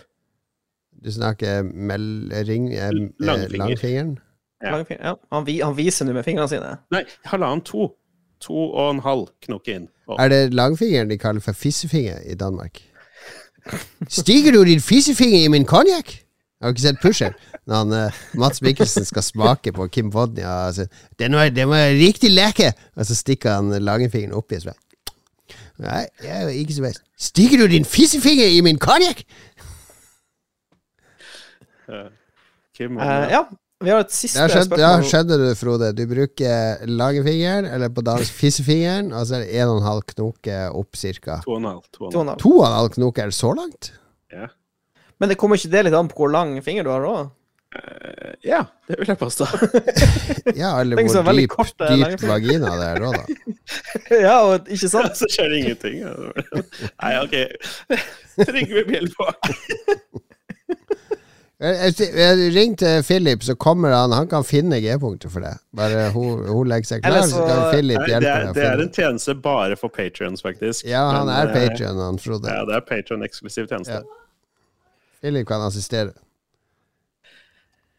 Du 1.03 1.11
snakker 1.11 1.63
mellring 1.63 2.69
eh, 2.73 2.87
eh, 2.87 2.91
Langfinger. 3.19 3.57
langfingeren? 3.57 4.19
Ja. 4.61 4.75
Langfinger, 4.75 5.05
Ja. 5.07 5.15
Han, 5.31 5.45
vi, 5.47 5.59
han 5.61 5.77
viser 5.77 6.05
nå 6.05 6.13
med 6.13 6.25
fingrene 6.25 6.49
sine. 6.49 6.75
Nei, 6.93 7.03
halvannen 7.25 7.63
to. 7.65 7.91
To 8.41 8.57
og 8.73 8.95
en 8.95 8.99
halv 9.05 9.27
knoke 9.45 9.75
inn. 9.75 9.87
og. 10.07 10.17
Er 10.19 10.29
det 10.29 10.53
langfingeren 10.53 11.09
de 11.09 11.17
kaller 11.21 11.41
for 11.41 11.53
fissefinger 11.53 12.21
i 12.25 12.33
Danmark? 12.35 12.81
Stiger 14.09 14.51
du 14.55 14.63
din 14.65 14.81
fissefinger 14.81 15.45
i 15.45 15.47
min 15.53 15.65
konjakk? 15.65 16.15
Jeg 16.61 16.65
har 16.67 16.73
ikke 16.73 16.81
sett 16.81 17.01
Pusher. 17.01 17.33
Når 17.67 17.75
han, 17.75 17.93
eh, 17.93 18.19
Mats 18.37 18.61
Mikkelsen 18.61 19.05
skal 19.05 19.23
smake 19.23 19.71
på 19.73 19.87
Kim 19.87 20.13
Vodnia 20.13 20.67
og 20.67 20.73
sier, 20.75 20.87
den, 21.19 21.33
var, 21.33 21.49
'Den 21.49 21.69
var 21.69 21.89
riktig 21.89 22.29
lekker!' 22.31 22.73
Og 22.95 23.05
så 23.05 23.15
stikker 23.15 23.53
han 23.53 23.69
langfingeren 23.83 24.33
oppi. 24.33 24.57
Nei, 25.81 26.05
jeg 26.23 26.29
er 26.37 26.41
jo 26.41 26.47
ikke 26.61 26.73
så 26.73 26.81
best. 26.81 27.01
Stikker 27.17 27.57
du 27.57 27.67
din 27.67 27.85
fissefinger 27.85 28.45
i 28.47 28.61
min 28.61 28.77
konjakk? 28.77 29.23
Kim, 32.77 32.97
uh, 32.97 33.25
ja. 33.31 33.45
Vi 33.81 33.89
har 33.89 34.03
et 34.03 34.13
siste 34.13 34.37
skjønt, 34.37 34.69
spørsmål. 34.69 34.83
ja, 34.83 35.09
skjønner 35.09 35.41
du, 35.41 35.47
Frode. 35.57 35.89
Du 35.97 36.03
bruker 36.09 36.85
langfingeren, 36.85 37.65
eller 37.65 37.89
på 37.93 38.03
dansk 38.05 38.35
fissefingeren, 38.41 39.09
og 39.15 39.25
så 39.25 39.39
er 39.39 39.45
det 39.45 39.57
en 39.57 39.73
og 39.73 39.81
en 39.81 39.87
halv 39.87 40.05
knoke 40.13 40.57
opp 40.69 40.99
knoke, 42.93 43.23
er 43.23 43.33
det 43.33 43.37
så 43.37 43.53
langt? 43.57 43.93
Ja. 44.33 44.51
Men 45.21 45.31
det 45.31 45.37
kommer 45.41 45.57
ikke 45.57 45.73
det 45.73 45.85
litt 45.87 45.97
an 45.97 46.09
på 46.11 46.23
hvor 46.23 46.33
lang 46.33 46.55
finger 46.65 46.85
du 46.85 46.93
har 46.93 47.07
òg? 47.09 47.31
Uh, 47.71 48.33
ja, 48.43 48.65
det 48.89 48.99
vil 48.99 49.13
jeg 49.13 49.19
påstå. 49.21 49.47
Ja, 50.61 50.75
eller 50.81 50.99
hvor 50.99 51.31
dyp, 51.31 51.53
kort, 51.53 51.73
dyp 51.79 52.23
vagina 52.27 52.73
det 52.75 52.87
er 52.89 52.99
da, 53.01 53.11
da. 53.15 53.53
ja, 54.25 54.33
og 54.43 54.67
ikke 54.67 54.89
sant? 54.91 55.15
Så 55.17 55.29
skjer 55.31 55.53
det 55.53 55.61
ingenting. 55.61 56.01
Nei, 56.99 57.13
OK. 57.21 57.37
Trygve 58.43 58.83
Bjellbakk. 58.89 59.53
Jeg- 61.61 62.53
Ring 62.55 62.75
til 62.77 63.03
Philip, 63.05 63.43
så 63.43 63.53
kommer 63.55 63.91
han. 63.93 64.11
Han 64.11 64.27
kan 64.27 64.43
finne 64.43 64.79
G-punktet 64.81 65.29
for 65.31 65.39
det. 65.45 65.51
Bare 65.77 66.07
hun, 66.11 66.47
hun 66.47 66.67
legger 66.67 66.87
seg 66.89 67.03
klar, 67.03 67.21
så 67.21 67.29
så- 67.35 67.47
kan 67.47 67.71
Philip 67.71 67.99
det, 67.99 68.07
hjelpe 68.09 68.31
deg. 68.45 68.53
det 68.55 68.63
er 68.65 68.81
en 68.81 68.89
tjeneste 68.91 69.35
bare 69.41 69.75
for 69.77 69.87
patrions, 69.89 70.41
faktisk. 70.41 70.85
Ja, 70.89 71.03
han 71.11 71.27
Men, 71.27 71.35
er 71.35 71.47
eh, 71.51 71.53
Patrion, 71.69 71.97
han 72.01 72.17
Frode. 72.17 72.49
Ja, 72.49 72.65
det 72.65 72.75
er 72.75 72.81
Patron-eksklusiv 72.89 73.67
tjeneste. 73.69 73.93
Ja. 73.93 74.01
Philip 75.21 75.47
kan 75.47 75.61
assistere. 75.61 76.13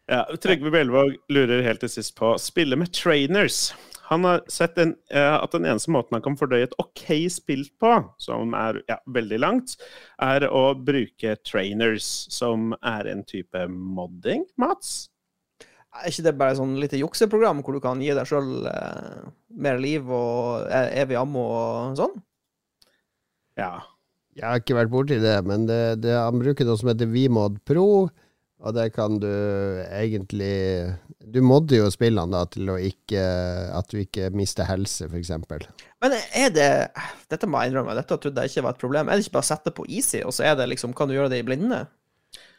Ja, 0.09 0.25
Trygve 0.43 0.69
Bjellvåg 0.71 1.15
lurer 1.31 1.63
helt 1.63 1.79
til 1.79 1.89
sist 1.89 2.15
på 2.19 2.33
spille 2.37 2.75
med 2.75 2.91
trainers. 2.91 3.71
Han 4.09 4.25
har 4.27 4.41
sett 4.51 4.77
en, 4.81 4.95
eh, 5.11 5.35
at 5.37 5.53
den 5.55 5.65
eneste 5.69 5.91
måten 5.93 6.17
han 6.17 6.23
kan 6.25 6.35
fordøye 6.39 6.67
et 6.67 6.75
OK 6.81 7.05
spill 7.31 7.63
på, 7.79 7.93
som 8.19 8.51
er 8.57 8.81
ja, 8.89 8.97
veldig 9.15 9.39
langt, 9.39 9.77
er 10.21 10.43
å 10.49 10.73
bruke 10.75 11.37
trainers, 11.47 12.09
som 12.33 12.73
er 12.83 13.07
en 13.13 13.23
type 13.27 13.67
modding, 13.71 14.43
Mats? 14.59 15.07
Er 15.93 16.09
ikke 16.09 16.25
det 16.25 16.35
bare 16.39 16.57
sånn 16.57 16.75
lite 16.81 16.97
jukseprogram 16.97 17.61
hvor 17.63 17.77
du 17.77 17.83
kan 17.83 18.01
gi 18.01 18.11
deg 18.17 18.27
sjøl 18.27 18.67
eh, 18.67 19.25
mer 19.63 19.79
liv 19.79 20.07
og 20.09 20.65
e- 20.65 20.91
evig 21.03 21.19
ammo 21.19 21.45
og 21.53 21.99
sånn? 21.99 22.15
Ja. 23.59 23.75
Jeg 24.33 24.47
har 24.49 24.61
ikke 24.63 24.79
vært 24.79 24.89
borti 24.89 25.19
det, 25.21 25.35
men 25.45 25.67
det, 25.69 25.81
det, 26.01 26.15
han 26.17 26.41
bruker 26.41 26.65
noe 26.65 26.79
som 26.81 26.89
heter 26.89 27.11
Vmod 27.11 27.59
Pro. 27.69 28.09
Og 28.63 28.75
det 28.75 28.93
kan 28.95 29.17
du 29.19 29.31
egentlig 29.91 30.95
Du 31.33 31.41
modder 31.43 31.81
jo 31.81 31.89
spillene 31.91 32.31
da 32.31 32.45
til 32.47 32.69
å 32.71 32.77
ikke 32.79 33.23
At 33.75 33.91
du 33.91 33.99
ikke 34.03 34.29
mister 34.35 34.67
helse, 34.69 35.09
f.eks. 35.09 35.33
Men 36.03 36.15
er 36.15 36.53
det 36.53 36.69
Dette 37.31 37.49
må 37.49 37.59
jeg 37.59 37.73
innrømme, 37.73 37.97
dette 37.97 38.19
trodde 38.19 38.45
jeg 38.45 38.53
ikke 38.53 38.67
var 38.67 38.77
et 38.77 38.85
problem. 38.85 39.09
Er 39.09 39.19
det 39.19 39.27
ikke 39.27 39.37
bare 39.39 39.47
å 39.47 39.51
sette 39.51 39.75
på 39.75 39.87
easy, 39.89 40.23
og 40.23 40.35
så 40.35 40.47
er 40.51 40.57
det 40.59 40.69
liksom 40.71 40.95
Kan 40.95 41.11
du 41.11 41.17
gjøre 41.17 41.33
det 41.33 41.43
i 41.43 41.47
blinde? 41.47 41.85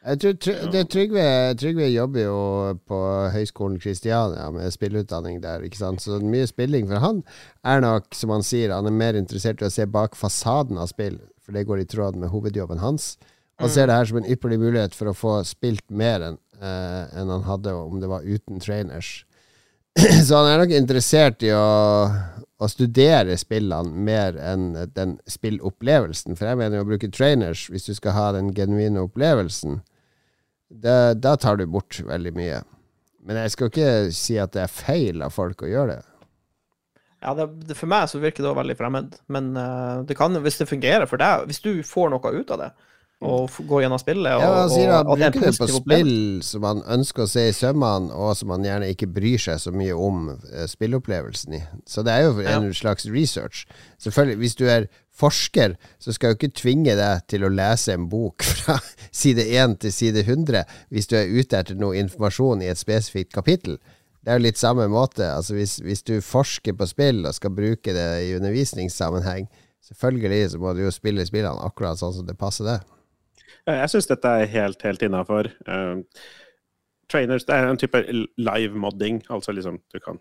Jeg 0.04 0.20
tror 0.20 0.68
det 0.68 0.82
Trygve, 0.92 1.24
Trygve 1.56 1.86
jobber 1.88 2.26
jo 2.26 2.40
på 2.84 2.98
Høgskolen 3.32 3.78
Kristiania 3.80 4.50
med 4.52 4.74
spillutdanning 4.74 5.38
der, 5.40 5.64
ikke 5.64 5.80
sant. 5.80 6.04
Så 6.04 6.18
mye 6.20 6.44
spilling 6.50 6.90
for 6.90 7.00
han 7.00 7.22
er 7.64 7.80
nok, 7.80 8.10
som 8.12 8.34
han 8.34 8.44
sier, 8.44 8.74
han 8.76 8.90
er 8.90 8.92
mer 8.92 9.16
interessert 9.16 9.64
i 9.64 9.68
å 9.70 9.72
se 9.72 9.86
bak 9.88 10.18
fasaden 10.20 10.76
av 10.76 10.90
spill, 10.92 11.16
for 11.40 11.56
det 11.56 11.64
går 11.70 11.80
i 11.80 11.88
tråd 11.88 12.20
med 12.20 12.28
hovedjobben 12.34 12.84
hans. 12.84 13.14
Han 13.62 13.70
ser 13.70 13.86
det 13.86 13.98
her 13.98 14.08
som 14.10 14.18
en 14.18 14.26
ypperlig 14.30 14.58
mulighet 14.60 14.96
for 14.96 15.10
å 15.10 15.16
få 15.16 15.36
spilt 15.46 15.84
mer 15.94 16.24
enn 16.26 16.38
eh, 16.60 17.20
en 17.20 17.30
han 17.30 17.46
hadde 17.46 17.74
om 17.78 18.00
det 18.02 18.10
var 18.10 18.26
uten 18.26 18.60
trainers. 18.60 19.22
Så 20.26 20.36
han 20.40 20.50
er 20.50 20.62
nok 20.62 20.74
interessert 20.74 21.44
i 21.46 21.52
å, 21.54 21.64
å 22.58 22.70
studere 22.70 23.36
spillene 23.38 23.94
mer 23.94 24.38
enn 24.42 24.72
den 24.96 25.18
spillopplevelsen. 25.30 26.34
For 26.34 26.50
jeg 26.50 26.60
mener 26.60 26.82
å 26.82 26.88
bruke 26.88 27.12
trainers, 27.14 27.68
hvis 27.70 27.86
du 27.86 27.94
skal 27.94 28.16
ha 28.18 28.30
den 28.34 28.50
genuine 28.56 29.06
opplevelsen, 29.06 29.82
det, 30.74 31.20
da 31.22 31.36
tar 31.38 31.60
du 31.60 31.68
bort 31.70 32.00
veldig 32.02 32.34
mye. 32.34 32.64
Men 33.24 33.38
jeg 33.44 33.54
skal 33.54 33.70
ikke 33.70 33.92
si 34.12 34.36
at 34.40 34.52
det 34.56 34.64
er 34.64 34.72
feil 34.72 35.22
av 35.24 35.32
folk 35.32 35.62
å 35.62 35.70
gjøre 35.70 35.94
det. 35.94 36.02
Ja, 37.24 37.32
det, 37.38 37.76
For 37.78 37.88
meg 37.88 38.10
så 38.10 38.20
virker 38.20 38.44
det 38.44 38.50
også 38.50 38.60
veldig 38.60 38.76
fremmed, 38.76 39.14
men 39.32 39.54
uh, 39.56 40.02
det 40.04 40.16
kan, 40.18 40.34
hvis 40.44 40.58
det 40.60 40.68
fungerer 40.68 41.08
for 41.08 41.22
deg, 41.22 41.46
hvis 41.48 41.62
du 41.64 41.78
får 41.86 42.12
noe 42.12 42.32
ut 42.34 42.52
av 42.52 42.60
det, 42.60 42.68
og 43.24 43.48
gå 43.56 43.64
går 43.68 43.84
gjennom 43.84 44.00
spillet 44.00 44.34
og, 44.36 44.42
Ja, 44.42 44.50
han 44.58 44.72
sier 44.72 44.90
han 44.92 45.22
er 45.22 45.30
bruker 45.32 45.46
det 45.46 45.60
på 45.60 45.68
spill 45.70 46.42
som 46.44 46.66
han 46.66 46.82
ønsker 46.96 47.24
å 47.24 47.30
se 47.30 47.46
i 47.48 47.54
sømmene, 47.56 48.12
og 48.12 48.34
som 48.36 48.52
han 48.52 48.66
gjerne 48.66 48.90
ikke 48.92 49.08
bryr 49.14 49.40
seg 49.40 49.62
så 49.62 49.72
mye 49.74 49.94
om 49.96 50.28
eh, 50.34 50.66
spillopplevelsen 50.68 51.56
i. 51.56 51.62
Så 51.88 52.04
det 52.04 52.12
er 52.12 52.26
jo 52.26 52.44
en 52.44 52.68
slags 52.76 53.08
research. 53.08 53.64
Selvfølgelig, 54.02 54.40
hvis 54.42 54.58
du 54.60 54.66
er 54.68 54.88
forsker, 55.14 55.76
så 56.02 56.12
skal 56.12 56.32
jo 56.32 56.38
ikke 56.40 56.54
tvinge 56.58 56.96
deg 56.98 57.26
til 57.30 57.46
å 57.46 57.52
lese 57.52 57.94
en 57.94 58.08
bok 58.10 58.44
fra 58.60 58.80
side 59.14 59.46
1 59.46 59.78
til 59.84 59.94
side 59.94 60.24
100 60.26 60.64
hvis 60.90 61.10
du 61.10 61.18
er 61.18 61.30
ute 61.30 61.60
etter 61.60 61.78
noe 61.78 61.98
informasjon 62.00 62.64
i 62.64 62.72
et 62.72 62.80
spesifikt 62.80 63.34
kapittel. 63.34 63.78
Det 64.24 64.32
er 64.32 64.40
jo 64.40 64.46
litt 64.46 64.60
samme 64.60 64.86
måte. 64.88 65.26
Altså 65.28 65.56
hvis, 65.56 65.78
hvis 65.84 66.02
du 66.02 66.16
forsker 66.24 66.76
på 66.76 66.88
spill 66.88 67.26
og 67.28 67.36
skal 67.36 67.52
bruke 67.54 67.92
det 67.94 68.08
i 68.24 68.34
undervisningssammenheng, 68.38 69.46
selvfølgelig 69.84 70.50
så 70.54 70.60
må 70.62 70.72
du 70.72 70.86
jo 70.86 70.92
spille 70.94 71.26
spillene 71.28 71.60
akkurat 71.66 72.00
sånn 72.00 72.16
som 72.16 72.28
det 72.28 72.38
passer 72.40 72.68
deg. 72.68 72.94
Eh, 73.66 73.80
Jeg 73.80 73.92
syns 73.94 74.06
dette 74.10 74.24
er 74.42 74.46
helt, 74.46 74.82
helt 74.82 75.02
innafor. 75.06 75.50
trainers 77.08 77.44
det 77.44 77.54
er 77.54 77.68
en 77.68 77.76
type 77.78 78.00
live 78.40 78.74
modding, 78.80 79.20
altså 79.30 79.52
liksom 79.52 79.76
du 79.92 79.98
kan 80.00 80.16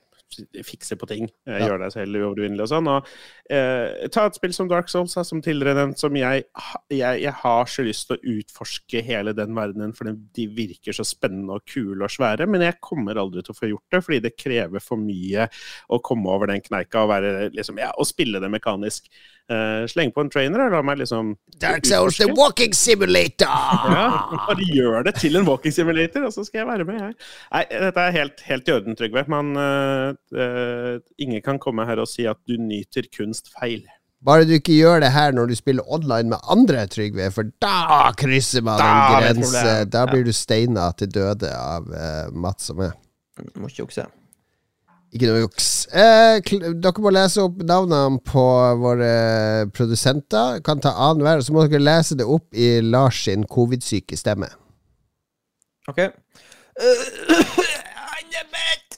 fikse 0.66 0.96
på 0.98 1.06
ting. 1.08 1.30
eh, 1.48 1.60
Ja. 1.60 1.68
Gjøre 1.68 1.84
deg 1.86 1.92
selv 1.94 2.18
uovervinnelig 2.20 2.62
og 2.66 2.70
sånn. 2.72 2.88
Og, 2.90 3.08
eh, 3.50 4.08
ta 4.10 4.26
et 4.26 4.36
spill 4.36 4.52
som 4.54 4.68
Dark 4.68 4.90
Souls, 4.90 5.14
som 5.14 5.42
tidligere 5.42 5.76
nevnt, 5.76 5.98
som 6.00 6.14
jeg, 6.16 6.44
jeg, 6.90 7.22
jeg 7.22 7.34
har 7.34 7.66
så 7.66 7.86
lyst 7.86 8.08
til 8.08 8.18
å 8.18 8.40
utforske 8.40 9.04
hele 9.04 9.34
den 9.34 9.54
verdenen, 9.56 9.94
for 9.96 10.06
de 10.06 10.48
virker 10.48 10.92
så 10.92 11.06
spennende 11.06 11.54
og 11.54 11.66
kule 11.66 12.04
og 12.04 12.10
svære, 12.10 12.48
men 12.50 12.62
jeg 12.62 12.80
kommer 12.82 13.16
aldri 13.16 13.44
til 13.44 13.54
å 13.54 13.60
få 13.60 13.70
gjort 13.70 13.90
det, 13.92 14.04
fordi 14.04 14.22
det 14.22 14.38
krever 14.38 14.82
for 14.82 14.98
mye 14.98 15.48
å 15.90 16.02
komme 16.02 16.28
over 16.28 16.48
den 16.48 16.62
kneika 16.62 17.04
og 17.06 17.10
være 17.14 17.52
liksom, 17.54 17.78
ja, 17.80 17.92
og 17.98 18.06
spille 18.10 18.42
det 18.42 18.50
mekanisk. 18.52 19.08
Eh, 19.52 19.86
sleng 19.92 20.14
på 20.16 20.24
en 20.24 20.30
trainer 20.32 20.62
og 20.64 20.72
la 20.72 20.80
meg 20.88 21.02
liksom 21.02 21.34
Dark 21.60 21.84
Souls, 21.84 22.16
the 22.22 22.30
walking 22.32 22.72
simulator! 22.76 23.50
Ja, 23.94 24.06
bare 24.48 24.68
gjør 24.72 25.04
det 25.04 25.18
til 25.20 25.36
en 25.36 25.48
walking 25.48 25.74
simulator, 25.76 26.24
og 26.30 26.32
så 26.32 26.46
skal 26.48 26.62
jeg 26.62 26.70
være 26.70 26.86
med, 26.88 27.02
jeg. 27.02 27.18
Nei, 27.52 27.64
dette 27.84 28.06
er 28.06 28.16
helt, 28.16 28.46
helt 28.48 28.72
i 28.72 28.76
orden, 28.78 28.96
Trygve. 28.98 29.26
Man, 29.32 29.52
uh, 29.60 30.16
eh, 30.32 30.96
ingen 31.20 31.44
kan 31.44 31.60
komme 31.60 31.84
her 31.90 32.00
og 32.00 32.08
si 32.10 32.24
at 32.30 32.40
du 32.48 32.56
nyter 32.56 33.10
kunst 33.12 33.52
feil. 33.52 33.84
Bare 34.24 34.48
du 34.48 34.56
ikke 34.56 34.78
gjør 34.78 35.04
det 35.04 35.12
her 35.12 35.36
når 35.36 35.52
du 35.52 35.58
spiller 35.60 35.92
online 35.92 36.32
med 36.32 36.50
andre, 36.56 36.88
Trygve, 36.88 37.28
for 37.36 37.52
da 37.62 38.14
krysser 38.16 38.64
man 38.64 38.80
Da 38.80 38.90
en 38.96 39.18
grense. 39.20 39.78
Da 39.92 40.08
blir 40.08 40.24
du 40.24 40.32
steina 40.32 40.88
til 40.96 41.12
døde 41.12 41.52
av 41.52 41.92
uh, 41.92 42.32
Mats 42.32 42.72
og 42.72 42.80
meg. 42.80 43.00
Må 43.60 43.68
ikke 43.68 43.84
jukse. 43.84 44.08
Ikke 45.14 45.30
noe 45.30 45.44
juks. 45.44 45.68
Eh, 45.94 46.40
dere 46.82 47.02
må 47.06 47.12
lese 47.14 47.44
opp 47.46 47.60
navnene 47.62 48.18
på 48.26 48.46
våre 48.82 49.12
produsenter. 49.70 50.58
Kan 50.66 50.82
ta 50.82 50.96
annenhver, 51.10 51.44
så 51.46 51.54
må 51.54 51.68
dere 51.68 51.84
lese 51.84 52.18
det 52.18 52.26
opp 52.26 52.50
i 52.58 52.80
Lars 52.82 53.22
sin 53.28 53.46
covid-syke 53.46 54.18
stemme. 54.18 54.50
OK. 55.92 56.02
Anne-Beth! 58.18 58.98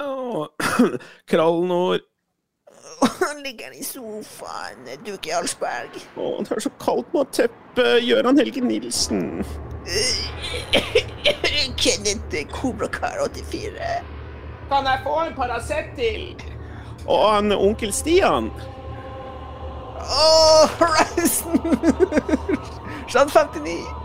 Åh, 0.00 0.48
Krallnord. 1.28 2.00
Han 3.04 3.42
ligger 3.44 3.74
i 3.76 3.84
sofaen, 3.84 4.88
Duke 5.04 5.28
Jarlsberg. 5.28 5.92
Å, 6.16 6.32
det 6.40 6.56
er 6.56 6.64
så 6.64 6.72
kaldt 6.80 7.12
med 7.12 7.36
teppe. 7.36 7.88
Gøran 8.00 8.40
Helge 8.40 8.64
Nilsen. 8.64 9.44
Kenneth 11.84 12.46
Kobrakar 12.54 13.20
84. 13.28 14.23
Kan 14.68 14.84
jeg 14.84 15.00
få 15.04 15.20
en 15.26 15.34
Paracet 15.36 15.90
til? 15.96 16.42
Og 17.06 17.34
han 17.34 17.52
onkel 17.52 17.92
Stian. 17.92 18.50
Åh, 20.04 20.68
Horizon! 20.78 21.60
Jean 23.14 23.28
59. 23.28 24.03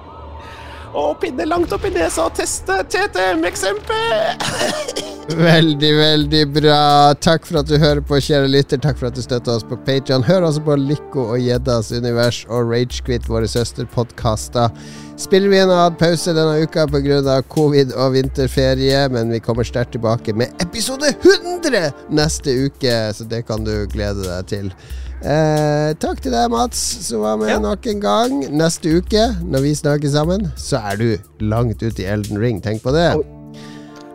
Og 0.98 1.20
pinne 1.22 1.45
langt 1.45 1.74
opp 1.76 1.86
i 1.86 1.91
nesa 1.94 2.26
og 2.26 2.34
teste 2.40 2.80
TTM-eksempel. 2.90 5.06
Veldig, 5.30 5.90
veldig 5.94 6.41
bra. 6.56 7.14
Takk 7.22 7.45
for 7.45 7.60
at 7.61 7.70
du 7.70 7.76
hører 7.78 8.02
på, 8.02 8.18
kjære 8.18 8.49
lytter. 8.49 8.80
Takk 8.82 8.98
for 8.98 9.11
at 9.11 9.18
du 9.18 9.22
støtter 9.22 9.53
oss 9.53 9.66
på 9.68 9.78
Patreon 9.86 10.26
Hør 10.26 10.48
også 10.48 10.64
på 10.66 10.78
Lykke 10.82 11.22
og 11.22 11.44
Gjeddas 11.44 11.91
univers 11.94 12.40
og 12.49 12.72
Ragequit, 12.72 13.30
våre 13.30 13.48
søsterpodkaster. 13.49 14.74
Spiller 15.22 15.52
vi 15.52 15.60
en 15.61 15.74
annen 15.76 15.99
pause 15.99 16.34
denne 16.34 16.64
uka 16.64 16.88
pga. 16.90 17.41
covid 17.52 17.94
og 17.94 18.16
vinterferie, 18.16 19.03
men 19.14 19.30
vi 19.30 19.44
kommer 19.44 19.68
sterkt 19.68 19.91
tilbake 19.91 20.34
med 20.34 20.49
episode 20.64 21.14
100 21.22 21.91
neste 22.10 22.56
uke, 22.66 22.95
så 23.14 23.28
det 23.30 23.44
kan 23.45 23.68
du 23.68 23.86
glede 23.91 24.26
deg 24.26 24.49
til. 24.49 24.74
Eh, 25.20 25.94
takk 26.00 26.22
til 26.24 26.32
deg, 26.32 26.46
Mats, 26.52 26.80
som 27.08 27.22
var 27.26 27.36
med 27.38 27.50
Ja. 27.50 27.60
nok 27.60 27.86
en 27.88 28.00
gang. 28.00 28.40
Neste 28.56 28.98
uke, 29.00 29.36
når 29.44 29.62
vi 29.62 29.74
snakker 29.76 30.10
sammen, 30.10 30.52
så 30.56 30.80
er 30.91 30.96
du 30.96 31.18
langt 31.40 31.84
ute 31.84 32.02
i 32.02 32.06
Elden 32.06 32.40
Ring. 32.40 32.62
Tenk 32.62 32.82
på 32.84 32.94
det. 32.96 33.10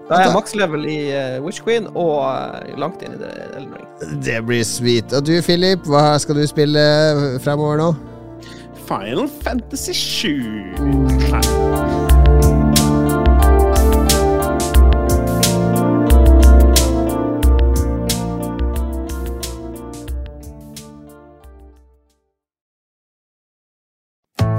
Da 0.09 0.15
er 0.19 0.25
jeg 0.27 0.35
maks 0.35 0.55
level 0.55 0.85
i 0.85 0.99
uh, 1.17 1.43
Witch 1.45 1.63
Queen 1.65 1.87
og 1.97 2.19
uh, 2.29 2.77
langt 2.77 3.01
inn 3.03 3.13
i 3.17 3.21
det 3.21 3.33
Elden 3.57 3.73
Ring. 3.73 4.21
Det 4.25 4.47
blir 4.47 4.65
sweet. 4.65 5.13
Og 5.13 5.25
du, 5.27 5.41
Philip, 5.43 5.81
hva 5.89 6.19
skal 6.21 6.37
du 6.37 6.47
spille 6.47 6.81
fremover 7.41 7.81
nå? 7.81 7.95
Final 8.85 9.29
Fantasy 9.43 9.93
7. 9.93 10.29
Nei. 11.33 11.94